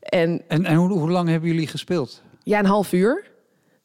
En 0.00 0.42
En, 0.48 0.64
en 0.64 0.74
hoe, 0.76 0.92
hoe 0.92 1.10
lang 1.10 1.28
hebben 1.28 1.48
jullie 1.48 1.66
gespeeld? 1.66 2.22
ja, 2.42 2.58
een 2.58 2.66
half 2.66 2.92
uur. 2.92 3.24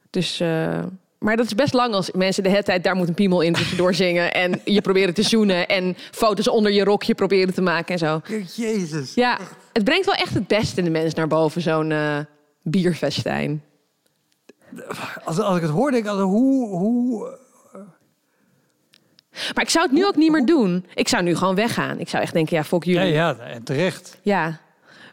Dus, 0.10 0.40
eh, 0.40 0.80
maar 1.20 1.36
dat 1.38 1.46
is 1.46 1.56
best 1.56 1.74
lang 1.74 1.94
als 1.94 2.12
mensen 2.12 2.44
de 2.44 2.50
hele 2.50 2.64
tijd 2.64 2.84
daar 2.84 2.96
moet 2.96 3.08
een 3.08 3.14
piemel 3.14 3.42
in 3.42 3.54
tussendoor 3.54 3.94
zingen 3.94 4.34
en 4.34 4.62
je 4.66 4.82
proberen 4.82 5.14
te 5.14 5.24
zoenen 5.24 5.68
en 5.68 5.96
foto's 6.12 6.48
onder 6.50 6.72
je 6.72 6.84
rokje 6.84 7.16
proberen 7.16 7.54
te 7.54 7.62
maken 7.62 7.94
en 7.94 8.00
zo. 8.00 8.22
Jezus. 8.56 9.14
Ja, 9.14 9.38
het 9.74 9.84
brengt 9.84 10.06
wel 10.06 10.16
echt 10.16 10.34
het 10.34 10.48
beste 10.48 10.78
in 10.80 10.84
de 10.84 10.90
mens 10.90 11.14
naar 11.14 11.28
boven, 11.28 11.62
zo'n 11.62 11.92
eh, 11.92 12.18
bierfestijn. 12.64 13.64
Als, 15.24 15.40
als 15.40 15.56
ik 15.56 15.62
het 15.62 15.72
hoor, 15.72 15.92
denk 15.92 16.06
ik, 16.06 16.12
hoe, 16.12 16.68
hoe... 16.78 17.38
Maar 19.54 19.64
ik 19.64 19.70
zou 19.70 19.86
het 19.86 19.96
nu 19.96 20.06
ook 20.06 20.16
niet 20.16 20.32
meer 20.32 20.46
doen. 20.46 20.86
Ik 20.94 21.08
zou 21.08 21.24
nu 21.24 21.36
gewoon 21.36 21.56
weggaan. 21.56 22.00
Ik 22.00 22.10
zou 22.10 22.24
echt 22.24 22.34
denken, 22.34 22.56
ja, 22.58 22.64
fuck 22.64 22.84
Ja, 22.84 22.92
jullie. 22.92 23.14
ja, 23.14 23.38
en 23.38 23.64
terecht. 23.64 24.18
Ja. 24.22 24.60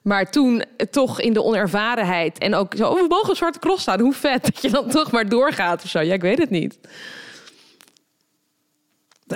Maar 0.06 0.30
toen 0.30 0.62
toch 0.90 1.20
in 1.20 1.32
de 1.32 1.42
onervarenheid 1.42 2.38
en 2.38 2.54
ook 2.54 2.74
zo, 2.76 2.88
oh, 2.88 3.00
we 3.00 3.06
mogen 3.08 3.28
op 3.30 3.36
Zwarte 3.36 3.58
Cross 3.58 3.82
staan. 3.82 4.00
Hoe 4.00 4.12
vet 4.12 4.44
dat 4.52 4.62
je 4.62 4.70
dan 4.70 4.88
toch 4.88 5.10
maar 5.12 5.28
doorgaat 5.28 5.82
of 5.84 5.90
zo. 5.90 6.00
Ja, 6.00 6.14
ik 6.14 6.20
weet 6.20 6.38
het 6.38 6.50
niet. 6.50 6.78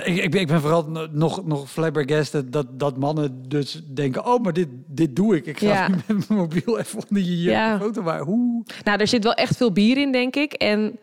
Ik, 0.03 0.17
ik, 0.17 0.31
ben, 0.31 0.39
ik 0.41 0.47
ben 0.47 0.61
vooral 0.61 0.83
no- 0.87 1.07
nog, 1.11 1.45
nog 1.45 1.71
flabbergasted 1.71 2.53
dat, 2.53 2.79
dat 2.79 2.97
mannen 2.97 3.43
dus 3.49 3.81
denken... 3.93 4.25
oh, 4.25 4.43
maar 4.43 4.53
dit, 4.53 4.67
dit 4.87 5.15
doe 5.15 5.35
ik. 5.35 5.45
Ik 5.45 5.59
ga 5.59 5.65
Ja. 5.67 5.87
met 6.07 6.07
mijn 6.07 6.39
mobiel 6.39 6.79
even 6.79 6.99
onder 7.09 7.23
je 7.23 7.37
Ja. 7.41 7.73
een 7.73 7.79
foto 7.79 8.01
maken. 8.01 8.25
Hoe? 8.25 8.63
Nou, 8.83 8.99
er 8.99 9.07
zit 9.07 9.23
wel 9.23 9.33
echt 9.33 9.57
veel 9.57 9.71
bier 9.71 9.97
in, 9.97 10.11
denk 10.11 10.35
ik. 10.35 10.53
En 10.53 10.99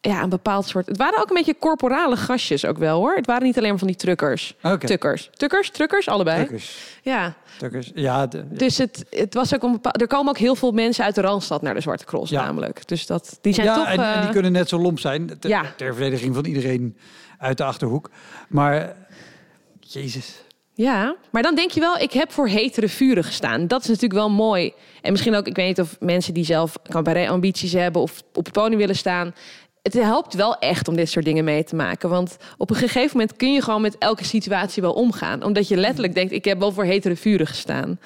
ja, 0.00 0.22
een 0.22 0.28
bepaald 0.28 0.66
soort... 0.66 0.86
Het 0.86 0.96
waren 0.96 1.18
ook 1.20 1.28
een 1.28 1.34
beetje 1.34 1.58
corporale 1.58 2.16
gastjes 2.16 2.64
ook 2.64 2.78
wel, 2.78 2.98
hoor. 2.98 3.14
Het 3.14 3.26
waren 3.26 3.42
niet 3.42 3.56
alleen 3.56 3.68
maar 3.70 3.78
van 3.78 3.86
die 3.88 3.96
truckers. 3.96 4.54
Oké. 4.62 4.86
Tukkers. 4.86 5.30
Tukkers? 5.32 5.70
Truckers? 5.70 6.08
Allebei. 6.08 6.60
Ja. 7.02 7.34
Tukkers. 7.58 7.90
Ja, 7.94 8.26
de- 8.26 8.48
Dus 8.48 8.78
het, 8.78 9.04
het 9.10 9.34
was 9.34 9.54
ook 9.54 9.62
een 9.62 9.72
bepaald... 9.72 10.00
Er 10.00 10.06
komen 10.06 10.28
ook 10.28 10.38
heel 10.38 10.54
veel 10.54 10.72
mensen 10.72 11.04
uit 11.04 11.14
de 11.14 11.20
Randstad 11.20 11.62
naar 11.62 11.74
de 11.74 11.80
Zwarte 11.80 12.04
Cross, 12.04 12.30
Ja. 12.30 12.44
namelijk. 12.44 12.88
Dus 12.88 13.06
dat, 13.06 13.38
die 13.40 13.52
zijn 13.54 13.66
ja 13.66 13.74
toch... 13.74 13.86
en, 13.86 14.00
en 14.02 14.12
die 14.18 14.26
eh, 14.26 14.30
kunnen 14.30 14.52
net 14.52 14.68
zo 14.68 14.78
lomp 14.78 14.98
zijn. 15.00 15.38
Ter, 15.38 15.50
Ja. 15.50 15.62
ter 15.76 15.94
verdediging 15.94 16.34
van 16.34 16.44
iedereen 16.44 16.96
uit 17.38 17.56
de 17.56 17.64
Achterhoek. 17.64 18.10
Maar, 18.48 18.96
jezus. 19.80 20.42
Ja, 20.74 21.16
maar 21.30 21.42
dan 21.42 21.54
denk 21.54 21.70
je 21.70 21.80
wel, 21.80 21.98
ik 21.98 22.12
heb 22.12 22.32
voor 22.32 22.48
hetere 22.48 22.88
vuren 22.88 23.24
gestaan. 23.24 23.66
Dat 23.66 23.80
is 23.80 23.86
natuurlijk 23.86 24.14
wel 24.14 24.30
mooi. 24.30 24.72
En 25.02 25.12
misschien 25.12 25.34
ook, 25.34 25.46
ik 25.46 25.56
weet 25.56 25.66
niet 25.66 25.80
of 25.80 25.96
mensen 26.00 26.34
die 26.34 26.44
zelf 26.44 26.76
cabaret-ambities 26.88 27.72
hebben 27.72 28.02
of 28.02 28.22
op 28.34 28.44
het 28.44 28.52
podium 28.54 28.78
willen 28.78 28.96
staan. 28.96 29.34
Het 29.88 30.02
helpt 30.02 30.34
wel 30.34 30.58
echt 30.58 30.88
om 30.88 30.96
dit 30.96 31.10
soort 31.10 31.24
dingen 31.24 31.44
mee 31.44 31.64
te 31.64 31.76
maken. 31.76 32.08
Want 32.08 32.36
op 32.56 32.70
een 32.70 32.76
gegeven 32.76 33.10
moment 33.12 33.36
kun 33.36 33.52
je 33.52 33.62
gewoon 33.62 33.80
met 33.80 33.98
elke 33.98 34.24
situatie 34.24 34.82
wel 34.82 34.92
omgaan. 34.92 35.42
Omdat 35.42 35.68
je 35.68 35.76
letterlijk 35.76 36.14
denkt, 36.14 36.32
ik 36.32 36.44
heb 36.44 36.58
wel 36.58 36.72
voor 36.72 36.84
hetere 36.84 37.16
vuren 37.16 37.46
gestaan. 37.46 37.98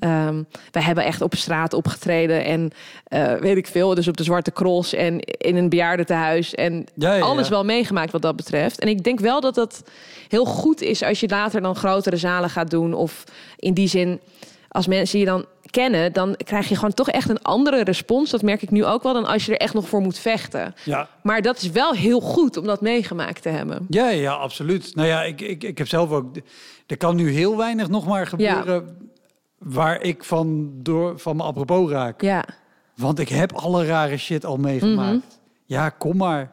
Ehm 0.00 0.42
wij 0.70 0.82
hebben 0.82 1.04
echt 1.04 1.20
op 1.20 1.34
straat 1.34 1.72
opgetreden 1.72 2.44
en 2.44 2.70
eh, 3.04 3.34
weet 3.34 3.56
ik 3.56 3.66
veel. 3.66 3.94
Dus 3.94 4.08
op 4.08 4.16
de 4.16 4.24
Zwarte 4.24 4.52
Cross 4.52 4.92
en 4.92 5.20
in 5.20 5.56
een 5.56 5.68
bejaardentehuis. 5.68 6.54
En 6.54 6.86
Ja, 6.94 7.14
ja, 7.14 7.24
alles 7.24 7.48
wel 7.48 7.64
meegemaakt 7.64 8.12
wat 8.12 8.22
dat 8.22 8.36
betreft. 8.36 8.78
En 8.78 8.88
ik 8.88 9.04
denk 9.04 9.20
wel 9.20 9.40
dat 9.40 9.54
dat 9.54 9.82
heel 10.28 10.44
goed 10.44 10.80
is 10.80 11.02
als 11.02 11.20
je 11.20 11.28
later 11.28 11.60
dan 11.60 11.76
grotere 11.76 12.16
zalen 12.16 12.50
gaat 12.50 12.70
doen. 12.70 12.94
Of 12.94 13.24
in 13.56 13.74
die 13.74 13.88
zin, 13.88 14.20
als 14.76 14.86
mensen 14.86 15.18
je 15.18 15.24
dan 15.24 15.44
kennen, 15.70 16.12
dan 16.12 16.36
krijg 16.44 16.68
je 16.68 16.74
gewoon 16.74 16.94
toch 16.94 17.10
echt 17.10 17.28
een 17.28 17.42
andere 17.42 17.84
respons. 17.84 18.30
Dat 18.30 18.42
merk 18.42 18.62
ik 18.62 18.70
nu 18.70 18.84
ook 18.84 19.02
wel 19.02 19.12
dan 19.12 19.26
als 19.26 19.46
je 19.46 19.52
er 19.52 19.58
echt 19.58 19.74
nog 19.74 19.88
voor 19.88 20.00
moet 20.00 20.18
vechten. 20.18 20.74
Ja, 20.84 21.08
Maar 21.22 21.42
dat 21.42 21.56
is 21.56 21.70
wel 21.70 21.92
heel 21.92 22.20
goed 22.20 22.56
om 22.56 22.64
dat 22.64 22.80
meegemaakt 22.80 23.42
te 23.42 23.48
hebben. 23.48 23.86
ja, 23.88 24.08
ja 24.08 24.32
absoluut. 24.32 24.94
Nou 24.94 25.08
ja, 25.08 25.22
ik, 25.22 25.40
ik, 25.40 25.62
ik 25.64 25.78
heb 25.78 25.88
zelf 25.88 26.10
ook... 26.10 26.36
Er 26.86 26.96
kan 26.96 27.16
nu 27.16 27.30
heel 27.30 27.56
weinig 27.56 27.88
nog 27.88 28.06
maar 28.06 28.26
gebeuren... 28.26 28.98
waar 29.58 30.00
ik 30.02 30.24
van, 30.24 30.70
door, 30.74 31.18
van 31.18 31.36
mijn 31.36 31.48
apropos 31.48 31.90
raak. 31.90 32.22
Ja, 32.22 32.44
Want 32.94 33.18
ik 33.18 33.28
heb 33.28 33.52
alle 33.52 33.86
rare 33.86 34.16
shit 34.16 34.44
al 34.44 34.56
meegemaakt. 34.56 35.10
Mhm. 35.16 35.26
Ja, 35.64 35.88
kom 35.88 36.16
maar. 36.16 36.52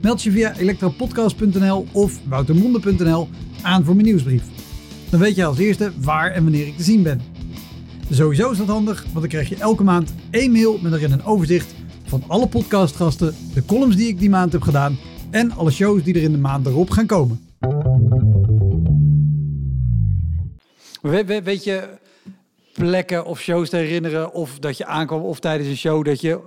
Meld 0.00 0.22
je 0.22 0.30
via 0.30 0.56
elektropodcast.nl 0.56 1.86
of 1.92 2.20
woutermonde.nl 2.24 3.28
aan 3.62 3.84
voor 3.84 3.94
mijn 3.94 4.06
nieuwsbrief. 4.06 4.42
Dan 5.10 5.20
weet 5.20 5.34
je 5.34 5.44
als 5.44 5.58
eerste 5.58 5.92
waar 6.00 6.30
en 6.30 6.42
wanneer 6.42 6.66
ik 6.66 6.76
te 6.76 6.82
zien 6.82 7.02
ben. 7.02 7.20
Sowieso 8.10 8.50
is 8.50 8.58
dat 8.58 8.66
handig, 8.66 9.02
want 9.02 9.20
dan 9.20 9.28
krijg 9.28 9.48
je 9.48 9.56
elke 9.56 9.84
maand 9.84 10.14
één 10.30 10.52
mail 10.52 10.78
met 10.82 10.92
erin 10.92 11.12
een 11.12 11.24
overzicht 11.24 11.74
van 12.04 12.22
alle 12.26 12.48
podcastgasten, 12.48 13.34
de 13.54 13.64
columns 13.64 13.96
die 13.96 14.08
ik 14.08 14.18
die 14.18 14.30
maand 14.30 14.52
heb 14.52 14.62
gedaan 14.62 14.98
en 15.30 15.52
alle 15.52 15.70
shows 15.70 16.02
die 16.02 16.14
er 16.14 16.22
in 16.22 16.32
de 16.32 16.38
maand 16.38 16.66
erop 16.66 16.90
gaan 16.90 17.06
komen. 17.06 17.40
weet 21.00 21.64
je 21.64 21.88
plekken 22.72 23.24
of 23.24 23.40
shows 23.40 23.68
te 23.68 23.76
herinneren 23.76 24.32
of 24.32 24.58
dat 24.58 24.76
je 24.76 24.86
aankwam 24.86 25.22
of 25.22 25.40
tijdens 25.40 25.68
een 25.68 25.76
show 25.76 26.04
dat 26.04 26.20
je, 26.20 26.40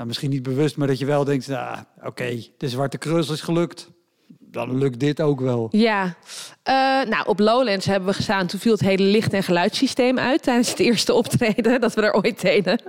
nou 0.00 0.12
misschien 0.12 0.30
niet 0.30 0.42
bewust, 0.42 0.76
maar 0.76 0.86
dat 0.86 0.98
je 0.98 1.06
wel 1.06 1.24
denkt, 1.24 1.48
nou 1.48 1.78
oké, 2.04 2.42
de 2.58 2.68
Zwarte 2.68 2.98
Kruis 2.98 3.28
is 3.28 3.40
gelukt, 3.40 3.90
dan 4.38 4.78
lukt 4.78 5.00
dit 5.00 5.20
ook 5.20 5.40
wel. 5.40 5.68
ja. 5.70 6.14
Eh, 6.62 6.74
nou, 7.08 7.26
op 7.26 7.38
Lowlands 7.38 7.86
hebben 7.86 8.08
we 8.08 8.14
gestaan. 8.14 8.46
Toen 8.46 8.60
viel 8.60 8.72
het 8.72 8.80
hele 8.80 9.02
licht- 9.02 9.32
en 9.32 9.42
geluidssysteem 9.42 10.18
uit 10.18 10.42
tijdens 10.42 10.68
het 10.70 10.78
eerste 10.78 11.12
optreden 11.20 11.80
dat 11.80 11.94
we 11.94 12.00
daar 12.00 12.14
ooit 12.14 12.40
deden. 12.40 12.80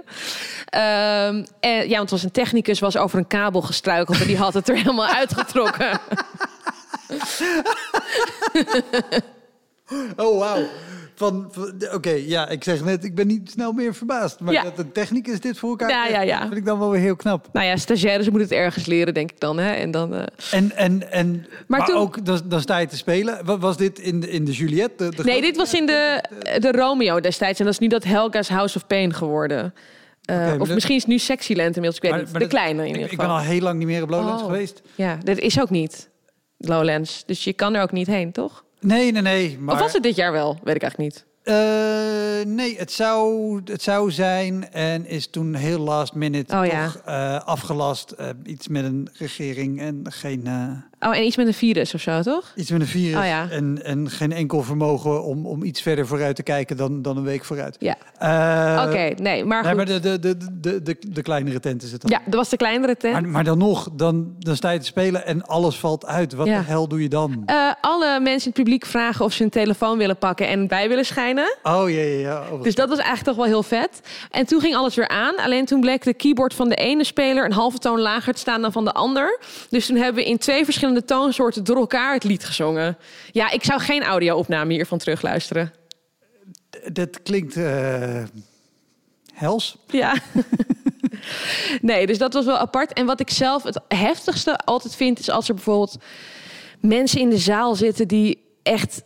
Ehm, 0.65 1.45
en, 1.59 1.89
ja, 1.89 1.97
want 1.97 2.01
het 2.01 2.09
was 2.11 2.23
een 2.23 2.31
technicus, 2.31 2.79
was 2.79 2.97
over 2.97 3.17
een 3.17 3.27
kabel 3.27 3.61
gestruikeld 3.61 4.21
en 4.21 4.27
die 4.27 4.37
had 4.37 4.53
het 4.53 4.69
er 4.69 4.75
helemaal 4.83 5.07
uitgetrokken. 5.07 5.99
Oh, 10.15 10.39
wauw. 10.39 10.63
Van, 11.21 11.47
van- 11.51 11.73
oké, 11.93 12.09
ja, 12.25 12.49
ik 12.49 12.63
zeg 12.63 12.83
net, 12.83 13.03
ik 13.03 13.15
ben 13.15 13.27
niet 13.27 13.51
snel 13.51 13.71
meer 13.71 13.93
verbaasd. 13.95 14.39
Maar 14.39 14.53
Ja. 14.53 14.63
dat 14.63 14.77
een 14.79 14.91
technicus 14.91 15.39
dit 15.39 15.57
voor 15.57 15.69
elkaar 15.69 15.89
Ja, 15.89 16.07
ja, 16.07 16.21
ja. 16.21 16.41
vind 16.41 16.55
ik 16.57 16.65
dan 16.65 16.79
wel 16.79 16.89
weer 16.89 17.01
heel 17.01 17.15
knap. 17.15 17.47
nou 17.53 17.65
ja, 17.65 17.77
stagiaires 17.77 18.29
moeten 18.29 18.47
het 18.49 18.57
ergens 18.57 18.85
leren, 18.85 19.13
denk 19.13 19.31
ik 19.31 19.39
dan. 19.39 19.57
Hè? 19.57 19.71
En 19.71 19.91
dan 19.91 20.15
eh, 20.15 20.23
En, 20.51 20.71
en, 20.75 21.11
en 21.11 21.45
maar, 21.67 21.85
toen- 21.85 21.95
ook, 21.97 22.25
dan, 22.25 22.41
dan 22.45 22.61
sta 22.61 22.77
je 22.77 22.87
te 22.87 22.97
spelen. 22.97 23.45
Wa- 23.45 23.57
Was 23.57 23.77
dit 23.77 23.99
in 23.99 24.19
de, 24.19 24.29
in 24.29 24.45
de 24.45 24.51
Juliette? 24.51 25.09
De, 25.09 25.15
de 25.15 25.23
Nee, 25.23 25.41
dit 25.41 25.55
was 25.57 25.73
in 25.73 25.85
de, 25.85 26.23
de 26.59 26.71
Romeo 26.71 27.19
destijds. 27.19 27.59
En 27.59 27.65
dat 27.65 27.73
is 27.73 27.79
nu 27.79 27.87
dat 27.87 28.03
Helga's 28.03 28.49
House 28.49 28.77
of 28.77 28.87
Pain 28.87 29.13
geworden. 29.13 29.73
Maar 30.25 30.59
of 30.59 30.73
misschien 30.73 30.95
is 30.95 31.01
het 31.01 31.11
nu 31.11 31.17
Sexyland 31.17 31.75
inmiddels. 31.75 31.95
Ik 31.95 32.01
weet 32.01 32.11
Maar- 32.11 32.19
niet. 32.21 32.31
maar 32.31 32.41
de 32.41 32.47
dat- 32.47 32.57
kleine 32.57 32.81
in 32.81 32.87
ieder 32.87 33.01
ik 33.11 33.17
ben 33.17 33.19
geval. 33.19 33.35
al 33.41 33.43
heel 33.45 33.61
lang 33.61 33.77
niet 33.77 33.87
meer 33.87 34.03
op 34.03 34.09
Lowlands 34.09 34.41
Oh. 34.41 34.47
geweest. 34.49 34.81
Ja, 34.95 35.17
dat 35.23 35.37
is 35.37 35.61
ook 35.61 35.69
niet 35.69 36.09
Lowlands. 36.57 37.23
Dus 37.25 37.43
je 37.43 37.53
kan 37.53 37.75
er 37.75 37.81
ook 37.81 37.91
niet 37.91 38.07
heen, 38.07 38.31
toch? 38.31 38.63
Nee, 38.81 39.11
nee, 39.11 39.21
nee. 39.21 39.59
Maar, 39.59 39.75
Of 39.75 39.81
was 39.81 39.93
het 39.93 40.03
dit 40.03 40.15
jaar 40.15 40.31
wel? 40.31 40.59
Weet 40.63 40.75
ik 40.75 40.81
eigenlijk 40.81 41.13
niet. 41.13 41.25
Eh, 41.43 42.45
nee, 42.45 42.77
het 42.77 42.91
zou, 42.91 43.61
het 43.65 43.81
zou 43.81 44.11
zijn 44.11 44.71
en 44.71 45.05
is 45.05 45.27
toen 45.27 45.53
heel 45.53 45.79
last 45.79 46.13
minute 46.13 46.57
Oh, 46.57 46.65
ja. 46.65 46.85
toch 46.85 47.01
eh, 47.05 47.39
afgelast. 47.39 48.11
Eh, 48.11 48.29
iets 48.43 48.67
met 48.67 48.83
een 48.83 49.09
regering 49.13 49.79
en 49.79 50.01
geen... 50.03 50.47
Oh, 51.05 51.15
en 51.17 51.23
iets 51.23 51.35
met 51.35 51.47
een 51.47 51.53
virus 51.53 51.93
of 51.93 52.01
zo, 52.01 52.21
toch? 52.21 52.51
Iets 52.55 52.71
met 52.71 52.81
een 52.81 52.87
virus 52.87 53.15
Oh, 53.19 53.25
ja. 53.25 53.47
en, 53.49 53.83
en 53.83 54.09
geen 54.09 54.31
enkel 54.31 54.61
vermogen 54.63 55.23
om, 55.23 55.45
om 55.45 55.63
iets 55.63 55.81
verder 55.81 56.07
vooruit 56.07 56.35
te 56.35 56.43
kijken 56.43 56.77
dan, 56.77 57.01
dan 57.01 57.17
een 57.17 57.23
week 57.23 57.45
vooruit. 57.45 57.75
Ja. 57.79 57.95
Eh, 58.17 58.83
Oké, 58.87 59.21
nee, 59.21 59.45
maar 59.45 59.63
Nee, 59.63 59.75
maar 59.75 59.85
de, 59.85 59.99
de, 59.99 60.19
de, 60.19 60.37
de, 60.61 60.81
de, 60.81 60.97
de 61.07 61.21
kleinere 61.21 61.59
tent 61.59 61.83
is 61.83 61.91
het 61.91 62.01
dan. 62.01 62.11
Ja, 62.11 62.19
dat 62.25 62.33
was 62.33 62.49
de 62.49 62.57
kleinere 62.57 62.97
tent. 62.97 63.13
Maar, 63.13 63.27
maar 63.27 63.43
dan 63.43 63.57
nog, 63.57 63.89
dan, 63.93 64.35
dan 64.39 64.55
sta 64.55 64.69
je 64.69 64.79
te 64.79 64.85
spelen 64.85 65.25
en 65.25 65.45
alles 65.45 65.75
valt 65.75 66.05
uit. 66.05 66.33
Wat 66.33 66.47
Ja. 66.47 66.57
de 66.59 66.65
hel 66.65 66.87
doe 66.87 67.01
je 67.01 67.09
dan? 67.09 67.43
Eh, 67.45 67.55
alle 67.81 68.19
mensen 68.19 68.45
in 68.47 68.51
het 68.55 68.63
publiek 68.63 68.85
vragen 68.85 69.25
of 69.25 69.33
ze 69.33 69.41
hun 69.41 69.51
telefoon 69.51 69.97
willen 69.97 70.17
pakken 70.17 70.47
en 70.47 70.67
bij 70.67 70.87
willen 70.87 71.05
schijnen. 71.05 71.57
Oh, 71.63 71.89
ja, 71.89 72.01
ja, 72.01 72.19
ja. 72.19 72.43
Oh, 72.51 72.63
Dus 72.63 72.75
dat 72.75 72.89
was 72.89 72.97
eigenlijk 72.97 73.27
toch 73.27 73.35
wel 73.37 73.45
heel 73.45 73.63
vet. 73.63 74.01
En 74.31 74.45
toen 74.45 74.59
ging 74.61 74.75
alles 74.75 74.95
weer 74.95 75.07
aan. 75.07 75.35
Alleen 75.37 75.65
toen 75.65 75.79
bleek 75.81 76.03
de 76.03 76.13
keyboard 76.13 76.53
van 76.53 76.69
de 76.69 76.75
ene 76.75 77.03
speler 77.03 77.45
een 77.45 77.51
halve 77.53 77.77
toon 77.77 77.99
lager 77.99 78.33
te 78.33 78.39
staan 78.39 78.61
dan 78.61 78.71
van 78.71 78.85
de 78.85 78.91
ander. 78.93 79.39
Dus 79.69 79.85
toen 79.85 79.95
hebben 79.95 80.23
we 80.23 80.29
in 80.29 80.37
twee 80.37 80.63
verschillende 80.63 80.90
toonsoorten 80.99 81.63
door 81.63 81.75
elkaar 81.75 82.13
het 82.13 82.23
lied 82.23 82.45
gezongen. 82.45 82.97
Ja, 83.31 83.51
ik 83.51 83.63
zou 83.63 83.81
geen 83.81 84.03
audio-opname 84.03 84.73
hiervan 84.73 84.97
terugluisteren. 84.97 85.73
Dat 86.93 87.21
klinkt 87.23 87.57
eh, 87.57 88.23
hels. 89.33 89.77
Ja. 89.87 90.15
nee, 91.81 92.07
dus 92.07 92.17
dat 92.17 92.33
was 92.33 92.45
wel 92.45 92.57
apart. 92.57 92.93
En 92.93 93.05
wat 93.05 93.19
ik 93.19 93.29
zelf 93.29 93.63
het 93.63 93.79
heftigste 93.87 94.57
altijd 94.57 94.95
vind, 94.95 95.19
is 95.19 95.29
als 95.29 95.47
er 95.47 95.55
bijvoorbeeld 95.55 95.97
mensen 96.79 97.19
in 97.19 97.29
de 97.29 97.37
zaal 97.37 97.75
zitten 97.75 98.07
die 98.07 98.43
echt 98.63 99.03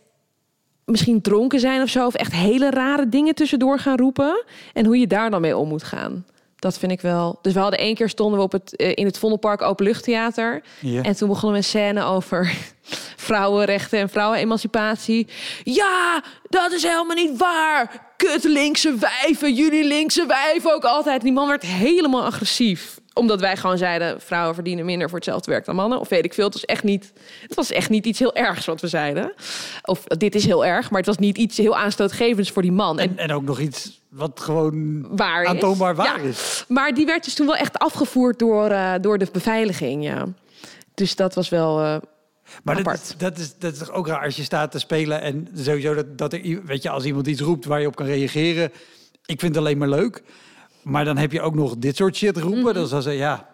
misschien 0.84 1.20
dronken 1.20 1.60
zijn 1.60 1.82
of 1.82 1.88
zo, 1.88 2.06
of 2.06 2.14
echt 2.14 2.32
hele 2.32 2.70
rare 2.70 3.08
dingen 3.08 3.34
tussendoor 3.34 3.78
gaan 3.78 3.96
roepen. 3.96 4.44
En 4.72 4.86
hoe 4.86 4.98
je 4.98 5.06
daar 5.06 5.30
dan 5.30 5.40
mee 5.40 5.56
om 5.56 5.68
moet 5.68 5.84
gaan. 5.84 6.24
Dat 6.66 6.78
vind 6.78 6.92
ik 6.92 7.00
wel. 7.00 7.38
Dus 7.42 7.52
we 7.52 7.58
hadden 7.58 7.78
één 7.78 7.94
keer 7.94 8.08
stonden 8.08 8.38
we 8.38 8.44
op 8.44 8.52
het, 8.52 8.76
eh, 8.76 8.92
in 8.94 9.06
het 9.06 9.18
Vondelpark 9.18 9.62
Openluchttheater. 9.62 10.62
Ja. 10.80 11.02
En 11.02 11.16
toen 11.16 11.28
begonnen 11.28 11.52
we 11.52 11.56
een 11.56 11.64
scène 11.64 12.02
over 12.02 12.54
vrouwenrechten 13.26 13.98
en 13.98 14.08
vrouwenemancipatie. 14.08 15.26
Ja, 15.62 16.22
dat 16.48 16.72
is 16.72 16.82
helemaal 16.82 17.16
niet 17.16 17.38
waar. 17.38 18.12
Kut 18.16 18.44
linkse 18.44 18.94
wijven, 18.94 19.54
jullie 19.54 19.84
linkse 19.84 20.26
wijven 20.26 20.74
ook 20.74 20.84
altijd. 20.84 21.22
Die 21.22 21.32
man 21.32 21.48
werd 21.48 21.62
helemaal 21.62 22.24
agressief 22.24 22.98
omdat 23.16 23.40
wij 23.40 23.56
gewoon 23.56 23.78
zeiden: 23.78 24.20
vrouwen 24.20 24.54
verdienen 24.54 24.84
minder 24.84 25.08
voor 25.08 25.18
hetzelfde 25.18 25.50
werk 25.50 25.64
dan 25.64 25.74
mannen. 25.74 26.00
Of 26.00 26.08
weet 26.08 26.24
ik 26.24 26.34
veel. 26.34 26.44
Het 26.44 26.52
was 26.54 26.64
echt 26.64 26.82
niet, 26.82 27.12
het 27.42 27.54
was 27.54 27.70
echt 27.70 27.90
niet 27.90 28.06
iets 28.06 28.18
heel 28.18 28.34
ergs 28.34 28.66
wat 28.66 28.80
we 28.80 28.88
zeiden. 28.88 29.32
Of 29.82 30.04
dit 30.04 30.34
is 30.34 30.44
heel 30.46 30.64
erg, 30.66 30.90
maar 30.90 30.98
het 30.98 31.08
was 31.08 31.18
niet 31.18 31.38
iets 31.38 31.56
heel 31.56 31.76
aanstootgevends 31.76 32.50
voor 32.50 32.62
die 32.62 32.72
man. 32.72 32.98
En 32.98 33.08
En, 33.08 33.18
en 33.18 33.32
ook 33.32 33.42
nog 33.42 33.60
iets 33.60 34.00
wat 34.08 34.40
gewoon 34.40 35.06
waar 35.16 35.42
is. 35.42 35.48
aantoonbaar 35.48 35.94
waar 35.94 36.22
Ja. 36.22 36.28
is. 36.28 36.64
Maar 36.68 36.94
die 36.94 37.06
werd 37.06 37.24
dus 37.24 37.34
toen 37.34 37.46
wel 37.46 37.56
echt 37.56 37.78
afgevoerd 37.78 38.38
door, 38.38 38.70
eh, 38.70 38.92
door 39.00 39.18
de 39.18 39.28
beveiliging, 39.32 40.04
ja. 40.04 40.26
Dus 40.94 41.16
dat 41.16 41.34
was 41.34 41.48
wel 41.48 41.78
eh, 41.80 41.96
Maar 42.62 42.82
dat 42.82 42.94
is, 42.94 43.14
dat, 43.16 43.38
is, 43.38 43.58
dat 43.58 43.72
is 43.72 43.78
toch 43.78 43.92
ook 43.92 44.06
raar 44.06 44.24
als 44.24 44.36
je 44.36 44.42
staat 44.42 44.70
te 44.70 44.78
spelen 44.78 45.20
en 45.20 45.48
sowieso 45.54 45.94
dat, 45.94 46.18
dat 46.18 46.32
er, 46.32 46.60
weet 46.64 46.82
je, 46.82 46.90
als 46.90 47.04
iemand 47.04 47.26
iets 47.26 47.40
roept 47.40 47.64
waar 47.64 47.80
je 47.80 47.86
op 47.86 47.96
kan 47.96 48.06
reageren. 48.06 48.72
Ik 49.26 49.40
vind 49.40 49.54
het 49.54 49.56
alleen 49.64 49.78
maar 49.78 49.88
leuk. 49.88 50.22
Maar 50.86 51.04
dan 51.04 51.16
heb 51.16 51.32
je 51.32 51.40
ook 51.40 51.54
nog 51.54 51.76
dit 51.78 51.96
soort 51.96 52.16
shit 52.16 52.36
roepen. 52.36 52.62
Mhm. 52.62 52.72
Dan 52.74 52.86
zal 52.86 53.02
ze, 53.02 53.10
ja. 53.10 53.48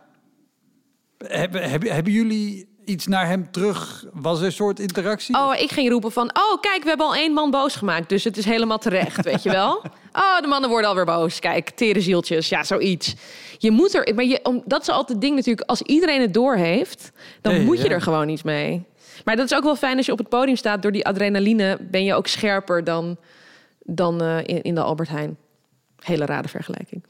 Hebben, 1.19 1.71
hebben, 1.71 1.93
hebben 1.93 2.13
jullie 2.13 2.69
iets 2.85 3.07
naar 3.07 3.27
hem 3.27 3.51
terug? 3.51 4.05
Was 4.13 4.39
er 4.39 4.45
een 4.45 4.53
soort 4.53 4.81
interactie? 4.81 5.37
Oh, 5.37 5.55
ik 5.59 5.71
ging 5.71 5.91
roepen 5.91 6.13
van... 6.13 6.25
Oh, 6.25 6.61
kijk, 6.61 6.83
we 6.83 6.89
hebben 6.89 7.07
al 7.07 7.15
één 7.15 7.33
man 7.33 7.51
boos 7.51 7.77
gemaakt. 7.77 8.09
Dus 8.09 8.25
het 8.25 8.37
is 8.37 8.45
helemaal 8.45 8.79
terecht, 8.79 9.25
weet 9.25 9.43
je 9.43 9.51
wel? 9.51 9.83
Oh, 10.13 10.41
de 10.41 10.47
mannen 10.47 10.71
worden 10.71 10.89
alweer 10.89 11.05
boos. 11.05 11.39
Kijk, 11.39 11.71
tere 11.71 12.01
zieltjes. 12.01 12.49
Ja, 12.49 12.65
zoiets. 12.65 13.15
Je 13.59 13.71
moet 13.71 13.95
er... 13.95 14.15
Maar 14.15 14.25
je, 14.25 14.41
om, 14.43 14.63
dat 14.65 14.81
is 14.81 14.89
altijd 14.89 15.09
het 15.09 15.21
ding 15.21 15.35
natuurlijk. 15.35 15.69
Als 15.69 15.83
iedereen 15.83 16.21
het 16.21 16.35
door 16.35 16.55
heeft, 16.55 17.13
dan 17.41 17.65
moet 17.65 17.79
je 17.79 17.89
ja. 17.89 17.95
er 17.95 18.01
gewoon 18.01 18.29
iets 18.29 18.43
mee. 18.43 18.85
Maar 19.25 19.37
dat 19.37 19.51
is 19.51 19.57
ook 19.57 19.63
wel 19.63 19.77
fijn 19.77 19.97
als 19.97 20.07
je 20.07 20.13
op 20.13 20.19
het 20.19 20.29
podium 20.29 20.57
staat. 20.57 20.83
Door 20.83 20.93
die 20.93 21.07
adrenaline 21.07 21.79
ben 21.81 22.05
je 22.05 22.15
ook 22.15 22.27
scherper 22.27 22.85
dan, 22.85 23.17
dan 23.79 24.23
eh, 24.23 24.39
in, 24.39 24.63
in 24.63 24.75
de 24.75 24.83
Albert 24.83 25.09
Heijn. 25.09 25.37
Hele 26.03 26.27
rare 26.27 26.49
vergelijking. 26.49 27.05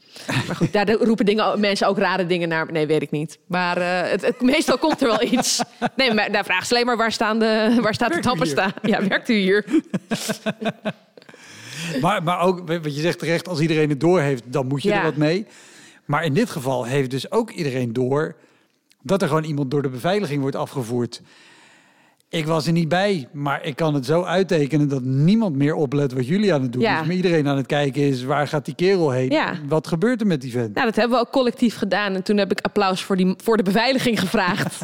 Maar 0.47 0.55
goed, 0.55 0.73
daar 0.73 0.91
roepen 1.09 1.25
dingen, 1.25 1.59
mensen 1.59 1.87
ook 1.87 1.97
rare 1.97 2.25
dingen 2.25 2.49
naar. 2.49 2.71
Nee, 2.71 2.87
weet 2.87 3.01
ik 3.01 3.11
niet. 3.11 3.39
Maar 3.47 3.77
eh, 3.77 4.11
het, 4.11 4.21
het- 4.21 4.41
meestal 4.41 4.77
komt 4.77 5.01
er 5.01 5.07
wel 5.07 5.23
iets. 5.33 5.61
Nee, 5.95 6.13
maar 6.13 6.31
daar 6.31 6.43
vragen 6.43 6.65
ze 6.67 6.73
alleen 6.73 6.85
maar 6.85 6.97
waar, 6.97 7.11
staan 7.11 7.39
de, 7.39 7.77
waar 7.81 7.93
staat 7.93 8.07
de 8.07 8.13
Werkt 8.13 8.27
tappensta? 8.27 8.73
Ja, 8.81 9.07
werkt 9.07 9.29
u 9.29 9.33
hier? 9.33 9.65
Maar, 12.01 12.23
maar 12.23 12.39
ook, 12.39 12.67
wat 12.67 12.95
je 12.95 13.01
zegt 13.01 13.19
terecht, 13.19 13.47
als 13.47 13.59
iedereen 13.59 13.89
het 13.89 13.99
door 13.99 14.19
heeft, 14.19 14.43
dan 14.45 14.67
moet 14.67 14.83
je 14.83 14.89
Ja. 14.89 14.97
er 14.97 15.03
wat 15.03 15.15
mee. 15.15 15.45
Maar 16.05 16.23
in 16.25 16.33
dit 16.33 16.49
geval 16.49 16.85
heeft 16.85 17.09
dus 17.09 17.31
ook 17.31 17.49
iedereen 17.51 17.93
door 17.93 18.35
dat 19.01 19.21
er 19.21 19.27
gewoon 19.27 19.43
iemand 19.43 19.71
door 19.71 19.81
de 19.81 19.89
beveiliging 19.89 20.41
wordt 20.41 20.55
afgevoerd. 20.55 21.21
Ik 22.33 22.45
was 22.45 22.65
er 22.65 22.71
niet 22.71 22.87
bij, 22.87 23.27
maar 23.31 23.65
ik 23.65 23.75
kan 23.75 23.93
het 23.93 24.05
zo 24.05 24.23
uittekenen 24.23 24.89
dat 24.89 25.03
niemand 25.03 25.55
meer 25.55 25.75
oplet 25.75 26.13
wat 26.13 26.27
jullie 26.27 26.53
aan 26.53 26.61
het 26.61 26.73
doen 26.73 26.81
Ja. 26.81 27.03
Maar 27.03 27.15
iedereen 27.15 27.47
aan 27.47 27.57
het 27.57 27.65
kijken 27.65 28.01
is, 28.01 28.23
waar 28.23 28.47
gaat 28.47 28.65
die 28.65 28.75
kerel 28.75 29.11
heen? 29.11 29.29
Ja. 29.29 29.53
Wat 29.67 29.87
gebeurt 29.87 30.21
er 30.21 30.27
met 30.27 30.41
die 30.41 30.51
vent? 30.51 30.73
Nou, 30.73 30.85
dat 30.85 30.95
hebben 30.95 31.17
we 31.17 31.25
ook 31.25 31.31
collectief 31.31 31.77
gedaan. 31.77 32.13
En 32.13 32.23
toen 32.23 32.37
heb 32.37 32.51
ik 32.51 32.59
applaus 32.61 33.01
voor, 33.03 33.17
die, 33.17 33.33
voor 33.37 33.57
de 33.57 33.63
beveiliging 33.63 34.19
gevraagd. 34.19 34.79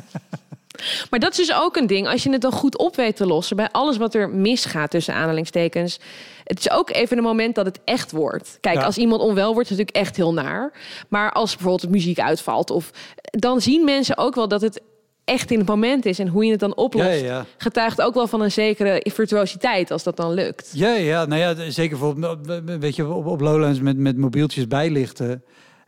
maar 1.10 1.20
dat 1.20 1.32
is 1.32 1.38
dus 1.38 1.54
ook 1.54 1.76
een 1.76 1.88
ding. 1.88 2.08
Als 2.08 2.24
je 2.24 2.32
het 2.32 2.41
dan 2.41 2.52
goed 2.52 2.78
op 2.78 2.95
weet 2.95 3.16
te 3.16 3.26
lossen... 3.26 3.56
bij 3.56 3.70
alles 3.72 3.97
wat 3.97 4.14
er 4.14 4.30
misgaat 4.30 4.91
tussen 4.91 5.14
aanhalingstekens... 5.14 6.00
het 6.43 6.60
is 6.60 6.72
ook 6.72 6.89
even 6.89 7.18
een 7.18 7.24
moment 7.24 7.56
dat 7.56 7.66
het 7.66 7.80
echt 7.84 8.12
wordt. 8.12 8.58
Kijk, 8.62 8.76
Ja. 8.76 8.84
als 8.84 8.97
iemand 8.97 9.22
onwel 9.22 9.54
wordt, 9.54 9.70
is 9.70 9.78
het 9.78 9.86
natuurlijk 9.86 10.08
echt 10.08 10.16
heel 10.16 10.34
naar. 10.34 10.72
Maar 11.08 11.32
als 11.32 11.52
bijvoorbeeld 11.52 11.82
de 11.82 11.89
muziek 11.89 12.20
uitvalt... 12.20 12.70
Of, 12.70 12.91
dan 13.22 13.62
zien 13.62 13.84
mensen 13.84 14.18
ook 14.18 14.36
wel 14.36 14.47
dat 14.47 14.62
het 14.62 14.82
echt 15.30 15.52
in 15.52 15.58
het 15.58 15.68
moment 15.68 16.06
is... 16.06 16.20
en 16.20 16.28
hoe 16.28 16.46
je 16.46 16.52
het 16.52 16.60
dan 16.60 16.76
oplost... 16.76 17.08
Ja, 17.08 17.14
ja, 17.14 17.26
ja. 17.26 17.46
getuigt 17.58 18.02
ook 18.02 18.14
wel 18.14 18.28
van 18.28 18.42
een 18.42 18.52
zekere 18.52 19.06
virtuositeit... 19.12 19.92
als 19.92 20.04
dat 20.04 20.18
dan 20.18 20.34
lukt. 20.34 20.72
Ja, 20.74 20.94
ja, 20.94 21.26
nou 21.26 21.42
ja, 21.42 21.72
zeker 21.72 21.98
voor, 21.98 22.38
weet 22.80 22.96
je, 22.96 23.08
op, 23.08 23.26
op 23.26 23.42
Lowlands 23.42 23.80
met, 23.80 23.98
met 23.98 24.18
mobieltjes 24.18 24.68
bijlichten. 24.68 25.44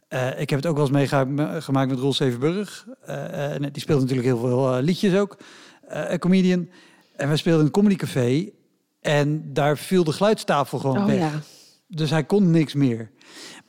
Eh, 0.07 0.39
ik 0.39 0.49
heb 0.49 0.59
het 0.59 0.67
ook 0.67 0.75
wel 0.77 0.87
eens 0.87 1.11
meegemaakt 1.11 1.89
met 1.89 1.99
Roel 1.99 2.13
Zevenburg. 2.13 2.85
Eh, 3.05 3.53
en 3.53 3.61
die 3.71 3.81
speelt 3.81 3.99
natuurlijk 3.99 4.27
heel 4.27 4.39
veel 4.39 4.75
eh, 4.75 4.83
liedjes 4.83 5.15
ook, 5.15 5.37
eh, 5.87 6.11
een 6.11 6.19
comedian. 6.19 6.69
En 7.15 7.29
we 7.29 7.37
speelden 7.37 7.59
in 7.61 7.65
een 7.65 7.71
comedycafé 7.71 8.49
en 9.01 9.53
daar 9.53 9.77
viel 9.77 10.03
de 10.03 10.11
geluidstafel 10.11 10.79
gewoon 10.79 10.97
Oh 10.97 11.05
weg. 11.05 11.17
ja. 11.17 11.31
Dus 11.87 12.09
hij 12.09 12.23
kon 12.23 12.51
niks 12.51 12.73
meer. 12.73 13.11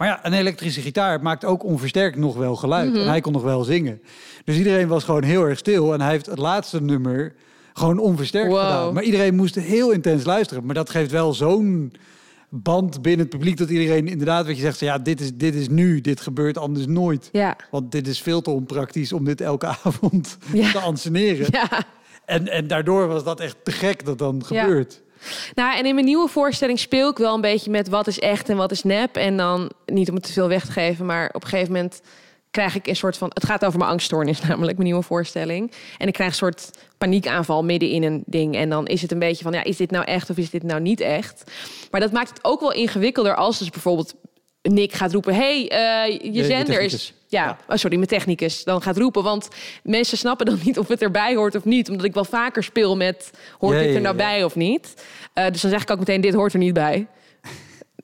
Maar 0.03 0.11
ja, 0.11 0.27
een 0.27 0.33
elektrische 0.33 0.81
gitaar 0.81 1.23
maakt 1.23 1.45
ook 1.45 1.65
onversterkt 1.65 2.17
nog 2.17 2.37
wel 2.37 2.57
geluid. 2.57 2.91
Mhm. 2.91 3.01
En 3.01 3.09
hij 3.09 3.21
kon 3.21 3.33
nog 3.33 3.43
wel 3.43 3.65
zingen. 3.65 4.03
Dus 4.45 4.57
iedereen 4.57 4.89
was 4.89 5.05
gewoon 5.05 5.23
heel 5.23 5.45
erg 5.45 5.59
stil. 5.59 5.93
En 5.93 6.01
hij 6.01 6.11
heeft 6.11 6.27
het 6.27 6.39
laatste 6.39 6.81
nummer 6.83 7.35
gewoon 7.73 7.99
onversterkt 7.99 8.49
Wow. 8.49 8.61
gedaan. 8.61 8.95
Maar 8.95 9.03
iedereen 9.03 9.35
moest 9.35 9.55
heel 9.55 9.91
intens 9.91 10.25
luisteren. 10.25 10.65
Maar 10.67 10.75
dat 10.75 10.91
geeft 10.91 11.11
wel 11.11 11.35
zo'n 11.35 11.93
band 12.49 13.03
binnen 13.03 13.21
het 13.21 13.29
publiek... 13.37 13.57
dat 13.57 13.71
iedereen 13.71 14.09
inderdaad, 14.09 14.47
wat 14.47 14.57
je 14.57 14.63
zegt... 14.63 14.81
ja, 14.81 14.99
dit 14.99 15.21
is, 15.21 15.35
dit 15.35 15.55
is 15.55 15.69
nu, 15.69 16.01
dit 16.01 16.21
gebeurt 16.21 16.59
anders 16.59 16.87
nooit. 16.87 17.29
Ja. 17.33 17.57
Want 17.71 17.93
dit 17.93 18.07
is 18.07 18.21
veel 18.23 18.41
te 18.41 18.51
onpraktisch 18.51 19.13
om 19.13 19.25
dit 19.25 19.41
elke 19.41 19.67
avond 19.83 20.39
Ja. 20.53 20.71
te 20.73 20.79
anseneren. 20.79 21.47
ja. 21.51 21.69
En, 22.25 22.49
en 22.49 22.67
daardoor 22.67 23.07
was 23.09 23.25
dat 23.25 23.41
echt 23.41 23.57
te 23.63 23.73
gek 23.73 24.05
dat 24.05 24.19
dan 24.19 24.43
Ja. 24.49 24.63
gebeurt. 24.63 25.03
Nou, 25.55 25.77
en 25.79 25.87
in 25.87 25.95
mijn 25.95 26.07
nieuwe 26.07 26.29
voorstelling 26.29 26.79
speel 26.79 27.11
ik 27.11 27.17
wel 27.17 27.35
een 27.35 27.41
beetje 27.41 27.71
met 27.71 27.89
wat 27.89 28.07
is 28.07 28.19
echt 28.19 28.49
en 28.49 28.57
wat 28.57 28.71
is 28.71 28.83
nep. 28.83 29.17
En 29.17 29.37
dan, 29.37 29.71
niet 29.87 30.09
om 30.09 30.15
het 30.15 30.25
te 30.25 30.33
veel 30.33 30.49
weg 30.49 30.65
te 30.65 30.73
geven, 30.73 31.07
maar 31.07 31.29
op 31.33 31.43
een 31.43 31.49
gegeven 31.49 31.73
moment 31.73 32.01
krijg 32.51 32.75
ik 32.75 32.87
een 32.87 32.97
soort 32.97 33.17
van... 33.17 33.31
Het 33.35 33.45
gaat 33.45 33.65
over 33.65 33.79
mijn 33.79 33.91
angststoornis 33.91 34.41
namelijk, 34.49 34.77
mijn 34.77 34.89
nieuwe 34.89 35.03
voorstelling. 35.03 35.73
En 35.99 36.07
ik 36.07 36.13
krijg 36.13 36.31
een 36.31 36.37
soort 36.37 36.71
paniekaanval 36.99 37.65
midden 37.65 37.89
in 37.89 38.03
een 38.03 38.23
ding. 38.27 38.57
En 38.57 38.69
dan 38.69 38.87
is 38.87 39.03
het 39.03 39.13
een 39.13 39.19
beetje 39.19 39.45
van, 39.45 39.53
ja, 39.53 39.65
is 39.65 39.77
dit 39.77 39.91
nou 39.91 40.05
echt 40.05 40.31
of 40.31 40.37
is 40.37 40.51
dit 40.51 40.63
nou 40.63 40.81
niet 40.81 41.01
echt? 41.01 41.51
Maar 41.91 42.01
dat 42.01 42.13
maakt 42.13 42.29
het 42.29 42.45
ook 42.45 42.61
wel 42.61 42.73
ingewikkelder 42.73 43.35
als 43.35 43.59
dus 43.59 43.71
bijvoorbeeld... 43.71 44.15
Nick 44.63 44.93
gaat 44.93 45.13
roepen, 45.13 45.35
hey, 45.35 45.69
eh, 45.69 46.35
je 46.35 46.45
zender 46.45 46.81
is... 46.81 47.15
Ja. 47.27 47.59
Oh, 47.69 47.77
sorry, 47.77 47.97
mijn 47.97 48.09
technicus 48.09 48.65
dan 48.65 48.83
gaat 48.83 48.97
roepen. 48.97 49.23
Want 49.23 49.49
mensen 49.83 50.19
snappen 50.19 50.47
dan 50.47 50.59
niet 50.65 50.79
of 50.79 50.89
het 50.89 51.03
erbij 51.03 51.35
hoort 51.35 51.55
of 51.55 51.65
niet. 51.65 51.91
Omdat 51.91 52.07
ik 52.07 52.15
wel 52.15 52.25
vaker 52.25 52.63
speel 52.63 52.97
met, 52.97 53.31
hoort 53.59 53.79
dit 53.79 53.95
er 53.95 54.01
nou 54.01 54.17
ja. 54.17 54.25
bij 54.25 54.45
of 54.45 54.55
niet? 54.55 54.95
Eh, 55.33 55.47
dus 55.51 55.61
dan 55.61 55.71
zeg 55.71 55.83
ik 55.83 55.91
ook 55.91 55.99
meteen, 55.99 56.21
dit 56.21 56.35
hoort 56.35 56.53
er 56.53 56.59
niet 56.59 56.75
bij. 56.75 57.07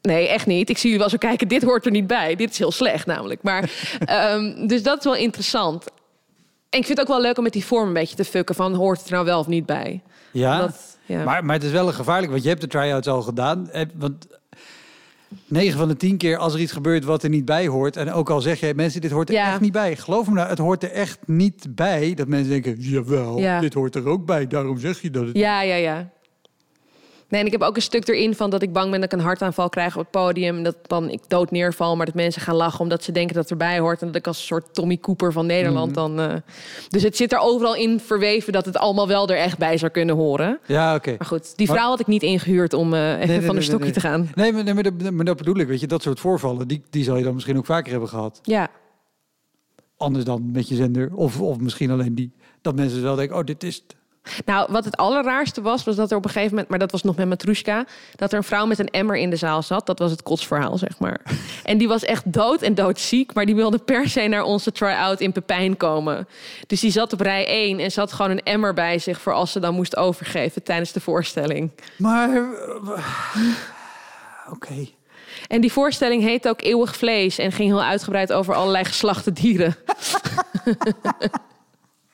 Nee, 0.03 0.29
echt 0.29 0.47
niet. 0.47 0.71
Ik 0.71 0.77
zie 0.79 0.85
jullie 0.85 0.99
wel 0.99 1.09
zo 1.09 1.17
kijken, 1.17 1.49
dit 1.49 1.63
hoort 1.63 1.85
er 1.85 1.91
niet 1.91 2.07
bij. 2.07 2.35
Dit 2.37 2.51
is 2.51 2.59
heel 2.59 2.73
slecht 2.73 3.07
namelijk. 3.07 3.43
Maar, 3.43 3.71
ehm, 4.05 4.67
dus 4.67 4.83
dat 4.83 4.99
is 4.99 5.05
wel 5.05 5.17
interessant. 5.17 5.85
En 6.71 6.79
ik 6.79 6.87
vind 6.87 6.99
het 6.99 7.01
ook 7.01 7.15
wel 7.15 7.21
leuk 7.21 7.37
om 7.37 7.43
met 7.43 7.53
die 7.53 7.65
vorm 7.65 7.87
een 7.87 7.93
beetje 7.93 8.17
te 8.17 8.25
fucken... 8.25 8.55
van 8.55 8.75
hoort 8.75 8.99
het 8.99 9.07
er 9.07 9.13
nou 9.13 9.25
wel 9.25 9.39
of 9.39 9.47
niet 9.47 9.67
bij. 9.67 10.03
Ja. 10.31 10.71
Maar, 11.25 11.45
maar 11.45 11.55
het 11.55 11.65
is 11.65 11.71
wel 11.71 11.87
een 11.87 11.95
gevaarlijk, 11.95 12.31
want 12.31 12.43
je 12.43 12.49
hebt 12.49 12.61
de 12.61 12.67
try-outs 12.67 13.09
al 13.09 13.23
gedaan. 13.23 13.71
Want 13.95 14.27
9 15.47 15.79
van 15.79 15.89
de 15.89 15.97
10 15.97 16.17
keer 16.17 16.37
als 16.37 16.55
er 16.55 16.61
iets 16.61 16.73
gebeurt 16.73 17.05
wat 17.05 17.23
er 17.23 17.29
niet 17.31 17.45
bij 17.45 17.67
hoort... 17.67 17.97
en 17.97 18.13
ook 18.13 18.31
al 18.31 18.41
zeg 18.41 18.61
je, 18.61 18.73
mensen, 18.75 19.01
dit 19.01 19.11
hoort 19.11 19.29
er 19.29 19.35
Ja. 19.35 19.51
echt 19.51 19.61
niet 19.61 19.73
bij. 19.73 19.97
Geloof 19.97 20.29
me 20.29 20.35
nou, 20.35 20.49
het 20.49 20.59
hoort 20.59 20.83
er 20.83 20.91
echt 20.93 21.19
niet 21.27 21.67
bij. 21.75 22.15
Dat 22.15 22.29
mensen 22.29 22.51
denken, 22.51 22.77
jawel, 22.79 23.39
Ja. 23.39 23.61
dit 23.61 23.75
hoort 23.75 23.95
er 23.95 24.09
ook 24.09 24.27
bij. 24.27 24.47
Daarom 24.47 24.79
zeg 24.79 25.01
je 25.03 25.11
dat 25.11 25.27
het... 25.27 25.37
ja, 25.37 25.63
ja, 25.63 25.75
ja. 25.75 26.11
Nee, 27.29 27.41
en 27.41 27.47
ik 27.47 27.53
heb 27.53 27.63
ook 27.63 27.77
een 27.77 27.83
stuk 27.83 28.09
erin 28.09 28.35
van 28.35 28.51
dat 28.51 28.63
ik 28.63 28.73
bang 28.73 28.91
ben 28.91 29.01
dat 29.01 29.13
ik 29.13 29.19
een 29.19 29.25
hartaanval 29.25 29.69
krijg 29.69 29.95
op 29.97 30.01
het 30.01 30.11
podium. 30.11 30.57
En 30.57 30.63
dat 30.63 30.77
dan 30.87 31.11
ik 31.11 31.21
dood 31.29 31.51
neerval, 31.51 31.97
maar 31.97 32.07
dat 32.07 32.15
mensen 32.15 32.43
gaan 32.43 32.55
lachen 32.55 32.81
omdat 32.81 33.05
ze 33.05 33.13
denken 33.13 33.35
dat 33.35 33.43
het 33.43 33.53
erbij 33.53 33.79
hoort. 33.79 34.01
En 34.01 34.07
dat 34.07 34.17
ik 34.17 34.27
als 34.27 34.39
een 34.39 34.47
soort 34.47 34.75
Tommy 34.75 34.99
Cooper 34.99 35.33
van 35.33 35.47
Nederland 35.47 35.95
dan. 35.95 36.21
eh, 36.21 36.35
Dus 36.89 37.03
het 37.03 37.17
zit 37.17 37.33
er 37.33 37.39
overal 37.39 37.75
in 37.75 38.01
verweven 38.01 38.53
dat 38.53 38.65
het 38.65 38.77
allemaal 38.77 39.09
wel 39.09 39.29
er 39.29 39.37
echt 39.37 39.59
bij 39.59 39.79
zou 39.79 39.91
kunnen 39.93 40.15
horen. 40.17 40.59
Ja, 40.67 40.95
oké. 40.95 41.15
Maar 41.19 41.27
goed, 41.27 41.57
die 41.57 41.67
Maar- 41.67 41.77
vrouw 41.77 41.89
had 41.89 42.01
ik 42.01 42.07
niet 42.07 42.23
ingehuurd 42.23 42.73
om 42.73 42.95
eh, 42.95 43.01
even 43.13 43.19
Nee, 43.19 43.37
nee, 43.37 43.47
van 43.47 43.57
een 43.57 43.63
stokje 43.63 43.91
te 43.91 44.01
gaan. 44.01 44.29
Nee, 44.35 44.53
maar, 44.53 44.65
nee, 44.65 44.75
maar, 44.75 44.83
dat, 44.83 45.11
maar 45.11 45.25
dat 45.25 45.37
bedoel 45.37 45.57
ik. 45.57 45.67
Weet 45.67 45.81
je, 45.81 45.87
dat 45.87 46.03
soort 46.03 46.21
voorvallen, 46.21 46.69
die, 46.69 46.83
die 46.91 47.05
zal 47.05 47.17
je 47.17 47.25
dan 47.25 47.35
misschien 47.35 47.57
ook 47.59 47.67
vaker 47.67 47.91
hebben 47.91 48.09
gehad. 48.09 48.39
Ja, 48.43 48.69
Anders 49.97 50.25
dan 50.25 50.51
met 50.53 50.69
je 50.69 50.75
zender. 50.75 51.11
Of, 51.15 51.41
of 51.41 51.59
misschien 51.61 51.91
alleen 51.91 52.15
die. 52.15 52.33
Dat 52.63 52.75
mensen 52.75 53.03
wel 53.03 53.15
denken, 53.17 53.37
oh, 53.37 53.45
dit 53.45 53.63
is 53.65 53.77
het. 53.77 53.97
Nou, 54.45 54.67
wat 54.73 54.85
het 54.85 54.97
allerraarste 54.97 55.63
was, 55.63 55.85
was 55.85 55.97
dat 55.97 56.11
er 56.11 56.17
op 56.17 56.25
een 56.25 56.31
gegeven 56.31 56.51
moment, 56.51 56.69
maar 56.69 56.79
dat 56.79 56.91
was 56.93 57.03
nog 57.03 57.17
met 57.17 57.29
Matrushka, 57.29 57.85
dat 58.17 58.33
er 58.33 58.39
een 58.39 58.45
vrouw 58.45 58.67
met 58.67 58.79
een 58.79 58.91
emmer 58.91 59.17
in 59.17 59.31
de 59.31 59.37
zaal 59.37 59.63
zat. 59.63 59.87
Dat 59.87 59.99
was 59.99 60.11
het 60.11 60.23
kotsverhaal, 60.23 60.79
zeg 60.79 60.99
maar. 60.99 61.21
En 61.65 61.79
die 61.79 61.89
was 61.89 62.05
echt 62.05 62.33
dood 62.33 62.63
en 62.63 62.75
doodziek, 62.75 63.35
maar 63.35 63.47
die 63.47 63.55
wilde 63.55 63.79
per 63.79 64.09
se 64.09 64.21
naar 64.27 64.43
onze 64.43 64.73
try-out 64.73 65.21
in 65.21 65.33
Pepijn 65.33 65.77
komen. 65.77 66.29
Dus 66.67 66.81
die 66.81 66.91
zat 66.91 67.13
op 67.13 67.21
rij 67.21 67.47
1 67.47 67.79
en 67.79 67.91
zat 67.91 68.13
gewoon 68.13 68.31
een 68.31 68.43
emmer 68.43 68.75
bij 68.75 68.99
zich 68.99 69.21
voor 69.21 69.33
als 69.33 69.53
ze 69.53 69.61
dan 69.61 69.75
moest 69.75 69.97
overgeven 69.97 70.63
tijdens 70.63 70.93
de 70.93 71.01
voorstelling. 71.01 71.71
Maar... 71.97 72.29
eh, 72.35 73.43
Oké. 74.53 74.89
En 75.49 75.61
die 75.61 75.73
voorstelling 75.73 76.23
heet 76.23 76.49
ook 76.49 76.63
Eeuwig 76.63 76.97
Vlees 76.97 77.39
en 77.39 77.53
ging 77.53 77.69
heel 77.69 77.83
uitgebreid 77.83 78.33
over 78.33 78.55
allerlei 78.55 78.85
geslachte 78.85 79.33
dieren. 79.33 79.77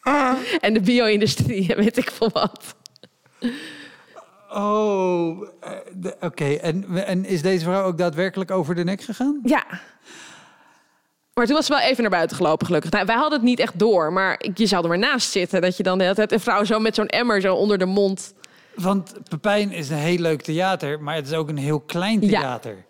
en 0.61 0.75
de 0.75 0.81
bio-industrie 0.81 1.75
weet 1.77 1.97
ik 1.97 2.11
veel 2.11 2.31
wat. 2.33 2.75
Oh, 4.51 5.49
eh, 5.61 6.11
oké. 6.21 6.45
En, 6.55 7.05
en 7.07 7.25
is 7.25 7.43
deze 7.43 7.65
vrouw 7.65 7.85
ook 7.85 7.99
daadwerkelijk 7.99 8.51
over 8.51 8.75
de 8.75 8.85
nek 8.85 9.03
gegaan? 9.03 9.41
Ja. 9.45 9.65
Maar 11.35 11.47
toen 11.47 11.55
was 11.55 11.67
ze 11.67 11.73
wel 11.73 11.83
even 11.83 12.03
naar 12.03 12.11
buiten 12.11 12.37
gelopen, 12.37 12.67
gelukkig. 12.67 12.91
Nou, 12.91 13.07
wij 13.07 13.15
hadden 13.17 13.39
het 13.39 13.49
niet 13.49 13.59
echt 13.59 13.79
door, 13.79 14.13
maar 14.13 14.41
je 14.55 14.67
zou 14.67 14.83
er 14.83 14.89
maar 14.89 14.99
naast 14.99 15.31
zitten. 15.31 15.61
Dat 15.61 15.77
je 15.77 15.83
dan 15.83 15.97
de 15.99 16.03
hele 16.05 16.17
tijd 16.17 16.33
een 16.33 16.41
vrouw 16.41 16.65
zo 16.65 16.79
met 16.79 16.95
zo'n 16.95 17.07
emmer 17.09 17.41
zo 17.41 17.55
onder 17.55 17.79
de 17.79 17.85
mond. 17.87 18.35
Want 18.75 19.13
Pepijn 19.29 19.73
is 19.73 19.89
een 19.91 19.97
heel 19.97 20.19
leuk 20.19 20.43
theater, 20.43 21.01
maar 21.03 21.15
het 21.15 21.27
is 21.27 21.33
ook 21.33 21.49
een 21.49 21.57
heel 21.57 21.81
klein 21.81 22.21
Ja. 22.21 22.41
theater. 22.41 22.85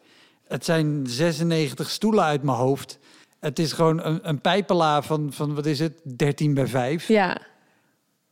Het 0.49 0.65
zijn 0.65 1.03
96 1.07 1.91
stoelen 1.91 2.25
uit 2.25 2.43
mijn 2.43 2.57
hoofd. 2.57 2.99
Het 3.45 3.59
is 3.59 3.73
gewoon 3.73 4.05
een, 4.05 4.43
een 4.43 5.03
van, 5.03 5.33
van, 5.33 5.55
wat 5.55 5.67
is 5.67 5.79
het, 5.79 6.01
13 6.17 6.55
bij 6.55 6.67
5. 6.67 7.09
Ja, 7.09 7.37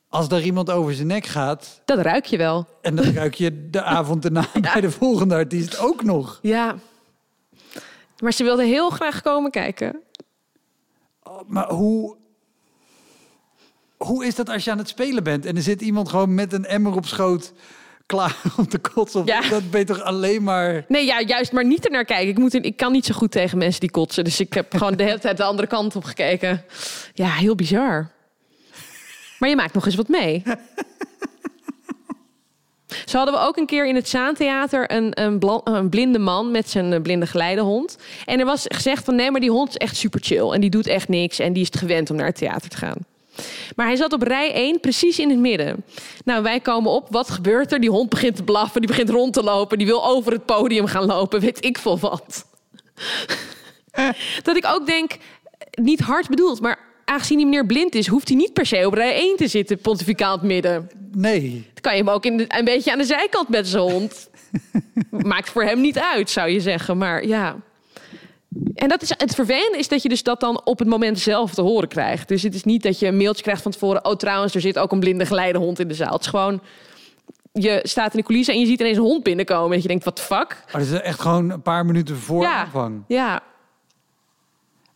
Als 0.08 0.28
daar 0.28 0.42
iemand 0.42 0.70
over 0.70 0.94
zijn 0.94 1.06
nek 1.06 1.26
gaat, 1.26 1.80
dat 1.84 1.98
ruik 1.98 2.24
je 2.24 2.36
wel. 2.36 2.66
en 2.80 2.96
dan 2.96 3.04
ruik 3.04 3.34
je 3.34 3.70
de 3.70 3.82
avond 3.98 4.24
erna 4.24 4.46
bij 4.60 4.80
de 4.80 4.90
volgende 4.90 5.34
artiest 5.34 5.78
ook 5.78 6.02
nog. 6.02 6.38
Ja. 6.42 6.76
Maar 8.18 8.32
ze 8.32 8.44
wilde 8.44 8.64
heel 8.64 8.90
graag 8.90 9.20
komen 9.20 9.50
kijken. 9.50 10.00
Maar 11.46 11.70
hoe, 11.70 12.16
hoe 13.96 14.26
is 14.26 14.34
dat 14.34 14.48
als 14.48 14.64
je 14.64 14.70
aan 14.70 14.78
het 14.78 14.88
spelen 14.88 15.24
bent 15.24 15.46
en 15.46 15.56
er 15.56 15.62
zit 15.62 15.80
iemand 15.80 16.08
gewoon 16.08 16.34
met 16.34 16.52
een 16.52 16.64
emmer 16.64 16.96
op 16.96 17.06
schoot 17.06 17.52
klaar 18.06 18.36
om 18.58 18.68
te 18.68 18.78
kotsen? 18.78 19.22
Ja. 19.24 19.40
Dat 19.48 19.70
ben 19.70 19.80
je 19.80 19.86
toch 19.86 20.02
alleen 20.02 20.42
maar... 20.42 20.84
Nee, 20.88 21.04
ja, 21.04 21.20
juist 21.20 21.52
maar 21.52 21.64
niet 21.64 21.84
er 21.84 21.90
naar 21.90 22.04
kijken. 22.04 22.28
Ik, 22.28 22.38
moet 22.38 22.54
er, 22.54 22.64
ik 22.64 22.76
kan 22.76 22.92
niet 22.92 23.06
zo 23.06 23.14
goed 23.14 23.30
tegen 23.30 23.58
mensen 23.58 23.80
die 23.80 23.90
kotsen. 23.90 24.24
Dus 24.24 24.40
ik 24.40 24.54
heb 24.54 24.74
gewoon 24.76 24.96
de 24.96 25.04
hele 25.04 25.18
tijd 25.18 25.36
de 25.36 25.44
andere 25.44 25.68
kant 25.68 25.96
op 25.96 26.04
gekeken. 26.04 26.64
Ja, 27.14 27.28
heel 27.28 27.54
bizar. 27.54 28.10
Maar 29.38 29.48
je 29.48 29.56
maakt 29.56 29.74
nog 29.74 29.86
eens 29.86 29.94
wat 29.94 30.08
mee. 30.08 30.42
Zo 33.06 33.16
hadden 33.16 33.34
we 33.34 33.40
ook 33.40 33.56
een 33.56 33.66
keer 33.66 33.86
in 33.86 33.94
het 33.94 34.08
Zaantheater 34.08 34.92
een, 34.92 35.20
een, 35.20 35.60
een 35.64 35.88
blinde 35.88 36.18
man 36.18 36.50
met 36.50 36.70
zijn 36.70 36.92
eh, 36.92 37.00
blinde 37.00 37.26
geleidehond. 37.26 37.98
En 38.24 38.38
er 38.38 38.46
was 38.46 38.64
gezegd 38.68 39.04
van 39.04 39.14
nee, 39.14 39.30
maar 39.30 39.40
die 39.40 39.50
hond 39.50 39.68
is 39.68 39.76
echt 39.76 39.96
super 39.96 40.20
chill. 40.22 40.50
En 40.50 40.60
die 40.60 40.70
doet 40.70 40.86
echt 40.86 41.08
niks 41.08 41.38
en 41.38 41.52
die 41.52 41.62
is 41.62 41.68
het 41.68 41.78
gewend 41.78 42.10
om 42.10 42.16
naar 42.16 42.26
het 42.26 42.36
theater 42.36 42.68
te 42.68 42.76
gaan. 42.76 43.11
Maar 43.76 43.86
hij 43.86 43.96
zat 43.96 44.12
op 44.12 44.22
rij 44.22 44.52
1, 44.52 44.80
precies 44.80 45.18
in 45.18 45.30
het 45.30 45.38
midden. 45.38 45.84
Nou, 46.24 46.42
wij 46.42 46.60
komen 46.60 46.90
op. 46.90 47.06
Wat 47.10 47.30
gebeurt 47.30 47.72
er? 47.72 47.80
Die 47.80 47.90
hond 47.90 48.08
begint 48.08 48.36
te 48.36 48.42
blaffen. 48.42 48.80
Die 48.80 48.90
begint 48.90 49.10
rond 49.10 49.32
te 49.32 49.42
lopen. 49.42 49.78
Die 49.78 49.86
wil 49.86 50.06
over 50.06 50.32
het 50.32 50.44
podium 50.46 50.86
gaan 50.86 51.04
lopen. 51.06 51.40
Weet 51.40 51.64
ik 51.64 51.78
veel 51.78 51.98
wat. 51.98 52.44
dat 54.42 54.56
ik 54.56 54.66
ook 54.66 54.86
denk, 54.86 55.12
niet 55.70 56.00
hard 56.00 56.28
bedoeld, 56.28 56.60
maar 56.60 56.78
aangezien 57.04 57.36
die 57.36 57.46
meneer 57.46 57.66
blind 57.66 57.94
is, 57.94 58.06
hoeft 58.06 58.28
hij 58.28 58.36
niet 58.36 58.52
per 58.52 58.66
se 58.66 58.86
op 58.86 58.92
rij 58.94 59.14
1 59.14 59.36
te 59.36 59.48
zitten, 59.48 59.78
pontificaal 59.78 60.32
het 60.32 60.42
midden. 60.42 60.90
Nee, 61.12 61.50
Dan 61.50 61.80
kan 61.80 61.92
je 61.92 61.98
hem 61.98 62.08
ook 62.10 62.24
in 62.24 62.36
de- 62.36 62.44
een 62.48 62.64
beetje 62.64 62.92
aan 62.92 62.98
de 62.98 63.04
zijkant 63.04 63.48
met 63.48 63.68
zijn 63.68 63.82
hond. 63.82 64.28
Maakt 65.10 65.50
voor 65.50 65.62
hem 65.64 65.80
niet 65.80 65.98
uit, 65.98 66.30
zou 66.30 66.48
je 66.50 66.60
zeggen. 66.60 66.98
Maar 66.98 67.26
ja. 67.26 67.56
En 68.74 68.88
dat 68.88 69.02
is, 69.02 69.12
het 69.16 69.34
vervelende 69.34 69.78
is 69.78 69.88
dat 69.88 70.02
je 70.02 70.08
dus 70.08 70.22
dat 70.22 70.40
dan 70.40 70.60
op 70.64 70.78
het 70.78 70.88
moment 70.88 71.18
zelf 71.18 71.54
te 71.54 71.62
horen 71.62 71.88
krijgt. 71.88 72.28
Dus 72.28 72.42
het 72.42 72.54
is 72.54 72.64
niet 72.64 72.82
dat 72.82 72.98
je 72.98 73.06
een 73.06 73.16
mailtje 73.16 73.42
krijgt 73.42 73.62
van 73.62 73.72
tevoren... 73.72 74.04
oh 74.04 74.14
trouwens, 74.14 74.54
er 74.54 74.60
zit 74.60 74.78
ook 74.78 74.92
een 74.92 75.00
blinde 75.00 75.26
geleidehond 75.26 75.78
in 75.78 75.88
de 75.88 75.94
zaal. 75.94 76.12
Het 76.12 76.20
is 76.20 76.26
gewoon, 76.26 76.60
je 77.52 77.80
staat 77.82 78.12
in 78.14 78.18
de 78.20 78.24
coulissen 78.26 78.54
en 78.54 78.60
je 78.60 78.66
ziet 78.66 78.80
ineens 78.80 78.96
een 78.96 79.02
hond 79.02 79.22
binnenkomen. 79.22 79.70
Dat 79.70 79.82
je 79.82 79.88
denkt, 79.88 80.04
wat 80.04 80.20
fuck? 80.20 80.64
maar 80.72 80.82
dat 80.82 80.90
is 80.92 81.00
echt 81.00 81.20
gewoon 81.20 81.50
een 81.50 81.62
paar 81.62 81.86
minuten 81.86 82.16
voor 82.16 82.42
Ja. 82.42 82.54
aanvang. 82.60 83.02
Ja, 83.08 83.42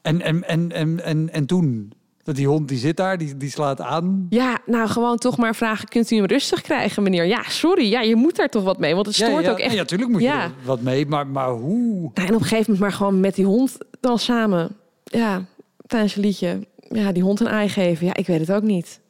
En, 0.02 0.20
en, 0.20 0.48
en, 0.48 0.72
en, 0.72 1.04
en, 1.04 1.32
en 1.32 1.46
toen, 1.46 1.92
dat 2.26 2.36
die 2.36 2.46
hond 2.48 2.68
die 2.68 2.78
zit 2.78 2.96
daar, 2.96 3.18
die, 3.18 3.36
die 3.36 3.50
slaat 3.50 3.80
aan. 3.80 4.26
ja, 4.30 4.58
nou 4.66 4.88
gewoon 4.88 5.16
toch 5.16 5.36
maar 5.36 5.54
vragen... 5.54 5.88
kunt 5.88 6.10
u 6.10 6.16
hem 6.16 6.24
rustig 6.24 6.60
krijgen, 6.60 7.02
meneer? 7.02 7.24
Ja, 7.26 7.42
sorry, 7.48 7.90
ja, 7.90 8.00
je 8.00 8.16
moet 8.16 8.36
daar 8.36 8.48
toch 8.48 8.62
wat 8.64 8.78
mee. 8.78 8.94
Want 8.94 9.06
het 9.06 9.16
Ja, 9.16 9.26
stoort 9.26 9.44
ja, 9.44 9.50
ook 9.50 9.58
echt. 9.58 9.72
Ja, 9.72 9.78
natuurlijk 9.78 10.10
moet 10.10 10.20
je 10.20 10.26
Ja. 10.26 10.42
er 10.42 10.50
wat 10.64 10.80
mee, 10.80 11.06
maar, 11.06 11.26
maar 11.26 11.50
hoe? 11.50 12.10
Nou, 12.14 12.28
en 12.28 12.34
op 12.34 12.40
een 12.40 12.46
gegeven 12.46 12.56
moment 12.58 12.78
maar 12.78 12.92
gewoon 12.92 13.20
met 13.20 13.34
die 13.34 13.44
hond 13.44 13.78
dan 14.00 14.18
samen. 14.18 14.76
Ja, 15.04 15.44
tijdens 15.86 16.16
een 16.16 16.22
liedje. 16.22 16.66
Ja, 16.88 17.12
die 17.12 17.22
hond 17.22 17.40
een 17.40 17.46
ei 17.46 17.68
geven. 17.68 18.06
Ja, 18.06 18.14
ik 18.14 18.26
weet 18.26 18.40
het 18.40 18.52
ook 18.52 18.62
niet. 18.62 19.00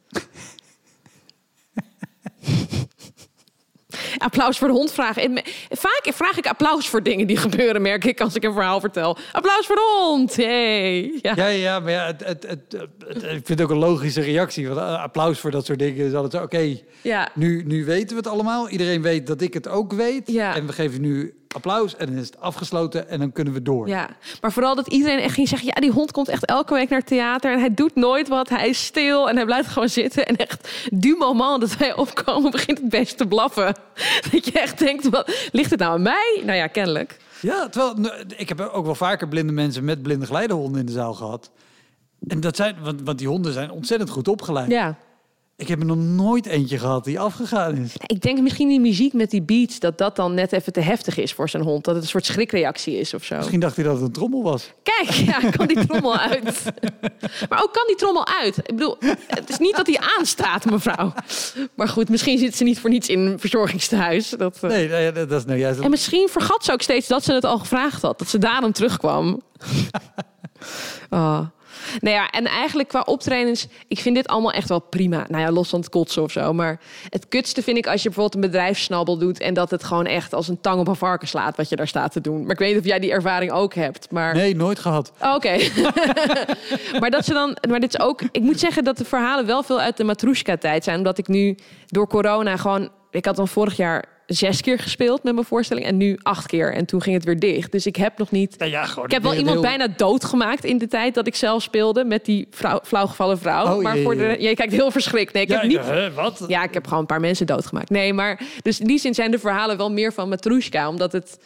Applaus 4.17 4.57
voor 4.57 4.67
de 4.67 4.73
hond 4.73 4.91
vragen. 4.91 5.41
Vaak 5.69 6.01
vraag 6.03 6.37
ik 6.37 6.47
applaus 6.47 6.87
voor 6.87 7.03
dingen 7.03 7.27
die 7.27 7.37
gebeuren, 7.37 7.81
merk 7.81 8.05
ik, 8.05 8.21
als 8.21 8.35
ik 8.35 8.43
een 8.43 8.53
verhaal 8.53 8.79
vertel. 8.79 9.17
Applaus 9.31 9.65
voor 9.65 9.75
de 9.75 9.99
hond. 10.07 10.35
Hey. 10.35 11.19
Ja. 11.21 11.33
Ja, 11.35 11.47
ja, 11.47 11.79
maar 11.79 11.91
ja, 11.91 12.05
het, 12.05 12.23
het, 12.25 12.45
het, 12.47 12.75
ik 13.23 13.45
vind 13.45 13.47
het 13.49 13.61
ook 13.61 13.69
een 13.69 13.77
logische 13.77 14.21
reactie. 14.21 14.67
Want 14.67 14.79
eh, 14.79 15.01
applaus 15.03 15.39
voor 15.39 15.51
dat 15.51 15.65
soort 15.65 15.79
dingen 15.79 16.05
is 16.05 16.13
altijd 16.13 16.33
zo, 16.33 16.41
oké, 16.41 16.77
Ja. 17.01 17.29
nu, 17.35 17.63
nu 17.65 17.85
weten 17.85 18.09
we 18.09 18.15
het 18.15 18.27
allemaal. 18.27 18.69
Iedereen 18.69 19.01
weet 19.01 19.27
dat 19.27 19.41
ik 19.41 19.53
het 19.53 19.67
ook 19.67 19.93
weet. 19.93 20.31
Ja. 20.31 20.55
En 20.55 20.65
we 20.67 20.73
geven 20.73 21.01
nu 21.01 21.33
applaus 21.55 21.95
en 21.95 22.05
dan 22.05 22.15
is 22.17 22.25
het 22.25 22.39
afgesloten 22.39 23.09
en 23.09 23.19
dan 23.19 23.31
kunnen 23.31 23.53
we 23.53 23.61
door. 23.61 23.87
Ja, 23.87 24.09
maar 24.41 24.51
vooral 24.51 24.75
dat 24.75 24.87
iedereen 24.87 25.19
echt 25.19 25.33
ging 25.33 25.47
zeggen... 25.47 25.67
ja, 25.67 25.81
die 25.81 25.91
hond 25.91 26.11
komt 26.11 26.27
echt 26.27 26.45
elke 26.45 26.73
week 26.73 26.89
naar 26.89 26.99
het 26.99 27.07
theater... 27.07 27.53
en 27.53 27.59
hij 27.59 27.73
doet 27.73 27.95
nooit 27.95 28.27
wat, 28.27 28.49
hij 28.49 28.69
is 28.69 28.85
stil 28.85 29.29
en 29.29 29.35
hij 29.35 29.45
blijft 29.45 29.69
gewoon 29.69 29.89
zitten. 29.89 30.25
En 30.25 30.35
echt, 30.35 30.87
du 30.93 31.15
moment 31.15 31.61
dat 31.61 31.77
wij 31.77 31.95
opkomen, 31.95 32.51
begint 32.57 32.77
het 32.77 32.89
beest 32.89 33.17
te 33.17 33.27
blaffen. 33.27 33.75
Dat 34.31 34.45
je 34.45 34.51
echt 34.51 34.79
denkt, 34.79 35.09
wat, 35.09 35.49
ligt 35.51 35.71
het 35.71 35.79
nou 35.79 35.93
aan 35.93 36.01
mij? 36.01 36.41
Nou 36.45 36.57
ja, 36.57 36.67
kennelijk. 36.67 37.17
Ja, 37.41 37.69
terwijl 37.69 37.93
nou, 37.93 38.23
ik 38.37 38.49
heb 38.49 38.59
ook 38.59 38.85
wel 38.85 38.95
vaker 38.95 39.27
blinde 39.27 39.53
mensen 39.53 39.83
met 39.83 40.01
blinde 40.01 40.25
geleidehonden 40.25 40.79
in 40.79 40.85
de 40.85 40.91
zaal 40.91 41.13
gehad. 41.13 41.51
En 42.27 42.39
dat 42.39 42.55
zijn, 42.55 42.75
want, 42.83 43.01
want 43.01 43.17
die 43.17 43.27
honden 43.27 43.53
zijn 43.53 43.71
ontzettend 43.71 44.09
goed 44.09 44.27
opgeleid. 44.27 44.71
Ja. 44.71 44.97
Ik 45.59 45.67
heb 45.67 45.79
er 45.79 45.85
nog 45.85 45.97
nooit 45.97 46.45
eentje 46.45 46.77
gehad 46.77 47.03
die 47.03 47.19
afgegaan 47.19 47.75
is. 47.77 47.93
Ik 48.05 48.21
denk 48.21 48.39
misschien 48.39 48.67
die 48.67 48.79
muziek 48.79 49.13
met 49.13 49.29
die 49.29 49.41
beats... 49.41 49.79
dat 49.79 49.97
dat 49.97 50.15
dan 50.15 50.33
net 50.33 50.51
even 50.51 50.73
te 50.73 50.79
heftig 50.79 51.17
is 51.17 51.33
voor 51.33 51.49
zijn 51.49 51.63
hond. 51.63 51.83
Dat 51.83 51.95
het 51.95 52.03
een 52.03 52.09
soort 52.09 52.25
schrikreactie 52.25 52.97
is 52.97 53.13
of 53.13 53.23
zo. 53.23 53.35
Misschien 53.35 53.59
dacht 53.59 53.75
hij 53.75 53.85
dat 53.85 53.93
het 53.93 54.03
een 54.03 54.11
trommel 54.11 54.43
was. 54.43 54.71
Kijk, 54.83 55.09
ja, 55.31 55.49
kan 55.49 55.67
die 55.67 55.85
trommel 55.85 56.17
uit. 56.17 56.63
Maar 57.49 57.63
ook 57.63 57.73
kan 57.73 57.83
die 57.87 57.95
trommel 57.95 58.27
uit. 58.27 58.57
Ik 58.57 58.65
bedoel, 58.75 58.97
het 59.27 59.49
is 59.49 59.57
niet 59.57 59.75
dat 59.75 59.87
hij 59.87 59.99
aanstaat, 60.17 60.65
mevrouw. 60.65 61.13
Maar 61.75 61.87
goed, 61.87 62.09
misschien 62.09 62.37
zit 62.37 62.55
ze 62.55 62.63
niet 62.63 62.79
voor 62.79 62.89
niets 62.89 63.07
in 63.07 63.19
een 63.19 63.39
verzorgingstehuis. 63.39 64.29
Dat, 64.29 64.57
eh, 64.61 64.69
Nee, 64.69 64.87
nee, 64.87 65.11
dat 65.11 65.31
is 65.31 65.45
nou 65.45 65.59
juist. 65.59 65.79
En 65.79 65.89
misschien 65.89 66.27
vergat 66.29 66.65
ze 66.65 66.71
ook 66.71 66.81
steeds 66.81 67.07
dat 67.07 67.23
ze 67.23 67.33
het 67.33 67.45
al 67.45 67.59
gevraagd 67.59 68.01
had. 68.01 68.19
Dat 68.19 68.29
ze 68.29 68.37
daarom 68.37 68.71
terugkwam. 68.71 69.41
oh. 71.09 71.39
Nou 71.99 72.15
ja, 72.15 72.29
en 72.29 72.45
eigenlijk 72.45 72.89
qua 72.89 73.01
optredens... 73.01 73.67
Ik 73.87 73.99
vind 73.99 74.15
dit 74.15 74.27
allemaal 74.27 74.51
echt 74.51 74.69
wel 74.69 74.79
prima. 74.79 75.25
Nou 75.29 75.43
ja, 75.43 75.51
los 75.51 75.69
van 75.69 75.79
het 75.79 75.89
kotsen 75.89 76.23
of 76.23 76.31
zo. 76.31 76.53
Maar 76.53 76.79
het 77.09 77.27
kutste 77.27 77.63
vind 77.63 77.77
ik 77.77 77.87
als 77.87 78.01
je 78.01 78.09
bijvoorbeeld 78.09 78.43
een 78.43 78.51
bedrijfssnabbel 78.51 79.17
doet... 79.17 79.39
en 79.39 79.53
dat 79.53 79.71
het 79.71 79.83
gewoon 79.83 80.05
echt 80.05 80.33
als 80.33 80.47
een 80.47 80.61
tang 80.61 80.79
op 80.79 80.87
een 80.87 80.95
varken 80.95 81.27
slaat... 81.27 81.57
wat 81.57 81.69
je 81.69 81.75
daar 81.75 81.87
staat 81.87 82.11
te 82.11 82.21
doen. 82.21 82.41
Maar 82.41 82.51
ik 82.51 82.59
weet 82.59 82.73
niet 82.73 82.79
of 82.79 82.85
jij 82.85 82.99
die 82.99 83.11
ervaring 83.11 83.51
ook 83.51 83.73
hebt. 83.73 84.11
Maar... 84.11 84.35
Nee, 84.35 84.55
nooit 84.55 84.79
gehad. 84.79 85.11
Oh, 85.21 85.35
Oké. 85.35 85.57
maar 86.99 87.09
dat 87.09 87.25
ze 87.25 87.33
dan. 87.33 87.57
Maar 87.69 87.79
dit 87.79 87.93
is 87.93 87.99
ook. 87.99 88.21
Ik 88.31 88.41
moet 88.41 88.59
zeggen 88.59 88.83
dat 88.83 88.97
de 88.97 89.05
verhalen 89.05 89.45
wel 89.45 89.63
veel 89.63 89.79
uit 89.79 89.97
de 89.97 90.03
Matrushka-tijd 90.03 90.83
zijn. 90.83 90.97
Omdat 90.97 91.17
ik 91.17 91.27
nu 91.27 91.57
door 91.87 92.07
corona 92.07 92.57
gewoon. 92.57 92.89
Ik 93.11 93.25
had 93.25 93.35
dan 93.35 93.47
vorig 93.47 93.77
jaar 93.77 94.16
zes 94.27 94.61
keer 94.61 94.79
gespeeld 94.79 95.23
met 95.23 95.33
mijn 95.33 95.45
voorstelling 95.45 95.85
en 95.85 95.97
nu 95.97 96.17
acht 96.21 96.47
keer. 96.47 96.73
En 96.73 96.85
toen 96.85 97.01
ging 97.01 97.15
het 97.15 97.25
weer 97.25 97.39
dicht. 97.39 97.71
Dus 97.71 97.85
ik 97.85 97.95
heb 97.95 98.17
nog 98.17 98.31
niet. 98.31 98.57
Nou 98.59 98.71
ja, 98.71 98.85
gewoon 98.85 99.05
Ik 99.05 99.11
heb 99.11 99.23
wel 99.23 99.33
iemand 99.33 99.51
heel- 99.53 99.61
bijna 99.61 99.87
doodgemaakt 99.87 100.63
in 100.63 100.77
de 100.77 100.87
tijd 100.87 101.13
dat 101.13 101.27
ik 101.27 101.35
zelf 101.35 101.61
speelde 101.61 102.03
met 102.05 102.25
die 102.25 102.47
vrouw, 102.51 102.79
flauwgevallen 102.83 103.39
vrouw. 103.39 103.75
Oh, 103.75 103.81
maar 103.83 103.95
jee, 103.95 104.03
voor 104.03 104.15
de, 104.17 104.35
je 104.39 104.53
kijkt 104.55 104.71
heel 104.73 104.91
verschrikt. 104.91 105.33
Nee, 105.33 105.43
ik 105.43 105.49
Ja, 105.49 105.59
heb 105.59 105.67
niet. 105.67 106.13
wat? 106.15 106.43
Ja, 106.47 106.63
ik 106.63 106.73
heb 106.73 106.83
gewoon 106.83 106.99
een 106.99 107.05
paar 107.05 107.19
mensen 107.19 107.45
doodgemaakt. 107.45 107.89
Nee, 107.89 108.13
maar 108.13 108.41
dus 108.61 108.79
in 108.79 108.87
die 108.87 108.99
zin 108.99 109.13
zijn 109.13 109.31
de 109.31 109.39
verhalen 109.39 109.77
wel 109.77 109.91
meer 109.91 110.13
van 110.13 110.29
Matrushka, 110.29 110.89
omdat 110.89 111.11
het 111.11 111.39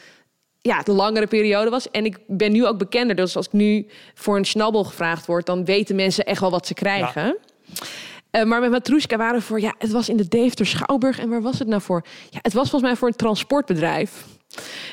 ja, 0.64 0.82
een 0.88 0.94
langere 0.94 1.28
periode 1.28 1.70
was. 1.70 1.92
En 1.92 2.06
ik 2.06 2.18
ben 2.28 2.52
nu 2.52 2.66
ook 2.66 2.78
bekender. 2.78 3.16
Dus 3.16 3.36
als 3.36 3.46
ik 3.46 3.52
nu 3.54 3.88
voor 4.14 4.38
een 4.38 4.46
snabbel 4.46 4.84
gevraagd 4.84 5.26
word, 5.26 5.46
dan 5.46 5.66
weten 5.66 5.96
mensen 5.96 6.26
echt 6.26 6.40
wel 6.42 6.52
wat 6.52 6.68
ze 6.68 6.74
krijgen. 6.74 7.38
Eh, 8.32 8.44
maar 8.44 8.60
met 8.62 8.72
Matrushka 8.72 9.18
waren 9.18 9.40
we 9.40 9.46
voor, 9.46 9.62
ja, 9.62 9.74
het 9.78 9.92
was 9.92 10.10
in 10.10 10.18
de 10.18 10.28
Deventer 10.28 10.66
Schouwburg. 10.66 11.20
En 11.20 11.30
waar 11.30 11.42
was 11.42 11.60
het 11.60 11.68
nou 11.68 11.82
voor? 11.82 12.04
Ja, 12.30 12.40
het 12.42 12.54
was 12.54 12.70
volgens 12.70 12.92
mij 12.92 13.00
voor 13.00 13.08
een 13.08 13.16
transportbedrijf. 13.16 14.26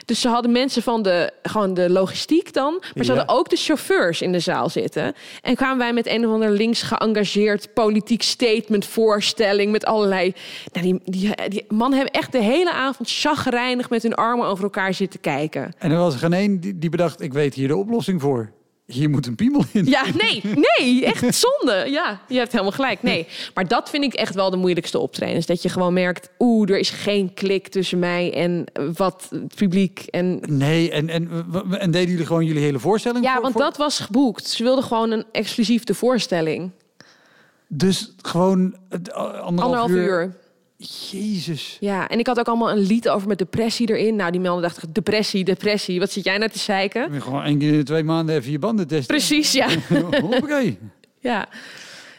Dus 0.04 0.20
ze 0.20 0.28
hadden 0.28 0.52
mensen 0.52 0.82
van 0.82 1.02
de, 1.02 1.30
gewoon 1.42 1.74
de 1.74 1.90
logistiek 1.90 2.52
dan. 2.52 2.76
Maar 2.94 3.04
ze 3.04 3.12
Ja. 3.12 3.18
hadden 3.18 3.36
ook 3.36 3.48
de 3.48 3.56
chauffeurs 3.56 4.22
in 4.22 4.32
de 4.32 4.38
zaal 4.40 4.68
zitten. 4.68 5.14
En 5.42 5.54
kwamen 5.56 5.78
wij 5.78 5.92
met 5.92 6.06
een 6.06 6.26
of 6.26 6.32
ander 6.32 6.50
links 6.50 6.82
geëngageerd 6.82 7.74
politiek 7.74 8.22
statement 8.22 8.84
voorstelling. 8.86 9.72
Met 9.72 9.84
allerlei. 9.84 10.32
Nou, 10.72 10.86
die, 10.86 11.00
die, 11.04 11.48
die 11.48 11.64
mannen 11.68 11.98
hebben 11.98 12.20
echt 12.20 12.32
de 12.32 12.42
hele 12.42 12.72
avond 12.72 13.10
chagrijnig 13.10 13.90
met 13.90 14.02
hun 14.02 14.14
armen 14.14 14.46
over 14.46 14.64
elkaar 14.64 14.94
zitten 14.94 15.20
kijken. 15.20 15.72
En 15.78 15.90
er 15.90 15.98
was 15.98 16.12
er 16.14 16.20
geen 16.20 16.32
één 16.32 16.60
die, 16.60 16.78
die 16.78 16.90
bedacht, 16.90 17.20
ik 17.20 17.32
weet 17.32 17.54
hier 17.54 17.68
de 17.68 17.76
oplossing 17.76 18.20
voor. 18.20 18.52
Hier 18.92 19.10
moet 19.10 19.26
een 19.26 19.34
piemel 19.34 19.64
in. 19.72 19.84
Ja, 19.84 20.04
nee, 20.20 20.42
nee, 20.78 21.04
echt 21.04 21.34
zonde. 21.34 21.84
Ja, 21.90 22.20
je 22.28 22.38
hebt 22.38 22.52
helemaal 22.52 22.72
gelijk. 22.72 23.02
Nee, 23.02 23.26
maar 23.54 23.68
dat 23.68 23.90
vind 23.90 24.04
ik 24.04 24.14
echt 24.14 24.34
wel 24.34 24.50
de 24.50 24.56
moeilijkste 24.56 24.98
optredens. 24.98 25.46
Dat 25.46 25.62
je 25.62 25.68
gewoon 25.68 25.92
merkt, 25.92 26.30
oeh, 26.38 26.70
er 26.70 26.78
is 26.78 26.90
geen 26.90 27.34
klik 27.34 27.68
tussen 27.68 27.98
mij 27.98 28.34
en 28.34 28.64
wat 28.96 29.26
het 29.30 29.54
publiek. 29.54 29.98
En 30.10 30.40
Nee, 30.48 30.90
en, 30.90 31.08
en, 31.08 31.28
en 31.78 31.90
deden 31.90 32.10
jullie 32.10 32.26
gewoon 32.26 32.44
jullie 32.44 32.62
hele 32.62 32.78
voorstelling? 32.78 33.24
ja, 33.24 33.32
voor- 33.32 33.42
want 33.42 33.52
voor- 33.54 33.62
dat 33.62 33.76
was 33.76 33.98
geboekt. 34.00 34.46
Ze 34.48 34.62
wilden 34.62 34.84
gewoon 34.84 35.10
een 35.10 35.24
exclusief 35.32 35.84
de 35.84 35.94
voorstelling. 35.94 36.70
Dus 37.66 38.12
gewoon 38.22 38.76
anderhalf, 38.90 39.60
Anderhalf 39.60 39.90
uur. 39.90 40.02
uur. 40.22 40.36
Jezus. 40.86 41.76
Ja, 41.80 42.08
en 42.08 42.18
ik 42.18 42.26
had 42.26 42.38
ook 42.38 42.46
allemaal 42.46 42.70
een 42.70 42.78
lied 42.78 43.08
over 43.08 43.28
met 43.28 43.38
depressie 43.38 43.88
erin. 43.96 44.16
Nou, 44.16 44.30
die 44.30 44.40
mannen 44.40 44.62
dachten, 44.62 44.92
depressie, 44.92 45.44
depressie. 45.44 45.98
Wat 45.98 46.10
zit 46.12 46.24
jij 46.24 46.38
nou 46.38 46.50
te 46.50 46.58
zeiken? 46.58 47.22
Gewoon 47.22 47.42
één 47.42 47.58
keer 47.58 47.72
in 47.72 47.78
de 47.78 47.82
twee 47.84 48.02
maanden 48.04 48.34
even 48.34 48.50
je 48.50 48.58
banden 48.58 48.86
testen. 48.86 49.06
Precies, 49.16 49.52
ja. 49.52 49.68
Hoppakee. 50.20 50.78
ja. 51.20 51.48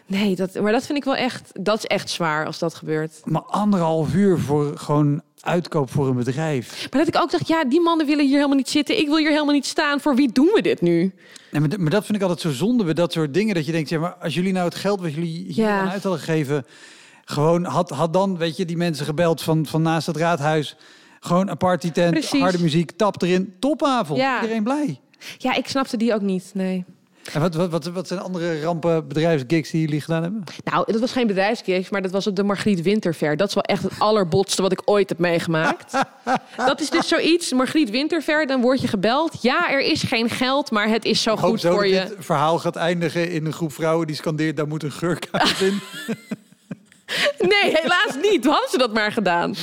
Nee, 0.06 0.36
dat, 0.36 0.54
maar 0.62 0.72
dat 0.72 0.86
vind 0.86 0.98
ik 0.98 1.04
wel 1.04 1.16
echt, 1.16 1.52
dat 1.66 1.78
is 1.78 1.86
echt 1.86 2.10
zwaar 2.10 2.46
als 2.46 2.60
dat 2.60 2.74
gebeurt. 2.76 3.22
Maar 3.24 3.42
anderhalf 3.42 4.14
uur 4.14 4.38
voor 4.40 4.78
gewoon 4.78 5.22
uitkoop 5.42 5.92
voor 5.92 6.08
een 6.08 6.16
bedrijf. 6.16 6.88
Maar 6.92 7.06
dat 7.06 7.16
ik 7.16 7.22
ook 7.22 7.32
dacht, 7.32 7.48
ja, 7.48 7.64
die 7.64 7.82
mannen 7.82 8.06
willen 8.06 8.26
hier 8.26 8.36
helemaal 8.36 8.56
niet 8.58 8.70
zitten. 8.70 8.98
Ik 9.00 9.08
wil 9.08 9.18
hier 9.18 9.30
helemaal 9.30 9.54
niet 9.54 9.66
staan. 9.66 10.00
Voor 10.00 10.16
wie 10.16 10.32
doen 10.32 10.52
we 10.54 10.62
dit 10.62 10.82
nu? 10.82 11.14
Nee, 11.52 11.78
maar, 11.78 11.90
dat 11.90 12.06
vind 12.06 12.18
ik 12.18 12.24
altijd 12.24 12.42
zo 12.42 12.52
zonde 12.52 12.94
dat 12.94 13.14
soort 13.14 13.34
dingen. 13.34 13.56
Dat 13.56 13.66
je 13.66 13.72
denkt, 13.72 13.90
ja, 13.90 14.00
maar 14.00 14.14
als 14.14 14.34
jullie 14.34 14.54
nou 14.54 14.66
het 14.66 14.76
geld 14.76 15.02
wat 15.02 15.14
jullie 15.14 15.44
hier 15.48 15.66
Ja. 15.66 15.80
aan 15.80 15.90
uit 15.90 16.04
hadden 16.04 16.22
gegeven... 16.22 16.66
gewoon 17.30 17.66
had, 17.66 17.90
had 17.90 18.14
dan, 18.14 18.38
weet 18.38 18.58
je, 18.58 18.66
die 18.66 18.78
mensen 18.78 19.06
gebeld 19.06 19.42
van, 19.42 19.66
van 19.66 19.82
naast 19.82 20.08
het 20.08 20.18
raadhuis... 20.18 20.76
gewoon 21.20 21.50
een 21.50 21.58
partytent, 21.58 22.12
Precies. 22.12 22.42
harde 22.42 22.62
muziek, 22.62 22.92
tap 22.92 23.22
erin, 23.22 23.54
topavond. 23.60 24.20
Ja. 24.20 24.42
Iedereen 24.42 24.64
blij. 24.64 25.00
Ja, 25.38 25.56
ik 25.56 25.68
snapte 25.68 25.98
die 25.98 26.14
ook 26.14 26.22
niet, 26.22 26.52
nee. 26.54 26.86
En 27.34 27.42
wat, 27.42 27.56
wat, 27.56 27.70
wat, 27.70 27.86
wat 27.86 28.08
zijn 28.08 28.20
andere 28.20 28.62
rampen 28.62 29.08
bedrijfsgigs 29.08 29.72
die 29.72 29.82
jullie 29.82 30.02
gedaan 30.02 30.24
hebben? 30.24 30.44
Nou, 30.64 30.92
dat 30.92 31.00
was 31.00 31.12
geen 31.12 31.28
bedrijfsgigs, 31.28 31.90
maar 31.90 32.02
dat 32.02 32.12
was 32.12 32.28
op 32.28 32.36
de 32.36 32.44
Margriet 32.44 32.82
Winterfair. 32.82 33.38
Dat 33.38 33.48
is 33.48 33.54
wel 33.54 33.64
echt 33.64 33.84
het 33.84 34.00
allerbotste 34.00 34.62
wat 34.62 34.72
ik 34.72 34.82
ooit 34.86 35.10
heb 35.10 35.18
meegemaakt. 35.18 35.92
dat 36.58 36.82
is 36.82 36.90
dus 36.90 37.08
zoiets, 37.08 37.54
Margriet 37.54 37.90
Winterfair, 37.90 38.48
dan 38.48 38.62
word 38.62 38.82
je 38.82 38.88
gebeld. 38.88 39.42
Ja, 39.42 39.72
er 39.72 39.82
is 39.82 40.04
geen 40.04 40.30
geld, 40.30 40.72
maar 40.72 40.88
het 40.88 41.06
is 41.06 41.22
zo 41.22 41.34
Ik 41.34 41.40
hoop 41.40 41.50
goed 41.50 41.62
zo 41.62 41.72
voor 41.72 41.84
dat 41.84 41.92
je. 41.92 42.06
dit 42.08 42.16
verhaal 42.20 42.60
gaat 42.60 42.76
eindigen 42.76 43.32
in 43.32 43.46
een 43.46 43.54
groep 43.54 43.74
vrouwen 43.74 44.08
die 44.08 44.16
scandeert... 44.16 44.58
daar 44.58 44.68
moet 44.68 44.84
een 44.84 44.92
geurkaart 44.92 45.62
in. 45.62 45.80
Nee, 47.40 47.74
helaas 47.82 48.16
niet. 48.22 48.46
Hadden 48.46 48.70
ze 48.70 48.78
dat 48.78 48.94
maar 48.94 49.12
gedaan. 49.12 49.56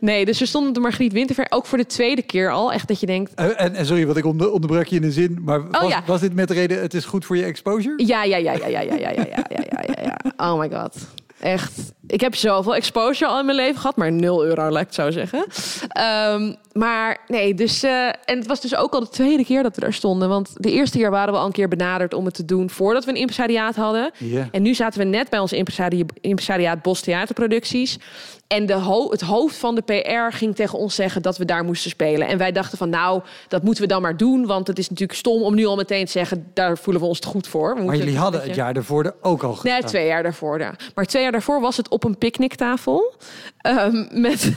Nee, 0.00 0.24
dus 0.24 0.38
we 0.38 0.46
stonden 0.46 0.68
op 0.68 0.74
de 0.74 0.80
Margriet 0.80 1.12
Winterfair. 1.12 1.46
Ook 1.50 1.66
voor 1.66 1.78
de 1.78 1.86
tweede 1.86 2.22
keer 2.22 2.50
al. 2.50 2.72
Echt 2.72 2.88
dat 2.88 3.00
je 3.00 3.06
denkt... 3.06 3.34
Eh, 3.34 3.60
en, 3.60 3.74
en 3.74 3.86
sorry, 3.86 4.06
wat 4.06 4.16
ik 4.16 4.24
onder, 4.24 4.50
onderbrak 4.52 4.86
je 4.86 4.96
in 4.96 5.02
een 5.04 5.12
zin. 5.12 5.38
Maar 5.44 5.70
was, 5.70 5.82
Oh, 5.82 5.88
ja. 5.88 6.02
was 6.06 6.20
dit 6.20 6.34
met 6.34 6.48
de 6.48 6.54
reden, 6.54 6.80
het 6.80 6.94
is 6.94 7.04
goed 7.04 7.24
voor 7.24 7.36
je 7.36 7.44
exposure? 7.44 8.06
Ja, 8.06 8.24
ja, 8.24 8.36
ja, 8.36 8.52
ja, 8.52 8.66
ja, 8.66 8.80
ja, 8.80 8.94
ja, 8.94 9.10
ja, 9.10 9.24
ja, 9.26 9.44
ja, 9.48 9.82
ja, 9.86 10.02
ja. 10.02 10.50
Oh 10.52 10.58
my 10.58 10.70
god. 10.70 10.94
Echt. 11.40 11.72
Ik 12.08 12.20
heb 12.20 12.34
zoveel 12.34 12.74
exposure 12.74 13.30
al 13.30 13.38
in 13.38 13.44
mijn 13.44 13.56
leven 13.56 13.80
gehad, 13.80 13.96
maar 13.96 14.12
0 14.12 14.44
euro, 14.44 14.62
laat 14.70 14.80
ik 14.80 14.86
het 14.86 14.94
zo 14.94 15.10
zeggen. 15.10 15.44
Ehm, 15.88 16.54
maar 16.72 17.18
nee, 17.26 17.54
dus. 17.54 17.82
eh, 17.82 18.06
en 18.06 18.14
het 18.38 18.46
was 18.46 18.60
dus 18.60 18.76
ook 18.76 18.92
al 18.92 19.00
de 19.00 19.08
tweede 19.08 19.44
keer 19.44 19.62
dat 19.62 19.74
we 19.74 19.80
daar 19.80 19.92
stonden. 19.92 20.28
Want 20.28 20.50
de 20.54 20.70
eerste 20.70 20.98
keer 20.98 21.10
waren 21.10 21.32
we 21.32 21.38
al 21.40 21.46
een 21.46 21.52
keer 21.52 21.68
benaderd 21.68 22.14
om 22.14 22.24
het 22.24 22.34
te 22.34 22.44
doen 22.44 22.70
voordat 22.70 23.04
we 23.04 23.10
een 23.10 23.16
impresariaat 23.16 23.76
hadden. 23.76 24.10
En 24.52 24.62
nu 24.62 24.74
zaten 24.74 24.98
we 25.00 25.04
net 25.06 25.30
bij 25.30 25.38
ons 25.38 25.52
impresari 25.52 26.04
impresariaat 26.20 26.82
Bos 26.82 27.00
Theaterproducties. 27.00 27.98
En 28.46 28.66
de 28.66 28.72
ho- 28.74 29.10
het 29.10 29.20
hoofd 29.20 29.56
van 29.56 29.74
de 29.74 29.80
PR 29.82 30.36
ging 30.36 30.54
tegen 30.54 30.78
ons 30.78 30.94
zeggen 30.94 31.22
dat 31.22 31.36
we 31.38 31.44
daar 31.44 31.64
moesten 31.64 31.90
spelen. 31.90 32.28
En 32.28 32.38
wij 32.38 32.52
dachten 32.52 32.78
van 32.78 32.88
nou, 32.88 33.22
dat 33.48 33.62
moeten 33.62 33.82
we 33.82 33.88
dan 33.88 34.02
maar 34.02 34.16
doen. 34.16 34.46
Want 34.46 34.66
het 34.66 34.78
is 34.78 34.90
natuurlijk 34.90 35.18
stom 35.18 35.42
om 35.42 35.54
nu 35.54 35.66
al 35.66 35.76
meteen 35.76 36.04
te 36.04 36.10
zeggen, 36.10 36.50
daar 36.54 36.78
voelen 36.78 37.02
we 37.02 37.08
ons 37.08 37.18
te 37.20 37.26
goed 37.26 37.48
voor. 37.48 37.74
We 37.76 37.82
Maar 37.84 37.96
jullie 37.96 38.16
hadden 38.16 38.32
beetje- 38.32 38.46
het 38.48 38.56
jaar 38.56 38.74
daarvoor 38.74 39.04
er 39.04 39.14
ook 39.22 39.42
al 39.42 39.52
gestaan. 39.52 39.72
Nee, 39.72 39.82
twee 39.82 40.06
jaar 40.06 40.22
daarvoor. 40.22 40.58
Ja. 40.58 40.74
Maar 40.94 41.04
twee 41.04 41.22
jaar 41.22 41.32
daarvoor 41.32 41.60
was 41.60 41.76
het 41.76 41.88
op 41.88 41.97
een 42.04 42.18
picknicktafel. 42.18 43.14
Ehm, 43.58 44.20
met, 44.20 44.52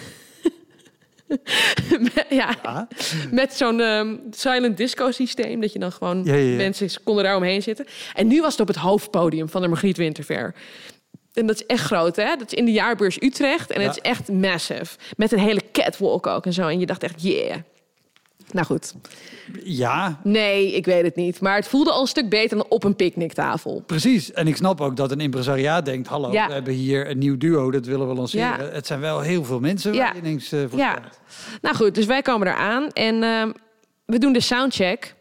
met, 2.00 2.26
ja, 2.30 2.56
Ja. 2.64 2.88
met 3.32 3.54
zo'n 3.54 3.80
ehm, 3.82 4.16
silent 4.32 4.78
disco 4.78 5.12
systeem. 5.12 5.62
Dat 5.62 5.74
je 5.74 5.80
dan 5.80 5.92
gewoon 5.92 6.24
Ja, 6.24 6.34
ja, 6.34 6.50
ja. 6.50 6.56
mensen 6.56 6.90
konden 7.04 7.24
daar 7.24 7.36
omheen 7.36 7.62
zitten. 7.62 7.86
En 8.14 8.28
nu 8.28 8.42
was 8.42 8.52
het 8.52 8.62
op 8.62 8.68
het 8.68 8.76
hoofdpodium 8.78 9.50
van 9.50 9.62
de 9.62 9.68
Margriet 9.68 9.98
Winterfair. 9.98 10.54
En 11.34 11.48
dat 11.48 11.56
is 11.56 11.66
echt 11.66 11.84
groot, 11.86 12.16
hè? 12.16 12.36
Dat 12.36 12.52
is 12.52 12.54
in 12.54 12.66
de 12.66 12.72
jaarbeurs 12.72 13.22
Utrecht. 13.22 13.72
En 13.72 13.82
het 13.82 13.92
is 13.96 14.02
echt 14.02 14.32
massive. 14.32 14.98
Met 15.18 15.32
een 15.32 15.40
hele 15.40 15.62
catwalk 15.72 16.28
ook 16.28 16.46
en 16.46 16.54
zo. 16.54 16.68
En 16.68 16.80
je 16.80 16.86
dacht 16.86 17.04
echt, 17.04 17.22
yeah. 17.24 17.58
Nou 18.54 18.66
goed. 18.66 18.94
Ja, 19.64 20.20
Nee, 20.24 20.72
ik 20.76 20.86
weet 20.86 21.04
het 21.04 21.16
niet. 21.16 21.40
Maar 21.42 21.56
het 21.56 21.68
voelde 21.68 21.92
al 21.92 22.02
een 22.02 22.08
stuk 22.08 22.30
beter 22.30 22.58
dan 22.58 22.66
op 22.70 22.84
een 22.84 22.96
picknicktafel. 22.96 23.84
precies. 23.86 24.32
En 24.32 24.48
ik 24.48 24.56
snap 24.56 24.82
ook 24.82 24.96
dat 24.96 25.12
een 25.12 25.20
impresariaat 25.20 25.86
denkt... 25.86 26.08
hallo, 26.08 26.32
Ja. 26.32 26.48
we 26.48 26.54
hebben 26.54 26.74
hier 26.74 27.10
een 27.10 27.18
nieuw 27.18 27.38
duo, 27.38 27.72
dat 27.72 27.86
willen 27.86 28.08
we 28.08 28.14
lanceren. 28.14 28.66
Ja. 28.66 28.72
Het 28.74 28.88
zijn 28.88 29.00
wel 29.00 29.20
heel 29.22 29.44
veel 29.44 29.60
mensen 29.60 29.94
Ja. 29.94 30.00
waar 30.00 30.14
je 30.16 30.22
ineens 30.22 30.52
eh 30.52 30.60
voor 30.70 30.80
Ja, 30.80 30.92
staat. 30.92 31.20
nou 31.62 31.76
goed, 31.76 31.96
dus 31.96 32.06
wij 32.06 32.22
komen 32.22 32.48
eraan 32.48 32.90
en 32.92 33.24
ehm, 33.24 33.52
we 34.06 34.18
doen 34.20 34.34
de 34.34 34.40
soundcheck. 34.42 35.16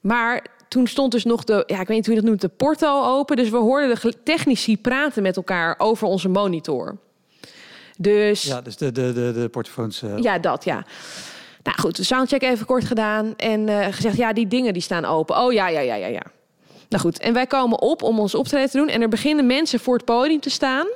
Maar 0.00 0.46
toen 0.68 0.86
stond 0.86 1.12
dus 1.12 1.24
nog 1.24 1.44
de, 1.44 1.62
ja, 1.66 1.80
ik 1.80 1.86
weet 1.86 1.96
niet 1.96 2.06
hoe 2.06 2.14
je 2.14 2.20
dat 2.20 2.28
noemt, 2.28 2.40
de 2.40 2.48
porto 2.48 3.04
open. 3.04 3.36
Dus 3.36 3.48
we 3.50 3.56
hoorden 3.56 3.98
de 4.02 4.22
technici 4.24 4.78
praten 4.78 5.22
met 5.22 5.36
elkaar 5.36 5.74
over 5.78 6.06
onze 6.06 6.28
monitor. 6.28 6.98
Dus 7.98 8.42
Ja, 8.42 8.60
dus 8.60 8.76
de, 8.76 8.92
de, 8.92 9.12
de, 9.12 9.32
de 9.32 9.48
portofoons... 9.48 10.02
eh, 10.02 10.18
ja, 10.18 10.38
dat 10.38 10.64
ja. 10.64 10.84
Nou 11.68 11.80
goed, 11.80 11.96
de 11.96 12.04
soundcheck 12.04 12.42
even 12.42 12.66
kort 12.66 12.84
gedaan 12.84 13.34
en 13.36 13.68
eh, 13.68 13.86
gezegd, 13.90 14.16
ja, 14.16 14.32
die 14.32 14.46
dingen 14.48 14.72
die 14.72 14.82
staan 14.82 15.04
open. 15.04 15.38
Oh 15.38 15.52
ja, 15.52 15.68
ja, 15.68 15.80
ja, 15.80 15.94
ja, 15.94 16.06
ja. 16.06 16.22
Nou 16.88 17.02
goed, 17.02 17.18
en 17.18 17.32
wij 17.32 17.46
komen 17.46 17.80
op 17.80 18.02
om 18.02 18.18
ons 18.18 18.34
optreden 18.34 18.70
te 18.70 18.76
doen 18.76 18.88
en 18.88 19.02
er 19.02 19.08
beginnen 19.08 19.46
mensen 19.46 19.80
voor 19.80 19.96
het 19.96 20.04
podium 20.04 20.40
te 20.40 20.50
staan. 20.50 20.86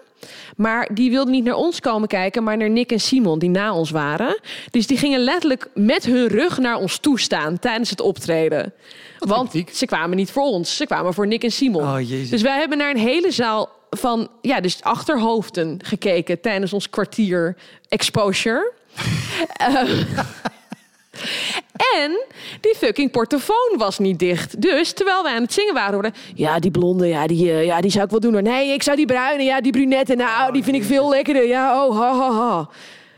Maar 0.57 0.89
die 0.95 1.11
wilden 1.11 1.33
niet 1.33 1.45
naar 1.45 1.55
ons 1.55 1.81
komen 1.81 2.09
kijken, 2.09 2.43
maar 2.43 2.57
naar 2.57 2.70
Nick 2.70 2.93
en 2.93 3.01
Simon, 3.01 3.39
die 3.39 3.51
na 3.51 3.75
ons 3.75 3.91
waren. 3.91 4.41
Dus 4.70 4.87
die 4.87 4.97
gingen 4.97 5.20
letterlijk 5.20 5.68
met 5.75 6.05
hun 6.05 6.27
rug 6.27 6.59
naar 6.59 6.77
ons 6.77 6.99
toe 6.99 7.20
staan 7.20 7.59
tijdens 7.59 7.91
het 7.91 8.01
optreden. 8.01 8.73
Want 9.18 9.64
ze 9.73 9.87
kwamen 9.87 10.16
niet 10.16 10.31
voor 10.31 10.45
ons, 10.45 10.77
ze 10.77 10.87
kwamen 10.87 11.14
voor 11.14 11.27
Nick 11.27 11.45
en 11.45 11.53
Simon. 11.53 11.83
Oh, 11.83 12.01
jezus. 12.01 12.31
Dus 12.31 12.43
wij 12.43 12.59
hebben 12.59 12.79
naar 12.79 12.91
een 12.91 12.97
hele 12.97 13.31
zaal 13.31 13.68
van, 13.91 14.29
ja, 14.41 14.61
dus 14.61 14.83
achterhoofden 14.83 15.79
gekeken 15.85 16.41
tijdens 16.41 16.73
ons 16.73 16.91
kwartier 16.91 17.57
exposure. 17.89 18.73
Ehm, 19.57 20.05
en 21.95 22.25
die 22.61 22.75
fucking 22.75 23.11
portofoon 23.11 23.75
was 23.77 23.99
niet 23.99 24.19
dicht. 24.19 24.63
Dus 24.63 24.93
terwijl 24.93 25.23
wij 25.23 25.35
aan 25.35 25.43
het 25.43 25.53
zingen 25.53 25.75
waren, 25.75 25.93
hoorden... 25.93 26.15
Ja, 26.35 26.59
die 26.59 26.71
blonde, 26.71 27.07
ja 27.07 27.27
die, 27.27 27.51
eh, 27.51 27.65
ja, 27.65 27.81
die 27.81 27.91
zou 27.91 28.05
ik 28.05 28.11
wel 28.11 28.21
doen. 28.21 28.33
hoor. 28.33 28.43
Nee, 28.43 28.73
ik 28.73 28.83
zou 28.83 28.97
die 28.97 29.07
bruine, 29.07 29.43
ja, 29.43 29.61
die 29.61 29.73
brunette. 29.73 30.15
Nou, 30.15 30.53
die 30.53 30.65
vind 30.65 30.77
ik 30.77 30.85
veel 30.85 31.09
lekkerder. 31.09 31.47
Ja, 31.47 31.87
oh, 31.87 31.99
ha, 31.99 32.17
ha, 32.17 32.33
ha. 32.33 32.69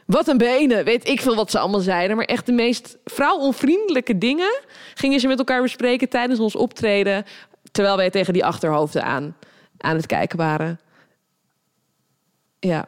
Wat 0.07 0.29
een 0.29 0.39
benen. 0.39 0.85
Weet 0.85 1.09
ik 1.09 1.21
veel 1.21 1.35
wat 1.35 1.51
ze 1.51 1.59
allemaal 1.59 1.81
zeiden. 1.81 2.17
Maar 2.17 2.25
echt 2.25 2.47
de 2.47 2.53
meest 2.53 2.99
vrouwonvriendelijke 3.05 4.19
dingen... 4.19 4.61
gingen 4.95 5.21
ze 5.21 5.27
met 5.27 5.39
elkaar 5.39 5.63
bespreken 5.63 6.09
tijdens 6.09 6.41
ons 6.41 6.57
optreden... 6.57 7.25
terwijl 7.73 7.97
wij 7.97 8.11
tegen 8.11 8.33
die 8.33 8.45
achterhoofden 8.45 9.05
aan, 9.05 9.37
aan 9.79 9.97
het 9.97 10.07
kijken 10.07 10.39
waren. 10.39 10.81
Ja. 12.61 12.87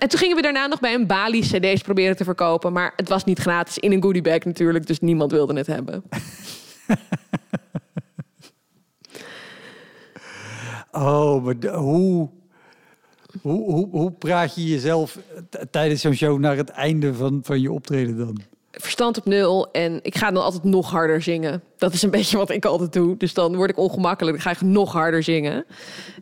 En 0.00 0.08
toen 0.08 0.18
gingen 0.18 0.36
we 0.36 0.42
daarna 0.42 0.66
nog 0.66 0.80
bij 0.80 0.94
een 0.94 1.06
Bali 1.06 1.40
cd's 1.40 1.82
proberen 1.82 2.16
te 2.16 2.24
verkopen. 2.24 2.72
Maar 2.72 2.92
het 2.96 3.08
was 3.08 3.24
niet 3.24 3.38
gratis 3.38 3.78
in 3.78 3.92
een 3.92 4.02
goodiebag 4.02 4.44
natuurlijk. 4.44 4.86
Dus 4.86 5.00
niemand 5.00 5.30
wilde 5.30 5.56
het 5.56 5.66
hebben. 5.66 6.02
Oh, 10.92 11.44
maar 11.44 11.58
de- 11.58 11.70
hoe... 11.70 12.28
Hoe, 13.42 13.72
hoe, 13.72 13.88
hoe 13.90 14.12
praat 14.12 14.54
je 14.54 14.66
jezelf 14.66 15.18
tijdens 15.70 16.00
zo'n 16.00 16.14
show 16.14 16.38
naar 16.38 16.56
het 16.56 16.68
einde 16.68 17.14
van, 17.14 17.40
van 17.42 17.60
je 17.60 17.72
optreden 17.72 18.16
dan? 18.16 18.40
verstand 18.70 19.18
op 19.18 19.24
nul 19.24 19.70
en 19.70 19.98
ik 20.02 20.16
ga 20.16 20.30
dan 20.30 20.42
altijd 20.42 20.64
nog 20.64 20.90
harder 20.90 21.22
zingen. 21.22 21.62
Dat 21.76 21.92
is 21.92 22.02
een 22.02 22.10
beetje 22.20 22.36
wat 22.36 22.50
ik 22.50 22.64
altijd 22.64 22.92
doe. 22.92 23.16
Dus 23.16 23.34
dan 23.34 23.56
word 23.56 23.70
ik 23.70 23.78
ongemakkelijk, 23.78 24.36
dan 24.36 24.46
ga 24.46 24.60
ik 24.60 24.70
nog 24.70 24.92
harder 24.92 25.22
zingen. 25.22 25.64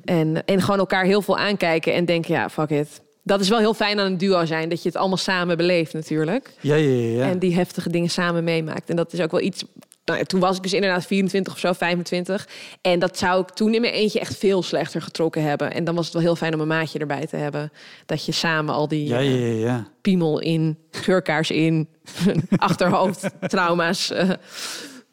En, 0.05 0.45
en 0.45 0.61
gewoon 0.61 0.79
elkaar 0.79 1.05
heel 1.05 1.23
veel 1.23 1.39
aankijken 1.39 1.95
en 1.95 2.05
denken, 2.05 2.35
ja, 2.35 2.49
fuck 2.49 2.71
it. 2.71 3.01
Dat 3.29 3.41
is 3.41 3.49
wel 3.49 3.59
heel 3.59 3.75
fijn 3.75 3.99
aan 4.01 4.07
een 4.07 4.19
duo 4.19 4.45
zijn, 4.45 4.69
dat 4.69 4.83
je 4.83 4.89
het 4.89 4.99
allemaal 4.99 5.17
samen 5.17 5.57
beleeft 5.57 5.93
natuurlijk. 5.93 6.53
Ja, 6.61 6.75
ja, 6.75 7.19
ja. 7.19 7.31
En 7.31 7.39
die 7.39 7.55
heftige 7.55 7.91
dingen 7.91 8.11
samen 8.11 8.45
meemaakt. 8.45 8.91
En 8.91 8.97
dat 8.97 9.13
is 9.13 9.21
ook 9.21 9.31
wel 9.31 9.41
iets... 9.41 9.65
Nou 10.05 10.25
toen 10.25 10.41
was 10.41 10.57
ik 10.57 10.63
dus 10.63 10.73
inderdaad 10.73 11.07
24 11.07 11.53
of 11.53 11.59
zo, 11.59 11.73
25. 11.73 12.49
En 12.81 12.99
dat 12.99 13.19
zou 13.19 13.43
ik 13.43 13.49
toen 13.49 13.75
in 13.75 13.81
mijn 13.81 13.93
eentje 13.93 14.21
echt 14.21 14.37
veel 14.37 14.63
slechter 14.63 15.03
getrokken 15.03 15.43
hebben. 15.43 15.73
En 15.75 15.85
dan 15.85 15.95
was 15.95 16.05
het 16.05 16.15
wel 16.15 16.23
heel 16.23 16.37
fijn 16.37 16.55
om 16.55 16.61
een 16.61 16.67
maatje 16.67 16.99
erbij 16.99 17.27
te 17.27 17.37
hebben. 17.37 17.73
Dat 18.07 18.25
je 18.25 18.33
samen 18.33 18.75
al 18.75 18.89
die 18.89 19.09
ja, 19.09 19.19
eh, 19.19 19.41
ja, 19.41 19.47
ja, 19.47 19.67
ja. 19.67 19.89
piemel 20.01 20.41
in, 20.41 20.79
geurkaars 20.91 21.51
in, 21.51 21.89
achterhoofd, 22.57 23.31
trauma's. 23.41 24.11
eh, 24.11 24.31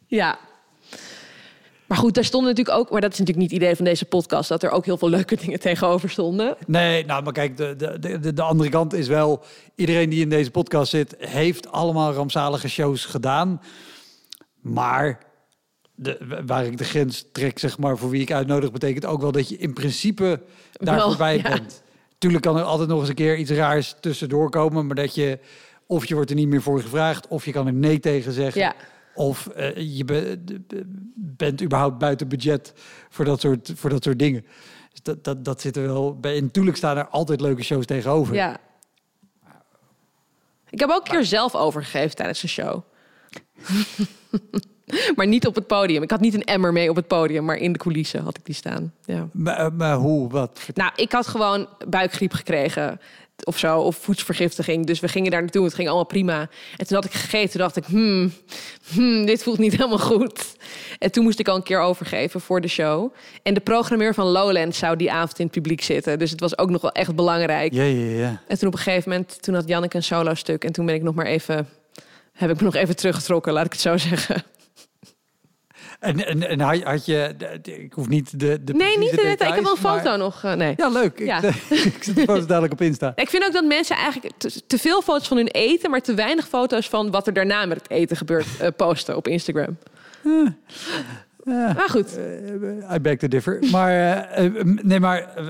ja. 0.08 0.38
Maar 1.88 1.98
goed, 1.98 2.14
daar 2.14 2.24
stonden 2.24 2.50
natuurlijk 2.50 2.78
ook, 2.78 2.92
maar 2.92 3.02
dat 3.02 3.12
is 3.12 3.20
natuurlijk 3.20 3.46
niet 3.46 3.54
het 3.56 3.62
idee 3.62 3.76
van 3.76 3.86
deze 3.86 4.06
podcast, 4.06 4.50
dat 4.50 4.64
er 4.64 4.70
ook 4.70 4.86
heel 4.86 4.98
veel 4.98 5.10
leuke 5.10 5.36
dingen 5.36 5.60
tegenover 5.60 6.10
stonden. 6.10 6.56
Nee, 6.68 7.06
nou, 7.06 7.24
maar 7.24 7.34
kijk, 7.34 7.58
de, 7.58 7.76
de, 7.76 8.20
de, 8.20 8.34
de 8.34 8.42
andere 8.42 8.70
kant 8.70 8.94
is 8.94 9.08
wel... 9.08 9.44
iedereen 9.76 10.10
die 10.10 10.22
in 10.22 10.30
deze 10.30 10.52
podcast 10.52 10.90
zit... 10.90 11.16
heeft 11.20 11.72
allemaal 11.72 12.14
rampzalige 12.14 12.70
shows 12.70 13.06
gedaan. 13.06 13.62
Maar 14.62 15.20
de, 15.96 16.42
waar 16.46 16.66
ik 16.66 16.78
de 16.78 16.84
grens 16.84 17.26
trek, 17.32 17.60
zeg 17.60 17.78
maar, 17.78 17.98
voor 17.98 18.10
wie 18.10 18.22
ik 18.22 18.32
uitnodig... 18.32 18.72
betekent 18.72 19.06
ook 19.06 19.22
wel 19.22 19.32
dat 19.32 19.50
je 19.50 19.58
in 19.58 19.74
principe 19.74 20.42
daar 20.72 20.96
Wel, 20.96 21.08
voorbij 21.08 21.38
ja. 21.38 21.50
bent. 21.50 21.84
Tuurlijk 22.18 22.44
kan 22.44 22.58
er 22.58 22.64
altijd 22.64 22.90
nog 22.90 23.00
eens 23.00 23.10
een 23.10 23.16
keer 23.16 23.38
iets 23.38 23.52
raars 23.52 23.96
tussendoor 24.00 24.50
komen... 24.50 24.86
maar 24.86 24.96
dat 24.96 25.16
je... 25.16 25.40
of 25.88 26.06
je 26.06 26.14
wordt 26.16 26.30
er 26.30 26.36
niet 26.36 26.48
meer 26.48 26.62
voor 26.62 26.82
gevraagd... 26.82 27.28
of 27.28 27.46
je 27.46 27.52
kan 27.52 27.68
er 27.68 27.74
nee 27.74 28.00
tegen 28.00 28.32
zeggen... 28.32 28.62
Ja. 28.62 28.76
Of 29.16 29.48
eh, 29.48 29.98
je 29.98 30.06
be- 30.06 30.44
bent 31.16 31.62
überhaupt 31.64 31.98
buiten 31.98 32.28
budget 32.28 32.74
voor 33.10 33.26
dat 33.26 33.42
soort, 33.42 33.72
voor 33.76 33.90
dat 33.90 34.04
soort 34.04 34.20
dingen. 34.20 34.46
Dus 34.92 35.02
dat, 35.04 35.24
dat, 35.24 35.46
dat 35.46 35.62
zit 35.62 35.78
er 35.78 35.84
wel 35.84 36.20
bij. 36.20 36.38
En 36.38 36.44
natuurlijk 36.44 36.78
staan 36.78 36.98
er 36.98 37.08
altijd 37.08 37.42
leuke 37.42 37.64
shows 37.64 37.86
tegenover. 37.86 38.36
Ja. 38.36 38.58
Ik 40.70 40.80
heb 40.80 40.90
ook 40.90 41.06
een 41.06 41.12
keer 41.12 41.26
zelf 41.26 41.56
overgegeven 41.56 42.16
tijdens 42.16 42.44
een 42.44 42.50
show. 42.50 42.82
maar 45.16 45.28
niet 45.28 45.48
op 45.48 45.56
het 45.56 45.68
podium. 45.68 46.04
Ik 46.04 46.12
had 46.12 46.20
niet 46.20 46.34
een 46.34 46.44
emmer 46.44 46.74
mee 46.74 46.90
op 46.90 46.96
het 46.96 47.08
podium, 47.08 47.46
maar 47.46 47.58
in 47.58 47.74
de 47.74 47.80
coulissen 47.80 48.24
had 48.24 48.38
ik 48.38 48.46
die 48.46 48.56
staan. 48.56 48.94
Ja. 49.06 49.28
Maar, 49.32 49.58
eh, 49.58 49.72
maar 49.72 49.96
hoe, 49.96 50.30
wat? 50.30 50.60
Nou, 50.74 50.92
ik 50.96 51.12
had 51.12 51.28
gewoon 51.28 51.68
buikgriep 51.88 52.34
gekregen 52.34 53.00
of 53.44 53.58
zo, 53.58 53.80
of 53.80 53.96
voedselvergiftiging. 53.96 54.86
Dus 54.86 55.00
we 55.00 55.08
gingen 55.08 55.32
daar 55.32 55.42
naartoe, 55.42 55.64
het 55.64 55.74
ging 55.74 55.88
allemaal 55.88 56.06
prima. 56.06 56.50
En 56.78 56.88
toen 56.88 56.96
had 56.96 57.06
ik 57.06 57.12
gegeten, 57.12 57.60
dacht 57.60 57.76
ik, 57.76 57.86
hmm, 57.86 58.34
hmm, 58.94 59.26
dit 59.26 59.44
voelt 59.44 59.58
niet 59.58 59.72
helemaal 59.78 60.00
goed. 60.00 60.56
En 61.00 61.12
toen 61.12 61.24
moest 61.24 61.40
ik 61.40 61.48
al 61.48 61.56
een 61.56 61.64
keer 61.64 61.80
overgeven 61.80 62.42
voor 62.42 62.62
de 62.62 62.68
show. 62.68 63.14
En 63.44 63.54
de 63.54 63.60
programmeur 63.60 64.14
van 64.14 64.28
Lowland 64.28 64.76
zou 64.76 64.96
die 64.96 65.12
avond 65.12 65.40
in 65.40 65.46
het 65.46 65.54
publiek 65.54 65.82
zitten. 65.82 66.20
Dus 66.20 66.32
het 66.32 66.40
was 66.40 66.58
ook 66.58 66.70
nog 66.70 66.82
wel 66.82 66.92
echt 66.92 67.16
belangrijk. 67.16 67.74
Ja, 67.74 67.84
ja, 67.84 68.18
ja. 68.18 68.42
En 68.48 68.58
toen 68.58 68.68
op 68.68 68.74
een 68.74 68.80
gegeven 68.80 69.10
moment, 69.10 69.42
toen 69.42 69.54
had 69.56 69.68
Janneke 69.68 69.96
een 69.96 70.04
solo 70.04 70.34
stuk. 70.34 70.64
En 70.64 70.72
toen 70.72 70.86
ben 70.86 70.96
ik 70.96 71.04
nog 71.04 71.16
maar 71.16 71.26
even, 71.26 71.70
heb 72.34 72.50
ik 72.50 72.58
me 72.58 72.64
nog 72.64 72.76
even 72.76 72.96
teruggetrokken, 72.96 73.54
laat 73.54 73.66
ik 73.66 73.72
het 73.72 73.82
zo 73.82 73.98
zeggen. 73.98 74.44
En, 76.06 76.26
en, 76.26 76.50
en 76.50 76.60
had, 76.60 77.06
je... 77.06 77.36
Ik 77.64 77.94
hoef 77.94 78.08
niet 78.08 78.40
de, 78.40 78.64
de 78.64 78.74
Nee, 78.74 78.98
niet 78.98 79.10
de 79.10 79.16
precieze 79.16 79.38
detail. 79.38 79.50
Ik 79.50 79.56
heb 79.56 79.64
wel 79.64 79.76
een 79.76 79.82
details, 79.82 80.02
foto 80.02 80.18
nog. 80.18 80.44
eh, 80.44 80.54
nee. 80.54 80.74
Ja, 80.78 80.90
leuk. 80.90 81.20
Ja. 81.20 81.44
Ik, 81.44 81.54
ik 81.96 82.04
zet 82.04 82.16
de 82.16 82.22
foto's 82.22 82.48
dadelijk 82.48 82.74
op 82.74 82.82
Insta. 82.82 83.12
Ik 83.16 83.30
vind 83.30 83.46
ook 83.46 83.54
dat 83.54 83.66
mensen 83.66 83.96
eigenlijk 83.96 84.34
te, 84.38 84.62
te 84.68 84.78
veel 84.78 85.02
foto's 85.02 85.28
van 85.28 85.38
hun 85.38 85.48
eten, 85.48 85.90
maar 85.90 86.02
te 86.02 86.14
weinig 86.14 86.48
foto's 86.48 86.90
van 86.90 87.12
wat 87.12 87.28
er 87.28 87.34
daarna 87.34 87.66
met 87.66 87.78
het 87.78 87.90
eten 87.90 88.18
gebeurt 88.18 88.46
eh, 88.60 88.68
posten 88.76 89.16
op 89.16 89.28
Instagram. 89.28 89.78
Maar 91.46 91.90
goed, 91.90 92.18
I 92.96 93.00
beg 93.02 93.18
to 93.18 93.28
differ. 93.28 93.60
Maar, 93.72 93.92
eh, 93.92 94.46
eh, 94.46 94.54
nee, 94.64 95.00
maar... 95.00 95.36
eh, 95.36 95.46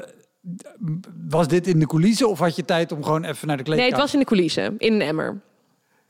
was 1.29 1.47
dit 1.47 1.67
in 1.67 1.79
de 1.79 1.87
coulissen 1.87 2.29
of 2.29 2.39
had 2.39 2.55
je 2.55 2.65
tijd 2.65 2.91
om 2.91 3.03
gewoon 3.03 3.23
even 3.23 3.47
naar 3.47 3.57
de 3.57 3.63
nee, 3.63 3.73
kleedkamer? 3.73 3.91
het 3.91 4.01
was 4.01 4.13
in 4.13 4.19
de 4.19 4.25
coulissen, 4.25 4.75
in 4.77 4.93
een 4.93 5.01
emmer. 5.01 5.41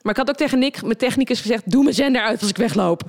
Maar 0.01 0.11
ik 0.11 0.17
had 0.17 0.29
ook 0.29 0.35
tegen 0.35 0.59
Nick, 0.59 0.81
mijn 0.81 0.97
technicus, 0.97 1.41
gezegd: 1.41 1.71
Doe 1.71 1.83
mijn 1.83 1.95
zender 1.95 2.21
uit 2.21 2.41
als 2.41 2.49
ik 2.49 2.57
wegloop. 2.57 3.01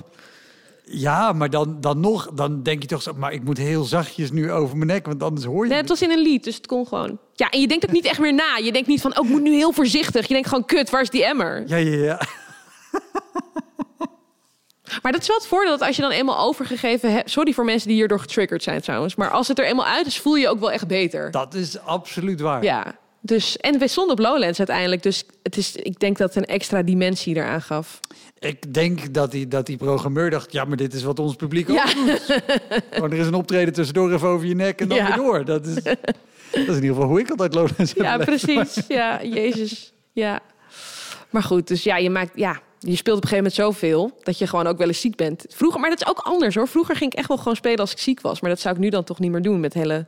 Ja, 0.89 1.33
maar 1.33 1.49
dan, 1.49 1.81
dan 1.81 1.99
nog, 1.99 2.29
dan 2.33 2.63
denk 2.63 2.81
je 2.81 2.87
toch 2.87 3.01
zo... 3.01 3.13
Maar 3.13 3.33
ik 3.33 3.43
moet 3.43 3.57
heel 3.57 3.83
zachtjes 3.83 4.31
nu 4.31 4.51
over 4.51 4.77
mijn 4.77 4.89
nek, 4.89 5.05
want 5.05 5.23
anders 5.23 5.45
hoor 5.45 5.63
je 5.63 5.69
Nee, 5.69 5.79
het 5.79 5.89
was 5.89 6.01
in 6.01 6.11
een 6.11 6.21
lied, 6.21 6.43
dus 6.43 6.55
het 6.55 6.67
kon 6.67 6.87
gewoon. 6.87 7.19
Ja, 7.33 7.49
en 7.49 7.61
je 7.61 7.67
denkt 7.67 7.85
ook 7.85 7.91
niet 7.91 8.05
echt 8.05 8.19
meer 8.19 8.33
na. 8.33 8.57
Je 8.63 8.71
denkt 8.71 8.87
niet 8.87 9.01
van: 9.01 9.17
Oh, 9.19 9.25
ik 9.25 9.31
moet 9.31 9.41
nu 9.41 9.53
heel 9.53 9.71
voorzichtig. 9.71 10.27
Je 10.27 10.33
denkt 10.33 10.47
gewoon: 10.47 10.65
Kut, 10.65 10.89
waar 10.89 11.01
is 11.01 11.09
die 11.09 11.25
emmer? 11.25 11.63
Ja, 11.67 11.75
ja, 11.75 11.95
ja. 12.03 12.21
Maar 15.01 15.11
dat 15.11 15.21
is 15.21 15.27
wel 15.27 15.37
het 15.37 15.47
voordeel 15.47 15.77
dat 15.77 15.87
als 15.87 15.95
je 15.95 16.01
dan 16.01 16.11
eenmaal 16.11 16.39
overgegeven 16.47 17.11
hebt. 17.11 17.29
Sorry 17.29 17.53
voor 17.53 17.65
mensen 17.65 17.87
die 17.87 17.97
hierdoor 17.97 18.19
getriggerd 18.19 18.63
zijn 18.63 18.81
trouwens. 18.81 19.15
Maar 19.15 19.29
als 19.29 19.47
het 19.47 19.59
er 19.59 19.65
eenmaal 19.65 19.85
uit 19.85 20.05
is, 20.05 20.19
voel 20.19 20.35
je 20.35 20.41
je 20.41 20.49
ook 20.49 20.59
wel 20.59 20.71
echt 20.71 20.87
beter. 20.87 21.31
Dat 21.31 21.53
is 21.53 21.79
absoluut 21.79 22.39
waar. 22.39 22.63
Ja. 22.63 22.95
Dus, 23.27 23.57
en 23.57 23.79
we 23.79 23.87
stonden 23.87 24.13
op 24.13 24.19
Lowlands 24.19 24.57
uiteindelijk. 24.57 25.03
Dus 25.03 25.23
het 25.43 25.57
is, 25.57 25.75
ik 25.75 25.99
denk 25.99 26.17
dat 26.17 26.33
het 26.33 26.43
een 26.43 26.53
extra 26.53 26.83
dimensie 26.83 27.35
eraan 27.35 27.61
gaf. 27.61 27.99
Ik 28.39 28.73
denk 28.73 29.13
dat 29.13 29.31
die, 29.31 29.47
dat 29.47 29.65
die 29.65 29.77
programmeur 29.77 30.29
dacht... 30.29 30.51
ja, 30.51 30.65
maar 30.65 30.77
dit 30.77 30.93
is 30.93 31.03
wat 31.03 31.19
ons 31.19 31.35
publiek 31.35 31.69
ook 31.69 31.93
doet. 31.95 32.21
Gewoon, 32.91 33.11
er 33.11 33.17
is 33.17 33.27
een 33.27 33.33
optreden 33.33 33.73
tussendoor 33.73 34.13
even 34.13 34.27
over 34.27 34.47
je 34.47 34.55
nek 34.55 34.81
en 34.81 34.87
dan 34.87 34.97
Ja. 34.97 35.05
weer 35.07 35.15
door. 35.15 35.45
Dat 35.45 35.65
is, 35.65 35.73
dat 35.73 35.97
is 36.51 36.67
in 36.67 36.73
ieder 36.73 36.87
geval 36.89 37.03
hoe 37.07 37.19
ik 37.19 37.29
altijd 37.29 37.53
Lowlands 37.53 37.93
heb 37.93 38.03
Ja, 38.03 38.17
precies. 38.17 38.81
Ja, 38.87 39.23
Jezus. 39.23 39.93
Ja. 40.11 40.39
Maar 41.29 41.43
goed, 41.43 41.67
dus 41.67 41.83
ja, 41.83 41.97
je 41.97 42.09
maakt... 42.09 42.31
Ja, 42.35 42.61
je 42.79 42.95
speelt 42.95 43.17
op 43.17 43.23
een 43.23 43.29
gegeven 43.29 43.51
moment 43.51 43.53
zoveel 43.53 44.11
dat 44.23 44.37
je 44.37 44.47
gewoon 44.47 44.67
ook 44.67 44.77
wel 44.77 44.87
eens 44.87 45.01
ziek 45.01 45.15
bent. 45.15 45.45
Vroeger, 45.49 45.79
maar 45.79 45.89
dat 45.89 46.01
is 46.01 46.07
ook 46.07 46.19
anders 46.19 46.55
hoor. 46.55 46.67
Vroeger 46.67 46.95
ging 46.95 47.11
ik 47.11 47.17
echt 47.17 47.27
wel 47.27 47.37
gewoon 47.37 47.55
spelen 47.55 47.79
als 47.79 47.91
ik 47.91 47.99
ziek 47.99 48.21
was. 48.21 48.41
Maar 48.41 48.49
dat 48.49 48.59
zou 48.59 48.75
ik 48.75 48.81
nu 48.81 48.89
dan 48.89 49.03
toch 49.03 49.19
niet 49.19 49.31
meer 49.31 49.41
doen 49.41 49.59
met 49.59 49.73
hele 49.73 50.05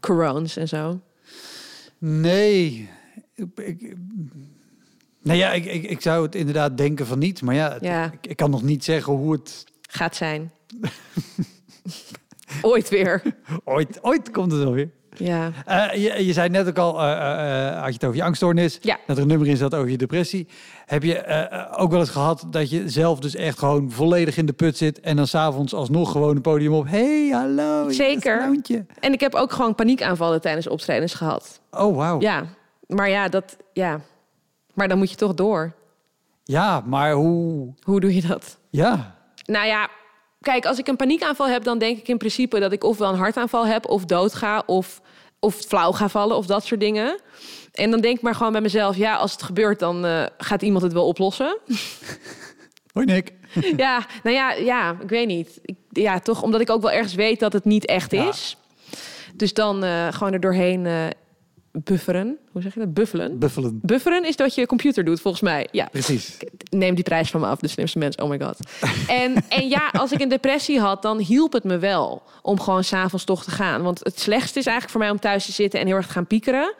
corones 0.00 0.56
en 0.56 0.68
zo. 0.68 1.00
Nee. 2.00 2.88
Ik, 3.34 3.46
ik, 3.54 3.96
nee, 5.22 5.36
ja, 5.36 5.52
ik, 5.52 5.64
ik, 5.64 5.82
ik 5.82 6.00
zou 6.00 6.22
het 6.24 6.34
inderdaad 6.34 6.76
denken 6.76 7.06
van 7.06 7.18
niet. 7.18 7.42
Maar 7.42 7.54
ja, 7.54 7.72
het-. 7.80 8.12
Ik, 8.12 8.30
ik 8.30 8.36
kan 8.36 8.50
nog 8.50 8.62
niet 8.62 8.84
zeggen 8.84 9.12
hoe 9.12 9.32
het... 9.32 9.64
Gaat 9.80 10.16
zijn. 10.16 10.52
Ooit 12.62 12.88
weer. 12.88 13.22
Ooit, 13.64 14.02
ooit 14.02 14.30
komt 14.30 14.52
het 14.52 14.62
wel 14.62 14.72
weer. 14.72 14.90
Ja. 15.16 15.52
Eh, 15.66 16.02
je, 16.02 16.26
je 16.26 16.32
zei 16.32 16.48
net 16.48 16.68
ook 16.68 16.78
al, 16.78 17.00
eh, 17.00 17.68
eh, 17.68 17.78
had 17.78 17.86
je 17.86 17.92
het 17.92 18.04
over 18.04 18.16
je 18.16 18.22
angststoornis, 18.22 18.78
Ja. 18.80 18.98
dat 19.06 19.16
er 19.16 19.22
een 19.22 19.28
nummer 19.28 19.48
in 19.48 19.56
zat 19.56 19.74
over 19.74 19.90
je 19.90 19.96
depressie. 19.96 20.48
Heb 20.86 21.02
je 21.02 21.68
ook 21.76 21.90
wel 21.90 22.00
eens 22.00 22.10
gehad 22.10 22.46
dat 22.50 22.70
je 22.70 22.88
zelf 22.88 23.18
dus 23.18 23.34
echt 23.34 23.58
gewoon 23.58 23.90
volledig 23.90 24.36
in 24.36 24.46
de 24.46 24.52
put 24.52 24.76
zit 24.76 25.00
en 25.00 25.16
dan 25.16 25.26
s'avonds 25.26 25.74
alsnog 25.74 26.12
gewoon 26.12 26.36
een 26.36 26.42
podium 26.42 26.72
op. 26.72 26.88
Hey, 26.88 27.28
hallo. 27.32 27.90
Zeker. 27.90 28.60
En 29.00 29.12
ik 29.12 29.20
heb 29.20 29.34
ook 29.34 29.52
gewoon 29.52 29.74
paniekaanvallen 29.74 30.40
tijdens 30.40 30.68
optredens 30.68 31.14
gehad. 31.14 31.59
Oh, 31.70 31.96
wauw. 31.96 32.20
Ja. 32.20 32.36
Ja. 32.36 32.46
Maar 32.96 33.08
ja, 33.08 33.28
dat... 33.28 33.56
Ja. 33.72 34.00
Maar 34.74 34.88
dan 34.88 34.98
moet 34.98 35.10
je 35.10 35.16
toch 35.16 35.34
door. 35.34 35.72
maar 36.86 37.12
hoe... 37.12 37.74
Hoe 37.82 38.00
doe 38.00 38.14
je 38.14 38.20
dat? 38.26 38.58
Ja. 38.70 39.16
Nou 39.44 39.66
ja, 39.66 39.88
kijk, 40.40 40.64
als 40.66 40.78
ik 40.78 40.86
een 40.88 40.96
paniekaanval 40.96 41.48
heb, 41.48 41.64
dan 41.64 41.78
denk 41.78 41.98
ik 41.98 42.08
in 42.08 42.18
principe 42.18 42.60
dat 42.60 42.72
ik 42.72 42.84
ofwel 42.84 43.12
een 43.12 43.18
hartaanval 43.18 43.66
heb, 43.66 43.86
of 43.88 44.04
doodga, 44.04 44.62
of, 44.66 45.00
of 45.40 45.54
flauw 45.54 45.92
ga 45.92 46.08
vallen, 46.08 46.36
of 46.36 46.46
dat 46.46 46.64
soort 46.64 46.80
dingen. 46.80 47.20
En 47.72 47.90
dan 47.90 48.00
denk 48.00 48.16
ik 48.16 48.22
maar 48.22 48.34
gewoon 48.34 48.52
bij 48.52 48.60
mezelf, 48.60 48.96
ja, 48.96 49.16
als 49.16 49.32
het 49.32 49.42
gebeurt, 49.42 49.78
dan 49.78 50.04
eh, 50.04 50.26
gaat 50.38 50.62
iemand 50.62 50.82
het 50.82 50.92
wel 50.92 51.06
oplossen. 51.06 51.58
Hoi 52.92 53.06
Nick. 53.06 53.32
ja, 53.76 54.06
nou 54.22 54.36
ja, 54.36 54.52
ja, 54.52 54.96
ik 55.02 55.08
weet 55.08 55.26
niet. 55.26 55.58
Ik, 55.62 55.76
ja, 55.90 56.20
toch, 56.20 56.42
omdat 56.42 56.60
ik 56.60 56.70
ook 56.70 56.82
wel 56.82 56.90
ergens 56.90 57.14
weet 57.14 57.40
dat 57.40 57.52
het 57.52 57.64
niet 57.64 57.86
echt 57.86 58.10
Ja. 58.12 58.28
is. 58.28 58.56
Dus 59.34 59.54
dan 59.54 59.84
eh, 59.84 60.08
gewoon 60.12 60.32
er 60.32 60.40
doorheen 60.40 60.86
eh, 60.86 61.06
bufferen. 61.72 62.38
Hoe 62.52 62.62
zeg 62.62 62.74
je 62.74 62.80
dat? 62.80 62.94
Buffelen? 62.94 63.38
Buffelen. 63.38 63.78
Bufferen 63.82 64.24
is 64.24 64.36
dat 64.36 64.54
je 64.54 64.66
computer 64.66 65.04
doet, 65.04 65.20
volgens 65.20 65.42
mij. 65.42 65.68
Ja, 65.70 65.88
Precies. 65.92 66.36
neem 66.70 66.94
die 66.94 67.04
prijs 67.04 67.30
van 67.30 67.40
me 67.40 67.46
af, 67.46 67.58
de 67.58 67.68
slimste 67.68 67.98
mens. 67.98 68.16
Oh 68.16 68.28
my 68.28 68.40
god. 68.40 68.58
En, 69.08 69.34
en 69.48 69.68
ja, 69.68 69.88
als 69.92 70.12
ik 70.12 70.20
een 70.20 70.28
depressie 70.28 70.80
had, 70.80 71.02
dan 71.02 71.18
hielp 71.18 71.52
het 71.52 71.64
me 71.64 71.78
wel 71.78 72.22
om 72.42 72.60
gewoon 72.60 72.84
s'avonds 72.84 73.24
toch 73.24 73.44
te 73.44 73.50
gaan. 73.50 73.82
Want 73.82 73.98
het 74.02 74.20
slechtste 74.20 74.58
is 74.58 74.66
eigenlijk 74.66 74.90
voor 74.90 75.00
mij 75.00 75.10
om 75.10 75.20
thuis 75.20 75.44
te 75.46 75.52
zitten 75.52 75.80
en 75.80 75.86
heel 75.86 75.96
erg 75.96 76.06
te 76.06 76.12
gaan 76.12 76.26
piekeren. 76.26 76.74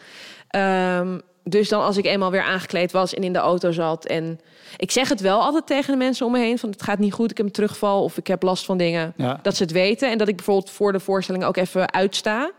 Ehm, 0.49 1.18
dus 1.45 1.68
dan 1.68 1.82
als 1.82 1.97
ik 1.97 2.05
eenmaal 2.05 2.30
weer 2.30 2.43
aangekleed 2.43 2.93
was 2.93 3.14
en 3.14 3.22
in 3.22 3.32
de 3.32 3.38
auto 3.38 3.72
zat. 3.72 4.07
En 4.07 4.41
ik 4.76 4.91
zeg 4.91 5.09
het 5.09 5.20
wel 5.20 5.41
altijd 5.41 5.66
tegen 5.66 5.93
de 5.93 5.99
mensen 5.99 6.26
om 6.26 6.32
me 6.32 6.38
heen: 6.38 6.59
van 6.59 6.70
het 6.70 6.82
gaat 6.82 6.99
niet 6.99 7.12
goed, 7.12 7.30
ik 7.30 7.36
heb 7.36 7.47
een 7.47 7.53
terugval 7.53 8.03
of 8.05 8.16
ik 8.16 8.26
heb 8.26 8.43
last 8.43 8.64
van 8.64 8.78
dingen. 8.78 9.12
Ja. 9.16 9.41
Dat 9.43 9.57
ze 9.57 9.62
het 9.62 9.72
weten 9.72 10.11
en 10.11 10.18
dat 10.18 10.28
ik 10.28 10.36
bijvoorbeeld 10.36 10.70
voor 10.70 10.93
de 10.93 11.01
voorstelling 11.01 11.45
ook 11.45 11.57
even 11.57 11.93
uitsta. 11.93 12.51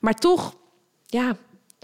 Maar 0.00 0.14
toch, 0.14 0.54
ja, 1.06 1.36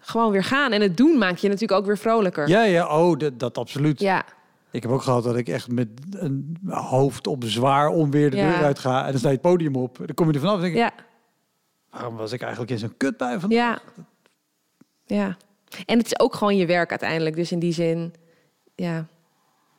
gewoon 0.04 0.30
weer 0.32 0.44
gaan. 0.44 0.72
En 0.72 0.80
het 0.80 0.96
doen 0.96 1.18
maakt 1.18 1.40
je 1.40 1.46
natuurlijk 1.48 1.80
ook 1.80 1.86
weer 1.86 1.98
vrolijker. 1.98 2.48
Ja, 2.48 2.62
ja, 2.64 2.98
oh, 2.98 3.18
dat, 3.18 3.38
dat 3.38 3.58
absoluut. 3.58 4.00
ja. 4.00 4.24
Ik 4.70 4.82
heb 4.82 4.92
ook 4.92 5.02
gehad 5.02 5.24
dat 5.24 5.36
ik 5.36 5.48
echt 5.48 5.70
met 5.70 5.88
een 6.10 6.56
hoofd 6.68 7.26
op 7.26 7.42
zwaar 7.46 7.88
onweer 7.88 8.30
de 8.30 8.36
Ja. 8.36 8.50
deur 8.50 8.64
uit 8.64 8.78
ga. 8.78 9.04
En 9.04 9.10
dan 9.10 9.18
sta 9.18 9.28
je 9.28 9.34
het 9.34 9.42
podium 9.42 9.76
op. 9.76 9.96
Dan 9.98 10.14
kom 10.14 10.26
je 10.28 10.32
er 10.34 10.40
vanaf 10.40 10.54
en 10.54 10.60
denk 10.60 10.72
ik, 10.74 10.80
ja. 10.80 10.92
waarom 11.90 12.16
was 12.16 12.32
ik 12.32 12.40
eigenlijk 12.40 12.70
in 12.72 12.78
zo'n 12.78 12.94
kutbui 12.96 13.40
van? 13.40 13.50
Ja. 13.50 13.78
Ja. 15.06 15.36
En 15.86 15.98
het 15.98 16.06
is 16.06 16.20
ook 16.20 16.34
gewoon 16.34 16.56
je 16.56 16.66
werk 16.66 16.90
uiteindelijk. 16.90 17.36
Dus 17.36 17.52
in 17.52 17.58
die 17.58 17.72
zin, 17.72 18.14
ja, 18.74 19.06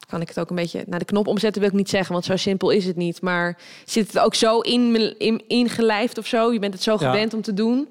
kan 0.08 0.22
ik 0.22 0.28
het 0.28 0.40
ook 0.40 0.50
een 0.50 0.56
beetje 0.56 0.84
naar 0.88 1.00
de 1.00 1.06
knop 1.06 1.28
omzetten, 1.28 1.62
wil 1.62 1.70
ik 1.72 1.76
niet 1.78 1.90
zeggen, 1.90 2.14
want 2.14 2.26
zo 2.26 2.36
simpel 2.36 2.70
is 2.70 2.86
het 2.86 2.96
niet. 2.96 3.22
Maar 3.22 3.58
zit 3.86 4.08
het 4.08 4.20
ook 4.20 4.36
zo 4.36 4.60
in, 4.60 5.16
in, 5.20 5.44
ingelijfd 5.48 6.18
of 6.18 6.26
zo? 6.28 6.54
Je 6.54 6.60
bent 6.60 6.74
het 6.74 6.84
zo 6.84 6.92
Ja. 7.00 7.12
gewend 7.12 7.34
om 7.34 7.42
te 7.42 7.54
doen, 7.54 7.90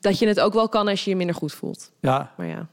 dat 0.00 0.18
je 0.18 0.26
het 0.26 0.40
ook 0.40 0.52
wel 0.52 0.68
kan 0.68 0.88
als 0.88 1.04
je 1.04 1.10
je 1.10 1.16
minder 1.16 1.34
goed 1.36 1.52
voelt. 1.52 1.90
Ja, 2.00 2.32
Maar 2.36 2.46
ja, 2.46 2.66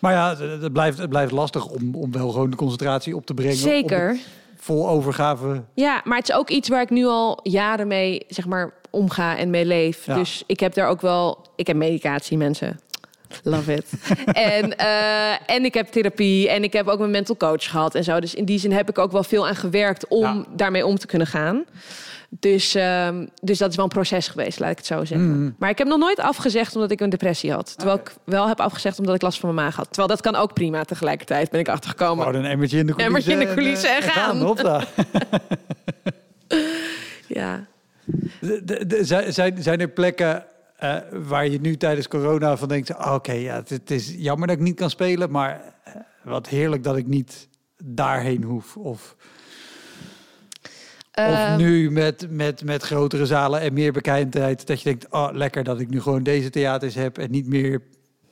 maar 0.00 0.12
ja, 0.12 0.36
het, 0.36 0.72
blijft, 0.72 0.98
het 0.98 1.08
blijft 1.08 1.32
lastig 1.32 1.66
om, 1.66 1.94
om 1.94 2.12
wel 2.12 2.30
gewoon 2.30 2.50
de 2.50 2.56
concentratie 2.56 3.16
op 3.16 3.26
te 3.26 3.34
brengen. 3.34 3.56
Zeker. 3.56 4.16
vol 4.56 4.88
overgave. 4.88 5.62
Ja, 5.74 6.00
maar 6.04 6.18
het 6.18 6.28
is 6.28 6.34
ook 6.34 6.50
iets 6.50 6.68
waar 6.68 6.82
ik 6.82 6.90
nu 6.90 7.06
al 7.06 7.40
jaren 7.42 7.86
mee, 7.86 8.24
zeg 8.28 8.46
maar, 8.46 8.72
omga 8.90 9.36
en 9.36 9.50
mee 9.50 9.64
leef. 9.64 10.06
Ja. 10.06 10.14
Dus 10.14 10.42
ik 10.46 10.60
heb 10.60 10.74
daar 10.74 10.88
ook 10.88 11.00
wel... 11.00 11.46
Ik 11.56 11.66
heb 11.66 11.76
medicatie, 11.76 12.36
mensen. 12.36 12.80
Love 13.42 13.74
it. 13.74 13.92
en, 14.32 14.76
eh, 14.78 15.50
en 15.50 15.64
ik 15.64 15.74
heb 15.74 15.86
therapie 15.86 16.48
en 16.48 16.62
ik 16.64 16.72
heb 16.72 16.86
ook 16.88 16.98
mijn 16.98 17.10
mental 17.10 17.36
coach 17.36 17.70
gehad 17.70 17.94
en 17.94 18.04
zo. 18.04 18.20
Dus 18.20 18.34
in 18.34 18.44
die 18.44 18.58
zin 18.58 18.72
heb 18.72 18.88
ik 18.88 18.98
ook 18.98 19.12
wel 19.12 19.22
veel 19.24 19.48
aan 19.48 19.56
gewerkt 19.56 20.08
om 20.08 20.20
Ja. 20.22 20.44
daarmee 20.56 20.86
om 20.86 20.98
te 20.98 21.06
kunnen 21.06 21.26
gaan. 21.26 21.64
Dus, 22.38 22.74
ehm, 22.74 23.26
dus 23.42 23.58
dat 23.58 23.70
is 23.70 23.76
wel 23.76 23.84
een 23.84 23.90
proces 23.90 24.28
geweest, 24.28 24.58
laat 24.60 24.70
ik 24.70 24.76
het 24.76 24.86
zo 24.86 25.04
zeggen. 25.04 25.40
Mhm. 25.40 25.50
Maar 25.58 25.70
ik 25.70 25.78
heb 25.78 25.86
nog 25.86 25.98
nooit 25.98 26.20
afgezegd 26.20 26.74
omdat 26.74 26.90
ik 26.90 27.00
een 27.00 27.10
depressie 27.10 27.52
had. 27.52 27.74
Terwijl 27.76 27.98
ik 27.98 28.14
wel 28.24 28.48
heb 28.48 28.60
afgezegd 28.60 28.98
omdat 28.98 29.14
ik 29.14 29.22
last 29.22 29.40
van 29.40 29.54
mijn 29.54 29.66
maag 29.66 29.76
had. 29.76 29.86
Terwijl 29.86 30.08
dat 30.08 30.20
kan 30.20 30.34
ook 30.36 30.52
prima 30.52 30.84
tegelijkertijd, 30.84 31.50
ben 31.50 31.60
ik 31.60 31.68
achtergekomen. 31.68 32.24
Gewoon 32.26 32.44
een 32.44 32.50
emmertje 32.50 32.78
in 32.78 32.86
de 32.86 32.94
coulissen. 32.94 33.32
Emmertje 33.32 33.32
in 33.32 33.38
de 33.38 33.46
en, 33.46 33.54
coulissen 33.54 33.90
eh, 33.90 33.96
en 33.96 34.02
gaan. 34.02 34.40
hopla. 34.40 34.84
Ja. 37.28 37.66
De- 38.40 38.64
de- 38.64 38.86
de- 38.86 39.04
zijn- 39.04 39.62
zijn, 39.62 39.80
er 39.80 39.88
plekken 39.88 40.44
eh, 40.76 40.96
waar 41.12 41.48
je 41.48 41.60
nu 41.60 41.76
tijdens 41.76 42.08
corona 42.08 42.56
van 42.56 42.68
denkt... 42.68 42.94
ah, 42.94 43.14
oké, 43.14 43.32
ja, 43.32 43.54
het, 43.54 43.68
het 43.68 43.90
is 43.90 44.14
jammer 44.16 44.46
dat 44.48 44.56
ik 44.56 44.62
niet 44.62 44.76
kan 44.76 44.90
spelen... 44.90 45.30
maar 45.30 45.74
eh, 45.84 45.94
wat 46.22 46.48
heerlijk 46.48 46.82
dat 46.84 46.96
ik 46.96 47.06
niet 47.06 47.48
daarheen 47.84 48.42
hoef. 48.42 48.76
Of, 48.76 49.16
of 51.14 51.24
Ehm, 51.24 51.56
nu 51.56 51.90
met, 51.90 52.26
met, 52.30 52.64
met 52.64 52.82
grotere 52.82 53.26
zalen 53.26 53.60
en 53.60 53.72
meer 53.72 53.92
bekendheid... 53.92 54.66
dat 54.66 54.78
je 54.78 54.84
denkt, 54.84 55.06
oh, 55.10 55.28
lekker 55.32 55.64
dat 55.64 55.80
ik 55.80 55.90
nu 55.90 56.00
gewoon 56.00 56.22
deze 56.22 56.50
theaters 56.50 56.94
heb... 56.94 57.18
en 57.18 57.30
niet 57.30 57.46
meer 57.46 57.82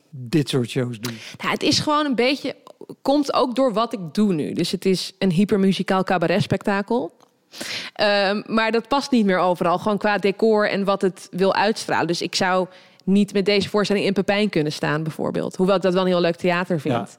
dit 0.09 0.49
soort 0.49 0.69
shows 0.69 0.99
doe. 0.99 1.13
Nou, 1.37 1.51
het 1.51 1.63
is 1.63 1.79
gewoon 1.79 2.05
een 2.05 2.15
beetje. 2.15 2.55
Komt 3.01 3.33
ook 3.33 3.55
door 3.55 3.73
wat 3.73 3.93
ik 3.93 3.99
doe 4.11 4.33
nu. 4.33 4.53
Dus 4.53 4.71
het 4.71 4.85
is 4.85 5.13
een 5.19 5.31
hypermuzikaal 5.31 6.03
cabaret-spektakel. 6.03 7.13
Ehm, 7.93 8.41
maar 8.45 8.71
dat 8.71 8.87
past 8.87 9.11
niet 9.11 9.25
meer 9.25 9.37
overal. 9.37 9.77
Gewoon 9.77 9.97
qua 9.97 10.17
decor 10.17 10.69
en 10.69 10.83
wat 10.83 11.01
het 11.01 11.27
wil 11.31 11.53
uitstralen. 11.53 12.07
Dus 12.07 12.21
ik 12.21 12.35
zou 12.35 12.67
niet 13.03 13.33
met 13.33 13.45
deze 13.45 13.69
voorstelling 13.69 14.05
in 14.05 14.13
Pepijn 14.13 14.49
kunnen 14.49 14.71
staan, 14.71 15.03
bijvoorbeeld. 15.03 15.55
Hoewel 15.55 15.75
ik 15.75 15.81
dat 15.81 15.93
wel 15.93 16.01
een 16.01 16.07
heel 16.07 16.21
leuk 16.21 16.35
theater 16.35 16.79
vind. 16.79 17.17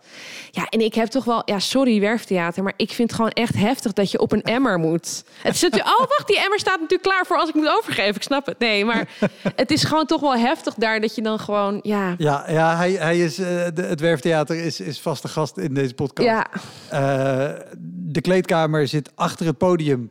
Ja, 0.50 0.66
en 0.68 0.80
ik 0.80 0.94
heb 0.94 1.06
toch 1.06 1.24
wel... 1.24 1.42
Ja, 1.44 1.58
sorry, 1.58 2.00
werftheater. 2.00 2.62
Maar 2.62 2.72
ik 2.76 2.90
vind 2.90 3.08
het 3.10 3.16
gewoon 3.16 3.30
echt 3.30 3.54
heftig 3.54 3.92
dat 3.92 4.10
je 4.10 4.18
op 4.18 4.32
een 4.32 4.42
emmer 4.42 4.78
moet. 4.78 5.24
Het 5.42 5.62
natuurlijk... 5.62 6.00
Oh, 6.00 6.08
wacht, 6.08 6.26
die 6.26 6.40
emmer 6.40 6.58
staat 6.58 6.80
natuurlijk 6.80 7.02
klaar 7.02 7.26
voor 7.26 7.36
als 7.36 7.48
ik 7.48 7.54
moet 7.54 7.68
overgeven. 7.78 8.14
Ik 8.14 8.22
snap 8.22 8.46
het. 8.46 8.58
Nee, 8.58 8.84
maar 8.84 9.08
het 9.56 9.70
is 9.70 9.84
gewoon 9.84 10.06
toch 10.06 10.20
wel 10.20 10.36
heftig 10.36 10.74
daar 10.74 11.00
dat 11.00 11.14
je 11.14 11.22
dan 11.22 11.38
gewoon... 11.38 11.80
Ja, 11.82 12.14
Ja, 12.18 12.44
ja 12.48 12.76
hij, 12.76 12.92
hij 12.92 13.18
is, 13.18 13.38
eh, 13.38 13.46
de, 13.74 13.82
het 13.82 14.00
Werftheater 14.00 14.56
is, 14.56 14.80
is 14.80 15.00
vaste 15.00 15.28
gast 15.28 15.58
in 15.58 15.74
deze 15.74 15.94
podcast. 15.94 16.28
ja, 16.28 16.46
Eh, 16.88 17.60
de 17.86 18.20
kleedkamer 18.20 18.88
zit 18.88 19.10
achter 19.14 19.46
het 19.46 19.58
podium. 19.58 20.10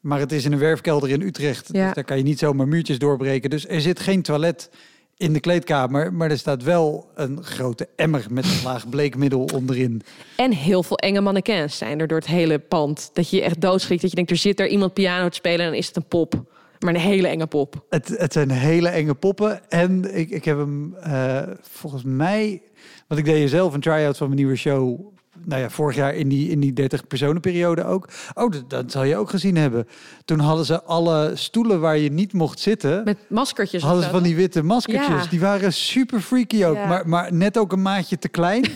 Maar 0.00 0.18
het 0.18 0.32
is 0.32 0.44
in 0.44 0.52
een 0.52 0.58
werfkelder 0.58 1.10
in 1.10 1.22
Utrecht. 1.22 1.68
Ja. 1.72 1.84
Dus 1.84 1.94
daar 1.94 2.04
kan 2.04 2.16
je 2.16 2.22
niet 2.22 2.38
zomaar 2.38 2.68
muurtjes 2.68 2.98
doorbreken. 2.98 3.50
Dus 3.50 3.68
er 3.68 3.80
zit 3.80 4.00
geen 4.00 4.22
toilet 4.22 4.70
in 5.16 5.32
de 5.32 5.40
kleedkamer. 5.40 6.12
Maar 6.12 6.30
er 6.30 6.38
staat 6.38 6.62
wel 6.62 7.10
een 7.14 7.44
grote 7.44 7.88
emmer 7.96 8.26
met 8.30 8.44
een 8.44 8.62
laag 8.64 8.88
bleekmiddel 8.88 9.48
onderin. 9.54 10.02
En 10.36 10.52
heel 10.52 10.82
veel 10.82 10.98
enge 10.98 11.20
mannequins 11.20 11.78
zijn 11.78 12.00
er 12.00 12.06
door 12.06 12.18
het 12.18 12.26
hele 12.26 12.58
pand. 12.58 13.10
Dat 13.12 13.30
je 13.30 13.36
je 13.36 13.42
echt 13.42 13.60
doodschrikt. 13.60 14.00
Dat 14.00 14.10
je 14.10 14.16
denkt, 14.16 14.30
er 14.30 14.36
zit 14.36 14.60
er 14.60 14.68
iemand 14.68 14.94
piano 14.94 15.28
te 15.28 15.34
spelen 15.34 15.60
en 15.60 15.66
dan 15.66 15.78
is 15.78 15.86
het 15.86 15.96
een 15.96 16.08
pop. 16.08 16.44
Maar 16.78 16.94
een 16.94 17.00
hele 17.00 17.28
enge 17.28 17.46
pop. 17.46 17.84
Het, 17.88 18.08
het 18.08 18.32
zijn 18.32 18.50
hele 18.50 18.88
enge 18.88 19.14
poppen. 19.14 19.70
En 19.70 20.16
ik, 20.16 20.30
ik 20.30 20.44
heb 20.44 20.58
hem 20.58 20.94
eh, 20.94 21.42
volgens 21.60 22.02
mij... 22.02 22.62
Want 23.08 23.20
ik 23.20 23.26
deed 23.26 23.50
zelf 23.50 23.74
een 23.74 23.80
try-out 23.80 24.16
van 24.16 24.26
mijn 24.26 24.38
nieuwe 24.38 24.56
show... 24.56 25.14
Nou 25.44 25.60
ja, 25.60 25.70
vorig 25.70 25.96
jaar 25.96 26.14
in 26.14 26.28
die, 26.28 26.50
in 26.50 26.60
die 26.60 26.72
30 26.72 27.06
personen 27.06 27.40
periode 27.40 27.84
ook. 27.84 28.08
Oh, 28.34 28.52
dat, 28.52 28.70
dat 28.70 28.92
zal 28.92 29.04
je 29.04 29.16
ook 29.16 29.30
gezien 29.30 29.56
hebben. 29.56 29.86
Toen 30.24 30.38
hadden 30.38 30.64
ze 30.64 30.82
alle 30.82 31.30
stoelen 31.34 31.80
waar 31.80 31.98
je 31.98 32.12
niet 32.12 32.32
mocht 32.32 32.60
zitten... 32.60 33.04
Met 33.04 33.18
maskertjes. 33.28 33.82
hadden 33.82 34.02
ze 34.04 34.10
van 34.10 34.22
die 34.22 34.36
witte 34.36 34.62
maskertjes. 34.62 35.22
Ja. 35.22 35.30
Die 35.30 35.40
waren 35.40 35.72
super 35.72 36.20
freaky 36.20 36.64
ook. 36.64 36.76
Ja. 36.76 36.86
Maar, 36.86 37.08
maar 37.08 37.32
net 37.32 37.58
ook 37.58 37.72
een 37.72 37.82
maatje 37.82 38.18
te 38.18 38.28
klein. 38.28 38.64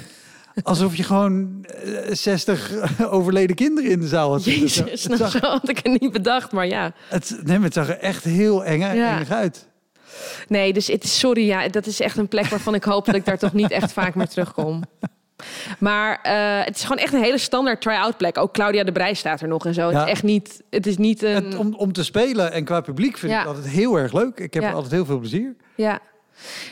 Alsof 0.63 0.97
je 0.97 1.03
gewoon 1.03 1.65
eh, 1.65 1.93
60 2.15 2.73
overleden 3.11 3.57
kinderen 3.57 3.91
in 3.91 4.01
de 4.01 4.09
zaal 4.09 4.31
had. 4.31 4.45
Jezus, 4.45 4.77
Het 4.77 5.05
nou, 5.05 5.17
zag, 5.17 5.31
zo 5.31 5.39
had 5.39 5.69
ik 5.69 5.81
het 5.83 6.01
niet 6.01 6.13
bedacht. 6.13 6.53
Maar 6.53 6.67
ja. 6.67 6.93
het, 7.09 7.41
nee, 7.43 7.57
maar 7.57 7.65
het 7.65 7.75
zag 7.75 7.89
er 7.89 7.99
echt 7.99 8.25
heel 8.25 8.65
eng, 8.65 8.81
Ja. 8.81 9.19
eng 9.19 9.27
uit. 9.29 9.69
Nee, 10.49 10.73
dus 10.73 10.87
het 10.87 11.07
sorry, 11.09 11.47
ja, 11.47 11.69
dat 11.69 11.87
is 11.87 12.01
echt 12.01 12.17
een 12.17 12.29
plek 12.29 12.47
waarvan 12.47 12.75
ik 12.75 12.85
hoop 12.85 13.05
dat 13.07 13.15
ik 13.15 13.25
daar 13.25 13.39
toch 13.39 13.53
niet 13.53 13.71
echt 13.71 13.93
vaak 13.93 14.15
meer 14.15 14.29
terugkom. 14.29 14.83
Maar 15.79 16.19
eh, 16.23 16.65
het 16.65 16.77
is 16.77 16.83
gewoon 16.83 16.99
echt 16.99 17.13
een 17.13 17.23
hele 17.23 17.39
standaard 17.39 17.81
try-out 17.81 18.17
plek. 18.17 18.39
Ook 18.39 18.53
Claudia 18.53 18.85
de 18.85 18.93
Brij 18.93 19.15
staat 19.15 19.41
er 19.41 19.49
nog 19.49 19.67
en 19.67 19.75
zo. 19.75 19.89
Het 19.89 19.97
is 20.07 20.11
echt 20.11 20.23
niet, 20.23 20.63
het 20.71 20.87
is 20.87 20.97
niet 20.97 21.23
een... 21.23 21.35
Het, 21.45 21.57
om, 21.57 21.75
om 21.75 21.93
te 21.93 22.05
spelen 22.05 22.53
en 22.53 22.65
qua 22.65 22.81
publiek 22.81 23.17
vind 23.19 23.33
Ja. 23.33 23.41
ik 23.41 23.47
altijd 23.47 23.69
heel 23.69 23.97
erg 23.99 24.13
leuk. 24.13 24.39
Ik 24.39 24.55
heb 24.55 24.63
Ja. 24.63 24.73
altijd 24.73 24.93
heel 24.93 25.05
veel 25.05 25.19
plezier. 25.19 25.55
Ja. 25.75 25.99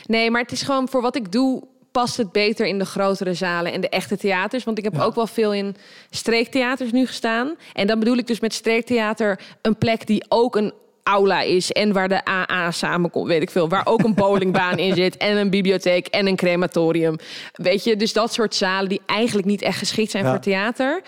Nee, 0.05 0.31
maar 0.31 0.41
het 0.41 0.51
is 0.51 0.61
gewoon 0.61 0.89
voor 0.89 1.01
wat 1.01 1.15
ik 1.15 1.31
doe 1.31 1.63
past 1.91 2.17
het 2.17 2.31
beter 2.31 2.65
in 2.65 2.79
de 2.79 2.85
grotere 2.85 3.33
zalen 3.33 3.73
en 3.73 3.81
de 3.81 3.89
echte 3.89 4.17
theaters. 4.17 4.63
Want 4.63 4.77
ik 4.77 4.83
heb 4.83 4.93
Ja. 4.93 5.03
ook 5.03 5.15
wel 5.15 5.27
veel 5.27 5.53
in 5.53 5.75
streektheaters 6.09 6.91
nu 6.91 7.05
gestaan. 7.05 7.55
En 7.73 7.87
dan 7.87 7.99
bedoel 7.99 8.17
ik 8.17 8.27
dus 8.27 8.39
met 8.39 8.53
streektheater 8.53 9.39
een 9.61 9.77
plek 9.77 10.07
die 10.07 10.25
ook 10.27 10.55
een 10.55 10.73
aula 11.09 11.41
is 11.41 11.71
en 11.71 11.93
waar 11.93 12.07
de 12.09 12.25
AA 12.27 12.71
samenkomt, 12.71 13.27
weet 13.27 13.41
ik 13.41 13.49
veel, 13.49 13.69
waar 13.69 13.85
ook 13.85 14.03
een 14.03 14.13
bowlingbaan 14.13 14.77
in 14.77 14.95
zit 14.95 15.17
en 15.17 15.37
een 15.37 15.49
bibliotheek 15.49 16.07
en 16.07 16.27
een 16.27 16.35
crematorium. 16.35 17.15
Weet 17.53 17.83
je, 17.83 17.95
dus 17.95 18.13
dat 18.13 18.33
soort 18.33 18.55
zalen 18.55 18.89
die 18.89 19.01
eigenlijk 19.05 19.47
niet 19.47 19.61
echt 19.61 19.77
geschikt 19.77 20.11
zijn 20.11 20.23
Ja. 20.23 20.29
voor 20.29 20.39
theater. 20.39 21.01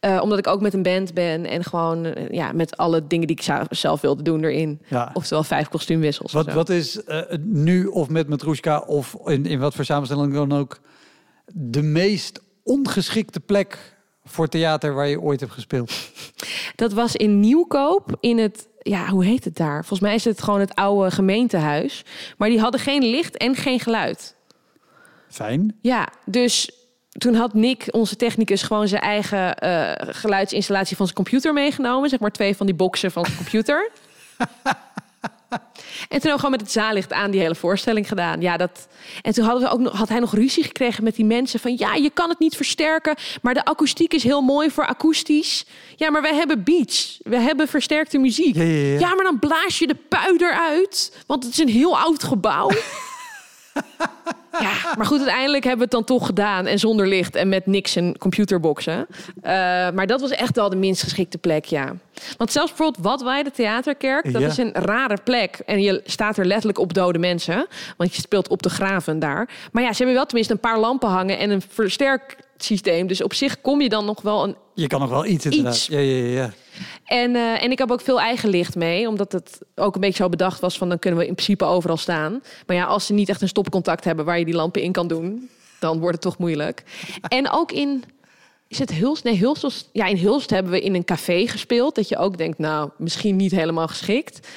Eh, 0.00 0.18
omdat 0.22 0.38
ik 0.38 0.46
ook 0.46 0.60
met 0.60 0.74
een 0.74 0.82
band 0.82 1.14
ben 1.14 1.46
en 1.46 1.64
gewoon 1.64 2.04
eh, 2.04 2.28
ja, 2.30 2.52
met 2.52 2.76
alle 2.76 3.06
dingen 3.06 3.26
die 3.26 3.36
ik 3.36 3.42
zou- 3.42 3.64
zelf 3.70 4.00
wilde 4.00 4.22
doen 4.22 4.44
erin. 4.44 4.80
Ja. 4.88 5.10
Oftewel 5.14 5.42
vijf 5.44 5.68
kostuumwissels. 5.68 6.32
Wat, 6.32 6.52
wat 6.52 6.68
is 6.68 7.04
eh, 7.04 7.20
nu 7.40 7.86
of 7.86 8.08
met 8.08 8.28
Matrushka 8.28 8.78
of 8.78 9.16
in, 9.24 9.46
in 9.46 9.58
wat 9.58 9.74
voor 9.74 9.84
samenstelling 9.84 10.32
dan 10.34 10.52
ook... 10.52 10.80
de 11.52 11.82
meest 11.82 12.40
ongeschikte 12.62 13.40
plek 13.40 13.78
voor 14.24 14.48
theater 14.48 14.94
waar 14.94 15.08
je 15.08 15.20
ooit 15.20 15.40
hebt 15.40 15.52
gespeeld? 15.52 15.92
Dat 16.76 16.92
was 16.92 17.16
in 17.16 17.40
Nieuwkoop, 17.40 18.16
in 18.20 18.38
het, 18.38 18.68
ja, 18.88 19.08
hoe 19.08 19.24
heet 19.24 19.44
het 19.44 19.56
daar? 19.56 19.78
Volgens 19.78 20.00
mij 20.00 20.14
is 20.14 20.24
het 20.24 20.42
gewoon 20.42 20.60
het 20.60 20.74
oude 20.74 21.10
gemeentehuis. 21.10 22.04
Maar 22.36 22.48
die 22.48 22.60
hadden 22.60 22.80
geen 22.80 23.02
licht 23.04 23.36
en 23.36 23.54
geen 23.54 23.80
geluid. 23.80 24.34
Fijn. 25.28 25.76
Ja, 25.80 26.08
dus 26.24 26.70
toen 27.10 27.34
had 27.34 27.54
Nick, 27.54 27.88
onze 27.90 28.16
technicus, 28.16 28.62
gewoon 28.62 28.88
zijn 28.88 29.02
eigen 29.02 29.56
eh, 29.56 29.92
geluidsinstallatie 30.14 30.96
van 30.96 31.06
zijn 31.06 31.18
computer 31.18 31.52
meegenomen. 31.52 32.08
Zeg 32.08 32.20
maar 32.20 32.30
twee 32.30 32.56
van 32.56 32.66
die 32.66 32.74
boxen 32.74 33.10
van 33.10 33.24
zijn 33.24 33.36
computer. 33.36 33.90
En 36.08 36.20
toen 36.20 36.30
ook 36.30 36.36
gewoon 36.36 36.50
met 36.50 36.60
het 36.60 36.72
zaallicht 36.72 37.12
aan 37.12 37.30
die 37.30 37.40
hele 37.40 37.54
voorstelling 37.54 38.08
gedaan. 38.08 38.40
Ja, 38.40 38.56
dat... 38.56 38.88
En 39.22 39.32
toen 39.32 39.44
hadden 39.44 39.62
we 39.62 39.70
ook 39.70 39.80
nog, 39.80 39.92
had 39.92 40.08
hij 40.08 40.18
nog 40.18 40.34
ruzie 40.34 40.64
gekregen 40.64 41.04
met 41.04 41.16
die 41.16 41.24
mensen 41.24 41.60
van... 41.60 41.74
ja, 41.76 41.94
je 41.94 42.10
kan 42.10 42.28
het 42.28 42.38
niet 42.38 42.56
versterken, 42.56 43.14
maar 43.42 43.54
de 43.54 43.64
akoestiek 43.64 44.14
is 44.14 44.22
heel 44.22 44.40
mooi 44.40 44.70
voor 44.70 44.86
akoestisch. 44.86 45.66
Ja, 45.96 46.10
maar 46.10 46.22
wij 46.22 46.34
hebben 46.34 46.64
beats. 46.64 47.20
We 47.22 47.36
hebben 47.36 47.68
versterkte 47.68 48.18
muziek. 48.18 48.56
Ja, 48.56 48.62
ja, 48.62 48.92
ja. 48.92 48.98
ja, 48.98 49.14
maar 49.14 49.24
dan 49.24 49.38
blaas 49.38 49.78
je 49.78 49.86
de 49.86 49.96
pui 50.08 50.36
eruit, 50.36 51.12
want 51.26 51.44
het 51.44 51.52
is 51.52 51.58
een 51.58 51.68
heel 51.68 51.98
oud 51.98 52.24
gebouw. 52.24 52.70
Ja, 54.60 54.72
maar 54.96 55.06
goed, 55.06 55.18
uiteindelijk 55.18 55.64
hebben 55.64 55.88
we 55.88 55.96
het 55.96 56.06
dan 56.06 56.16
toch 56.18 56.26
gedaan. 56.26 56.66
En 56.66 56.78
zonder 56.78 57.08
licht 57.08 57.34
en 57.34 57.48
met 57.48 57.66
niks 57.66 57.96
en 57.96 58.18
computerboxen. 58.18 59.06
Eh, 59.42 59.52
maar 59.90 60.06
dat 60.06 60.20
was 60.20 60.30
echt 60.30 60.56
wel 60.56 60.68
de 60.68 60.76
minst 60.76 61.02
geschikte 61.02 61.38
plek, 61.38 61.64
ja. 61.64 61.94
Want 62.36 62.52
zelfs 62.52 62.68
bijvoorbeeld 62.72 63.04
Wat 63.04 63.22
Wij, 63.22 63.42
de 63.42 63.50
Theaterkerk... 63.50 64.32
dat 64.32 64.42
Ja. 64.42 64.48
is 64.48 64.56
een 64.56 64.72
rare 64.72 65.16
plek. 65.24 65.58
En 65.66 65.82
je 65.82 66.00
staat 66.04 66.36
er 66.38 66.44
letterlijk 66.46 66.78
op 66.78 66.94
dode 66.94 67.18
mensen. 67.18 67.66
Want 67.96 68.14
je 68.14 68.20
speelt 68.20 68.48
op 68.48 68.62
de 68.62 68.70
graven 68.70 69.18
daar. 69.18 69.48
Maar 69.72 69.82
ja, 69.82 69.90
ze 69.90 69.96
hebben 69.96 70.14
wel 70.14 70.26
tenminste 70.26 70.52
een 70.52 70.60
paar 70.60 70.78
lampen 70.80 71.08
hangen... 71.08 71.38
en 71.38 71.50
een 71.50 71.62
versterksysteem. 71.68 73.06
Dus 73.06 73.22
op 73.22 73.34
zich 73.34 73.60
kom 73.60 73.80
je 73.80 73.88
dan 73.88 74.04
nog 74.04 74.22
wel 74.22 74.44
een 74.44 74.56
Je 74.74 74.86
kan 74.86 75.00
nog 75.00 75.10
wel 75.10 75.26
iets 75.26 75.44
inderdaad. 75.44 75.74
Iets. 75.74 75.86
Ja, 75.86 75.98
ja, 75.98 76.24
ja, 76.24 76.40
ja. 76.42 76.50
En, 77.04 77.36
eh, 77.36 77.62
en 77.62 77.70
ik 77.70 77.78
heb 77.78 77.90
ook 77.90 78.00
veel 78.00 78.20
eigen 78.20 78.48
licht 78.48 78.74
mee, 78.74 79.08
omdat 79.08 79.32
het 79.32 79.58
ook 79.74 79.94
een 79.94 80.00
beetje 80.00 80.22
zo 80.22 80.28
bedacht 80.28 80.60
was 80.60 80.78
van 80.78 80.88
dan 80.88 80.98
kunnen 80.98 81.20
we 81.20 81.26
in 81.26 81.34
principe 81.34 81.64
overal 81.64 81.96
staan. 81.96 82.42
Maar 82.66 82.76
ja, 82.76 82.84
als 82.84 83.06
ze 83.06 83.12
niet 83.12 83.28
echt 83.28 83.42
een 83.42 83.48
stopcontact 83.48 84.04
hebben 84.04 84.24
waar 84.24 84.38
je 84.38 84.44
die 84.44 84.54
lampen 84.54 84.82
in 84.82 84.92
kan 84.92 85.08
doen, 85.08 85.48
dan 85.78 85.98
wordt 85.98 86.14
het 86.14 86.22
toch 86.22 86.38
moeilijk. 86.38 86.82
En 87.28 87.50
ook 87.50 87.72
in, 87.72 88.04
is 88.68 88.78
het 88.78 88.94
Hulst? 88.94 89.24
Nee, 89.24 89.38
Hulst 89.38 89.62
was, 89.62 89.88
ja, 89.92 90.06
in 90.06 90.18
Hulst 90.18 90.50
hebben 90.50 90.72
we 90.72 90.80
in 90.80 90.94
een 90.94 91.04
café 91.04 91.46
gespeeld, 91.46 91.94
dat 91.94 92.08
je 92.08 92.16
ook 92.16 92.38
denkt, 92.38 92.58
nou, 92.58 92.90
misschien 92.98 93.36
niet 93.36 93.52
helemaal 93.52 93.88
geschikt. 93.88 94.48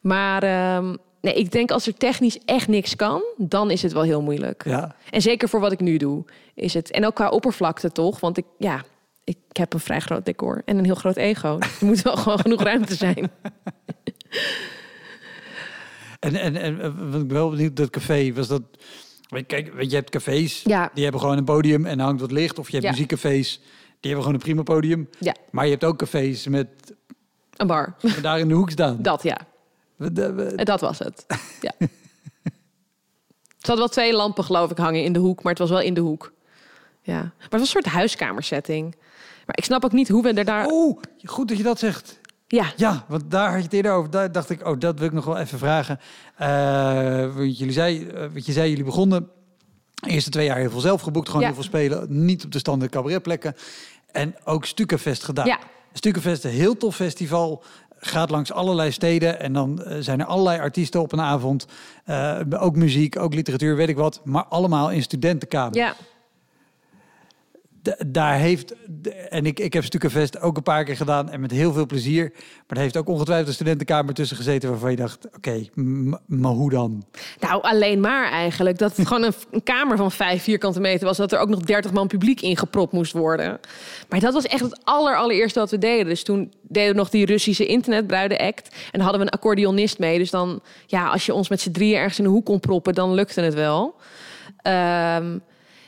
Maar 0.00 0.42
ehm, 0.42 0.94
Nee, 1.26 1.34
ik 1.34 1.52
denk 1.52 1.70
als 1.70 1.86
er 1.86 1.94
technisch 1.94 2.38
echt 2.44 2.68
niks 2.68 2.96
kan, 2.96 3.22
dan 3.36 3.70
is 3.70 3.82
het 3.82 3.92
wel 3.92 4.02
heel 4.02 4.22
moeilijk. 4.22 4.64
Ja. 4.64 4.94
En 5.10 5.22
zeker 5.22 5.48
voor 5.48 5.60
wat 5.60 5.72
ik 5.72 5.80
nu 5.80 5.96
doe, 5.96 6.24
is 6.54 6.74
het. 6.74 6.90
En 6.90 7.06
ook 7.06 7.14
qua 7.14 7.28
oppervlakte 7.28 7.92
toch? 7.92 8.20
Want 8.20 8.36
ik, 8.36 8.44
ja, 8.58 8.82
ik 9.26 9.36
heb 9.52 9.72
een 9.72 9.80
vrij 9.80 10.00
groot 10.00 10.24
decor 10.24 10.62
en 10.64 10.78
een 10.78 10.84
heel 10.84 10.94
groot 10.94 11.16
ego. 11.16 11.58
Dus 11.58 11.80
er 11.80 11.86
moet 11.86 12.02
wel 12.02 12.16
gewoon 12.26 12.38
genoeg 12.38 12.62
ruimte 12.62 12.94
zijn. 12.94 13.30
En, 16.20 16.34
en, 16.36 16.56
en 16.56 16.80
eh, 16.80 16.90
wat 17.10 17.20
ik 17.22 17.30
wel 17.30 17.50
benieuwd, 17.50 17.76
dat 17.76 17.90
café, 17.90 18.32
was 18.32 18.48
dat... 18.48 18.62
Kijk, 19.46 19.72
weet 19.74 19.90
je, 19.90 19.96
hebt 19.96 20.10
cafés, 20.10 20.62
Ja. 20.62 20.90
die 20.94 21.02
hebben 21.02 21.20
gewoon 21.20 21.36
een 21.36 21.44
podium 21.44 21.86
en 21.86 21.98
hangt 21.98 22.20
wat 22.20 22.30
licht. 22.32 22.58
Of 22.58 22.66
je 22.66 22.72
hebt 22.72 22.84
Ja. 22.84 22.90
muziekcafés, 22.90 23.56
die 24.00 24.12
hebben 24.12 24.20
gewoon 24.20 24.34
een 24.34 24.40
prima 24.40 24.62
podium. 24.62 25.08
Ja, 25.18 25.34
Maar 25.50 25.64
je 25.64 25.70
hebt 25.70 25.84
ook 25.84 25.98
cafés 25.98 26.46
met 26.46 26.68
een 27.56 27.66
bar. 27.66 27.96
daar 28.22 28.38
in 28.38 28.48
de 28.48 28.54
hoek 28.54 28.70
staan. 28.70 29.02
Dat 29.02 29.22
ja, 29.22 29.38
dat 30.64 30.80
was 30.80 30.98
het. 30.98 31.26
Ja. 31.60 31.72
Er 33.60 33.72
hadden 33.72 33.86
wel 33.86 34.04
twee 34.04 34.12
lampen, 34.16 34.44
geloof 34.44 34.70
ik, 34.70 34.76
hangen 34.78 35.02
in 35.04 35.12
de 35.12 35.18
hoek, 35.18 35.42
maar 35.42 35.52
het 35.52 35.60
was 35.60 35.70
wel 35.70 35.80
in 35.80 35.94
de 35.94 36.00
hoek. 36.00 36.32
Ja, 37.02 37.18
maar 37.20 37.32
het 37.38 37.52
was 37.52 37.60
een 37.60 37.66
soort 37.66 37.84
huiskamersetting. 37.86 38.94
Maar 39.46 39.56
ik 39.58 39.64
snap 39.64 39.84
ook 39.84 39.92
niet 39.92 40.08
hoe 40.08 40.22
we 40.22 40.32
er 40.32 40.44
daar. 40.44 40.66
Oh, 40.66 41.00
goed 41.24 41.48
dat 41.48 41.56
je 41.56 41.62
dat 41.62 41.78
zegt. 41.78 42.20
Ja, 42.48 42.72
Ja, 42.76 43.04
want 43.08 43.30
daar 43.30 43.48
had 43.48 43.56
je 43.58 43.62
het 43.64 43.72
eerder 43.72 43.92
over. 43.92 44.10
Daar 44.10 44.32
dacht 44.32 44.50
ik, 44.50 44.66
oh, 44.66 44.78
dat 44.78 44.98
wil 44.98 45.06
ik 45.08 45.12
nog 45.14 45.24
wel 45.24 45.38
even 45.38 45.58
vragen. 45.58 46.00
Want 47.36 47.58
jullie 47.58 47.72
zei, 47.72 48.06
eh, 48.06 48.26
wat 48.34 48.46
je 48.46 48.52
zei, 48.52 48.68
jullie 48.68 48.84
begonnen 48.84 49.28
de 49.94 50.10
eerste 50.10 50.30
twee 50.30 50.46
jaar 50.46 50.56
heel 50.56 50.70
veel 50.70 50.80
zelf 50.80 51.00
geboekt, 51.00 51.26
gewoon 51.26 51.40
Ja. 51.42 51.46
heel 51.46 51.56
veel 51.56 51.64
spelen, 51.66 52.24
niet 52.24 52.44
op 52.44 52.52
de 52.52 52.58
standaard 52.58 52.90
cabaretplekken. 52.90 53.54
En 54.12 54.34
ook 54.44 54.64
Stukenfest 54.64 55.24
gedaan. 55.24 55.46
Ja. 55.46 55.58
Stukenfest, 55.92 56.44
een 56.44 56.50
heel 56.50 56.76
tof 56.76 56.94
festival. 56.94 57.64
Gaat 57.98 58.30
langs 58.30 58.52
allerlei 58.52 58.92
steden 58.92 59.40
en 59.40 59.52
dan 59.52 59.82
eh, 59.82 59.96
zijn 60.00 60.20
er 60.20 60.26
allerlei 60.26 60.58
artiesten 60.60 61.00
op 61.00 61.12
een 61.12 61.20
avond. 61.20 61.66
Ook 62.58 62.76
muziek, 62.76 63.18
ook 63.18 63.34
literatuur, 63.34 63.76
weet 63.76 63.88
ik 63.88 63.96
wat. 63.96 64.20
Maar 64.24 64.44
allemaal 64.44 64.90
in 64.90 65.02
studentenkamer. 65.02 65.76
ja, 65.76 65.94
daar 68.06 68.38
heeft, 68.38 68.74
en 69.28 69.46
ik, 69.46 69.60
ik 69.60 69.72
heb 69.72 69.84
Stukenfest 69.84 70.40
ook 70.40 70.56
een 70.56 70.62
paar 70.62 70.84
keer 70.84 70.96
gedaan 70.96 71.30
en 71.30 71.40
met 71.40 71.50
heel 71.50 71.72
veel 71.72 71.86
plezier. 71.86 72.32
Maar 72.34 72.76
er 72.76 72.82
heeft 72.82 72.96
ook 72.96 73.08
ongetwijfeld 73.08 73.48
een 73.48 73.54
studentenkamer 73.54 74.14
tussen 74.14 74.36
gezeten 74.36 74.70
waarvan 74.70 74.90
je 74.90 74.96
dacht, 74.96 75.26
oké, 75.36 75.64
maar 76.26 76.50
hoe 76.50 76.70
dan? 76.70 77.04
nou 77.40 77.62
alleen 77.62 78.00
maar 78.00 78.30
eigenlijk. 78.30 78.78
Dat 78.78 78.96
het 78.96 79.06
gewoon 79.08 79.22
een, 79.22 79.34
een 79.50 79.62
kamer 79.62 79.96
van 79.96 80.12
vijf 80.12 80.42
vierkante 80.42 80.80
meter 80.80 81.06
was. 81.06 81.16
Dat 81.16 81.32
er 81.32 81.38
ook 81.38 81.48
nog 81.48 81.60
30 81.60 81.92
man 81.92 82.06
publiek 82.06 82.40
ingepropt 82.40 82.92
moest 82.92 83.12
worden. 83.12 83.60
Maar 84.08 84.20
dat 84.20 84.32
was 84.32 84.46
echt 84.46 84.62
het 84.62 84.80
aller, 84.84 85.16
allereerste 85.16 85.58
wat 85.58 85.70
we 85.70 85.78
deden. 85.78 86.06
Dus 86.06 86.22
toen 86.22 86.52
deden 86.62 86.90
we 86.92 86.98
nog 86.98 87.10
die 87.10 87.26
Russische 87.26 87.66
internetbruiden 87.66 88.38
act. 88.38 88.68
En 88.68 88.90
dan 88.92 89.00
hadden 89.00 89.20
we 89.20 89.26
een 89.26 89.32
accordeonist 89.32 89.98
mee. 89.98 90.18
Dus 90.18 90.30
dan, 90.30 90.60
ja, 90.86 91.08
als 91.08 91.26
je 91.26 91.34
ons 91.34 91.48
met 91.48 91.60
z'n 91.60 91.70
drieën 91.70 91.96
ergens 91.96 92.18
in 92.18 92.24
de 92.24 92.30
hoek 92.30 92.44
kon 92.44 92.60
proppen, 92.60 92.94
dan 92.94 93.14
lukte 93.14 93.40
het 93.40 93.54
wel. 93.54 93.94
Ehm, 94.62 95.38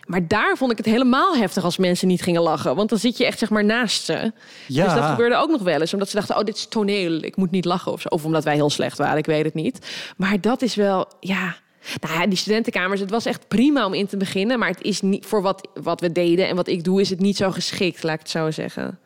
maar 0.09 0.29
daar 0.29 0.57
vond 0.57 0.71
ik 0.71 0.77
het 0.77 0.87
helemaal 0.87 1.37
heftig 1.37 1.65
als 1.65 1.77
mensen 1.77 2.09
niet 2.09 2.23
gingen 2.23 2.43
lachen. 2.43 2.77
Want 2.77 2.89
dan 2.89 2.99
zit 2.99 3.17
je 3.17 3.27
echt 3.27 3.39
zeg 3.39 3.51
maar 3.51 3.65
naast 3.65 4.05
ze. 4.05 4.33
Ja. 4.67 4.85
Dus 4.85 4.95
dat 4.95 5.05
gebeurde 5.05 5.37
ook 5.37 5.51
nog 5.51 5.63
wel 5.63 5.81
eens. 5.81 5.93
Omdat 5.93 6.09
ze 6.09 6.17
dachten, 6.17 6.37
oh, 6.37 6.45
dit 6.45 6.57
is 6.57 6.67
toneel. 6.67 7.23
Ik 7.23 7.37
moet 7.37 7.51
niet 7.51 7.65
lachen 7.65 7.93
of 7.93 8.01
zo. 8.01 8.09
Of 8.09 8.25
omdat 8.25 8.45
wij 8.45 8.55
heel 8.55 8.71
slecht 8.71 8.99
waren, 8.99 9.19
ik 9.19 9.27
weet 9.27 9.45
het 9.45 9.55
niet. 9.55 9.87
Maar 10.17 10.41
dat 10.41 10.63
is 10.63 10.75
wel, 10.75 11.09
ja... 11.21 11.57
Nou 12.01 12.21
ja, 12.21 12.27
die 12.27 12.39
studentenkamers, 12.39 13.01
het 13.01 13.11
was 13.11 13.27
echt 13.27 13.49
prima 13.49 13.87
om 13.87 13.95
in 13.95 14.07
te 14.07 14.17
beginnen. 14.17 14.59
Maar 14.59 14.69
het 14.69 14.83
is 14.83 15.01
niet 15.01 15.27
voor 15.27 15.43
wat, 15.43 15.69
wat 15.83 16.01
we 16.01 16.13
deden 16.13 16.49
en 16.49 16.57
wat 16.57 16.69
ik 16.69 16.85
doe, 16.85 17.01
is 17.01 17.11
het 17.11 17.21
niet 17.21 17.37
zo 17.37 17.51
geschikt, 17.51 18.03
laat 18.03 18.15
ik 18.15 18.21
het 18.21 18.31
zo 18.31 18.51
zeggen. 18.51 18.99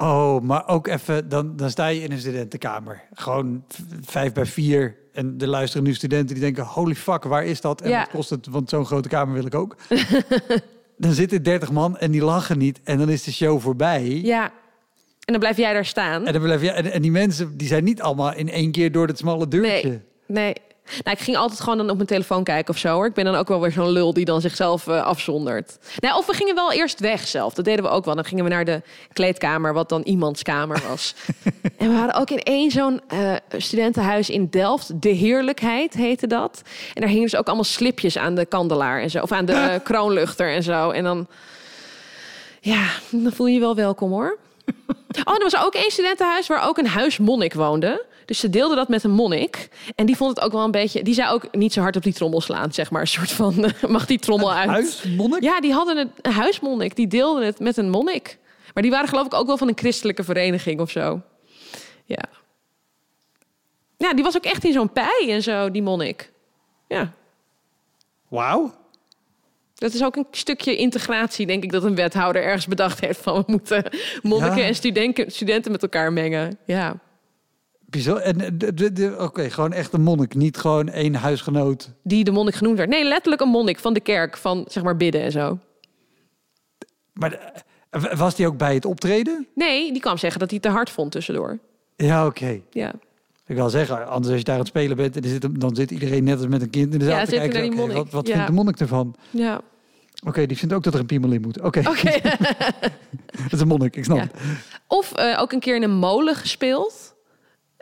Oh, 0.00 0.40
maar 0.42 0.68
ook 0.68 0.86
even, 0.86 1.28
dan, 1.28 1.56
dan 1.56 1.70
sta 1.70 1.86
je 1.86 2.00
in 2.02 2.12
een 2.12 2.18
studentenkamer. 2.18 3.02
Gewoon 3.14 3.64
vijf 4.04 4.32
bij 4.32 4.46
vier. 4.46 4.96
En 5.12 5.34
er 5.38 5.46
luisteren 5.48 5.86
nu 5.86 5.94
studenten 5.94 6.34
die 6.34 6.44
denken, 6.44 6.64
holy 6.64 6.94
fuck, 6.94 7.22
waar 7.24 7.44
is 7.44 7.60
dat? 7.60 7.80
En 7.80 7.90
Ja. 7.90 7.98
wat 7.98 8.08
kost 8.10 8.30
het? 8.30 8.46
Want 8.46 8.68
zo'n 8.68 8.86
grote 8.86 9.08
kamer 9.08 9.34
wil 9.34 9.46
ik 9.46 9.54
ook. 9.54 9.76
dan 10.96 11.12
zitten 11.12 11.42
30 11.42 11.70
man 11.70 11.98
en 11.98 12.10
die 12.10 12.22
lachen 12.24 12.58
niet. 12.58 12.80
En 12.84 12.98
dan 12.98 13.08
is 13.08 13.22
de 13.24 13.32
show 13.32 13.60
voorbij. 13.60 14.04
Ja, 14.22 14.44
en 14.44 14.52
dan 15.34 15.38
blijf 15.38 15.56
jij 15.56 15.72
daar 15.72 15.84
staan. 15.86 16.26
En, 16.26 16.32
dan 16.32 16.42
blijf 16.42 16.62
je, 16.62 16.70
en, 16.70 16.92
en 16.92 17.02
die 17.02 17.10
mensen 17.10 17.56
die 17.56 17.68
zijn 17.68 17.84
niet 17.84 18.02
allemaal 18.02 18.34
in 18.34 18.48
één 18.50 18.70
keer 18.72 18.92
door 18.92 19.06
het 19.06 19.18
smalle 19.18 19.48
deurtje. 19.48 19.88
Nee, 19.88 20.00
nee. 20.26 20.54
Nou, 21.04 21.16
ik 21.16 21.22
ging 21.22 21.36
altijd 21.36 21.60
gewoon 21.60 21.78
dan 21.78 21.90
op 21.90 21.96
mijn 21.96 22.08
telefoon 22.08 22.44
kijken 22.44 22.74
of 22.74 22.80
zo. 22.80 22.94
Hoor. 22.94 23.06
Ik 23.06 23.14
ben 23.14 23.24
dan 23.24 23.34
ook 23.34 23.48
wel 23.48 23.60
weer 23.60 23.72
zo'n 23.72 23.90
lul 23.90 24.12
die 24.12 24.24
dan 24.24 24.40
zichzelf 24.40 24.86
eh, 24.86 25.02
afzondert. 25.02 25.78
Nou, 25.98 26.16
of 26.16 26.26
we 26.26 26.32
gingen 26.32 26.54
wel 26.54 26.72
eerst 26.72 27.00
weg 27.00 27.26
zelf. 27.26 27.54
Dat 27.54 27.64
deden 27.64 27.84
we 27.84 27.90
ook 27.90 28.04
wel. 28.04 28.14
Dan 28.14 28.24
gingen 28.24 28.44
we 28.44 28.50
naar 28.50 28.64
de 28.64 28.82
kleedkamer, 29.12 29.72
wat 29.72 29.88
dan 29.88 30.02
iemands 30.02 30.42
kamer 30.42 30.82
was. 30.88 31.14
en 31.78 31.88
we 31.88 31.94
hadden 31.94 32.14
ook 32.14 32.30
in 32.30 32.42
één 32.42 32.70
zo'n 32.70 33.00
eh, 33.08 33.34
studentenhuis 33.56 34.30
in 34.30 34.46
Delft. 34.50 35.02
De 35.02 35.08
Heerlijkheid 35.08 35.94
heette 35.94 36.26
dat. 36.26 36.62
En 36.94 37.00
daar 37.00 37.10
hingen 37.10 37.24
dus 37.24 37.36
ook 37.36 37.46
allemaal 37.46 37.64
slipjes 37.64 38.18
aan 38.18 38.34
de 38.34 38.46
kandelaar 38.46 39.00
en 39.00 39.10
zo. 39.10 39.22
Of 39.22 39.32
aan 39.32 39.44
de 39.44 39.52
eh, 39.52 39.74
kroonluchter 39.88 40.52
en 40.52 40.62
zo. 40.62 40.90
En 40.90 41.04
dan... 41.04 41.26
Ja, 42.60 42.86
dan 43.10 43.32
voel 43.32 43.46
je 43.46 43.54
je 43.54 43.60
wel 43.60 43.74
welkom 43.74 44.10
hoor. 44.10 44.38
Oh, 45.24 45.34
er 45.34 45.42
was 45.50 45.64
ook 45.64 45.74
één 45.74 45.90
studentenhuis 45.90 46.46
waar 46.46 46.68
ook 46.68 46.78
een 46.78 46.86
huismonnik 46.86 47.54
woonde. 47.54 48.04
Dus 48.28 48.38
ze 48.38 48.50
deelde 48.50 48.74
dat 48.74 48.88
met 48.88 49.04
een 49.04 49.10
monnik. 49.10 49.68
En 49.94 50.06
die 50.06 50.16
vond 50.16 50.36
het 50.36 50.44
ook 50.44 50.52
wel 50.52 50.64
een 50.64 50.70
beetje... 50.70 51.02
Die 51.02 51.14
zei 51.14 51.30
ook 51.30 51.54
niet 51.54 51.72
zo 51.72 51.80
hard 51.80 51.96
op 51.96 52.02
die 52.02 52.12
trommel 52.12 52.40
slaan, 52.40 52.72
zeg 52.72 52.90
maar. 52.90 53.00
Een 53.00 53.06
soort 53.06 53.30
van, 53.32 53.64
eh, 53.64 53.84
mag 53.90 54.06
die 54.06 54.18
trommel 54.18 54.52
uit? 54.52 54.68
Huismonnik? 54.68 55.42
Ja, 55.42 55.60
die 55.60 55.72
hadden 55.72 55.96
een, 55.96 56.10
een 56.20 56.32
huismonnik. 56.32 56.96
Die 56.96 57.06
deelden 57.06 57.46
het 57.46 57.58
met 57.60 57.76
een 57.76 57.90
monnik. 57.90 58.38
Maar 58.74 58.82
die 58.82 58.92
waren 58.92 59.08
geloof 59.08 59.26
ik 59.26 59.34
ook 59.34 59.46
wel 59.46 59.56
van 59.56 59.68
een 59.68 59.76
christelijke 59.78 60.24
vereniging 60.24 60.80
of 60.80 60.90
zo. 60.90 61.20
Ja. 62.04 62.22
Ja, 63.96 64.14
die 64.14 64.24
was 64.24 64.36
ook 64.36 64.44
echt 64.44 64.64
in 64.64 64.72
zo'n 64.72 64.92
pij 64.92 65.26
en 65.28 65.42
zo, 65.42 65.70
die 65.70 65.82
monnik. 65.82 66.32
Ja. 66.88 67.12
Wauw. 68.28 68.74
Dat 69.74 69.92
is 69.92 70.04
ook 70.04 70.16
een 70.16 70.26
stukje 70.30 70.76
integratie, 70.76 71.46
denk 71.46 71.62
ik, 71.64 71.72
dat 71.72 71.84
een 71.84 71.94
wethouder 71.94 72.42
ergens 72.42 72.66
bedacht 72.66 73.00
heeft 73.00 73.20
van 73.20 73.34
we 73.36 73.44
moeten 73.46 73.84
monniken 74.22 74.58
Ja. 74.58 74.66
en 74.66 74.74
studenten, 74.74 75.30
studenten 75.32 75.72
met 75.72 75.82
elkaar 75.82 76.12
mengen. 76.12 76.58
Ja. 76.66 76.96
Bizar. 77.90 78.16
En 78.16 78.58
eh, 78.58 79.22
oké, 79.22 79.50
gewoon 79.50 79.72
echt 79.72 79.92
een 79.92 80.02
monnik. 80.02 80.34
Niet 80.34 80.56
gewoon 80.56 80.88
één 80.88 81.14
huisgenoot. 81.14 81.90
Die 82.02 82.24
de 82.24 82.30
monnik 82.30 82.54
genoemd 82.54 82.76
werd. 82.76 82.88
Nee, 82.90 83.04
letterlijk 83.04 83.42
een 83.42 83.48
monnik 83.48 83.78
van 83.78 83.92
de 83.94 84.00
kerk, 84.00 84.36
van 84.36 84.64
zeg 84.68 84.82
maar 84.82 84.96
bidden 84.96 85.22
en 85.22 85.32
zo. 85.32 85.58
Maar 87.12 87.62
eh, 87.90 88.12
was 88.14 88.34
die 88.34 88.46
ook 88.46 88.56
bij 88.56 88.74
het 88.74 88.84
optreden? 88.84 89.46
Nee, 89.54 89.92
die 89.92 90.00
kwam 90.00 90.18
zeggen 90.18 90.40
dat 90.40 90.50
hij 90.50 90.58
het 90.62 90.68
te 90.70 90.74
hard 90.76 90.90
vond 90.90 91.12
tussendoor. 91.12 91.58
Ja, 91.96 92.26
oké. 92.26 92.60
Ja, 92.70 92.92
Ik 93.46 93.56
wil 93.56 93.70
zeggen, 93.70 94.08
anders 94.08 94.28
als 94.28 94.38
je 94.38 94.44
daar 94.44 94.54
aan 94.54 94.60
het 94.60 94.68
spelen 94.68 94.96
bent... 94.96 95.16
en 95.16 95.28
zit, 95.28 95.60
dan 95.60 95.74
zit 95.76 95.90
iedereen 95.90 96.24
net 96.24 96.36
als 96.38 96.46
met 96.46 96.62
een 96.62 96.70
kind 96.70 96.92
in 96.92 96.98
de 96.98 97.04
zaal 97.04 97.18
Ja, 97.18 97.24
te 97.24 97.30
kijken. 97.34 97.70
die 97.70 97.92
wat 97.92 98.10
wat 98.10 98.26
Ja. 98.26 98.32
vindt 98.32 98.46
de 98.48 98.52
monnik 98.54 98.80
ervan? 98.80 99.14
ja. 99.30 99.60
Oké, 100.26 100.46
die 100.46 100.56
vindt 100.58 100.74
ook 100.74 100.82
dat 100.82 100.94
er 100.94 101.00
een 101.00 101.06
piemel 101.06 101.30
in 101.32 101.40
moet. 101.40 101.60
Oké, 101.60 101.78
Oké. 101.88 102.20
dat 103.42 103.52
is 103.52 103.60
een 103.60 103.68
monnik, 103.68 103.96
ik 103.96 104.04
snap 104.04 104.16
Ja. 104.16 104.22
het. 104.22 104.32
Of 104.86 105.12
eh, 105.12 105.38
ook 105.40 105.52
een 105.52 105.60
keer 105.60 105.74
in 105.76 105.82
een 105.82 105.96
molen 105.96 106.34
gespeeld. 106.34 107.14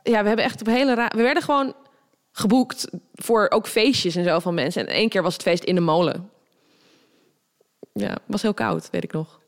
Ja, 0.07 0.23
we 0.23 0.27
hebben 0.29 0.45
echt 0.45 0.61
op 0.61 0.67
hele 0.67 0.95
ra- 0.95 1.11
We 1.17 1.23
werden 1.23 1.43
gewoon 1.43 1.75
geboekt 2.33 2.89
voor 3.15 3.47
ook 3.51 3.67
feestjes 3.67 4.17
en 4.17 4.25
zo 4.25 4.39
van 4.39 4.55
mensen. 4.55 4.87
En 4.87 4.95
één 4.95 5.09
keer 5.09 5.23
was 5.23 5.33
het 5.33 5.43
feest 5.43 5.65
in 5.65 5.75
de 5.75 5.81
molen. 5.81 6.31
Ja, 7.93 8.09
het 8.09 8.21
was 8.27 8.43
heel 8.43 8.55
koud, 8.55 8.89
weet 8.91 9.05
ik 9.05 9.13
nog. 9.13 9.39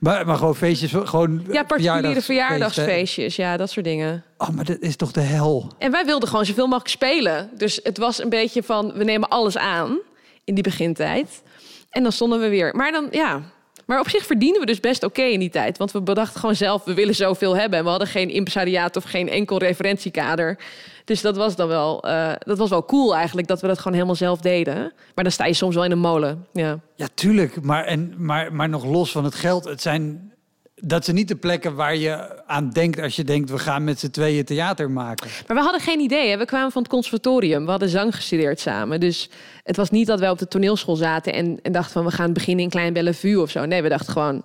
Maar, 0.00 0.26
maar 0.26 0.36
gewoon 0.36 0.56
feestjes, 0.56 0.92
gewoon 0.92 1.44
Ja, 1.50 1.62
particuliere 1.64 2.00
verjaardags- 2.20 2.24
verjaardagsfeestjes. 2.24 3.36
Ja, 3.36 3.56
dat 3.56 3.70
soort 3.70 3.84
dingen. 3.84 4.24
Oh, 4.38 4.48
maar 4.48 4.64
dat 4.64 4.78
is 4.80 4.96
toch 4.96 5.12
de 5.12 5.20
hel? 5.20 5.72
En 5.78 5.90
wij 5.90 6.04
wilden 6.04 6.28
gewoon 6.28 6.44
zoveel 6.44 6.64
mogelijk 6.66 6.88
spelen. 6.90 7.50
Dus 7.56 7.80
het 7.82 7.98
was 7.98 8.22
een 8.22 8.28
beetje 8.28 8.62
van, 8.62 8.92
we 8.92 9.04
nemen 9.04 9.28
alles 9.28 9.56
aan 9.58 9.98
in 10.44 10.54
die 10.54 10.62
begintijd. 10.62 11.42
En 11.90 12.02
dan 12.02 12.12
stonden 12.12 12.40
we 12.40 12.48
weer. 12.48 12.76
Maar 12.76 12.92
dan, 12.92 13.08
ja... 13.10 13.42
Maar 13.88 14.00
op 14.00 14.08
zich 14.08 14.26
verdienen 14.26 14.60
we 14.60 14.66
dus 14.66 14.80
best 14.80 15.04
oké 15.04 15.22
in 15.22 15.40
die 15.40 15.50
tijd. 15.50 15.78
Want 15.78 15.92
we 15.92 16.02
bedachten 16.02 16.40
gewoon 16.40 16.54
zelf, 16.54 16.84
we 16.84 16.94
willen 16.94 17.14
zoveel 17.14 17.56
hebben. 17.56 17.78
En 17.78 17.84
we 17.84 17.90
hadden 17.90 18.08
geen 18.08 18.28
impresariaat 18.30 18.96
of 18.96 19.04
geen 19.04 19.28
enkel 19.28 19.58
referentiekader. 19.58 20.58
Dus 21.04 21.20
dat 21.20 21.36
was 21.36 21.56
dan 21.56 21.68
wel, 21.68 22.02
eh, 22.02 22.32
dat 22.38 22.58
was 22.58 22.70
wel 22.70 22.84
cool 22.84 23.16
eigenlijk, 23.16 23.46
dat 23.46 23.60
we 23.60 23.66
dat 23.66 23.78
gewoon 23.78 23.92
helemaal 23.92 24.14
zelf 24.14 24.40
deden. 24.40 24.92
Maar 25.14 25.24
dan 25.24 25.32
sta 25.32 25.46
je 25.46 25.52
soms 25.52 25.74
wel 25.74 25.84
in 25.84 25.90
een 25.90 25.98
molen. 25.98 26.46
Ja. 26.52 26.78
Ja, 26.96 27.06
tuurlijk. 27.14 27.62
Maar, 27.62 27.84
en, 27.84 28.14
maar, 28.18 28.54
maar 28.54 28.68
nog 28.68 28.84
los 28.84 29.10
van 29.10 29.24
het 29.24 29.34
geld. 29.34 29.64
Het 29.64 29.82
zijn, 29.82 30.32
dat 30.80 31.04
zijn 31.04 31.16
niet 31.16 31.28
de 31.28 31.36
plekken 31.36 31.74
waar 31.74 31.96
je 31.96 32.42
aan 32.46 32.70
denkt 32.70 33.00
als 33.00 33.16
je 33.16 33.24
denkt... 33.24 33.50
we 33.50 33.58
gaan 33.58 33.84
met 33.84 33.98
z'n 33.98 34.10
tweeën 34.10 34.44
theater 34.44 34.90
maken. 34.90 35.28
Maar 35.46 35.56
we 35.56 35.62
hadden 35.62 35.80
geen 35.80 36.00
idee. 36.00 36.30
Hè? 36.30 36.38
We 36.38 36.44
kwamen 36.44 36.72
van 36.72 36.82
het 36.82 36.90
conservatorium. 36.90 37.64
We 37.64 37.70
hadden 37.70 37.88
zang 37.88 38.14
gestudeerd 38.14 38.60
samen. 38.60 39.00
Dus 39.00 39.30
het 39.64 39.76
was 39.76 39.90
niet 39.90 40.06
dat 40.06 40.20
wij 40.20 40.30
op 40.30 40.38
de 40.38 40.48
toneelschool 40.48 40.96
zaten 40.96 41.32
en, 41.32 41.58
en 41.62 41.72
dachten 41.72 41.92
van 41.92 42.04
we 42.04 42.10
gaan 42.10 42.32
beginnen 42.32 42.64
in 42.64 42.70
Klein 42.70 42.92
Bellevue 42.92 43.40
of 43.40 43.50
zo. 43.50 43.64
Nee, 43.64 43.82
we 43.82 43.88
dachten 43.88 44.12
gewoon, 44.12 44.44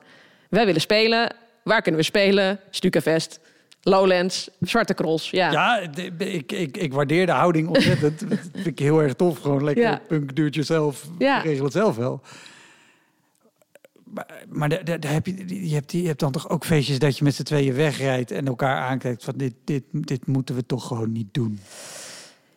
wij 0.49 0.65
willen 0.65 0.81
spelen. 0.81 1.35
Waar 1.63 1.81
kunnen 1.81 1.99
we 2.01 2.05
spelen? 2.05 2.59
Stukkenvest, 2.69 3.39
Lowlands, 3.81 4.49
Zwarte 4.59 4.93
Cross. 4.93 5.29
Ja. 5.29 5.51
Ja, 5.51 5.79
ik, 6.17 6.51
ik, 6.51 6.77
ik 6.77 6.93
waardeer 6.93 7.25
de 7.25 7.31
houding 7.31 7.67
ontzettend. 7.67 8.19
dat 8.29 8.39
vind 8.53 8.65
ik 8.67 8.79
heel 8.79 9.01
erg 9.01 9.13
tof. 9.13 9.39
Gewoon 9.39 9.63
lekker 9.63 9.83
Ja. 9.83 10.01
punk, 10.07 10.35
duurt 10.35 10.55
jezelf. 10.55 11.05
Ja. 11.19 11.39
Regel 11.39 11.63
het 11.63 11.73
zelf 11.73 11.95
wel. 11.95 12.21
Maar, 14.13 14.27
maar 14.49 14.69
daar, 14.69 14.83
daar- 14.83 14.99
daar 14.99 15.11
heb 15.11 15.25
je, 15.25 15.67
je, 15.67 15.73
hebt, 15.73 15.91
je 15.91 16.07
hebt 16.07 16.19
dan 16.19 16.31
toch 16.31 16.49
ook 16.49 16.65
feestjes 16.65 16.99
dat 16.99 17.17
je 17.17 17.23
met 17.23 17.35
z'n 17.35 17.43
tweeën 17.43 17.73
wegrijdt... 17.73 18.31
en 18.31 18.47
elkaar 18.47 18.77
aankijkt 18.77 19.23
van 19.23 19.33
dit, 19.37 19.53
dit, 19.63 19.83
dit 19.91 20.27
moeten 20.27 20.55
we 20.55 20.65
toch 20.65 20.87
gewoon 20.87 21.11
niet 21.11 21.33
doen. 21.33 21.59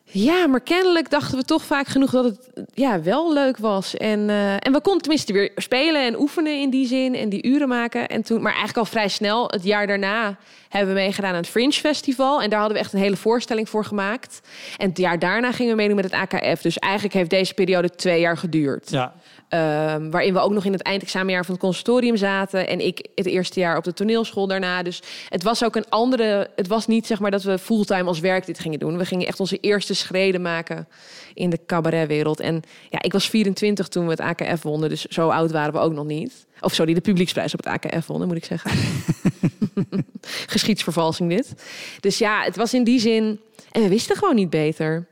Ja, 0.09 0.47
maar 0.47 0.61
kennelijk 0.61 1.09
dachten 1.09 1.37
we 1.37 1.43
toch 1.43 1.63
vaak 1.63 1.87
genoeg 1.87 2.11
dat 2.11 2.23
het 2.25 2.49
ja, 2.73 3.01
wel 3.01 3.33
leuk 3.33 3.57
was. 3.57 3.95
En, 3.95 4.29
eh, 4.29 4.53
en 4.53 4.71
we 4.71 4.81
konden 4.81 5.01
tenminste 5.01 5.33
weer 5.33 5.51
spelen 5.55 6.05
en 6.05 6.19
oefenen 6.19 6.61
in 6.61 6.69
die 6.69 6.87
zin 6.87 7.15
en 7.15 7.29
die 7.29 7.45
uren 7.45 7.67
maken. 7.67 8.07
En 8.07 8.21
toen, 8.21 8.41
maar 8.41 8.51
eigenlijk 8.51 8.77
al 8.77 8.85
vrij 8.85 9.07
snel, 9.07 9.47
het 9.47 9.63
jaar 9.63 9.87
daarna, 9.87 10.37
hebben 10.69 10.93
we 10.93 10.99
meegedaan 10.99 11.29
aan 11.31 11.35
het 11.35 11.47
Fringe 11.47 11.71
Festival. 11.71 12.41
En 12.41 12.49
daar 12.49 12.59
hadden 12.59 12.77
we 12.77 12.83
echt 12.83 12.93
een 12.93 12.99
hele 12.99 13.15
voorstelling 13.15 13.69
voor 13.69 13.85
gemaakt. 13.85 14.41
En 14.77 14.89
het 14.89 14.97
jaar 14.97 15.19
daarna 15.19 15.51
gingen 15.51 15.71
we 15.71 15.77
meedoen 15.77 15.95
met 15.95 16.05
het 16.11 16.13
AKF. 16.13 16.61
Dus 16.61 16.79
eigenlijk 16.79 17.13
heeft 17.13 17.29
deze 17.29 17.53
periode 17.53 17.89
twee 17.89 18.19
jaar 18.19 18.37
geduurd. 18.37 18.89
Ja. 18.89 19.13
Ehm, 19.47 20.09
waarin 20.09 20.33
we 20.33 20.39
ook 20.39 20.51
nog 20.51 20.65
in 20.65 20.71
het 20.71 20.81
eindexamenjaar 20.81 21.45
van 21.45 21.53
het 21.53 21.63
conservatorium 21.63 22.17
zaten. 22.17 22.67
En 22.67 22.79
ik 22.79 23.07
het 23.15 23.25
eerste 23.25 23.59
jaar 23.59 23.77
op 23.77 23.83
de 23.83 23.93
toneelschool 23.93 24.47
daarna. 24.47 24.83
Dus 24.83 25.01
het 25.29 25.43
was 25.43 25.63
ook 25.63 25.75
een 25.75 25.89
andere. 25.89 26.49
Het 26.55 26.67
was 26.67 26.87
niet 26.87 27.07
zeg 27.07 27.19
maar 27.19 27.31
dat 27.31 27.43
we 27.43 27.57
fulltime 27.57 28.03
als 28.03 28.19
werk 28.19 28.45
dit 28.45 28.59
gingen 28.59 28.79
doen. 28.79 28.97
We 28.97 29.05
gingen 29.05 29.27
echt 29.27 29.39
onze 29.39 29.57
eerste 29.57 29.93
schreden 29.93 30.41
maken 30.41 30.87
in 31.33 31.49
de 31.49 31.59
cabaretwereld. 31.65 32.39
En 32.39 32.61
ja, 32.89 33.01
ik 33.01 33.11
was 33.11 33.29
24 33.29 33.87
toen 33.87 34.05
we 34.05 34.11
het 34.11 34.19
AKF 34.19 34.61
wonnen. 34.61 34.89
Dus 34.89 35.05
zo 35.05 35.29
oud 35.29 35.51
waren 35.51 35.73
we 35.73 35.79
ook 35.79 35.93
nog 35.93 36.05
niet. 36.05 36.45
Of 36.59 36.73
sorry, 36.73 36.93
de 36.93 37.01
publieksprijs 37.01 37.53
op 37.53 37.63
het 37.63 37.73
AKF 37.73 38.07
wonnen, 38.07 38.27
moet 38.27 38.37
ik 38.37 38.45
zeggen. 38.45 38.71
Geschiedsvervalsing 40.47 41.29
dit. 41.29 41.53
Dus 41.99 42.17
ja, 42.17 42.43
het 42.43 42.55
was 42.55 42.73
in 42.73 42.83
die 42.83 42.99
zin. 42.99 43.39
En 43.71 43.81
we 43.81 43.89
wisten 43.89 44.15
gewoon 44.15 44.35
niet 44.35 44.49
beter. 44.49 45.07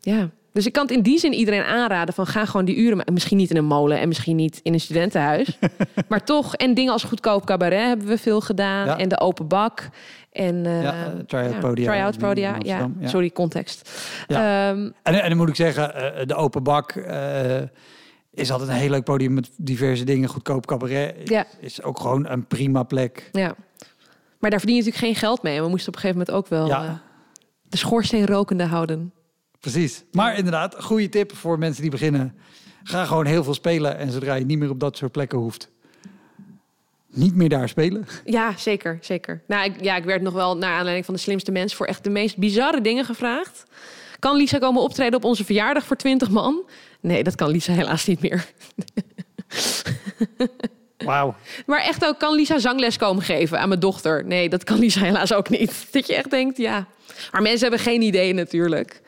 Ja. 0.00 0.30
Dus 0.52 0.66
ik 0.66 0.72
kan 0.72 0.82
het 0.82 0.92
in 0.96 1.02
die 1.02 1.18
zin 1.18 1.32
iedereen 1.32 1.62
aanraden 1.62 2.14
van 2.14 2.26
ga 2.26 2.44
gewoon 2.44 2.64
die 2.64 2.76
uren. 2.76 3.04
Misschien 3.12 3.36
niet 3.36 3.50
in 3.50 3.56
een 3.56 3.64
molen 3.64 3.98
en 3.98 4.08
misschien 4.08 4.36
niet 4.36 4.60
in 4.62 4.72
een 4.72 4.80
studentenhuis. 4.80 5.58
maar 6.08 6.24
toch, 6.24 6.54
en 6.56 6.74
dingen 6.74 6.92
als 6.92 7.02
goedkoop 7.04 7.44
cabaret 7.46 7.86
hebben 7.86 8.06
we 8.06 8.18
veel 8.18 8.40
gedaan. 8.40 8.86
Ja. 8.86 8.98
En 8.98 9.08
de 9.08 9.20
open 9.20 9.48
bak. 9.48 9.88
En 10.32 10.54
uh, 10.64 10.82
Ja, 10.82 10.92
eh, 11.04 11.08
try-out 11.26 11.60
podia 11.60 11.90
Try-out 11.92 12.14
in 12.14 12.20
podia, 12.20 12.56
ja. 12.58 12.90
Sorry, 13.04 13.30
context. 13.30 13.90
Ja. 14.26 14.68
Ehm, 14.70 14.90
En, 15.02 15.22
en 15.22 15.28
dan 15.28 15.36
moet 15.38 15.48
ik 15.48 15.56
zeggen, 15.56 15.94
eh, 16.14 16.26
de 16.26 16.34
open 16.34 16.62
bak 16.62 16.90
eh, 16.92 17.56
is 18.34 18.50
altijd 18.50 18.70
een 18.70 18.76
heel 18.76 18.90
leuk 18.90 19.04
podium 19.04 19.34
met 19.34 19.50
diverse 19.56 20.04
dingen. 20.04 20.28
Goedkoop 20.28 20.66
cabaret 20.66 21.14
Ja. 21.28 21.46
is 21.60 21.82
ook 21.82 22.00
gewoon 22.00 22.28
een 22.28 22.46
prima 22.46 22.82
plek. 22.82 23.28
ja. 23.32 23.54
Maar 24.38 24.50
daar 24.50 24.60
verdien 24.60 24.78
je 24.78 24.84
natuurlijk 24.84 25.12
geen 25.12 25.28
geld 25.28 25.42
mee. 25.42 25.56
En 25.56 25.62
we 25.62 25.68
moesten 25.68 25.88
op 25.88 25.94
een 25.94 26.00
gegeven 26.00 26.24
moment 26.26 26.44
ook 26.44 26.48
wel 26.50 26.66
Ja. 26.66 26.84
eh, 26.84 26.92
de 27.68 27.76
schoorsteen 27.76 28.26
rokende 28.26 28.64
houden. 28.64 29.12
Precies. 29.62 30.04
Maar 30.12 30.36
inderdaad, 30.36 30.76
goede 30.78 31.08
tip 31.08 31.36
voor 31.36 31.58
mensen 31.58 31.82
die 31.82 31.90
beginnen. 31.90 32.34
Ga 32.82 33.04
gewoon 33.04 33.26
heel 33.26 33.44
veel 33.44 33.54
spelen 33.54 33.98
en 33.98 34.10
zodra 34.10 34.34
je 34.34 34.44
niet 34.44 34.58
meer 34.58 34.70
op 34.70 34.80
dat 34.80 34.96
soort 34.96 35.12
plekken 35.12 35.38
hoeft, 35.38 35.70
niet 37.06 37.34
meer 37.34 37.48
daar 37.48 37.68
spelen. 37.68 38.06
Ja, 38.24 38.56
zeker, 38.56 38.98
zeker. 39.00 39.42
Nou, 39.46 39.64
ik, 39.64 39.82
ja, 39.82 39.96
ik 39.96 40.04
werd 40.04 40.22
nog 40.22 40.32
wel 40.32 40.56
naar 40.56 40.72
aanleiding 40.72 41.04
van 41.04 41.14
de 41.14 41.20
slimste 41.20 41.52
mens 41.52 41.74
voor 41.74 41.86
echt 41.86 42.04
de 42.04 42.10
meest 42.10 42.36
bizarre 42.36 42.80
dingen 42.80 43.04
gevraagd. 43.04 43.64
Kan 44.18 44.36
Lisa 44.36 44.58
komen 44.58 44.82
optreden 44.82 45.14
op 45.14 45.24
onze 45.24 45.44
verjaardag 45.44 45.84
voor 45.84 45.96
20 45.96 46.30
man? 46.30 46.62
Nee, 47.00 47.22
dat 47.22 47.34
kan 47.34 47.50
Lisa 47.50 47.72
helaas 47.72 48.06
niet 48.06 48.20
meer. 48.20 48.46
Wauw. 51.04 51.34
Maar 51.66 51.80
echt 51.82 52.04
ook, 52.04 52.18
kan 52.18 52.34
Lisa 52.34 52.58
zangles 52.58 52.96
komen 52.96 53.22
geven 53.22 53.58
aan 53.58 53.68
mijn 53.68 53.80
dochter? 53.80 54.24
Nee, 54.26 54.48
dat 54.48 54.64
kan 54.64 54.78
Lisa 54.78 55.00
helaas 55.00 55.32
ook 55.32 55.48
niet. 55.48 55.86
Dat 55.90 56.06
je 56.06 56.14
echt 56.14 56.30
denkt, 56.30 56.56
ja. 56.56 56.86
Maar 57.32 57.42
mensen 57.42 57.68
hebben 57.68 57.86
geen 57.86 58.02
idee 58.02 58.32
natuurlijk. 58.32 59.00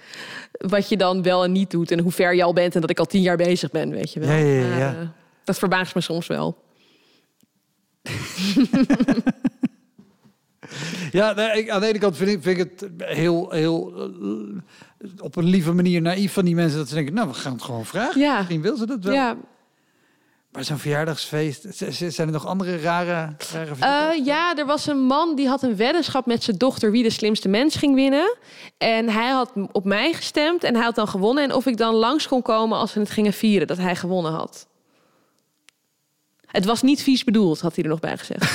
Wat 0.69 0.89
je 0.89 0.97
dan 0.97 1.23
wel 1.23 1.45
en 1.45 1.53
niet 1.53 1.71
doet 1.71 1.91
en 1.91 1.99
hoe 1.99 2.13
ver 2.13 2.35
je 2.35 2.43
al 2.43 2.53
bent 2.53 2.75
en 2.75 2.81
dat 2.81 2.91
ik 2.91 2.99
al 2.99 3.05
tien 3.05 3.23
jaar 3.23 3.37
bezig 3.37 3.71
ben, 3.71 3.91
weet 3.91 4.13
je 4.13 4.21
wel. 4.21 4.37
Ja, 4.37 4.95
eh, 4.95 5.09
dat 5.45 5.59
verbaast 5.59 5.95
me 5.95 6.01
soms 6.01 6.27
wel. 6.27 6.63
Ja, 11.13 11.33
nee, 11.33 11.59
ik, 11.59 11.71
aan 11.71 11.81
de 11.81 11.87
ene 11.87 11.99
kant 11.99 12.17
vind 12.17 12.31
ik, 12.31 12.43
vind 12.43 12.59
ik 12.59 12.71
het 12.81 12.91
heel, 12.99 13.51
heel 13.51 13.95
eh, 13.97 15.23
op 15.23 15.37
een 15.37 15.45
lieve 15.45 15.73
manier 15.73 16.01
naïef 16.01 16.33
van 16.33 16.45
die 16.45 16.55
mensen 16.55 16.79
dat 16.79 16.89
ze 16.89 16.95
denken, 16.95 17.15
nou, 17.15 17.29
we 17.29 17.35
gaan 17.35 17.53
het 17.53 17.63
gewoon 17.63 17.85
vragen. 17.85 18.21
Ja. 18.21 18.37
Misschien 18.37 18.63
wil 18.63 18.77
ze 18.77 18.87
dat 18.87 19.05
wel. 19.05 19.15
Ja, 19.15 19.37
Maar 20.55 20.65
zo'n 20.65 20.79
verjaardagsfeest, 20.79 21.67
zijn 22.15 22.27
er 22.29 22.33
nog 22.33 22.47
andere 22.47 22.79
rare, 22.79 23.37
rare? 23.53 24.15
Eh, 24.15 24.25
ja, 24.25 24.57
er 24.57 24.67
was 24.67 24.87
een 24.87 25.01
man 25.01 25.37
die 25.37 25.49
had 25.49 25.63
een 25.63 25.77
weddenschap 25.77 26.27
met 26.27 26.43
zijn 26.43 26.57
dochter 26.57 26.91
wie 26.91 27.03
de 27.03 27.11
slimste 27.11 27.49
mens 27.49 27.77
ging 27.77 27.95
winnen. 27.95 28.37
En 28.79 29.09
hij 29.09 29.29
had 29.29 29.53
op 29.73 29.85
mij 29.85 30.13
gestemd 30.13 30.65
en 30.65 30.75
hij 30.75 30.85
had 30.85 30.95
dan 30.95 31.09
gewonnen. 31.09 31.45
En 31.45 31.53
of 31.53 31.67
ik 31.67 31.77
dan 31.77 31.95
langs 31.95 32.29
kon 32.29 32.43
komen 32.43 32.79
als 32.79 32.95
we 32.95 33.01
het 33.01 33.11
gingen 33.11 33.33
vieren 33.33 33.67
dat 33.67 33.79
hij 33.79 33.97
gewonnen 33.97 34.33
had. 34.33 34.67
Het 36.47 36.65
was 36.65 36.83
niet 36.83 37.03
vies 37.03 37.25
bedoeld, 37.25 37.61
had 37.61 37.75
hij 37.75 37.85
er 37.85 37.91
nog 37.91 38.01
bij 38.01 38.17
gezegd. 38.17 38.53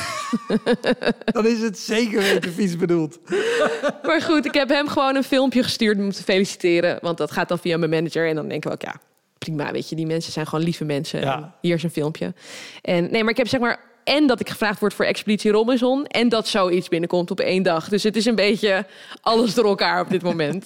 Dan 1.34 1.46
is 1.46 1.62
het 1.62 1.80
zeker 1.80 2.20
weten 2.20 2.54
vies 2.54 2.78
bedoeld. 2.78 3.20
maar 4.08 4.22
goed, 4.22 4.46
ik 4.46 4.54
heb 4.54 4.70
hem 4.70 4.88
gewoon 4.88 5.16
een 5.16 5.24
filmpje 5.24 5.64
gestuurd 5.64 5.98
om 5.98 6.12
te 6.12 6.24
feliciteren. 6.24 6.98
Want 7.02 7.18
dat 7.18 7.32
gaat 7.32 7.48
dan 7.48 7.60
via 7.60 7.78
mijn 7.78 7.92
manager. 7.92 8.28
En 8.28 8.36
dan 8.36 8.48
denken 8.48 8.70
we 8.70 8.76
ook, 8.76 8.82
ja, 8.82 8.96
prima, 9.40 9.72
weet 9.72 9.90
je, 9.90 9.96
die 9.96 10.06
mensen 10.06 10.32
zijn 10.32 10.48
gewoon 10.48 10.64
lieve 10.66 10.86
mensen. 10.86 11.22
Ja. 11.22 11.56
Hier 11.62 11.76
is 11.76 11.84
een 11.84 11.90
filmpje. 11.90 12.34
En 12.82 13.12
nee, 13.12 13.22
maar 13.22 13.32
ik 13.32 13.38
heb 13.38 13.48
zeg 13.48 13.60
maar 13.60 13.80
en 14.04 14.28
dat 14.28 14.40
ik 14.40 14.50
gevraagd 14.50 14.80
word 14.80 14.94
voor 14.94 15.06
Expeditie 15.06 15.52
Robinson 15.52 16.06
en 16.06 16.30
dat 16.30 16.48
zoiets 16.48 16.88
binnenkomt 16.90 17.32
op 17.32 17.40
één 17.40 17.64
dag. 17.64 17.90
Dus 17.90 18.04
het 18.04 18.16
is 18.16 18.26
een 18.26 18.36
beetje 18.36 18.86
alles 19.22 19.54
door 19.54 19.66
elkaar 19.66 20.02
op 20.02 20.10
dit 20.10 20.22
moment. 20.22 20.66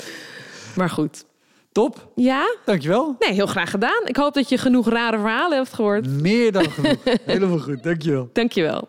maar 0.76 0.90
goed. 0.90 1.24
Top, 1.72 2.08
Ja? 2.14 2.56
dankjewel. 2.64 3.16
Nee, 3.18 3.32
heel 3.32 3.46
graag 3.46 3.70
gedaan. 3.70 4.02
Ik 4.06 4.16
hoop 4.16 4.34
dat 4.34 4.48
je 4.48 4.58
genoeg 4.58 4.88
rare 4.88 5.18
verhalen 5.18 5.56
hebt 5.56 5.72
gehoord. 5.72 6.06
Meer 6.06 6.52
dan 6.52 6.70
genoeg. 6.70 6.96
Helemaal 7.24 7.58
goed, 7.58 7.82
dankjewel. 7.82 8.30
Dankjewel. 8.32 8.88